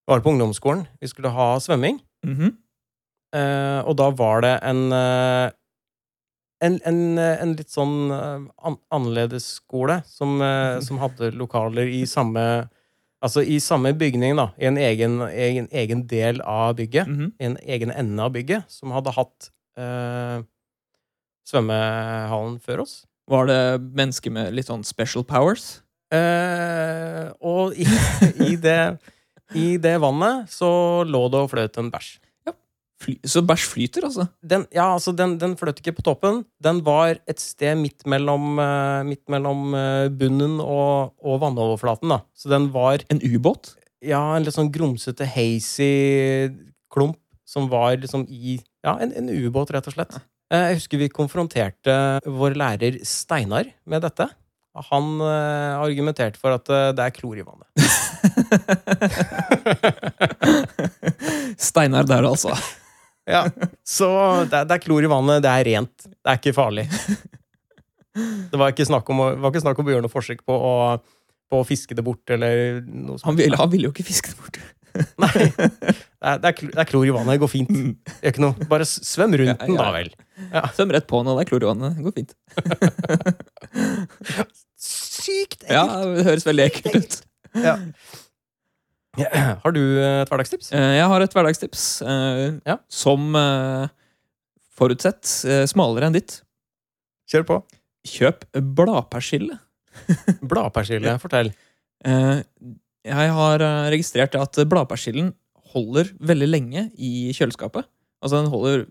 Var 0.08 0.20
det 0.20 0.26
på 0.26 0.32
ungdomsskolen? 0.34 0.86
Vi 1.02 1.08
skulle 1.12 1.30
ha 1.30 1.54
svømming. 1.60 2.00
Mhm. 2.26 2.58
eh, 3.36 3.80
og 3.88 3.96
da 3.98 4.10
var 4.12 4.42
det 4.42 4.60
en 4.64 4.92
eh, 4.92 5.52
en, 6.62 6.76
en, 6.86 7.18
en 7.18 7.54
litt 7.58 7.72
sånn 7.74 8.12
an, 8.14 8.76
annerledes 8.94 9.48
skole 9.58 10.04
som, 10.06 10.36
eh, 10.46 10.78
som 10.86 11.00
hadde 11.02 11.32
lokaler 11.34 11.90
i 11.90 12.04
samme 12.06 12.70
Altså 13.22 13.44
i 13.46 13.60
samme 13.62 13.92
bygning, 13.94 14.34
da. 14.34 14.48
I 14.58 14.66
en 14.66 14.78
egen, 14.82 15.20
egen, 15.30 15.68
egen 15.70 16.00
del 16.10 16.40
av 16.42 16.72
bygget. 16.80 17.06
Mhm. 17.06 17.28
I 17.38 17.46
en 17.52 17.58
egen 17.70 17.92
ende 17.94 18.24
av 18.26 18.32
bygget. 18.34 18.64
Som 18.66 18.90
hadde 18.96 19.14
hatt 19.14 19.52
eh, 19.78 20.42
svømmehallen 21.48 22.60
før 22.64 22.84
oss. 22.86 23.02
Var 23.32 23.48
det 23.48 23.62
mennesker 23.96 24.34
med 24.34 24.54
litt 24.56 24.68
sånn 24.70 24.84
special 24.88 25.24
powers? 25.28 25.80
Eh, 26.12 27.30
og 27.40 27.78
i, 27.80 27.86
i, 28.52 28.56
det, 28.60 28.80
i 29.56 29.78
det 29.82 29.96
vannet 30.04 30.50
så 30.52 30.72
lå 31.08 31.28
det 31.32 31.46
og 31.46 31.54
fløt 31.54 31.80
en 31.82 31.92
bæsj. 31.94 32.18
Fly, 33.02 33.16
så 33.26 33.42
bæsj 33.42 33.64
flyter, 33.66 34.04
altså? 34.06 34.28
Den, 34.46 34.68
ja, 34.76 34.92
altså, 34.94 35.10
den, 35.18 35.32
den 35.42 35.56
fløt 35.58 35.80
ikke 35.82 35.96
på 35.98 36.04
toppen. 36.06 36.44
Den 36.62 36.84
var 36.86 37.16
et 37.26 37.42
sted 37.42 37.80
midt 37.80 38.06
mellom, 38.06 38.60
eh, 38.62 39.00
midt 39.08 39.24
mellom 39.34 39.72
eh, 39.74 40.10
bunnen 40.14 40.60
og, 40.62 41.16
og 41.18 41.40
vannoverflaten. 41.42 42.12
da. 42.14 42.20
Så 42.38 42.52
den 42.52 42.70
var 42.76 43.02
En 43.10 43.24
ubåt? 43.26 43.74
ja, 44.06 44.20
en 44.36 44.46
litt 44.46 44.54
sånn 44.54 44.70
grumsete, 44.74 45.26
hazy 45.30 46.50
klump 46.94 47.18
som 47.46 47.68
var 47.70 47.98
liksom 48.02 48.28
i 48.30 48.60
Ja, 48.86 48.96
en, 49.02 49.12
en 49.14 49.28
ubåt, 49.30 49.70
rett 49.74 49.86
og 49.90 49.94
slett. 49.94 50.16
Eh, 50.18 50.24
Jeg 50.52 50.82
husker 50.82 51.00
vi 51.00 51.08
konfronterte 51.12 51.94
vår 52.28 52.58
lærer 52.60 52.98
Steinar 53.08 53.70
med 53.88 54.04
dette. 54.04 54.28
Han 54.92 55.20
eh, 55.24 55.80
argumenterte 55.80 56.40
for 56.40 56.56
at 56.56 56.68
eh, 56.72 56.90
det 56.96 57.06
er 57.06 57.16
klor 57.16 57.40
i 57.40 57.44
vannet. 57.44 57.68
Steinar 61.72 62.08
der, 62.08 62.28
altså. 62.28 62.56
Ja, 63.28 63.46
Så 63.88 64.10
det 64.52 64.64
er, 64.64 64.82
klor 64.84 65.04
i 65.04 65.12
vannet, 65.12 65.44
det 65.46 65.52
er 65.52 65.68
rent. 65.68 66.08
Det 66.08 66.28
er 66.28 66.40
ikke 66.40 66.56
farlig. 66.58 66.88
Det 68.52 68.60
var 68.60 68.74
ikke 68.74 68.88
snakk 68.90 69.08
om 69.14 69.24
ikke 69.48 69.64
snakk 69.64 69.80
om 69.80 69.88
å 69.88 69.94
gjøre 69.94 70.04
noe 70.04 70.12
forsøk 70.12 70.44
på 70.48 70.52
å, 70.56 70.74
på 71.48 71.62
å 71.62 71.68
fiske 71.68 71.96
det 71.96 72.04
bort, 72.04 72.24
eller 72.34 72.82
noe 72.84 73.16
sånt. 73.16 73.30
Han 73.30 73.40
ville, 73.40 73.60
han 73.60 73.72
ville 73.72 73.88
jo 73.88 73.94
ikke 73.96 74.08
fiske 74.08 74.34
det 74.34 74.40
bort. 74.40 74.60
Nei. 75.22 75.32
Det 76.22 76.30
er, 76.30 76.40
det, 76.44 76.50
er, 76.78 76.86
klor 76.90 77.06
i 77.08 77.14
vannet, 77.16 77.34
det 77.34 77.42
går 77.42 77.50
fint. 77.52 77.70
Det 77.72 78.18
gjør 78.22 78.34
ikke 78.36 78.44
noe. 78.44 78.68
Bare 78.70 78.86
svøm 78.90 79.34
rundt 79.42 79.52
Ja, 79.54 79.58
den, 79.66 79.78
da 79.80 79.88
ja. 79.88 79.94
vel. 79.96 80.10
Svøm 80.78 80.92
rett 80.94 81.08
på 81.10 81.22
nå, 81.26 81.34
det 81.38 81.46
er 81.46 81.50
klor 81.50 81.64
i 81.66 81.70
vannet. 81.72 81.96
Det 81.98 82.04
går 82.06 82.16
fint. 82.20 82.32
Sykt 84.82 85.64
ekkelt! 85.64 85.74
Ja, 85.74 85.86
det 86.16 86.26
høres 86.28 86.46
veldig 86.48 86.66
ekkelt 86.68 86.96
ut. 86.98 87.18
Ja. 87.62 87.76
Har 89.66 89.74
du 89.76 89.82
et 90.00 90.30
hverdagstips? 90.32 90.70
Eh, 90.74 90.94
Jeg 91.00 91.08
har 91.12 91.26
et 91.26 91.34
hverdagstips 91.36 91.82
eh, 92.08 92.46
Ja. 92.70 92.78
som 92.92 93.36
eh, 93.36 93.90
forutsett 94.80 95.28
smalere 95.70 96.08
enn 96.10 96.16
ditt. 96.16 96.40
Kjør 97.32 97.44
på. 97.50 97.58
Kjøp 98.08 98.46
bladpersille. 98.78 99.60
Bladpersille, 100.42 101.18
fortell. 101.22 101.52
Jeg 103.08 103.32
har 103.34 103.64
eh, 103.66 103.90
registrert 103.94 104.36
at 104.38 104.60
bladpersillen 104.70 105.32
holder 105.74 106.12
veldig 106.20 106.50
lenge 106.50 106.84
i 107.00 107.32
kjøleskapet. 107.34 107.88
Altså 108.22 108.42
Den 108.44 108.52
holder 108.54 108.84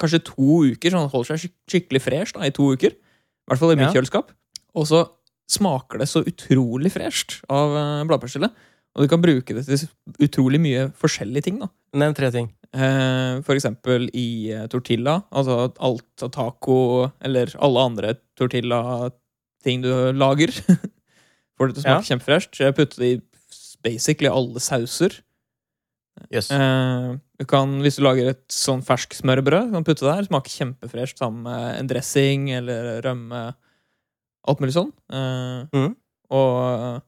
kanskje 0.00 0.22
to 0.24 0.60
uker, 0.72 0.90
så 0.92 1.00
den 1.04 1.12
holder 1.12 1.36
seg 1.38 1.52
skikkelig 1.70 2.00
fresh 2.04 2.34
da, 2.36 2.44
i 2.48 2.52
to 2.56 2.70
uker. 2.74 2.92
I 2.96 3.50
hvert 3.52 3.60
fall 3.62 3.72
i 3.74 3.78
mitt 3.78 3.88
Ja. 3.90 3.94
kjøleskap. 4.00 4.30
Og 4.74 4.86
så 4.88 5.04
smaker 5.50 5.98
det 5.98 6.08
så 6.08 6.22
utrolig 6.24 6.92
fresht 6.94 7.40
av 7.50 7.72
eh, 7.76 8.04
bladpersille. 8.08 8.50
Og 8.96 9.04
du 9.04 9.08
kan 9.12 9.22
bruke 9.22 9.54
det 9.54 9.64
til 9.68 9.86
utrolig 10.26 10.58
mye 10.60 10.88
forskjellige 10.98 11.44
ting. 11.46 11.58
da. 11.62 11.68
Nevn 11.94 12.14
tre 12.14 12.30
ting. 12.34 12.48
Eh, 12.74 13.40
For 13.46 13.54
eksempel 13.54 14.08
i 14.14 14.50
tortilla. 14.70 15.22
Altså 15.30 15.72
alt 15.78 16.22
av 16.26 16.30
taco 16.34 17.10
eller 17.22 17.54
alle 17.60 17.80
andre 17.86 18.14
tortilla-ting 18.38 19.82
du 19.82 19.90
lager. 20.12 20.50
Får 21.58 21.70
det 21.70 21.76
til 21.76 21.82
å 21.82 21.86
smake 21.86 22.08
kjempefresht. 22.08 22.58
Jeg 22.58 22.74
putter 22.74 23.02
det 23.04 23.10
i 23.14 23.20
basically 23.84 24.30
alle 24.30 24.62
sauser. 24.62 25.20
Yes. 26.28 26.50
Eh, 26.52 27.16
du 27.40 27.46
kan, 27.48 27.78
hvis 27.84 27.96
du 27.96 28.04
lager 28.04 28.32
et 28.34 28.44
sånn 28.52 28.82
fersksmørbrød, 28.84 29.70
kan 29.72 29.86
putte 29.86 30.04
det 30.04 30.12
der. 30.12 30.26
Smaker 30.28 30.52
kjempefresht 30.52 31.20
sammen 31.20 31.46
med 31.46 31.78
en 31.78 31.90
dressing 31.90 32.50
eller 32.58 33.00
rømme. 33.06 33.44
Alt 34.50 34.62
mulig 34.62 34.76
sånn. 34.76 34.90
Eh, 35.12 35.64
mm. 35.72 35.94
Og, 36.36 37.00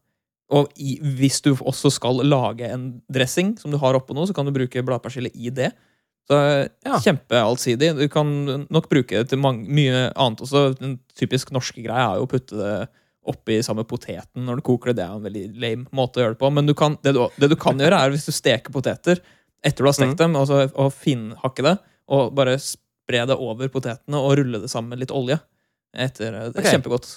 og 0.52 0.72
i, 0.80 0.96
hvis 1.20 1.42
du 1.44 1.52
også 1.54 1.92
skal 1.92 2.22
lage 2.26 2.68
en 2.72 2.88
dressing 3.12 3.54
som 3.60 3.74
du 3.74 3.78
har 3.82 3.98
oppå 3.98 4.16
noe, 4.16 4.28
så 4.28 4.36
kan 4.36 4.48
du 4.48 4.54
bruke 4.54 4.84
bladpersille 4.86 5.32
i 5.34 5.52
det. 5.54 5.72
Så 6.30 6.38
Ja. 6.86 6.98
Kjempeallsidig. 7.02 7.92
Du 7.98 8.08
kan 8.08 8.28
nok 8.70 8.88
bruke 8.90 9.22
det 9.22 9.28
til 9.32 9.40
mange, 9.42 9.66
mye 9.68 10.08
annet 10.14 10.42
også. 10.44 10.70
Den 10.78 11.00
typisk 11.18 11.50
norske 11.54 11.82
greia 11.82 12.12
er 12.12 12.20
jo 12.20 12.28
å 12.28 12.30
putte 12.30 12.58
det 12.58 12.74
oppi 13.28 13.60
samme 13.62 13.84
poteten 13.88 14.46
når 14.46 14.58
du 14.58 14.64
koker 14.66 14.92
det. 14.92 14.98
Det 14.98 15.06
er 15.06 15.14
en 15.14 15.28
veldig 15.28 15.44
lame 15.62 15.94
måte 15.94 16.18
å 16.18 16.24
gjøre 16.24 16.34
det 16.34 16.40
på. 16.42 16.50
Men 16.56 16.68
du 16.68 16.74
kan, 16.78 16.96
det, 17.04 17.14
du, 17.16 17.22
det 17.38 17.52
du 17.52 17.56
kan 17.60 17.80
gjøre, 17.80 18.00
er 18.00 18.14
hvis 18.14 18.26
du 18.28 18.34
steker 18.34 18.74
poteter 18.74 19.22
etter 19.62 19.84
du 19.84 19.88
har 19.88 19.94
stekt 19.94 20.16
mm. 20.16 20.20
dem, 20.24 20.36
altså, 20.40 20.64
og 20.74 20.90
finhakke 20.90 21.62
det, 21.62 21.76
og 22.10 22.32
bare 22.34 22.56
spre 22.58 23.22
det 23.30 23.36
over 23.38 23.70
potetene 23.70 24.18
og 24.18 24.34
rulle 24.40 24.58
det 24.64 24.70
sammen 24.72 24.90
med 24.90 25.04
litt 25.04 25.14
olje. 25.14 25.38
Etter, 25.92 26.34
det 26.34 26.40
er 26.48 26.56
okay. 26.56 26.72
Kjempegodt. 26.74 27.08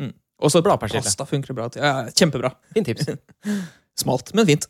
Mm. 0.00 0.12
Og 0.44 0.52
så 0.52 0.60
pasta 0.62 1.26
funker 1.26 1.56
bra. 1.56 1.70
Ja, 1.78 1.94
kjempebra. 2.12 2.52
Fint 2.76 2.90
tips. 2.90 3.08
Smalt, 4.02 4.34
men 4.36 4.46
fint. 4.46 4.68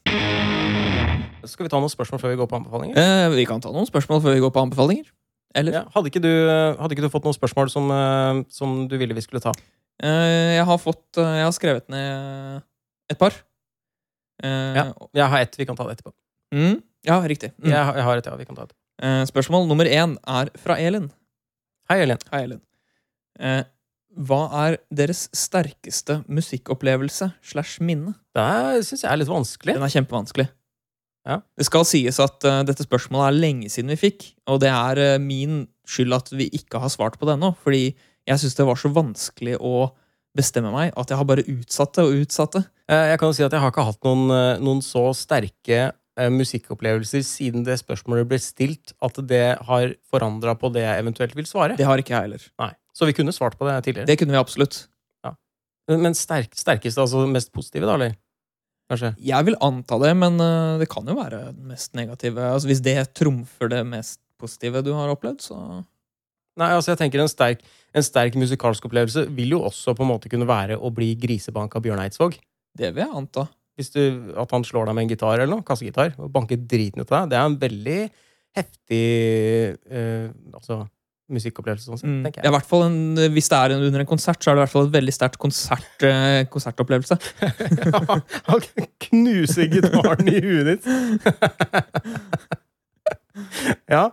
Skal 1.49 1.67
vi 1.67 1.73
ta 1.73 1.81
noen 1.81 1.93
spørsmål 1.93 2.23
før 2.23 2.33
vi 2.33 2.39
går 2.41 2.49
på 2.49 2.59
anbefalinger? 2.61 3.01
Eh, 3.01 3.27
vi 3.35 3.45
kan 3.49 3.61
ta 3.65 3.73
noen 3.75 3.89
spørsmål 3.89 4.23
før 4.25 4.37
vi 4.37 4.45
går 4.45 4.55
på 4.55 4.63
anbefalinger. 4.63 5.11
Eller? 5.57 5.81
Ja, 5.81 5.83
hadde, 5.95 6.11
ikke 6.13 6.23
du, 6.23 6.31
hadde 6.79 6.95
ikke 6.95 7.05
du 7.05 7.13
fått 7.13 7.27
noen 7.27 7.37
spørsmål 7.37 7.71
som, 7.73 7.91
eh, 7.93 8.41
som 8.53 8.83
du 8.89 8.97
ville 9.01 9.17
vi 9.17 9.25
skulle 9.25 9.43
ta? 9.45 9.53
Eh, 10.03 10.57
jeg 10.59 10.65
har 10.69 10.79
fått 10.79 11.19
eh, 11.19 11.37
Jeg 11.41 11.47
har 11.49 11.55
skrevet 11.57 11.89
ned 11.91 12.63
et 13.11 13.19
par. 13.19 13.35
Eh, 14.43 14.75
Ja. 14.79 14.85
Jeg 15.15 15.29
har 15.33 15.39
ett. 15.47 15.57
Vi 15.59 15.67
kan 15.67 15.77
ta 15.77 15.87
det 15.89 15.97
etterpå. 15.99 16.13
Mm, 16.55 16.83
ja, 17.05 17.21
riktig. 17.29 17.53
Mm. 17.59 17.71
Jeg, 17.73 17.85
har- 17.85 17.97
jeg 17.97 18.05
har 18.05 18.17
et, 18.21 18.27
ja. 18.27 18.37
Vi 18.37 18.45
kan 18.45 18.57
ta 18.57 18.67
det. 18.67 18.77
Spørsmål 19.31 19.67
nummer 19.69 19.87
én 19.87 20.17
er 20.27 20.51
fra 20.59 20.75
Elin. 20.79 21.11
Hei, 21.91 22.01
Elin. 22.03 22.19
Hei, 22.33 22.43
Elin. 22.45 22.61
Eh, 23.41 23.63
hva 24.19 24.41
er 24.67 24.79
deres 24.91 25.29
sterkeste 25.33 26.25
musikkopplevelse 26.29 27.33
slash 27.43 27.79
minne? 27.81 28.15
Det 28.35 28.85
syns 28.87 29.03
jeg 29.05 29.13
er 29.13 29.17
litt 29.21 29.29
vanskelig. 29.31 29.75
Den 29.75 29.83
er 29.87 29.93
kjempevanskelig. 29.95 30.49
Ja. 31.29 31.41
Det 31.59 31.67
skal 31.69 31.85
sies 31.85 32.19
at 32.25 32.43
uh, 32.49 32.63
dette 32.65 32.83
spørsmålet 32.87 33.29
er 33.29 33.39
lenge 33.39 33.69
siden 33.71 33.91
vi 33.93 33.99
fikk, 34.01 34.25
og 34.49 34.61
det 34.63 34.71
er 34.73 34.99
uh, 35.15 35.19
min 35.23 35.67
skyld 35.87 36.15
at 36.17 36.31
vi 36.33 36.49
ikke 36.57 36.81
har 36.81 36.89
svart 36.89 37.19
på 37.21 37.27
det 37.29 37.35
ennå, 37.37 37.51
fordi 37.63 37.95
jeg 38.29 38.43
syns 38.43 38.59
det 38.59 38.67
var 38.69 38.79
så 38.79 38.91
vanskelig 38.93 39.57
å 39.65 39.89
bestemme 40.39 40.71
meg 40.75 40.93
at 40.99 41.11
jeg 41.11 41.19
har 41.19 41.27
bare 41.29 41.45
utsatt 41.51 41.97
det 41.97 42.05
og 42.05 42.19
utsatt 42.23 42.59
det. 42.59 42.65
Eh, 42.93 43.07
Jeg 43.13 43.21
kan 43.21 43.31
jo 43.31 43.37
si 43.39 43.47
at 43.47 43.55
jeg 43.55 43.63
har 43.63 43.73
ikke 43.73 43.87
hatt 43.89 44.05
noen, 44.07 44.29
eh, 44.35 44.61
noen 44.63 44.83
så 44.85 45.09
sterke 45.17 45.79
eh, 46.19 46.29
musikkopplevelser 46.35 47.25
siden 47.27 47.65
det 47.67 47.79
spørsmålet 47.81 48.29
ble 48.29 48.39
stilt, 48.43 48.93
at 49.03 49.19
det 49.27 49.59
har 49.69 49.95
forandra 50.11 50.55
på 50.59 50.71
det 50.75 50.85
jeg 50.85 51.03
eventuelt 51.03 51.35
vil 51.39 51.49
svare. 51.49 51.79
Det 51.79 51.89
har 51.89 51.99
ikke 51.99 52.15
jeg 52.15 52.29
heller. 52.29 52.47
Nei. 52.61 52.71
Så 52.95 53.09
vi 53.09 53.17
kunne 53.17 53.35
svart 53.35 53.59
på 53.59 53.67
det 53.69 53.77
tidligere. 53.87 54.09
Det 54.11 54.19
kunne 54.21 54.37
vi 54.37 54.41
absolutt. 54.43 54.87
Men 55.89 56.13
sterk, 56.13 56.53
sterkeste, 56.53 57.01
altså 57.01 57.23
mest 57.33 57.49
positive, 57.49 57.87
da, 57.89 57.95
eller? 57.95 58.17
Kanskje? 58.93 59.15
Jeg 59.25 59.47
vil 59.47 59.55
anta 59.65 59.97
det, 60.03 60.11
men 60.21 60.37
det 60.77 60.89
kan 60.93 61.07
jo 61.09 61.15
være 61.17 61.39
den 61.47 61.71
mest 61.71 61.95
negative. 61.97 62.45
Altså, 62.45 62.69
hvis 62.69 62.83
det 62.85 62.97
trumfer 63.17 63.71
det 63.73 63.81
mest 63.89 64.21
positive 64.37 64.83
du 64.85 64.91
har 64.93 65.09
opplevd, 65.15 65.41
så 65.47 65.57
Nei, 66.59 66.73
altså 66.75 66.93
jeg 66.93 66.99
tenker 67.01 67.23
en 67.23 67.31
sterk, 67.31 67.63
en 67.97 68.05
sterk 68.05 68.37
musikalsk 68.39 68.85
opplevelse 68.89 69.23
vil 69.35 69.51
jo 69.57 69.63
også 69.69 69.95
på 69.97 70.03
en 70.05 70.11
måte 70.13 70.29
kunne 70.33 70.49
være 70.49 70.77
å 70.77 70.91
bli 70.95 71.09
grisebank 71.21 71.71
av 71.79 71.83
Bjørn 71.87 72.03
Eidsvåg. 72.05 72.33
Det 72.79 72.89
vil 72.95 73.03
jeg 73.07 73.17
anta. 73.23 73.43
Hvis 73.79 73.93
du, 73.95 74.01
at 74.37 74.51
han 74.53 74.65
slår 74.67 74.85
deg 74.91 74.95
med 74.99 75.05
en 75.07 75.13
gitar 75.15 75.39
eller 75.39 75.53
noe, 75.55 75.65
kassegitar, 75.67 76.11
og 76.19 76.33
banker 76.35 76.59
driten 76.59 77.01
ut 77.03 77.11
av 77.13 77.25
deg. 77.25 77.31
Det 77.33 77.39
er 77.39 77.47
en 77.47 77.59
veldig 77.63 77.99
heftig 78.59 79.05
eh, 79.87 80.27
altså, 80.57 80.75
musikkopplevelse, 81.31 81.87
sånn 81.87 82.01
sett, 82.01 82.09
Mm. 82.09 82.23
tenker 82.25 82.43
Det 82.43 82.49
er 82.49 82.53
jeg. 82.57 82.65
fall 82.67 82.83
en, 82.89 82.99
hvis 83.35 83.49
det 83.53 83.59
er 83.59 83.71
en, 83.77 83.83
under 83.87 84.01
en 84.03 84.09
konsert, 84.09 84.41
så 84.43 84.51
er 84.51 84.55
det 84.57 84.61
i 84.61 84.65
hvert 84.65 84.73
fall 84.75 84.87
et 84.89 84.95
veldig 84.97 85.13
sterkt 85.15 85.39
konsert, 85.39 86.03
eh, 86.09 86.43
konsertopplevelse. 86.51 87.15
Han 88.51 88.61
knuser 89.07 89.69
gitaren 89.71 90.27
i 90.33 90.41
huet 90.43 90.67
ditt. 90.73 90.85
ja. 93.95 94.05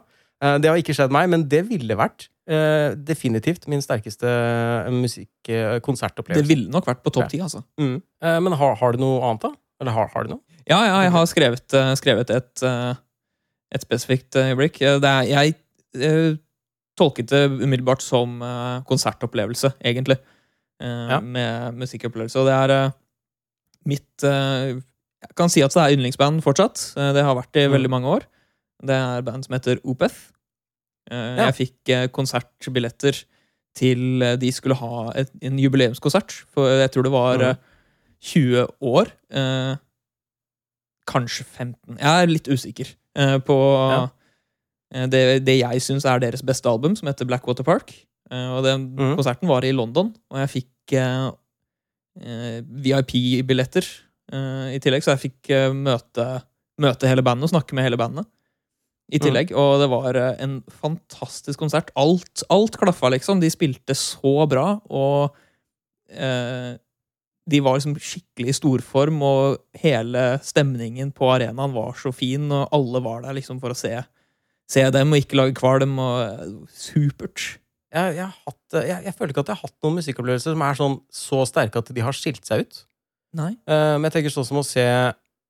eh, 0.43 0.55
Det 0.61 0.69
har 0.69 0.79
ikke 0.81 0.95
skjedd 0.97 1.13
meg, 1.15 1.29
men 1.31 1.45
det 1.51 1.63
ville 1.69 1.97
vært 1.99 2.27
eh, 2.47 2.93
definitivt 2.95 3.67
min 3.71 3.81
sterkeste 3.81 4.25
musikk-konsertopplevelse. 4.93 6.43
Det 6.43 6.49
ville 6.49 6.69
nok 6.71 6.85
vært 6.89 7.03
på 7.05 7.13
topp 7.15 7.29
ti, 7.31 7.39
altså. 7.43 7.63
Mm. 7.81 7.97
Eh, 8.23 8.39
Men 8.45 8.53
har, 8.59 8.75
har 8.79 8.91
du 8.95 9.01
noe 9.01 9.21
annet, 9.23 9.41
da? 9.47 9.51
Eller 9.81 9.91
har, 9.91 10.07
har 10.13 10.23
du 10.27 10.29
noe? 10.35 10.41
Ja, 10.69 10.79
ja, 10.87 11.01
jeg 11.05 11.11
har 11.13 11.25
skrevet, 11.29 11.73
eh, 11.77 11.93
skrevet 11.99 12.29
et, 12.33 12.63
eh, 12.63 12.95
et 13.75 13.81
spesifikt 13.85 14.35
øyeblikk. 14.39 14.81
Eh, 14.81 14.99
er, 15.01 15.23
jeg 15.29 15.55
eh, 15.99 16.35
tolket 16.97 17.27
det 17.33 17.43
umiddelbart 17.51 18.01
som 18.05 18.41
eh, 18.41 18.81
konsertopplevelse, 18.87 19.73
egentlig. 19.83 20.17
eh, 20.81 21.07
Ja. 21.11 21.19
Med 21.21 21.75
musikkopplevelse. 21.81 22.39
Og 22.39 22.45
det 22.47 22.53
er 22.55 22.69
eh, 22.85 22.91
mitt 23.85 24.23
eh, 24.23 24.75
Jeg 25.25 25.35
kan 25.35 25.49
si 25.49 25.61
at 25.65 25.73
det 25.73 25.81
er 25.81 25.93
yndlingsband 25.97 26.41
fortsatt. 26.45 26.93
Eh, 26.97 27.11
Det 27.13 27.23
har 27.25 27.35
vært 27.35 27.51
det 27.53 27.63
i 27.63 27.67
Mm. 27.67 27.73
veldig 27.73 27.89
mange 27.89 28.07
år. 28.07 28.25
Det 28.85 28.93
er 28.95 29.21
band 29.23 29.43
som 29.45 29.53
heter 29.55 29.79
Opeth. 29.83 30.31
Eh. 31.11 31.37
Jeg 31.43 31.55
fikk 31.59 31.89
eh, 31.93 32.07
konsertbilletter 32.13 33.23
til 33.75 34.21
eh, 34.23 34.35
de 34.41 34.51
skulle 34.55 34.77
ha 34.79 35.11
et, 35.19 35.29
en 35.45 35.57
jubileumskonsert. 35.59 36.31
For 36.53 36.67
jeg 36.81 36.91
tror 36.95 37.03
det 37.03 37.11
var 37.13 37.37
Mhm. 37.37 37.49
eh, 37.49 37.55
20 38.25 38.67
år. 38.81 39.11
Eh, 39.31 39.75
kanskje 41.07 41.43
15. 41.45 41.97
Jeg 41.99 42.23
er 42.23 42.27
litt 42.31 42.47
usikker 42.49 42.87
eh, 43.15 43.37
på 43.45 43.57
Ja. 43.91 44.07
det, 45.07 45.45
det 45.45 45.59
jeg 45.59 45.81
syns 45.81 46.05
er 46.05 46.19
deres 46.19 46.41
beste 46.41 46.65
album, 46.69 46.95
som 46.95 47.07
heter 47.07 47.25
Blackwater 47.29 47.63
Park. 47.63 47.93
Eh, 48.31 48.49
og 48.57 48.63
den 48.65 48.95
mm. 48.95 49.15
konserten 49.19 49.47
var 49.47 49.61
i 49.63 49.71
London, 49.75 50.15
og 50.31 50.39
jeg 50.39 50.49
fikk 50.55 50.71
VIP-billetter 52.85 53.85
i 54.73 54.79
tillegg, 54.81 55.03
så 55.05 55.13
jeg 55.15 55.23
fikk 55.27 55.51
møte, 55.75 56.25
møte 56.81 57.09
hele 57.09 57.23
bandet 57.25 57.47
og 57.49 57.53
snakke 57.53 57.75
med 57.77 57.85
hele 57.85 57.99
bandet. 57.99 58.25
I 59.13 59.19
tillegg, 59.21 59.51
Og 59.53 59.77
det 59.83 59.89
var 59.91 60.17
eh, 60.17 60.31
en 60.41 60.59
fantastisk 60.81 61.61
konsert. 61.61 61.91
Alt, 61.99 62.41
alt 62.49 62.77
klaffa, 62.81 63.11
liksom. 63.13 63.41
De 63.41 63.51
spilte 63.53 63.93
så 63.97 64.47
bra, 64.49 64.79
og 64.89 65.35
eh, 66.09 66.73
de 67.45 67.59
var 67.61 67.77
liksom 67.77 67.93
skikkelig 68.01 68.49
i 68.49 68.55
storform, 68.57 69.21
og 69.21 69.59
hele 69.77 70.23
stemningen 70.45 71.11
på 71.13 71.29
arenaen 71.35 71.75
var 71.75 71.93
så 72.01 72.09
fin, 72.15 72.47
og 72.49 72.73
alle 72.73 73.03
var 73.05 73.21
der 73.27 73.37
liksom 73.37 73.61
for 73.61 73.75
å 73.75 73.77
se, 73.77 73.93
se 74.71 74.87
dem 74.95 75.13
og 75.13 75.21
ikke 75.21 75.37
lage 75.37 75.57
kvalm. 75.59 75.99
og 76.01 76.23
eh, 76.25 76.57
Supert. 76.73 77.45
Jeg, 77.95 78.17
jeg, 78.17 78.27
hatt, 78.41 78.79
jeg, 78.81 79.05
jeg 79.05 79.15
føler 79.15 79.31
ikke 79.31 79.45
at 79.45 79.53
jeg 79.53 79.59
har 79.61 79.69
hatt 79.69 79.85
noen 79.85 80.01
musikkopplevelser 80.01 80.57
som 80.57 80.65
er 80.65 80.81
sånn 80.81 80.97
så 81.13 81.45
sterke 81.47 81.79
at 81.79 81.93
de 81.93 82.03
har 82.03 82.17
skilt 82.17 82.43
seg 82.47 82.65
ut. 82.65 82.81
Nei. 83.35 83.53
Uh, 83.69 83.95
men 83.99 84.09
jeg 84.09 84.17
tenker 84.17 84.33
sånn 84.33 84.47
som 84.47 84.59
å 84.59 84.65
se, 84.65 84.83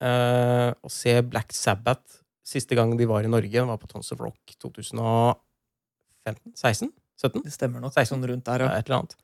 uh, 0.04 0.70
å 0.76 0.92
se 0.92 1.16
Black 1.26 1.56
Sabbath 1.56 2.25
siste 2.46 2.78
gang 2.78 2.94
de 2.98 3.08
var 3.10 3.26
i 3.26 3.32
Norge. 3.32 3.66
Var 3.70 3.82
på 3.82 3.90
Tons 3.90 4.12
of 4.14 4.22
Rock 4.22 4.56
2015? 4.62 6.54
16? 6.54 6.92
17? 7.22 7.44
Det 7.46 7.54
stemmer 7.54 7.84
nok. 7.84 7.94
16. 7.96 8.12
Sånn 8.14 8.28
rundt 8.30 8.46
der, 8.48 8.66
Ja, 8.66 8.74
et 8.78 8.90
eller 8.90 9.04
annet. 9.04 9.16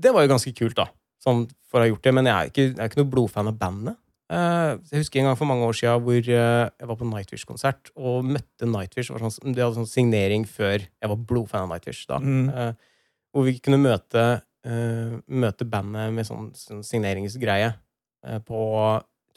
Det 0.00 0.12
var 0.14 0.24
jo 0.24 0.32
ganske 0.32 0.52
kult, 0.56 0.76
da. 0.78 0.88
Sånn 1.20 1.44
for 1.68 1.80
å 1.80 1.84
ha 1.84 1.90
gjort 1.90 2.04
det. 2.06 2.14
Men 2.16 2.28
jeg 2.28 2.34
er 2.34 2.52
ikke, 2.52 2.66
jeg 2.70 2.78
er 2.80 2.90
ikke 2.90 3.02
noe 3.02 3.12
blodfan 3.12 3.50
av 3.50 3.58
bandet. 3.60 3.98
Eh, 4.30 4.76
jeg 4.92 5.02
husker 5.02 5.20
en 5.20 5.26
gang 5.30 5.38
for 5.38 5.50
mange 5.50 5.66
år 5.66 5.74
siden 5.74 6.04
hvor 6.06 6.20
eh, 6.20 6.68
jeg 6.70 6.86
var 6.86 6.98
på 7.00 7.08
Nightwish-konsert 7.08 7.90
og 7.98 8.28
møtte 8.28 8.68
Nightwish. 8.68 9.10
Sånn, 9.10 9.54
de 9.56 9.64
hadde 9.64 9.78
sånn 9.80 9.90
signering 9.90 10.46
før 10.46 10.78
jeg 10.78 11.10
var 11.12 11.18
blodfan 11.32 11.66
av 11.66 11.72
Nightwish. 11.72 12.06
da. 12.10 12.20
Mm. 12.22 12.46
Eh, 12.48 12.72
hvor 13.34 13.46
vi 13.46 13.58
kunne 13.62 13.78
møte, 13.78 14.42
møte 14.60 15.64
bandet 15.70 16.10
med 16.12 16.26
sånn, 16.26 16.48
sånn 16.58 16.82
signeringsgreie 16.84 17.68
på 18.44 18.62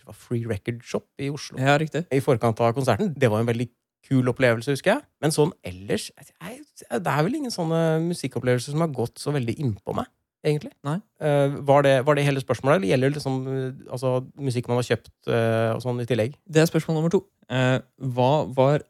det 0.03 0.11
var 0.11 0.19
Free 0.19 0.43
Record 0.43 0.81
Shop 0.83 1.05
i 1.23 1.29
Oslo. 1.31 1.55
Ja, 1.61 1.77
riktig. 1.79 2.03
I 2.11 2.19
forkant 2.19 2.59
av 2.59 2.73
konserten. 2.75 3.13
Det 3.15 3.29
var 3.31 3.39
en 3.39 3.47
veldig 3.47 3.69
kul 4.03 4.27
opplevelse, 4.27 4.73
husker 4.75 4.97
jeg. 4.97 5.05
Men 5.23 5.31
sånn 5.31 5.53
ellers 5.63 6.09
jeg, 6.11 6.59
Det 6.91 7.13
er 7.13 7.23
vel 7.23 7.37
ingen 7.39 7.53
sånne 7.53 8.01
musikkopplevelser 8.03 8.75
som 8.75 8.83
har 8.83 8.91
gått 8.91 9.21
så 9.21 9.31
veldig 9.31 9.55
innpå 9.63 9.95
meg, 9.95 10.09
egentlig. 10.43 10.73
Nei. 10.83 10.97
Eh, 11.23 11.55
var, 11.63 11.85
det, 11.87 11.95
var 12.07 12.19
det 12.19 12.25
hele 12.27 12.43
spørsmålet, 12.43 12.81
eller 12.81 12.91
gjelder 12.91 13.13
det 13.13 13.19
liksom 13.21 13.37
eh, 13.47 13.69
altså, 13.95 14.15
musikk 14.35 14.67
man 14.67 14.81
har 14.81 14.89
kjøpt 14.89 15.13
uh, 15.31 15.69
og 15.77 15.85
sånn 15.85 16.03
i 16.03 16.09
tillegg? 16.09 16.35
Det 16.43 16.63
er 16.63 16.67
spørsmål 16.67 16.99
nummer 16.99 17.13
to. 17.15 17.23
Uh, 17.47 17.79
hva 18.17 18.33
var 18.57 18.83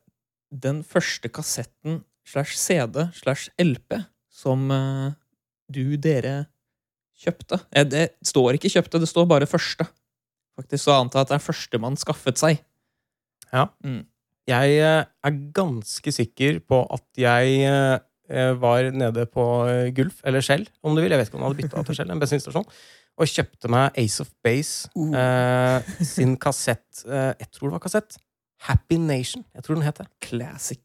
den 0.49 0.81
første 0.85 1.29
kassetten 1.33 2.01
slash 2.25 2.57
CD 2.57 3.05
slash 3.13 3.53
LP 3.61 4.01
som 4.33 4.65
du, 5.69 5.95
dere, 6.01 6.47
kjøpte? 7.21 7.59
Det 7.89 8.07
står 8.25 8.57
ikke 8.57 8.71
'kjøpte', 8.71 9.01
det 9.01 9.09
står 9.09 9.27
bare 9.29 9.47
'første'. 9.49 9.85
Faktisk 10.59 10.85
så 10.85 10.95
antar 11.01 11.21
jeg 11.23 11.27
at 11.27 11.31
det 11.33 11.37
er 11.39 11.45
første 11.47 11.79
man 11.81 11.95
skaffet 11.97 12.37
seg. 12.41 12.59
Ja. 13.53 13.67
Jeg 14.49 14.73
eh, 14.83 15.05
er 15.23 15.37
ganske 15.55 16.11
sikker 16.13 16.59
på 16.67 16.81
at 16.93 17.05
jeg 17.21 17.61
eh, 17.69 17.95
eh, 18.29 18.51
var 18.59 18.89
nede 18.91 19.23
på 19.31 19.45
Gulf, 19.95 20.19
eller 20.27 20.41
Shell, 20.45 20.67
om 20.83 20.95
du 20.97 21.01
vil. 21.01 21.11
Jeg 21.15 21.21
vet 21.21 21.29
ikke 21.31 21.39
om 21.39 21.45
jeg 21.45 21.51
hadde 21.53 21.61
bytta 21.63 21.83
til 21.87 21.95
Shell, 21.99 22.11
en 22.13 22.21
bensinstasjon. 22.21 22.67
Og 23.21 23.29
kjøpte 23.29 23.69
meg 23.69 23.97
Ace 24.01 24.21
of 24.23 24.29
Base 24.43 24.89
Uh. 24.97 25.13
eh, 25.13 25.91
sin 26.05 26.33
kassett 26.41 27.03
eh, 27.05 27.33
Jeg 27.39 27.49
tror 27.53 27.69
det 27.69 27.75
var 27.77 27.83
kassett. 27.85 28.17
Happy 28.63 28.95
Nation. 28.97 29.43
Jeg 29.53 29.63
tror 29.65 29.75
den 29.77 29.83
het 29.85 29.97
det. 29.99 30.07
Classic 30.23 30.79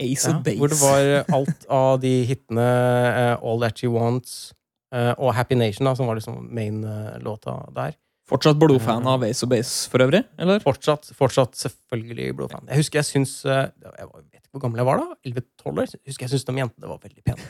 Ace 0.00 0.28
Ja, 0.30 0.36
of 0.38 0.44
Base. 0.46 0.56
hvor 0.60 0.70
det 0.72 0.78
var 0.80 1.34
alt 1.34 1.66
av 1.68 2.00
de 2.00 2.12
hitene 2.28 2.64
eh, 2.64 3.34
All 3.42 3.60
That 3.60 3.78
She 3.82 3.90
Wants 3.90 4.52
eh, 4.94 5.12
og 5.18 5.34
Happy 5.34 5.58
Nation, 5.58 5.84
da, 5.88 5.94
som 5.98 6.06
var 6.08 6.16
liksom 6.20 6.40
main-låta 6.54 7.56
der. 7.74 7.96
Fortsatt 8.24 8.56
blodfan 8.56 9.04
av 9.04 9.20
Ace 9.26 9.44
of 9.44 9.50
Base 9.52 9.90
for 9.92 10.00
øvrig? 10.00 10.22
eller? 10.40 10.56
Fortsatt, 10.64 11.10
fortsatt 11.16 11.58
selvfølgelig 11.60 12.30
blodfan. 12.38 12.64
Jeg 12.70 12.76
husker 12.80 12.98
jeg 13.02 13.08
syns 13.10 13.32
eh, 13.44 13.66
Jeg 13.68 14.08
vet 14.08 14.40
ikke 14.40 14.52
hvor 14.56 14.62
gammel 14.64 14.80
jeg 14.80 14.88
var 14.88 14.96
da. 15.02 15.06
11-12 15.28 15.80
år. 15.82 15.88
Jeg 15.92 16.00
husker 16.08 16.24
jeg 16.24 16.32
syns 16.32 16.46
de 16.48 16.52
jentene 16.62 16.88
var 16.88 16.98
veldig 17.02 17.22
pene. 17.26 17.42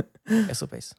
Ace 0.52 0.62
of 0.64 0.70
Base. 0.72 0.90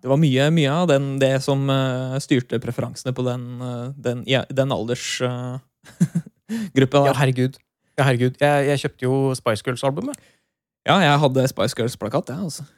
Det 0.00 0.08
var 0.08 0.16
mye, 0.18 0.50
mye 0.54 0.70
av 0.72 0.86
den, 0.88 1.18
det 1.20 1.42
som 1.44 1.68
eh, 1.70 2.18
styrte 2.24 2.58
preferansene 2.62 3.12
på 3.14 3.22
den, 3.26 3.60
eh, 3.60 3.88
den, 4.08 4.24
ja, 4.30 4.44
den 4.48 4.72
aldersgruppa 4.72 6.98
Ja, 7.10 7.14
herregud. 7.20 7.58
Ja, 7.98 8.04
herregud. 8.06 8.34
Jeg, 8.40 8.66
jeg 8.70 8.78
kjøpte 8.86 9.04
jo 9.04 9.34
Spice 9.36 9.62
Girls-albumet. 9.66 10.16
Ja, 10.88 10.96
jeg 11.02 11.18
hadde 11.20 11.48
Spice 11.50 11.76
Girls-plakat, 11.76 12.30
jeg, 12.32 12.40
altså. 12.40 12.62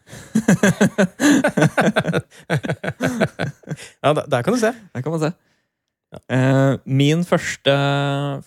ja, 4.02 4.12
der, 4.16 4.24
der 4.26 4.42
kan 4.42 4.52
du 4.56 4.58
se. 4.58 4.74
Der 4.96 5.02
kan 5.04 5.12
man 5.14 5.20
se. 5.22 5.30
Eh, 6.10 6.76
min 6.90 7.20
første, 7.24 7.74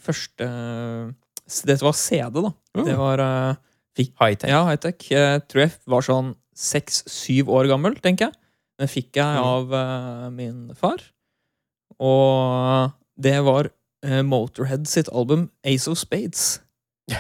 første 0.03 0.47
Det 1.67 1.77
var 1.81 1.93
CD, 1.95 2.41
da. 2.43 2.51
Mm. 2.75 2.85
Det 2.89 2.95
var 2.99 3.23
eh, 3.23 3.55
High-tech. 4.19 4.49
Ja, 4.49 4.63
high-tech. 4.67 5.05
Jeg 5.11 5.43
tror 5.47 5.61
jeg 5.67 5.71
var 5.87 6.01
sånn 6.05 6.33
seks-syv 6.57 7.49
år 7.53 7.67
gammel, 7.69 7.95
tenker 8.01 8.29
jeg. 8.31 8.39
Den 8.81 8.89
fikk 8.89 9.15
jeg 9.19 9.37
Mm. 9.37 9.45
av 9.45 9.73
uh, 9.73 10.29
min 10.33 10.73
far. 10.75 10.97
Og 12.01 12.91
det 13.21 13.35
var 13.45 13.69
uh, 13.69 14.21
Motorhead 14.25 14.87
sitt 14.89 15.09
album 15.13 15.49
Ace 15.63 15.87
of 15.89 15.97
Spades, 16.01 16.59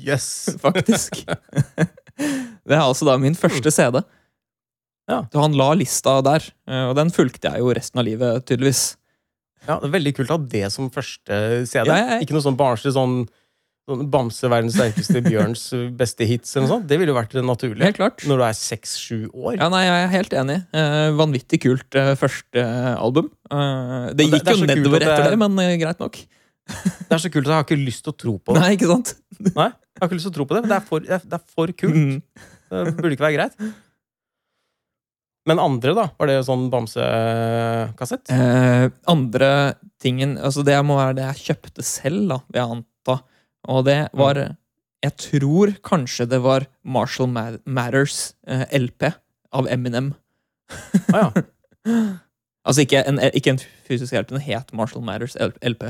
Yes. 0.00 0.48
faktisk. 0.64 1.20
det 1.28 2.72
er 2.74 2.80
altså 2.84 3.04
da 3.04 3.18
min 3.20 3.36
første 3.36 3.70
CD. 3.70 4.00
Ja. 5.08 5.22
Så 5.32 5.40
han 5.40 5.54
la 5.56 5.70
lista 5.76 6.18
der, 6.24 6.44
og 6.88 6.96
den 6.96 7.10
fulgte 7.12 7.48
jeg 7.52 7.60
jo 7.62 7.72
resten 7.72 8.00
av 8.00 8.04
livet, 8.08 8.44
tydeligvis. 8.48 8.97
Ja, 9.66 9.78
det 9.80 9.88
er 9.88 9.94
Veldig 9.98 10.14
kult 10.16 10.30
å 10.30 10.36
ha 10.38 10.44
det 10.54 10.68
som 10.72 10.90
første 10.94 11.66
CD. 11.66 11.88
Ja, 11.90 11.96
ja. 12.14 12.18
Ikke 12.22 12.36
noe 12.36 12.44
sånn 12.44 12.56
barnslig 12.58 12.92
sånn, 12.94 13.18
sånn 13.88 14.06
Bamse 14.12 14.48
verdens 14.52 14.76
sterkeste 14.78 15.22
Bjørns 15.24 15.62
beste 16.00 16.26
hits 16.28 16.54
eller 16.56 16.66
noe 16.68 16.72
sånt. 16.76 16.88
Det 16.88 16.98
ville 17.00 17.10
jo 17.12 17.16
vært 17.18 17.32
det 17.36 17.44
naturlige. 17.44 17.84
Helt 17.88 17.98
klart. 17.98 18.24
Når 18.28 18.42
du 18.42 18.44
er 18.48 18.56
seks-sju 18.60 19.18
år. 19.32 19.56
Ja, 19.58 19.68
nei, 19.72 19.82
Jeg 19.88 20.02
er 20.06 20.12
helt 20.14 20.36
enig. 20.44 20.58
Eh, 20.76 21.10
vanvittig 21.18 21.60
kult 21.66 21.98
eh, 21.98 22.12
første 22.20 22.64
album. 22.98 23.30
Eh, 23.50 24.12
det 24.14 24.28
gikk 24.28 24.36
det- 24.38 24.44
det 24.44 24.56
jo 24.58 24.66
nedover 24.72 24.98
det 25.04 25.08
etter 25.08 25.26
er- 25.26 25.30
det, 25.34 25.38
men 25.44 25.58
eh, 25.64 25.76
greit 25.80 25.98
nok. 26.04 26.20
Det 26.68 27.16
er 27.16 27.20
så 27.24 27.30
kult 27.32 27.46
at 27.48 27.52
jeg 27.52 27.56
har 27.56 27.64
ikke 27.64 27.80
lyst 27.80 28.02
til 28.04 28.12
å 28.12 28.16
tro 28.20 28.32
på 28.38 28.52
det. 28.54 28.60
Nei, 28.60 28.72
ikke 28.76 28.88
sant? 28.90 29.14
Nei, 29.56 29.70
jeg 29.72 30.00
har 30.02 30.08
ikke 30.10 30.18
lyst 30.18 30.26
til 30.28 30.34
å 30.34 30.36
tro 30.36 30.44
på 30.50 30.54
det, 30.58 30.62
men 30.66 30.68
det 30.74 30.76
er 30.76 30.84
for, 30.84 31.00
det 31.00 31.14
er, 31.16 31.22
er 31.32 31.44
for 31.56 31.72
kult. 31.72 31.94
Mm. 31.96 32.18
Det 32.68 32.96
burde 32.98 33.16
ikke 33.16 33.24
være 33.24 33.38
greit. 33.38 33.54
Men 35.46 35.60
andre, 35.62 35.94
da? 35.96 36.06
Var 36.18 36.28
det 36.28 36.38
sånn 36.44 36.66
bamsekassett? 36.72 38.30
Eh, 38.34 38.88
andre 39.08 39.50
tingen 40.02 40.36
Altså, 40.36 40.64
det 40.66 40.76
må 40.84 40.98
være 40.98 41.16
det 41.18 41.26
jeg 41.28 41.44
kjøpte 41.48 41.84
selv, 41.86 42.24
da, 42.28 42.40
vil 42.48 42.60
jeg 42.60 42.76
anta. 42.76 43.18
Og 43.68 43.84
det 43.86 43.98
var 44.18 44.42
Jeg 45.04 45.14
tror 45.22 45.72
kanskje 45.86 46.26
det 46.28 46.40
var 46.42 46.66
Marshall 46.82 47.30
Matters 47.30 48.34
eh, 48.46 48.66
LP 48.76 49.12
av 49.54 49.68
Eminem. 49.70 50.14
Ah, 51.12 51.28
ja. 51.28 51.44
Altså 52.68 52.82
ikke 52.84 53.00
en, 53.08 53.16
ikke 53.32 53.54
en 53.54 53.60
fysisk 53.88 54.12
LP, 54.12 54.34
den 54.34 54.44
het 54.44 54.74
Marshall 54.76 55.04
Matters 55.06 55.38
LP. 55.40 55.86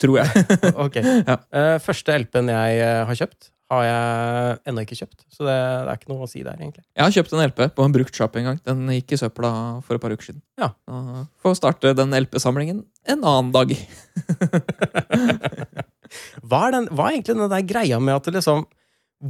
Tror 0.00 0.22
jeg. 0.22 0.46
Ok. 0.86 0.96
Ja. 1.28 1.36
Eh, 1.52 1.76
første 1.82 2.16
LP-en 2.22 2.48
jeg 2.48 2.78
eh, 2.80 3.02
har 3.08 3.18
kjøpt, 3.18 3.50
har 3.72 3.84
jeg 3.86 4.56
ennå 4.68 4.82
ikke 4.84 4.96
kjøpt. 4.98 5.22
Så 5.32 5.46
det, 5.48 5.54
det 5.56 5.90
er 5.92 5.98
ikke 6.00 6.10
noe 6.12 6.26
å 6.26 6.28
si 6.30 6.42
der, 6.44 6.58
egentlig. 6.60 6.82
Jeg 6.92 7.04
har 7.06 7.14
kjøpt 7.16 7.32
en 7.36 7.44
LP 7.48 7.62
på 7.76 7.86
en 7.86 7.94
brukt 7.94 8.18
shop 8.18 8.36
en 8.36 8.48
gang. 8.50 8.58
Den 8.68 8.82
gikk 8.98 9.14
i 9.16 9.20
søpla 9.22 9.52
for 9.86 9.96
et 9.96 10.02
par 10.04 10.12
uker 10.12 10.28
siden. 10.28 10.42
Ja. 10.60 10.68
Og 10.92 11.22
Får 11.44 11.56
starte 11.62 11.94
den 11.96 12.12
LP-samlingen 12.18 12.82
en 13.08 13.24
annen 13.24 13.50
dag. 13.54 13.72
Hva 16.44 16.66
er, 16.68 16.74
den, 16.74 16.86
hva 16.92 17.06
er 17.08 17.14
egentlig 17.16 17.38
den 17.38 17.48
der 17.48 17.62
greia 17.64 17.98
med 18.02 18.18
at 18.18 18.26
det 18.28 18.34
liksom 18.36 18.66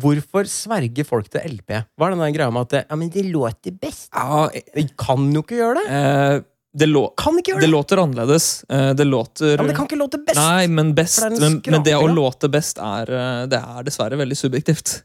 Hvorfor 0.02 0.46
sverger 0.48 1.04
folk 1.04 1.26
til 1.28 1.44
LP? 1.58 1.74
Hva 2.00 2.06
er 2.08 2.14
den 2.14 2.22
der 2.24 2.30
greia 2.32 2.48
med 2.54 2.64
at 2.64 2.70
det, 2.72 2.80
ja, 2.88 2.96
men 2.96 3.10
det 3.12 3.26
låter 3.28 3.74
best? 3.76 4.06
Ja, 4.16 4.46
De 4.72 4.86
kan 4.98 5.26
jo 5.34 5.42
ikke 5.44 5.58
gjøre 5.58 5.82
det! 5.82 5.84
eh, 5.92 6.36
det, 6.72 6.86
lå, 6.86 7.14
det 7.60 7.66
låter 7.66 7.96
annerledes. 7.96 8.64
Eh, 8.64 8.94
det 8.94 9.04
låter 9.04 9.50
Ja, 9.50 9.56
men 9.56 9.68
det 9.68 9.76
kan 9.76 9.86
ikke 9.86 9.98
låte 10.00 10.18
best! 10.18 10.40
Nei, 10.40 10.66
men 10.72 10.94
best 10.96 11.20
det 11.20 11.40
men, 11.40 11.60
men 11.68 11.82
det 11.84 11.96
å 11.98 12.08
låte 12.08 12.48
best 12.52 12.78
er, 12.80 13.10
eh, 13.12 13.40
det 13.52 13.58
er 13.60 13.84
dessverre 13.84 14.16
veldig 14.16 14.38
subjektivt. 14.38 15.02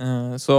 Eh, 0.00 0.36
Så 0.38 0.58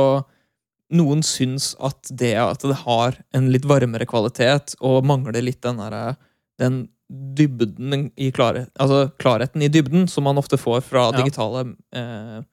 noen 0.91 1.21
syns 1.23 1.69
at 1.79 2.09
det 2.11 2.33
at 2.35 2.65
det 2.67 2.81
har 2.83 3.15
en 3.33 3.47
litt 3.53 3.63
varmere 3.63 4.03
kvalitet 4.05 4.75
og 4.81 5.05
mangler 5.07 5.39
litt 5.41 5.61
den 5.63 5.79
derre 5.79 6.17
den 6.59 6.81
dybden 7.11 8.09
i 8.19 8.29
klare, 8.31 8.65
altså 8.79 9.05
klarheten 9.19 9.63
i 9.63 9.69
dybden 9.71 10.05
som 10.11 10.27
man 10.27 10.37
ofte 10.39 10.59
får 10.59 10.83
fra 10.83 11.09
Ja. 11.11 11.17
digitale 11.17 11.63
eh, 11.95 12.43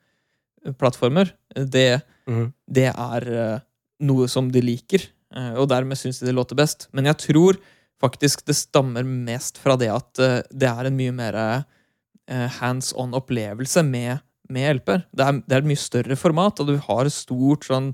plattformer, 0.78 1.32
det, 1.54 2.00
mm. 2.30 2.46
det 2.66 2.88
er 2.94 3.28
noe 4.00 4.28
som 4.30 4.50
de 4.52 4.62
liker, 4.62 5.02
og 5.58 5.68
dermed 5.70 5.98
syns 5.98 6.18
de 6.20 6.26
det 6.26 6.34
låter 6.34 6.56
best. 6.58 6.88
Men 6.92 7.06
jeg 7.06 7.18
tror 7.22 7.58
faktisk 8.02 8.44
det 8.46 8.56
stammer 8.58 9.06
mest 9.06 9.58
fra 9.60 9.76
det 9.78 9.90
at 9.92 10.22
eh, 10.22 10.40
det 10.50 10.70
er 10.70 10.88
en 10.88 10.98
mye 10.98 11.14
mer 11.14 11.38
eh, 11.38 12.46
hands 12.58 12.92
on 12.98 13.16
opplevelse 13.18 13.82
med, 13.86 14.22
med 14.50 14.78
LP-er. 14.78 15.04
Det 15.10 15.30
det 15.46 15.56
er 15.56 15.64
et 15.64 15.70
mye 15.72 15.82
større 15.82 16.18
format, 16.18 16.60
og 16.60 16.70
du 16.70 16.78
har 16.88 17.10
stort 17.12 17.68
sånn 17.68 17.92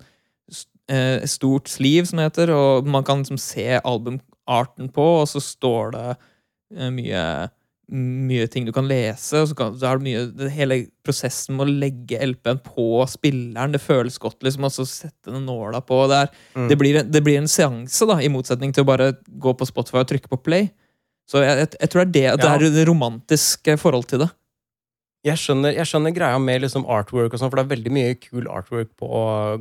eh, 0.90 1.24
stort 1.30 1.72
sleeve, 1.72 2.06
som 2.10 2.22
heter, 2.22 2.52
og 2.54 2.88
man 2.88 3.06
kan 3.06 3.24
liksom 3.24 3.40
se 3.40 3.80
albumarten 3.80 4.92
på, 4.92 5.08
og 5.22 5.28
så 5.30 5.42
står 5.42 5.94
det 5.94 6.08
mye 6.90 7.20
mye 7.92 8.46
ting 8.48 8.64
du 8.64 8.72
kan 8.72 8.86
lese, 8.88 9.42
og 9.42 9.48
så, 9.50 9.56
kan, 9.58 9.74
så 9.76 9.90
er 9.90 9.98
det 10.00 10.06
mye 10.06 10.50
Hele 10.54 10.78
prosessen 11.04 11.58
med 11.58 11.66
å 11.66 11.74
legge 11.82 12.20
LP-en 12.24 12.60
på 12.64 12.86
spilleren, 13.10 13.74
det 13.74 13.82
føles 13.84 14.16
godt, 14.22 14.38
liksom, 14.46 14.64
og 14.64 14.72
sette 14.88 15.32
den 15.32 15.44
nåla 15.48 15.82
på. 15.84 15.98
Det, 16.08 16.22
er, 16.24 16.30
Mm. 16.54 16.68
det, 16.70 16.78
blir, 16.80 17.02
det 17.02 17.22
blir 17.26 17.38
en 17.42 17.50
seanse, 17.50 18.06
da, 18.08 18.20
i 18.22 18.30
motsetning 18.32 18.72
til 18.72 18.86
å 18.86 18.88
bare 18.88 19.12
gå 19.28 19.52
på 19.58 19.66
Spotify 19.68 20.00
og 20.04 20.08
trykke 20.08 20.30
på 20.32 20.40
play. 20.46 20.70
Så 21.28 21.40
jeg, 21.44 21.56
jeg, 21.62 21.68
jeg 21.80 21.90
tror 21.92 22.04
det 22.04 22.08
er 22.08 22.14
det, 22.14 22.24
ja. 22.24 22.36
det 22.36 22.68
er 22.70 22.74
det 22.78 22.88
romantisk 22.88 23.68
eh, 23.68 23.78
forhold 23.80 24.08
til 24.08 24.24
det. 24.24 24.30
Jeg 25.24 25.40
skjønner, 25.40 25.72
jeg 25.72 25.88
skjønner 25.88 26.12
greia 26.12 26.38
med 26.38 26.60
liksom 26.66 26.84
artwork, 26.84 27.32
og 27.32 27.40
sånn, 27.40 27.48
for 27.48 27.56
det 27.56 27.64
er 27.64 27.76
veldig 27.76 27.92
mye 27.96 28.16
kul 28.20 28.44
artwork 28.52 28.90
på 29.00 29.08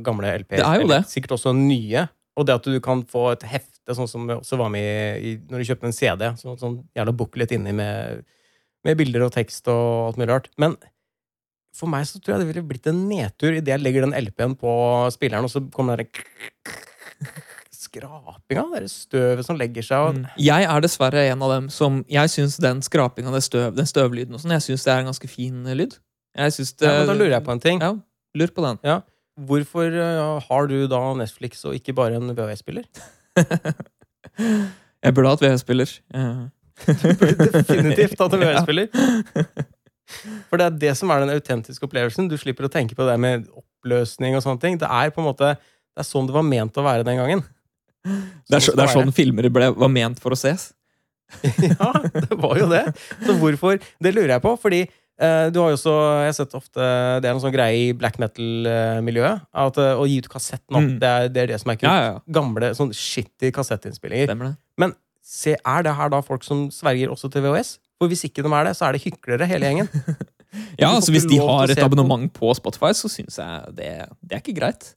gamle 0.04 0.28
LP-er. 0.42 0.60
Er. 1.00 1.06
Sikkert 1.08 1.38
også 1.38 1.54
nye. 1.56 2.04
Og 2.34 2.46
det 2.48 2.56
at 2.58 2.66
du 2.66 2.78
kan 2.82 3.04
få 3.06 3.28
et 3.32 3.44
hefte, 3.46 3.94
sånn 3.94 4.10
som 4.10 4.30
også 4.38 4.58
var 4.58 4.72
med 4.72 5.22
i, 5.22 5.36
når 5.50 5.60
du 5.60 5.68
kjøpte 5.68 5.90
en 5.90 5.94
CD. 5.94 6.26
Sånn, 6.40 6.58
sånn 6.58 6.80
jævla 6.96 7.14
booklet 7.14 7.54
inni 7.54 7.74
med, 7.76 8.24
med 8.86 8.98
bilder 8.98 9.28
og 9.28 9.34
tekst 9.36 9.68
og 9.70 10.08
alt 10.08 10.18
mulig 10.18 10.32
rart. 10.32 10.50
Men 10.60 10.74
for 11.74 11.90
meg 11.90 12.06
så 12.08 12.20
tror 12.20 12.36
jeg 12.36 12.44
det 12.44 12.50
ville 12.52 12.66
blitt 12.66 12.88
en 12.90 13.04
nedtur 13.10 13.54
idet 13.54 13.74
jeg 13.74 13.82
legger 13.82 14.06
den 14.06 14.16
LP-en 14.18 14.56
på 14.58 14.72
spilleren, 15.14 15.46
og 15.46 15.52
så 15.52 15.62
kommer 15.74 16.00
den 16.00 16.10
derre 16.10 17.34
skrapinga, 17.84 18.64
det 18.74 18.90
støvet 18.90 19.46
som 19.46 19.58
legger 19.58 19.86
seg. 19.86 20.18
Mm. 20.18 20.26
Jeg 20.42 20.68
er 20.70 20.84
dessverre 20.84 21.24
en 21.30 21.42
av 21.44 21.52
dem 21.52 21.66
som 21.70 22.02
Jeg 22.10 22.30
syns 22.32 22.56
den 22.62 22.82
skrapinga, 22.82 23.34
det 23.34 23.44
støv, 23.46 23.74
den 23.76 23.90
støvlyden 23.90 24.34
og 24.34 24.42
sånn, 24.42 24.54
jeg 24.56 24.66
synes 24.68 24.86
det 24.86 24.94
er 24.94 25.02
en 25.02 25.10
ganske 25.10 25.30
fin 25.30 25.74
lyd. 25.78 25.98
Jeg 26.34 26.54
synes 26.56 26.72
det, 26.80 26.90
ja, 26.90 27.02
men 27.02 27.10
da 27.12 27.18
lurer 27.18 27.36
jeg 27.36 27.46
på 27.46 27.54
en 27.54 27.62
ting. 27.62 27.82
Ja, 27.82 27.92
lur 28.34 28.54
på 28.54 28.64
den. 28.66 28.80
Hvorfor 29.34 29.90
eh, 29.90 30.42
har 30.48 30.68
du 30.70 30.76
da 30.90 31.00
Netflix 31.18 31.64
og 31.66 31.74
ikke 31.74 31.94
bare 31.96 32.20
en 32.20 32.34
VHS-spiller? 32.36 32.86
Jeg 35.04 35.14
burde 35.16 35.32
hatt 35.32 35.42
VHS-spiller. 35.42 35.90
du 36.86 37.08
burde 37.18 37.48
Definitivt 37.56 38.20
hatt 38.20 38.36
en 38.36 38.42
VHS-spiller. 38.44 38.86
For 40.50 40.60
det 40.60 40.68
er 40.68 40.78
det 40.86 40.94
som 41.00 41.10
er 41.10 41.24
den 41.24 41.34
autentiske 41.34 41.88
opplevelsen. 41.88 42.30
Du 42.30 42.36
slipper 42.38 42.68
å 42.68 42.72
tenke 42.72 42.96
på 42.96 43.06
det 43.08 43.16
med 43.20 43.48
oppløsning 43.50 44.38
og 44.38 44.44
sånne 44.44 44.62
ting. 44.62 44.78
Det 44.80 44.88
er 44.90 45.10
på 45.14 45.22
en 45.22 45.30
måte 45.30 45.56
Det 45.56 46.04
er 46.04 46.08
sånn 46.08 46.30
det 46.30 46.36
var 46.36 46.46
ment 46.46 46.78
å 46.78 46.86
være 46.86 47.06
den 47.06 47.20
gangen. 47.20 47.44
Det 48.04 48.58
er, 48.58 48.62
så, 48.62 48.74
det 48.76 48.84
er 48.84 48.92
sånn 48.92 49.14
filmer 49.16 49.48
ble, 49.48 49.70
var 49.72 49.90
ment 49.90 50.20
for 50.20 50.34
å 50.34 50.38
ses. 50.38 50.72
ja, 51.64 51.88
det 52.12 52.36
var 52.36 52.58
jo 52.60 52.66
det. 52.70 52.84
Så 53.24 53.34
hvorfor 53.40 53.80
Det 53.80 54.12
lurer 54.12 54.36
jeg 54.36 54.44
på, 54.44 54.52
fordi 54.60 54.82
du 55.54 55.58
har 55.60 55.70
jo 55.70 55.76
også 55.76 55.92
Jeg 56.24 56.26
har 56.26 56.32
sett 56.34 56.54
ofte 56.58 56.80
Det 57.22 57.28
er 57.28 57.34
en 57.36 57.40
sånn 57.42 57.52
greie 57.54 57.76
i 57.88 57.92
black 57.94 58.16
metal-miljøet. 58.18 59.44
At 59.54 59.78
eh, 59.78 59.94
Å 60.00 60.06
gi 60.10 60.18
ut 60.24 60.28
kassett 60.32 60.62
nå, 60.74 60.80
Mm. 60.84 60.98
det, 61.00 61.08
er, 61.08 61.28
det 61.30 61.42
er 61.44 61.46
det 61.52 61.60
som 61.62 61.70
er 61.70 61.78
kult. 61.78 61.86
Ja, 61.90 61.94
ja, 62.02 62.08
ja. 62.14 62.20
Gamle, 62.34 62.72
sånn 62.74 62.90
shitty 62.92 63.52
kassettinnspillinger. 63.54 64.34
Men. 64.78 64.96
Se, 65.24 65.54
er 65.56 65.82
det 65.86 65.94
her 65.96 66.10
da 66.12 66.18
folk 66.20 66.42
som 66.44 66.66
sverger 66.70 67.08
også 67.08 67.30
til 67.32 67.40
VHS? 67.46 67.78
For 67.96 68.10
hvis 68.12 68.26
ikke 68.26 68.42
de 68.44 68.50
er 68.52 68.66
det, 68.68 68.74
så 68.76 68.84
er 68.90 68.92
det 68.98 69.04
hyklere, 69.06 69.46
hele 69.48 69.70
gjengen. 69.70 69.88
Ja, 70.78 70.90
altså 70.94 71.10
Hvis 71.10 71.24
de 71.26 71.38
har 71.42 71.66
et 71.72 71.78
på. 71.80 71.86
abonnement 71.88 72.28
på 72.36 72.52
Spotify, 72.54 72.92
så 72.94 73.08
syns 73.10 73.38
jeg 73.40 73.72
det, 73.74 73.88
det 74.22 74.36
er 74.36 74.42
ikke 74.42 74.52
greit. 74.54 74.92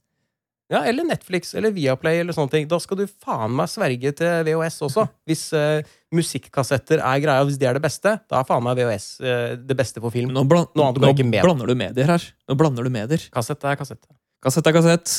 Ja, 0.68 0.82
Eller 0.84 1.04
Netflix 1.08 1.54
eller 1.56 1.72
Viaplay 1.72 2.20
eller 2.20 2.36
sånne 2.36 2.52
ting. 2.52 2.66
Da 2.68 2.76
skal 2.82 2.98
du 3.00 3.06
faen 3.08 3.54
meg 3.56 3.70
sverge 3.72 4.10
til 4.18 4.42
VHS 4.44 4.82
også. 4.84 5.06
Hvis 5.28 5.46
uh, 5.56 5.80
musikkassetter 6.12 7.00
er 7.00 7.22
greia, 7.24 7.44
hvis 7.48 7.56
det 7.60 7.70
er 7.70 7.78
det 7.78 7.84
beste, 7.86 8.18
da 8.28 8.42
er 8.42 8.48
faen 8.48 8.66
meg 8.66 8.76
VHS 8.76 9.06
uh, 9.24 9.54
det 9.56 9.76
beste 9.78 10.02
for 10.04 10.12
film. 10.12 10.34
Nå, 10.36 10.44
bland, 10.48 10.68
nå, 10.76 10.90
nå 10.92 11.12
med. 11.24 11.40
blander 11.40 11.72
du 11.72 11.74
medier 11.78 12.12
her. 12.12 12.26
Nå 12.44 12.56
blander 12.60 12.84
du 12.84 12.92
medier. 12.92 13.24
Kassett 13.32 13.64
er 13.64 13.78
kassett. 13.80 14.02
Kassett 14.44 14.68
er 14.68 14.76
kassett. 14.76 15.14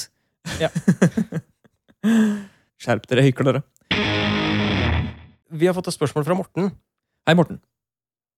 Ja. 0.62 0.70
Skjerp 2.84 3.10
dere, 3.10 3.26
hyklere. 3.26 3.64
Vi 5.50 5.66
har 5.66 5.74
fått 5.74 5.90
et 5.90 5.98
spørsmål 5.98 6.28
fra 6.30 6.38
Morten. 6.38 6.70
Hei, 7.26 7.34
Morten. 7.34 7.58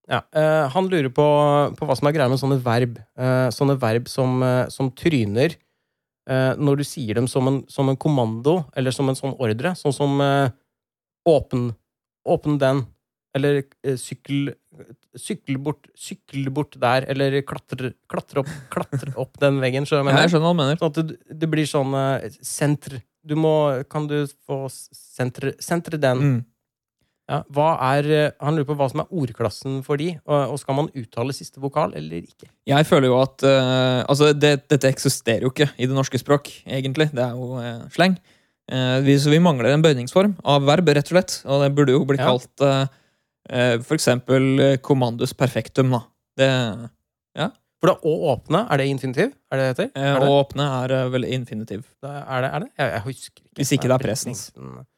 Ja, 0.09 0.23
uh, 0.31 0.71
han 0.71 0.87
lurer 0.87 1.11
på, 1.11 1.27
på 1.75 1.87
hva 1.87 1.99
som 1.99 2.07
er 2.07 2.15
greia 2.15 2.31
med 2.31 2.39
sånne 2.39 2.57
verb. 2.63 2.95
Eh, 3.19 3.49
sånne 3.53 3.75
verb 3.79 4.07
som, 4.11 4.39
eh, 4.43 4.63
som 4.73 4.89
tryner 4.97 5.53
eh, 5.53 5.59
når 6.29 6.81
du 6.81 6.83
sier 6.85 7.17
dem 7.17 7.27
som 7.27 7.47
en, 7.49 7.61
som 7.71 7.89
en 7.89 7.97
kommando, 7.97 8.61
eller 8.77 8.93
som 8.93 9.09
en 9.09 9.17
sånn 9.17 9.33
ordre. 9.41 9.73
Sånn 9.79 9.95
som 9.95 10.21
eh, 10.21 10.51
åpen 11.27 11.71
åpn 12.29 12.59
den, 12.61 12.83
eller 13.33 13.63
eh, 13.81 13.95
sykkel, 13.97 14.51
sykkel, 15.17 15.57
bort, 15.63 15.87
sykkel 15.97 16.51
bort 16.53 16.77
der, 16.81 17.07
eller 17.09 17.39
klatre, 17.47 17.93
klatre, 18.11 18.43
opp, 18.43 18.51
klatre 18.73 19.15
opp 19.19 19.39
den 19.41 19.57
veggen. 19.63 19.87
Så 19.89 19.97
jeg 19.97 20.05
mener. 20.05 20.19
Ja, 20.19 20.27
jeg 20.27 20.29
jeg 20.29 20.35
skjønner 20.35 20.51
hva 20.51 20.53
du 20.53 20.61
mener. 20.61 20.81
Sånn 20.81 20.93
at 20.93 20.99
det, 21.01 21.39
det 21.41 21.49
blir 21.49 21.69
sånn 21.69 21.97
senter. 22.45 23.01
Du 23.21 23.35
må 23.37 23.53
Kan 23.89 24.07
du 24.09 24.23
få 24.47 24.63
sentre, 24.69 25.55
sentre 25.61 25.99
den? 26.01 26.21
Mm. 26.21 26.39
Ja, 27.31 27.39
er, 27.87 28.09
eh, 28.11 28.33
han 28.43 28.57
lurer 28.57 28.67
på 28.67 28.75
hva 28.75 28.89
som 28.91 29.03
er 29.03 29.13
ordklassen 29.21 29.79
for 29.85 30.01
de, 30.01 30.09
og, 30.25 30.53
og 30.53 30.59
skal 30.59 30.77
man 30.81 30.89
uttale 30.99 31.35
siste 31.35 31.63
vokal 31.63 31.95
eller 31.95 32.25
ikke? 32.25 32.49
Jeg 32.67 32.87
føler 32.89 33.07
jo 33.07 33.17
at 33.21 33.45
uh, 33.47 34.03
Altså, 34.03 34.33
det, 34.35 34.65
dette 34.71 34.89
eksisterer 34.91 35.45
jo 35.45 35.51
ikke 35.53 35.69
i 35.77 35.87
det 35.87 35.95
norske 35.95 36.19
språk, 36.19 36.51
egentlig. 36.67 37.07
Det 37.15 37.23
er 37.23 37.37
jo 37.37 37.55
uh, 37.55 37.87
sleng. 37.93 38.17
Uh, 38.71 38.99
vi, 39.05 39.15
så 39.19 39.31
vi 39.31 39.39
mangler 39.43 39.71
en 39.71 39.83
bøyningsform 39.83 40.35
av 40.43 40.67
verb, 40.67 40.91
rett 40.91 41.07
og 41.07 41.15
slett. 41.15 41.37
Og 41.47 41.63
det 41.63 41.71
burde 41.77 41.95
jo 41.95 42.03
bli 42.09 42.19
Ja. 42.19 42.33
kalt 42.33 42.65
uh, 42.67 42.85
uh, 43.51 43.79
eh, 43.79 44.77
commandus 44.83 45.33
perfectum, 45.33 45.95
da. 45.95 46.03
Det, 46.37 46.51
For 47.81 47.89
da 47.89 47.97
å 48.05 48.11
åpne, 48.35 48.67
er 48.69 48.77
det 48.77 48.91
infinitiv? 48.91 49.31
Er 49.49 49.57
det 49.57 49.71
heter? 49.71 49.87
å 50.21 50.35
åpne 50.43 50.67
er 50.83 51.09
vel 51.09 51.25
infinitiv. 51.25 51.87
Da 52.03 52.19
er 52.27 52.45
det? 52.45 52.51
Er 52.51 52.59
det? 52.65 52.71
Jeg, 52.77 52.91
jeg 52.91 53.05
husker 53.07 53.41
ikke. 53.41 53.55
Hvis 53.57 53.71
ikke 53.73 53.89
det 53.89 53.95
er 53.95 54.03
presens. 54.03 54.43
Presens. 54.53 54.90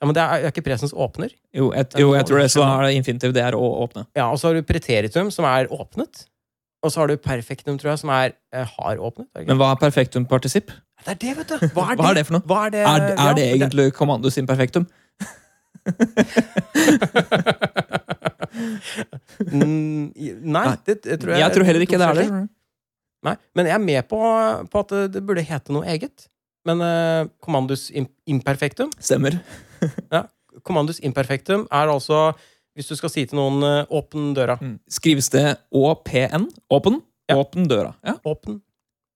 Ja, 0.00 0.06
Men 0.08 0.16
det 0.16 0.22
er, 0.22 0.46
er 0.46 0.52
ikke 0.54 0.64
presens 0.64 0.94
åpner? 0.96 1.32
Jo, 1.56 1.70
et, 1.76 1.94
jo, 2.00 2.14
jeg 2.16 2.26
tror 2.28 2.40
det 2.40 2.50
så 2.52 2.64
er 2.64 2.86
det 2.88 2.94
infinitiv. 2.96 3.34
Det 3.36 3.42
er 3.44 3.56
å 3.58 3.64
åpne. 3.84 4.06
Ja, 4.16 4.30
og 4.32 4.40
så 4.40 4.50
har 4.50 4.56
du 4.56 4.64
preteritum, 4.66 5.28
som 5.34 5.44
er 5.48 5.68
åpnet. 5.74 6.24
Og 6.80 6.92
så 6.92 7.02
har 7.02 7.10
du 7.10 7.18
perfektum, 7.20 7.76
tror 7.80 7.92
jeg, 7.92 8.00
som 8.00 8.12
er 8.14 8.32
eh, 8.56 8.64
har 8.78 9.02
åpnet. 9.04 9.28
Men 9.44 9.58
hva 9.60 9.74
er 9.74 9.82
perfektum 9.82 10.24
partisipp? 10.28 10.72
det 11.04 11.12
er 11.12 11.20
det, 11.20 11.34
vet 11.38 11.52
du! 11.52 11.66
Hva 11.76 11.90
er 11.92 11.96
det? 11.96 12.00
Hva 12.00 12.08
er 12.10 12.16
det 12.18 12.24
for 12.28 12.36
noe? 12.38 12.56
Er 12.64 12.72
det, 12.72 12.80
Er, 12.84 13.04
er 13.16 13.36
det 13.36 13.44
egentlig 13.50 13.86
det... 13.90 13.96
kommandus 13.96 14.40
imperfektum? 14.40 14.88
Mm, 19.40 20.12
Nei, 20.56 20.64
det, 20.86 20.98
tror 21.20 21.32
jeg 21.32 21.40
Jeg 21.40 21.54
tror 21.54 21.68
heller 21.68 21.84
ikke 21.84 22.00
det 22.00 22.08
er 22.08 22.18
det. 22.20 22.26
Nei, 23.24 23.36
Men 23.56 23.68
jeg 23.68 23.76
er 23.76 23.84
med 23.84 24.08
på, 24.08 24.20
på 24.72 24.84
at 24.84 24.96
det 25.12 25.22
burde 25.26 25.44
hete 25.44 25.76
noe 25.76 25.84
eget. 25.88 26.28
Men 26.68 26.80
uh, 26.84 27.28
commandus 27.40 27.90
im 27.90 28.06
imperfectum 28.28 28.90
Stemmer. 29.00 29.38
Commandus 30.66 30.98
imperfectum 31.00 31.66
er 31.72 31.88
altså 31.88 32.32
hvis 32.76 32.86
du 32.90 32.94
skal 32.96 33.10
si 33.12 33.24
til 33.26 33.36
noen 33.38 33.62
uh, 33.64 33.86
'åpne 33.90 34.34
døra'. 34.36 34.58
Mm. 34.62 34.76
Skrives 34.88 35.28
det 35.32 35.56
ÅPN? 35.74 36.44
Åpen? 36.70 37.00
Ja. 37.28 37.36
Åpen 37.40 37.66
døra. 37.68 37.94
Ja. 38.06 38.14
Åpen. 38.24 38.60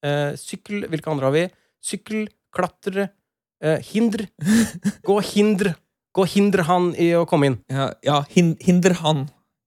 Uh, 0.05 0.35
sykkel, 0.37 0.85
hvilke 0.91 1.11
andre 1.11 1.29
har 1.29 1.33
vi? 1.37 1.45
Sykkel, 1.85 2.27
klatre, 2.55 3.09
uh, 3.65 3.79
hindr. 3.93 4.27
Gå 5.09 5.21
hindr. 5.33 5.73
Gå 6.15 6.27
hindre 6.35 6.67
han 6.69 6.93
i 7.01 7.13
å 7.19 7.25
komme 7.31 7.49
inn. 7.51 7.57
Ja, 7.73 7.89
ja 8.07 8.19
hin, 8.35 8.55
hinder 8.63 8.95
han. 9.03 9.25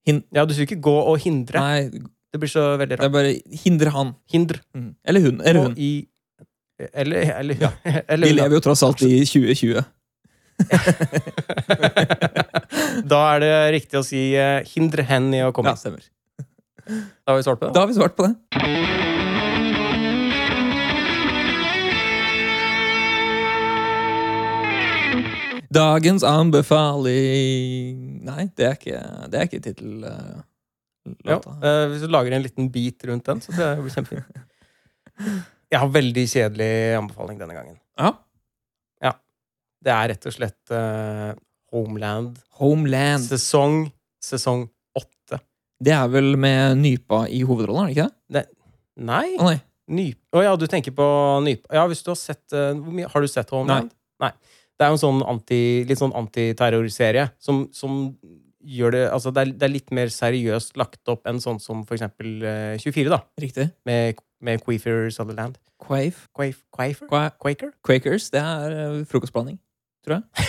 Hin, 0.07 0.21
Ja, 0.35 0.45
du 0.45 0.53
sier 0.53 0.67
ikke 0.67 0.79
'gå 0.83 0.93
og 1.07 1.17
hindre'. 1.23 1.59
nei, 1.59 1.89
Det 2.31 2.39
blir 2.39 2.51
så 2.51 2.77
veldig 2.77 2.99
rart. 2.99 3.01
det 3.01 3.09
er 3.09 3.15
bare 3.17 3.33
hinder 3.63 3.89
han. 3.95 4.13
Hindr. 4.31 4.59
Mm. 4.75 4.95
Eller 5.05 5.21
hun. 5.21 5.41
Eller 5.41 5.59
Gå 5.61 5.67
hun. 5.71 5.75
i 5.77 6.07
Eller, 6.77 7.39
eller, 7.39 7.55
ja. 7.61 7.71
eller 8.07 8.27
Vi 8.27 8.33
lever 8.33 8.55
jo 8.55 8.59
tross 8.61 8.83
alt 8.85 9.01
i 9.01 9.25
2020. 9.25 9.83
Da 13.07 13.17
er 13.35 13.39
det 13.41 13.71
riktig 13.75 13.97
å 13.99 14.03
si 14.05 14.35
uh, 14.37 14.61
'hindre 14.65 15.03
hen 15.05 15.33
i 15.33 15.41
å 15.45 15.51
komme 15.53 15.69
Ja, 15.73 15.77
stemmer. 15.77 16.01
Da 16.87 17.33
har 17.33 17.37
vi 17.37 17.43
svart 17.45 17.59
på 17.61 17.65
det. 17.67 17.73
Da 17.73 17.79
har 17.81 17.87
vi 17.89 17.93
svart 17.97 18.15
på 18.17 18.23
det. 18.25 18.33
Dagens 25.77 26.23
anbefaling 26.25 27.97
Nei, 28.25 28.47
det 28.57 28.65
er 28.65 28.73
ikke, 28.79 29.01
det 29.29 29.39
er 29.39 29.43
ikke 29.49 29.63
tittel... 29.65 29.91
Uh, 30.05 30.37
Ja, 31.23 31.37
eh, 31.39 31.85
hvis 31.87 32.01
du 32.03 32.09
lager 32.11 32.33
en 32.35 32.43
liten 32.43 32.65
bit 32.67 32.99
rundt 33.07 33.23
den, 33.29 33.39
så 33.39 33.47
tror 33.53 33.61
jeg 33.63 33.77
det 33.77 33.83
blir 33.85 33.93
kjempefint. 33.95 34.27
Jeg 35.67 35.83
har 35.83 35.91
veldig 35.91 36.23
kjedelig 36.31 36.71
anbefaling 37.01 37.39
denne 37.41 37.55
gangen. 37.57 37.75
Ja. 37.99 38.13
ja. 39.03 39.13
Det 39.83 39.93
er 39.93 40.09
rett 40.13 40.27
og 40.29 40.35
slett 40.35 40.71
uh, 40.71 41.33
Homeland 41.75 42.37
Homeland. 42.61 43.25
sesong 43.27 43.87
sesong 44.23 44.65
åtte. 44.97 45.41
Det 45.83 45.93
er 45.93 46.07
vel 46.11 46.37
med 46.39 46.79
Nypa 46.79 47.25
i 47.29 47.43
hovedrollen, 47.45 47.83
er 47.83 47.91
det 47.91 47.97
ikke 47.97 48.37
det? 48.37 48.45
Nei? 49.07 49.25
Å 49.37 49.49
nei. 49.51 49.57
Nyp... 49.87 50.19
Å 50.35 50.41
ja, 50.43 50.55
du 50.59 50.65
tenker 50.67 50.91
på 50.91 51.05
Nypa 51.45 51.77
Ja, 51.77 51.85
hvis 51.87 52.01
du 52.03 52.09
har 52.11 52.17
sett 52.19 52.51
uh, 52.51 52.75
Har 53.07 53.23
du 53.23 53.27
sett 53.31 53.51
Homeland? 53.55 53.93
Nei. 54.19 54.33
Det 54.77 54.85
er 54.85 54.91
jo 54.91 54.97
en 54.97 55.01
sånn 55.01 55.21
anti, 55.25 55.59
litt 55.89 55.99
sånn 55.99 56.13
antiterrorserie 56.17 57.23
som, 57.41 57.63
som 57.73 58.11
gjør 58.67 58.93
det 58.95 59.03
Altså, 59.13 59.31
det 59.31 59.43
er, 59.43 59.53
det 59.55 59.67
er 59.67 59.73
litt 59.73 59.93
mer 59.95 60.11
seriøst 60.13 60.77
lagt 60.79 61.11
opp 61.11 61.27
enn 61.29 61.39
sånn 61.43 61.61
som 61.63 61.85
for 61.87 61.97
eksempel 61.97 62.43
uh, 62.43 62.75
24, 62.81 63.07
da. 63.13 63.21
Riktig. 63.41 63.69
Med, 63.87 64.21
med 64.43 64.63
Queefer 64.65 65.07
Sutherland. 65.13 65.57
Quave. 65.81 66.27
Quaif, 66.35 66.63
Quafer? 66.73 67.07
Qua 67.09 67.27
Quaker? 67.37 67.71
Quakers, 67.85 68.31
det 68.33 68.41
er 68.41 68.77
uh, 68.77 69.03
frokostblanding, 69.09 69.59
tror 70.05 70.19
jeg. 70.19 70.47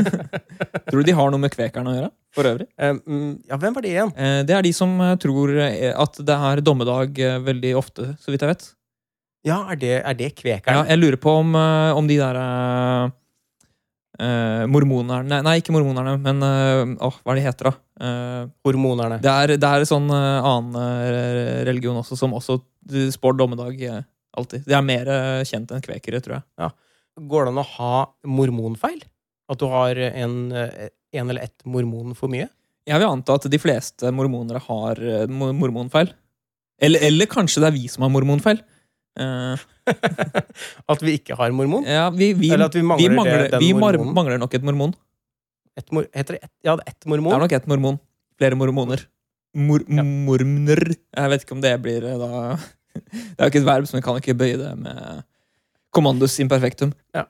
tror 0.88 1.00
du 1.02 1.08
de 1.08 1.14
har 1.16 1.32
noe 1.32 1.42
med 1.42 1.52
kvekerne 1.54 1.92
å 1.92 1.96
gjøre, 1.96 2.10
for 2.36 2.50
øvrig? 2.50 2.66
Eh, 2.78 2.98
mm, 2.98 3.32
ja, 3.50 3.58
hvem 3.60 3.76
var 3.76 3.84
det 3.84 3.94
igjen? 3.94 4.12
Eh, 4.16 4.40
Det 4.48 4.56
er 4.56 4.66
de 4.66 4.72
som 4.76 4.92
eh, 5.04 5.16
tror 5.22 5.54
eh, 5.58 5.90
at 5.92 6.20
det 6.26 6.36
er 6.50 6.62
dommedag 6.64 7.18
eh, 7.18 7.40
veldig 7.46 7.72
ofte, 7.80 8.12
så 8.22 8.32
vidt 8.32 8.44
jeg 8.46 8.52
vet. 8.54 8.68
Ja, 9.48 9.62
er 9.72 9.80
det, 9.80 9.94
er 10.04 10.16
det 10.18 10.32
Ja, 10.44 10.82
jeg 10.84 11.00
lurer 11.00 11.16
på 11.16 11.38
om, 11.40 11.54
eh, 11.56 11.96
om 11.96 12.08
de 12.08 12.18
der 12.20 12.40
eh, 14.20 14.64
mormonerne 14.70 15.40
Nei, 15.46 15.56
ikke 15.62 15.72
mormonerne, 15.74 16.14
men 16.22 16.44
eh, 16.46 16.92
åh, 17.06 17.16
hva 17.24 17.32
er 17.34 17.40
de 17.40 17.44
heter, 17.48 17.70
da? 17.70 17.72
Eh, 18.00 18.44
Hormonerne. 18.68 19.18
det, 19.24 19.32
er, 19.32 19.54
det 19.60 19.70
er 19.70 19.86
sånn 19.88 20.06
eh, 20.12 20.48
annen 20.52 20.76
eh, 20.80 21.64
religion 21.68 21.98
også, 22.02 22.18
som 22.20 22.36
også 22.36 22.60
spår 23.16 23.36
dommedag 23.40 23.82
eh, 23.88 24.00
alltid. 24.36 24.64
De 24.68 24.76
er 24.78 24.84
mer 24.86 25.10
eh, 25.10 25.42
kjent 25.48 25.72
enn 25.74 25.82
kvekere, 25.84 26.20
tror 26.24 26.38
jeg. 26.40 26.70
Går 27.30 27.48
det 27.48 27.52
an 27.54 27.60
å 27.64 27.68
ha 27.76 27.94
mormonfeil? 28.38 29.02
At 29.50 29.58
du 29.60 29.66
har 29.72 29.98
en, 30.06 30.36
eh, 30.54 30.88
en 31.18 31.28
eller 31.32 31.48
ett 31.48 31.64
mormon 31.66 32.14
for 32.16 32.30
mye? 32.32 32.46
Jeg 32.88 32.98
vil 33.02 33.10
anta 33.10 33.34
at 33.36 33.44
de 33.52 33.58
fleste 33.60 34.08
mormonere 34.14 34.62
har 34.68 35.00
eh, 35.02 35.26
mor- 35.28 35.52
mormonfeil. 35.58 36.12
Eller, 36.80 37.02
eller 37.10 37.28
kanskje 37.28 37.60
det 37.60 37.68
er 37.68 37.74
vi 37.76 37.88
som 37.92 38.06
har 38.06 38.12
mormonfeil. 38.14 38.62
Eh, 39.18 39.56
At 40.92 41.02
vi 41.02 41.16
ikke 41.18 41.34
har 41.38 41.50
mormon? 41.56 41.84
ja, 41.88 42.08
vi, 42.14 42.32
vi, 42.38 42.52
Eller 42.54 42.66
at 42.70 42.74
vi 42.78 42.82
mangler 42.82 43.02
vi, 43.02 43.08
det- 43.08 43.16
mangler, 43.18 43.48
den 43.50 43.60
vi 43.64 43.72
mormonen? 43.74 44.14
mangler 44.14 44.38
nok 44.38 44.54
et 44.54 44.62
mormon. 44.62 44.94
Et 45.78 45.92
mor, 45.94 46.06
heter 46.14 46.36
det 46.36 46.42
ett? 46.44 46.52
Ja, 46.66 46.76
det 46.76 46.84
er 46.86 46.90
ett 46.92 47.00
Det 47.06 47.16
er 47.34 47.40
nok 47.42 47.52
ett 47.52 47.66
mormon. 47.66 47.98
Flere 48.38 48.54
mormoner. 48.58 49.06
Mor, 49.56 49.80
Ja. 49.88 50.02
Mormner. 50.02 50.94
Jeg 51.16 51.30
vet 51.30 51.42
ikke 51.44 51.52
om 51.56 51.60
det 51.64 51.72
blir 51.82 52.04
eh, 52.06 52.18
da 52.18 52.56
Det 52.94 53.38
er 53.38 53.46
jo 53.46 53.50
ikke 53.50 53.62
et 53.62 53.66
verb, 53.66 53.86
så 53.86 53.96
vi 53.98 54.02
kan 54.02 54.16
ikke 54.20 54.34
bøye 54.38 54.56
det 54.58 54.70
med 54.78 55.22
commandus 55.94 56.38
imperfectum. 56.42 56.92
Ja. 57.14 57.24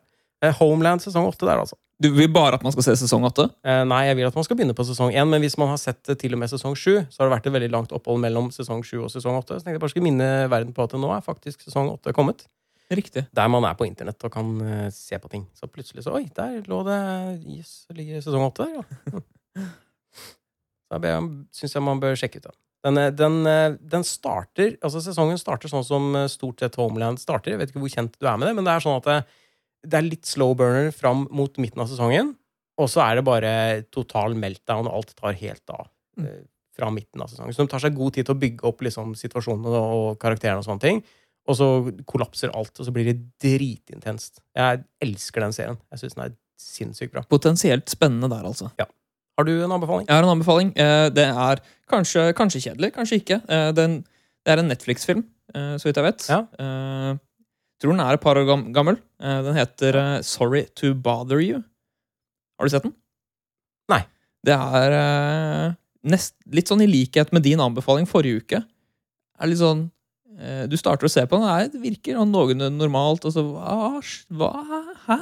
Homeland 0.58 1.00
sesong 1.04 1.26
åtte 1.28 1.44
der, 1.48 1.60
altså. 1.60 1.76
Du 2.00 2.08
vil 2.16 2.30
bare 2.32 2.56
at 2.56 2.62
man 2.64 2.72
skal 2.72 2.86
se 2.86 2.94
sesong 3.02 3.26
åtte? 3.28 3.44
Eh, 3.60 3.82
nei, 3.84 4.06
jeg 4.08 4.16
vil 4.16 4.28
at 4.30 4.36
man 4.36 4.44
skal 4.46 4.56
begynne 4.56 4.76
på 4.76 4.86
sesong 4.88 5.12
én, 5.12 5.28
men 5.28 5.42
hvis 5.44 5.58
man 5.60 5.68
har 5.68 5.80
sett 5.80 6.00
til 6.22 6.32
og 6.32 6.40
med 6.40 6.48
sesong 6.48 6.72
sju, 6.72 6.94
så 7.12 7.20
har 7.20 7.28
det 7.28 7.34
vært 7.34 7.48
et 7.50 7.54
veldig 7.58 7.68
langt 7.74 7.92
opphold 7.92 8.22
mellom 8.22 8.48
sesong 8.54 8.80
sju 8.86 9.02
og 9.02 9.10
sesong 9.12 9.36
åtte. 9.36 9.58
Så 9.58 9.66
tenkte 9.66 9.76
jeg 9.76 9.82
bare 9.82 9.92
skulle 9.92 10.06
minne 10.06 10.28
verden 10.48 10.72
på 10.76 10.86
at 10.86 10.96
nå 10.96 11.10
er 11.12 11.26
faktisk 11.26 11.66
sesong 11.66 11.90
åtte 11.92 12.14
kommet. 12.16 12.46
Riktig. 12.90 13.26
Der 13.36 13.50
man 13.52 13.66
er 13.68 13.76
på 13.76 13.84
internett 13.84 14.24
og 14.24 14.32
kan 14.32 14.54
eh, 14.64 14.86
se 14.96 15.18
på 15.20 15.28
ting. 15.30 15.44
Så 15.54 15.68
plutselig 15.68 16.06
så 16.06 16.16
Oi, 16.16 16.24
der 16.34 16.56
lå 16.70 16.80
det 16.88 16.96
Jøss, 17.58 17.74
det 17.90 17.98
ligger 18.00 18.24
sesong 18.24 18.48
åtte 18.48 18.64
der, 18.64 18.80
ja. 18.80 19.20
Så 20.90 20.98
jeg 21.04 21.28
syns 21.54 21.76
jeg 21.76 21.84
man 21.86 22.00
bør 22.02 22.16
sjekke 22.18 22.40
ut 22.40 22.48
den. 22.48 22.56
Den, 22.80 22.96
eh, 22.96 23.12
den, 23.12 23.36
den 23.92 24.08
starter 24.08 24.72
Altså, 24.80 25.04
sesongen 25.04 25.38
starter 25.38 25.68
sånn 25.70 25.84
som 25.84 26.16
stort 26.32 26.64
sett 26.64 26.80
Homeland 26.80 27.20
starter. 27.20 27.52
Jeg 27.52 27.60
vet 27.60 27.74
ikke 27.74 27.84
hvor 27.84 27.92
kjent 27.92 28.16
du 28.16 28.24
er 28.24 28.40
med 28.40 28.48
det, 28.48 28.56
men 28.56 28.64
det 28.64 28.72
er 28.72 28.88
sånn 28.88 28.98
at 29.04 29.28
det, 29.86 29.94
er 29.98 30.02
litt 30.06 30.26
slow 30.26 30.54
burner 30.56 30.90
fram 30.92 31.26
mot 31.30 31.56
midten 31.58 31.80
av 31.80 31.88
sesongen. 31.88 32.34
Og 32.80 32.88
så 32.88 33.02
er 33.04 33.16
det 33.20 33.24
bare 33.24 33.82
total 33.92 34.34
meltdown, 34.34 34.86
og 34.88 34.94
alt 35.00 35.14
tar 35.16 35.32
helt 35.40 35.70
av 35.70 35.88
Mm. 36.18 36.26
eh, 36.26 36.40
fra 36.76 36.90
midten 36.90 37.20
av 37.22 37.28
sesongen. 37.28 37.52
Så 37.54 37.62
de 37.64 37.68
tar 37.70 37.80
seg 37.80 37.94
god 37.96 38.12
tid 38.14 38.26
til 38.26 38.34
å 38.34 38.38
bygge 38.40 38.64
opp 38.64 38.80
liksom, 38.82 39.14
situasjonene 39.14 39.80
og 39.80 40.18
karakterene 40.18 40.58
og 40.58 40.64
sånne 40.64 40.80
ting. 40.80 41.02
Og 41.48 41.56
så 41.56 41.66
kollapser 42.06 42.50
alt, 42.54 42.72
og 42.80 42.86
så 42.86 42.92
blir 42.92 43.04
det 43.08 43.18
dritintenst. 43.40 44.40
Jeg 44.56 44.84
elsker 45.02 45.40
den 45.40 45.52
serien. 45.52 45.78
Jeg 45.92 45.98
syns 46.02 46.14
den 46.16 46.24
er 46.26 46.34
sinnssykt 46.60 47.12
bra. 47.12 47.22
Potensielt 47.22 47.86
spennende 47.88 48.28
der, 48.28 48.44
altså. 48.44 48.70
Ja. 48.78 48.86
Har 49.38 49.44
du 49.44 49.52
en 49.64 49.70
anbefaling? 49.72 50.06
Jeg 50.06 50.14
har 50.16 50.22
en 50.26 50.34
anbefaling. 50.38 50.72
Eh, 50.76 51.08
Det 51.10 51.24
er 51.26 51.60
kanskje, 51.88 52.32
kanskje 52.34 52.60
kjedelig, 52.66 52.92
kanskje 52.94 53.20
ikke. 53.22 53.40
Eh, 53.48 53.72
Den, 53.72 54.04
det 54.44 54.52
er 54.52 54.58
en 54.58 54.68
Netflix-film, 54.68 55.24
eh, 55.54 55.76
så 55.80 55.84
vidt 55.88 55.96
jeg 55.96 56.04
vet. 56.04 56.28
Ja. 56.28 57.18
Tror 57.80 57.94
den 57.94 58.02
er 58.04 58.16
et 58.16 58.22
par 58.22 58.36
år 58.36 58.48
gammel. 58.74 58.98
Eh, 59.22 59.42
Den 59.46 59.56
heter 59.56 59.96
eh, 59.96 60.16
Sorry 60.26 60.66
to 60.76 60.92
Bother 60.94 61.40
You. 61.40 61.62
Har 62.58 62.68
du 62.68 62.72
sett 62.72 62.84
den? 62.84 62.94
Nei. 63.90 64.02
Det 64.44 64.56
er 64.56 64.96
eh, 64.96 65.78
nest, 66.12 66.34
litt 66.52 66.68
sånn 66.68 66.84
i 66.84 66.90
likhet 66.90 67.32
med 67.32 67.44
din 67.44 67.60
anbefaling 67.60 68.08
forrige 68.08 68.44
uke. 68.44 68.62
Er 69.40 69.50
litt 69.50 69.62
sånn 69.62 69.88
Du 70.70 70.76
starter 70.78 71.04
å 71.04 71.10
se 71.12 71.20
på 71.28 71.36
den, 71.36 71.44
og 71.44 71.72
det 71.74 71.80
virker 71.82 72.16
sånn 72.16 72.30
noenlunde 72.32 72.70
normalt, 72.78 73.26
og 73.28 73.32
så 73.34 73.42
hva, 73.44 73.98
hva 74.32 74.52
Hæ? 75.04 75.18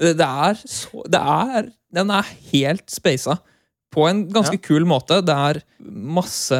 Det, 0.00 0.14
det 0.16 0.28
er 0.46 0.60
så 0.62 1.02
Det 1.12 1.20
er 1.20 1.66
Den 1.92 2.12
er 2.14 2.30
helt 2.52 2.86
spasa. 2.92 3.36
På 3.92 4.06
en 4.08 4.22
ganske 4.32 4.56
Ja. 4.56 4.62
kul 4.64 4.86
måte. 4.88 5.20
Det 5.24 5.34
er 5.36 5.62
masse 5.84 6.56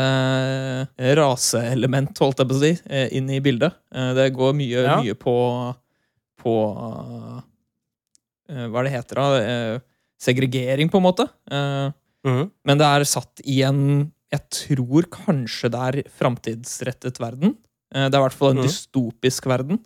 raseelement, 1.18 2.12
holdt 2.20 2.38
jeg 2.42 2.48
på 2.50 2.56
å 2.56 2.60
si, 2.60 2.72
eh, 2.90 3.08
inn 3.16 3.30
i 3.30 3.40
bildet. 3.40 3.72
Eh, 3.94 4.12
Det 4.14 4.32
går 4.34 4.52
mye, 4.54 4.82
Ja. 4.84 4.96
mye 5.00 5.14
på 5.14 5.76
På 6.42 7.42
eh, 8.50 8.66
Hva 8.68 8.80
er 8.80 8.84
det 8.84 8.92
heter, 8.92 9.14
da? 9.14 9.26
Eh, 9.38 9.78
Segregering, 10.20 10.90
på 10.90 10.96
en 10.98 11.02
måte. 11.06 11.28
Eh, 11.50 11.92
Mhm. 12.24 12.50
Men 12.64 12.78
det 12.78 12.84
er 12.86 13.04
satt 13.04 13.40
i 13.44 13.62
en 13.62 14.12
Jeg 14.32 14.48
tror 14.50 15.02
kanskje 15.10 15.70
det 15.70 15.74
er 15.74 16.02
framtidsrettet 16.08 17.18
verden. 17.20 17.56
Eh, 17.94 18.08
Det 18.08 18.14
er 18.14 18.18
i 18.18 18.22
hvert 18.28 18.32
fall 18.32 18.50
en 18.50 18.56
Mhm. 18.56 18.64
dystopisk 18.66 19.44
verden. 19.46 19.78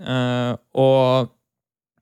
Eh, 0.00 0.56
Og 0.74 1.30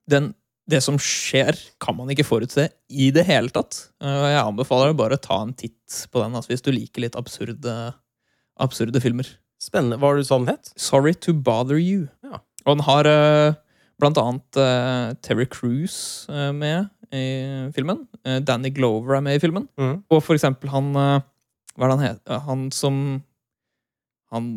den, 0.09 0.35
det 0.69 0.81
som 0.85 0.99
skjer, 1.01 1.57
kan 1.81 1.97
man 1.97 2.11
ikke 2.13 2.27
forutse 2.27 2.69
i 2.89 3.09
det 3.15 3.25
hele 3.29 3.53
tatt. 3.53 3.87
Eh, 4.03 4.13
og 4.13 4.29
Jeg 4.29 4.43
anbefaler 4.43 4.91
deg 4.91 4.99
bare 5.01 5.19
å 5.19 5.23
ta 5.23 5.41
en 5.43 5.55
titt 5.57 6.03
på 6.13 6.23
den 6.23 6.37
altså, 6.37 6.53
hvis 6.53 6.65
du 6.65 6.73
liker 6.75 7.07
litt 7.07 7.17
absurde, 7.19 7.77
absurde 8.61 9.03
filmer. 9.05 9.31
Spennende. 9.63 9.99
Hva 9.99 10.11
var 10.11 10.19
det 10.19 10.27
du 10.27 10.29
sa 10.29 10.39
den 10.39 10.53
het? 10.53 10.73
Sorry 10.79 11.15
to 11.17 11.35
bother 11.35 11.81
you. 11.81 12.07
Ja. 12.27 12.43
Og 12.67 12.77
den 12.77 12.85
har 12.87 13.09
eh, 13.09 13.57
blant 13.99 14.21
annet 14.21 14.61
uh, 14.61 15.17
Terry 15.25 15.49
Cruise 15.51 16.31
uh, 16.31 16.53
med 16.55 16.87
i 17.11 17.25
filmen. 17.75 18.05
Uh, 18.23 18.39
Danny 18.45 18.71
Glover 18.71 19.17
er 19.17 19.25
med 19.25 19.39
i 19.39 19.43
filmen. 19.43 19.67
Mm. 19.81 20.05
Og 20.13 20.21
for 20.23 20.37
eksempel 20.37 20.71
han 20.71 20.93
Hva 20.95 21.81
er 21.81 21.89
det 21.89 21.97
han 21.97 22.05
heter? 22.05 22.45
Han 22.47 22.69
som 22.75 23.01
Han 24.31 24.53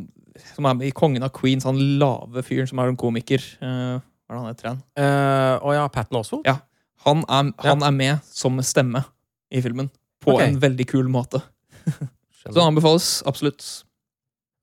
som 0.56 0.68
er 0.68 0.78
med 0.78 0.90
i 0.90 0.96
Kongen 0.96 1.26
av 1.26 1.34
Queens, 1.36 1.68
han 1.68 1.80
lave 2.00 2.44
fyren 2.46 2.70
som 2.70 2.82
er 2.82 2.92
en 2.92 3.00
komiker. 3.00 3.44
Eh, 3.64 3.98
hva 4.32 4.38
er 4.38 4.40
det 4.40 4.44
han 4.46 4.54
heter 4.54 4.68
igjen? 4.70 4.82
Eh, 5.04 5.56
Å 5.60 5.74
ja, 5.76 5.88
Patten 5.92 6.16
Oswald? 6.16 6.46
Ja. 6.48 6.56
Han 7.04 7.26
er, 7.28 7.50
han 7.66 7.82
er 7.84 7.92
med 7.92 8.20
som 8.32 8.62
stemme 8.64 9.04
i 9.52 9.60
filmen. 9.64 9.90
På 10.24 10.36
okay. 10.38 10.48
en 10.48 10.60
veldig 10.62 10.86
kul 10.88 11.10
måte. 11.12 11.42
Så 12.40 12.54
han 12.56 12.72
anbefales 12.72 13.24
absolutt. 13.28 13.66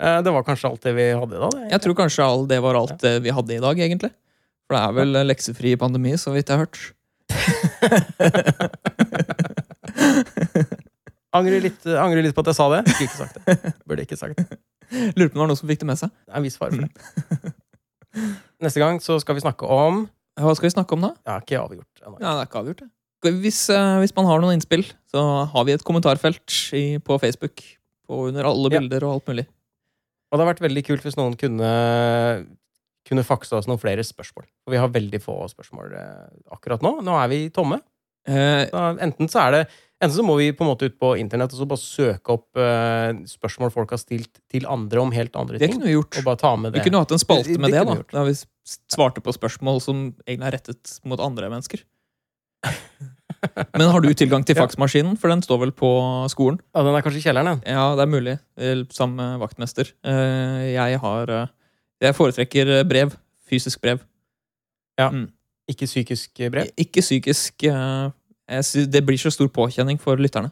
Eh, 0.00 0.22
det 0.24 0.32
var 0.32 0.46
kanskje 0.46 0.70
alt 0.70 0.82
det 0.86 0.94
vi 0.96 1.10
hadde 1.12 1.36
da? 1.36 1.50
det? 1.52 1.66
Jeg 1.74 1.80
tror 1.84 1.94
kanskje 1.98 2.24
all, 2.24 2.48
det 2.48 2.60
var 2.64 2.74
alt 2.80 2.96
det 3.02 3.18
vi 3.26 3.34
hadde 3.34 3.54
i 3.58 3.60
dag, 3.60 3.76
egentlig. 3.84 4.12
For 4.64 4.72
det 4.76 4.80
er 4.86 4.92
vel 4.96 5.10
leksefri 5.28 5.76
pandemi, 5.80 6.16
så 6.16 6.32
vidt 6.32 6.48
jeg 6.48 6.56
har 6.56 6.64
hørt. 6.64 6.78
Angrer 11.38 11.60
litt, 11.60 11.84
angrer 11.92 12.24
litt 12.24 12.32
på 12.32 12.40
at 12.40 12.48
jeg 12.54 12.56
sa 12.56 12.66
det. 12.72 12.80
Skulle 12.88 13.08
ikke 13.10 13.20
sagt 13.20 13.36
det. 13.36 13.72
Burde 13.84 14.04
ikke 14.06 14.16
sagt 14.16 14.38
det. 14.40 14.46
Lurer 15.12 15.28
på 15.28 15.36
om 15.36 15.36
det 15.36 15.42
var 15.42 15.50
noen 15.50 15.60
som 15.60 15.68
fikk 15.68 15.82
det 15.84 15.88
med 15.90 16.00
seg. 16.00 16.08
Det 16.24 16.32
er 16.32 16.40
en 16.40 16.46
viss 16.46 16.56
fare 16.56 16.72
for 16.72 16.88
det. 16.88 16.92
Neste 18.64 18.80
gang 18.82 18.98
så 19.02 19.18
skal 19.22 19.36
vi 19.38 19.42
snakke 19.44 19.66
om 19.70 20.06
Hva 20.38 20.54
skal 20.56 20.68
vi 20.68 20.74
snakke 20.74 20.94
om 20.96 21.04
da? 21.06 21.10
Ja, 21.26 21.36
ikke 21.42 21.58
avgjort. 21.60 22.00
Ja, 22.02 22.12
det 22.14 22.28
er 22.30 22.46
ikke 22.46 22.60
avgjort, 22.62 22.82
det. 22.84 22.88
Hvis, 23.42 23.58
eh, 23.74 23.96
hvis 23.98 24.12
man 24.14 24.28
har 24.30 24.38
noen 24.38 24.54
innspill, 24.54 24.84
så 25.10 25.22
har 25.50 25.64
vi 25.66 25.72
et 25.74 25.82
kommentarfelt 25.82 26.54
i, 26.78 26.98
på 27.02 27.16
Facebook. 27.18 27.58
På 28.06 28.28
under 28.28 28.46
alle 28.46 28.70
Ja. 28.70 28.78
bilder 28.78 29.02
og 29.08 29.16
alt 29.16 29.26
mulig. 29.26 29.46
Og 30.30 30.38
det 30.38 30.44
har 30.44 30.54
vært 30.54 30.62
veldig 30.62 30.84
kult 30.86 31.02
hvis 31.02 31.16
noen 31.18 31.34
kunne, 31.36 32.46
kunne 33.08 33.24
fakse 33.26 33.56
oss 33.58 33.66
noen 33.66 33.80
flere 33.82 34.04
spørsmål. 34.06 34.46
For 34.62 34.70
vi 34.74 34.78
har 34.78 34.88
veldig 34.94 35.20
få 35.24 35.34
spørsmål 35.50 35.92
eh, 35.98 36.30
akkurat 36.54 36.82
nå. 36.86 37.00
Nå 37.02 37.18
er 37.18 37.28
vi 37.32 37.40
tomme. 37.50 37.80
Eh, 38.28 38.68
enten 39.02 39.26
så 39.32 39.46
er 39.48 39.50
det 39.56 39.62
Enten 39.98 40.14
så 40.14 40.22
må 40.22 40.36
vi 40.38 40.52
på 40.54 40.62
en 40.62 40.68
måte 40.70 40.86
ut 40.86 40.94
på 41.02 41.08
internett 41.18 41.50
og 41.56 41.58
så 41.58 41.66
bare 41.66 41.82
søke 41.82 42.30
opp 42.36 42.54
uh, 42.54 43.10
spørsmål 43.26 43.72
folk 43.74 43.90
har 43.90 43.98
stilt 43.98 44.38
til 44.46 44.66
andre 44.70 45.00
om 45.02 45.10
helt 45.10 45.34
andre 45.34 45.58
ting. 45.58 45.64
det 45.64 45.74
kunne 45.74 45.88
vi 45.88 45.96
gjort. 45.96 46.18
Og 46.20 46.26
bare 46.28 46.38
ta 46.38 46.52
med 46.54 46.76
Vi 46.76 46.84
kunne 46.84 47.00
hatt 47.02 47.14
en 47.16 47.22
spalte 47.22 47.56
med 47.58 47.72
det 47.74 47.80
det, 47.80 47.82
det 47.82 47.96
da. 47.96 47.96
vi. 47.98 48.14
Da 48.14 48.22
vi 48.28 48.34
svarte 48.94 49.24
på 49.24 49.34
spørsmål 49.34 49.80
som 49.82 50.04
egentlig 50.22 50.46
er 50.52 50.54
rettet 50.60 50.92
mot 51.02 51.18
andre 51.24 51.50
mennesker. 51.50 51.82
Men 53.78 53.90
har 53.90 54.02
du 54.02 54.08
tilgang 54.18 54.42
til 54.46 54.56
faksmaskinen? 54.58 55.16
For 55.18 55.30
den 55.30 55.42
står 55.46 55.60
vel 55.62 55.72
på 55.74 55.90
skolen? 56.30 56.58
Ja, 56.74 56.82
den 56.86 56.94
er 56.98 57.02
kanskje 57.06 57.20
i 57.20 57.26
kjelleren, 57.26 57.58
den. 57.58 57.60
Ja, 57.74 57.84
det 57.98 58.02
er 58.06 58.10
mulig. 58.10 58.34
Eh, 58.58 58.80
Sammen 58.94 59.18
med 59.18 59.42
vaktmester. 59.42 59.90
Eh, 60.06 60.64
Jeg 60.74 60.98
har 61.02 61.34
Jeg 62.02 62.14
foretrekker 62.18 62.84
brev. 62.88 63.14
Fysisk 63.50 63.82
brev. 63.82 63.98
Ikke 65.68 65.86
psykisk 65.86 66.38
brev. 66.50 66.70
Ikke 66.78 67.00
psykisk. 67.04 67.66
Det 68.48 69.04
blir 69.06 69.18
så 69.20 69.30
stor 69.34 69.48
påkjenning 69.52 69.98
for 70.00 70.16
lytterne. 70.16 70.50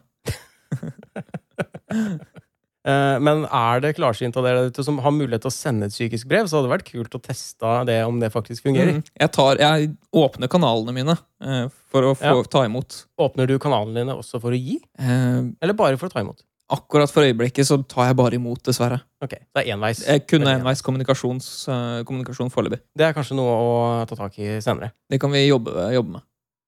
Eh, 2.87 3.17
Men 3.19 3.41
er 3.51 3.81
det 3.83 3.89
klarsynt 3.97 4.37
av 4.39 4.45
dere 4.47 4.83
som 4.85 4.99
har 5.03 5.11
mulighet 5.11 5.43
til 5.43 5.51
å 5.51 5.55
sende 5.55 5.89
et 5.89 5.91
psykisk 5.91 6.29
brev, 6.31 6.47
så 6.47 6.55
hadde 6.55 6.69
det 6.69 6.75
vært 6.77 6.87
kult 6.87 7.17
å 7.17 7.19
teste 7.19 7.71
det 7.89 7.97
om 8.07 8.21
det 8.21 8.29
faktisk 8.31 8.63
fungerer. 8.63 9.01
Mm. 9.01 9.01
Jeg, 9.19 9.31
tar, 9.35 9.59
jeg 9.59 9.89
åpner 10.15 10.47
kanalene 10.47 10.93
mine 10.95 11.15
eh, 11.43 11.65
for 11.91 12.07
å 12.07 12.13
få 12.15 12.31
Ja. 12.31 12.45
ta 12.47 12.61
imot. 12.63 13.01
Åpner 13.19 13.49
du 13.51 13.57
kanalene 13.59 13.99
dine 14.05 14.15
også 14.15 14.39
for 14.39 14.55
å 14.55 14.59
gi, 14.61 14.77
Eh, 14.99 15.41
eller 15.59 15.75
bare 15.75 15.99
for 15.99 16.07
å 16.07 16.13
ta 16.15 16.23
imot? 16.23 16.45
akkurat 16.67 17.07
for 17.11 17.23
øyeblikket 17.23 17.63
så 17.67 17.77
tar 17.87 18.09
jeg 18.09 18.15
bare 18.19 18.35
imot, 18.35 18.59
dessverre. 18.63 19.01
Ok, 19.23 19.35
det 19.55 19.61
er 19.61 19.69
enveis. 19.71 20.01
Jeg 20.07 20.25
kunne 20.27 20.51
enveis 20.57 20.81
eh, 20.83 22.03
kommunikasjon 22.03 22.51
foreløpig. 22.51 22.81
Det 22.95 23.05
er 23.07 23.13
kanskje 23.15 23.37
noe 23.39 23.53
å 23.55 23.69
ta 24.07 24.15
tak 24.19 24.35
i 24.39 24.57
senere. 24.63 24.91
Det 25.09 25.19
kan 25.19 25.31
vi 25.31 25.45
jobbe, 25.47 25.71
jobbe 25.95 26.17
med. 26.17 26.25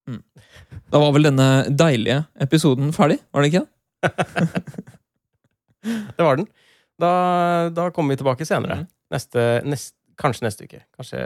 Mm. 0.08 0.22
Da 0.90 1.02
var 1.02 1.14
vel 1.16 1.28
denne 1.30 1.50
deilige 1.70 2.24
episoden 2.42 2.94
ferdig, 2.96 3.20
var 3.34 3.46
det 3.46 3.52
ikke? 3.54 3.66
Det 6.18 6.24
var 6.26 6.36
den. 6.36 6.48
Da, 7.00 7.12
da 7.72 7.86
kommer 7.96 8.12
vi 8.12 8.18
tilbake 8.20 8.46
senere. 8.46 8.82
Mm. 8.82 8.88
Neste, 9.16 9.46
nest, 9.64 9.94
kanskje 10.20 10.44
neste 10.44 10.68
uke. 10.68 10.82
Kanskje 10.98 11.22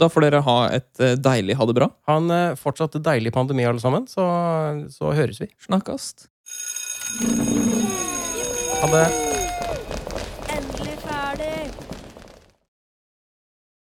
Da 0.00 0.10
får 0.12 0.26
dere 0.26 0.42
ha 0.44 0.58
et 0.76 1.00
eh, 1.00 1.16
deilig 1.16 1.56
ha 1.56 1.66
det 1.70 1.78
bra. 1.80 1.88
Ha 2.10 2.18
en 2.20 2.30
eh, 2.34 2.58
fortsatt 2.60 3.00
deilig 3.00 3.32
pandemi, 3.32 3.64
alle 3.64 3.80
sammen, 3.80 4.04
så, 4.10 4.28
så 4.92 5.16
høres 5.16 5.40
vi. 5.40 5.48
Snakkast. 5.64 6.28
Ha 8.84 8.92
det. 8.92 9.29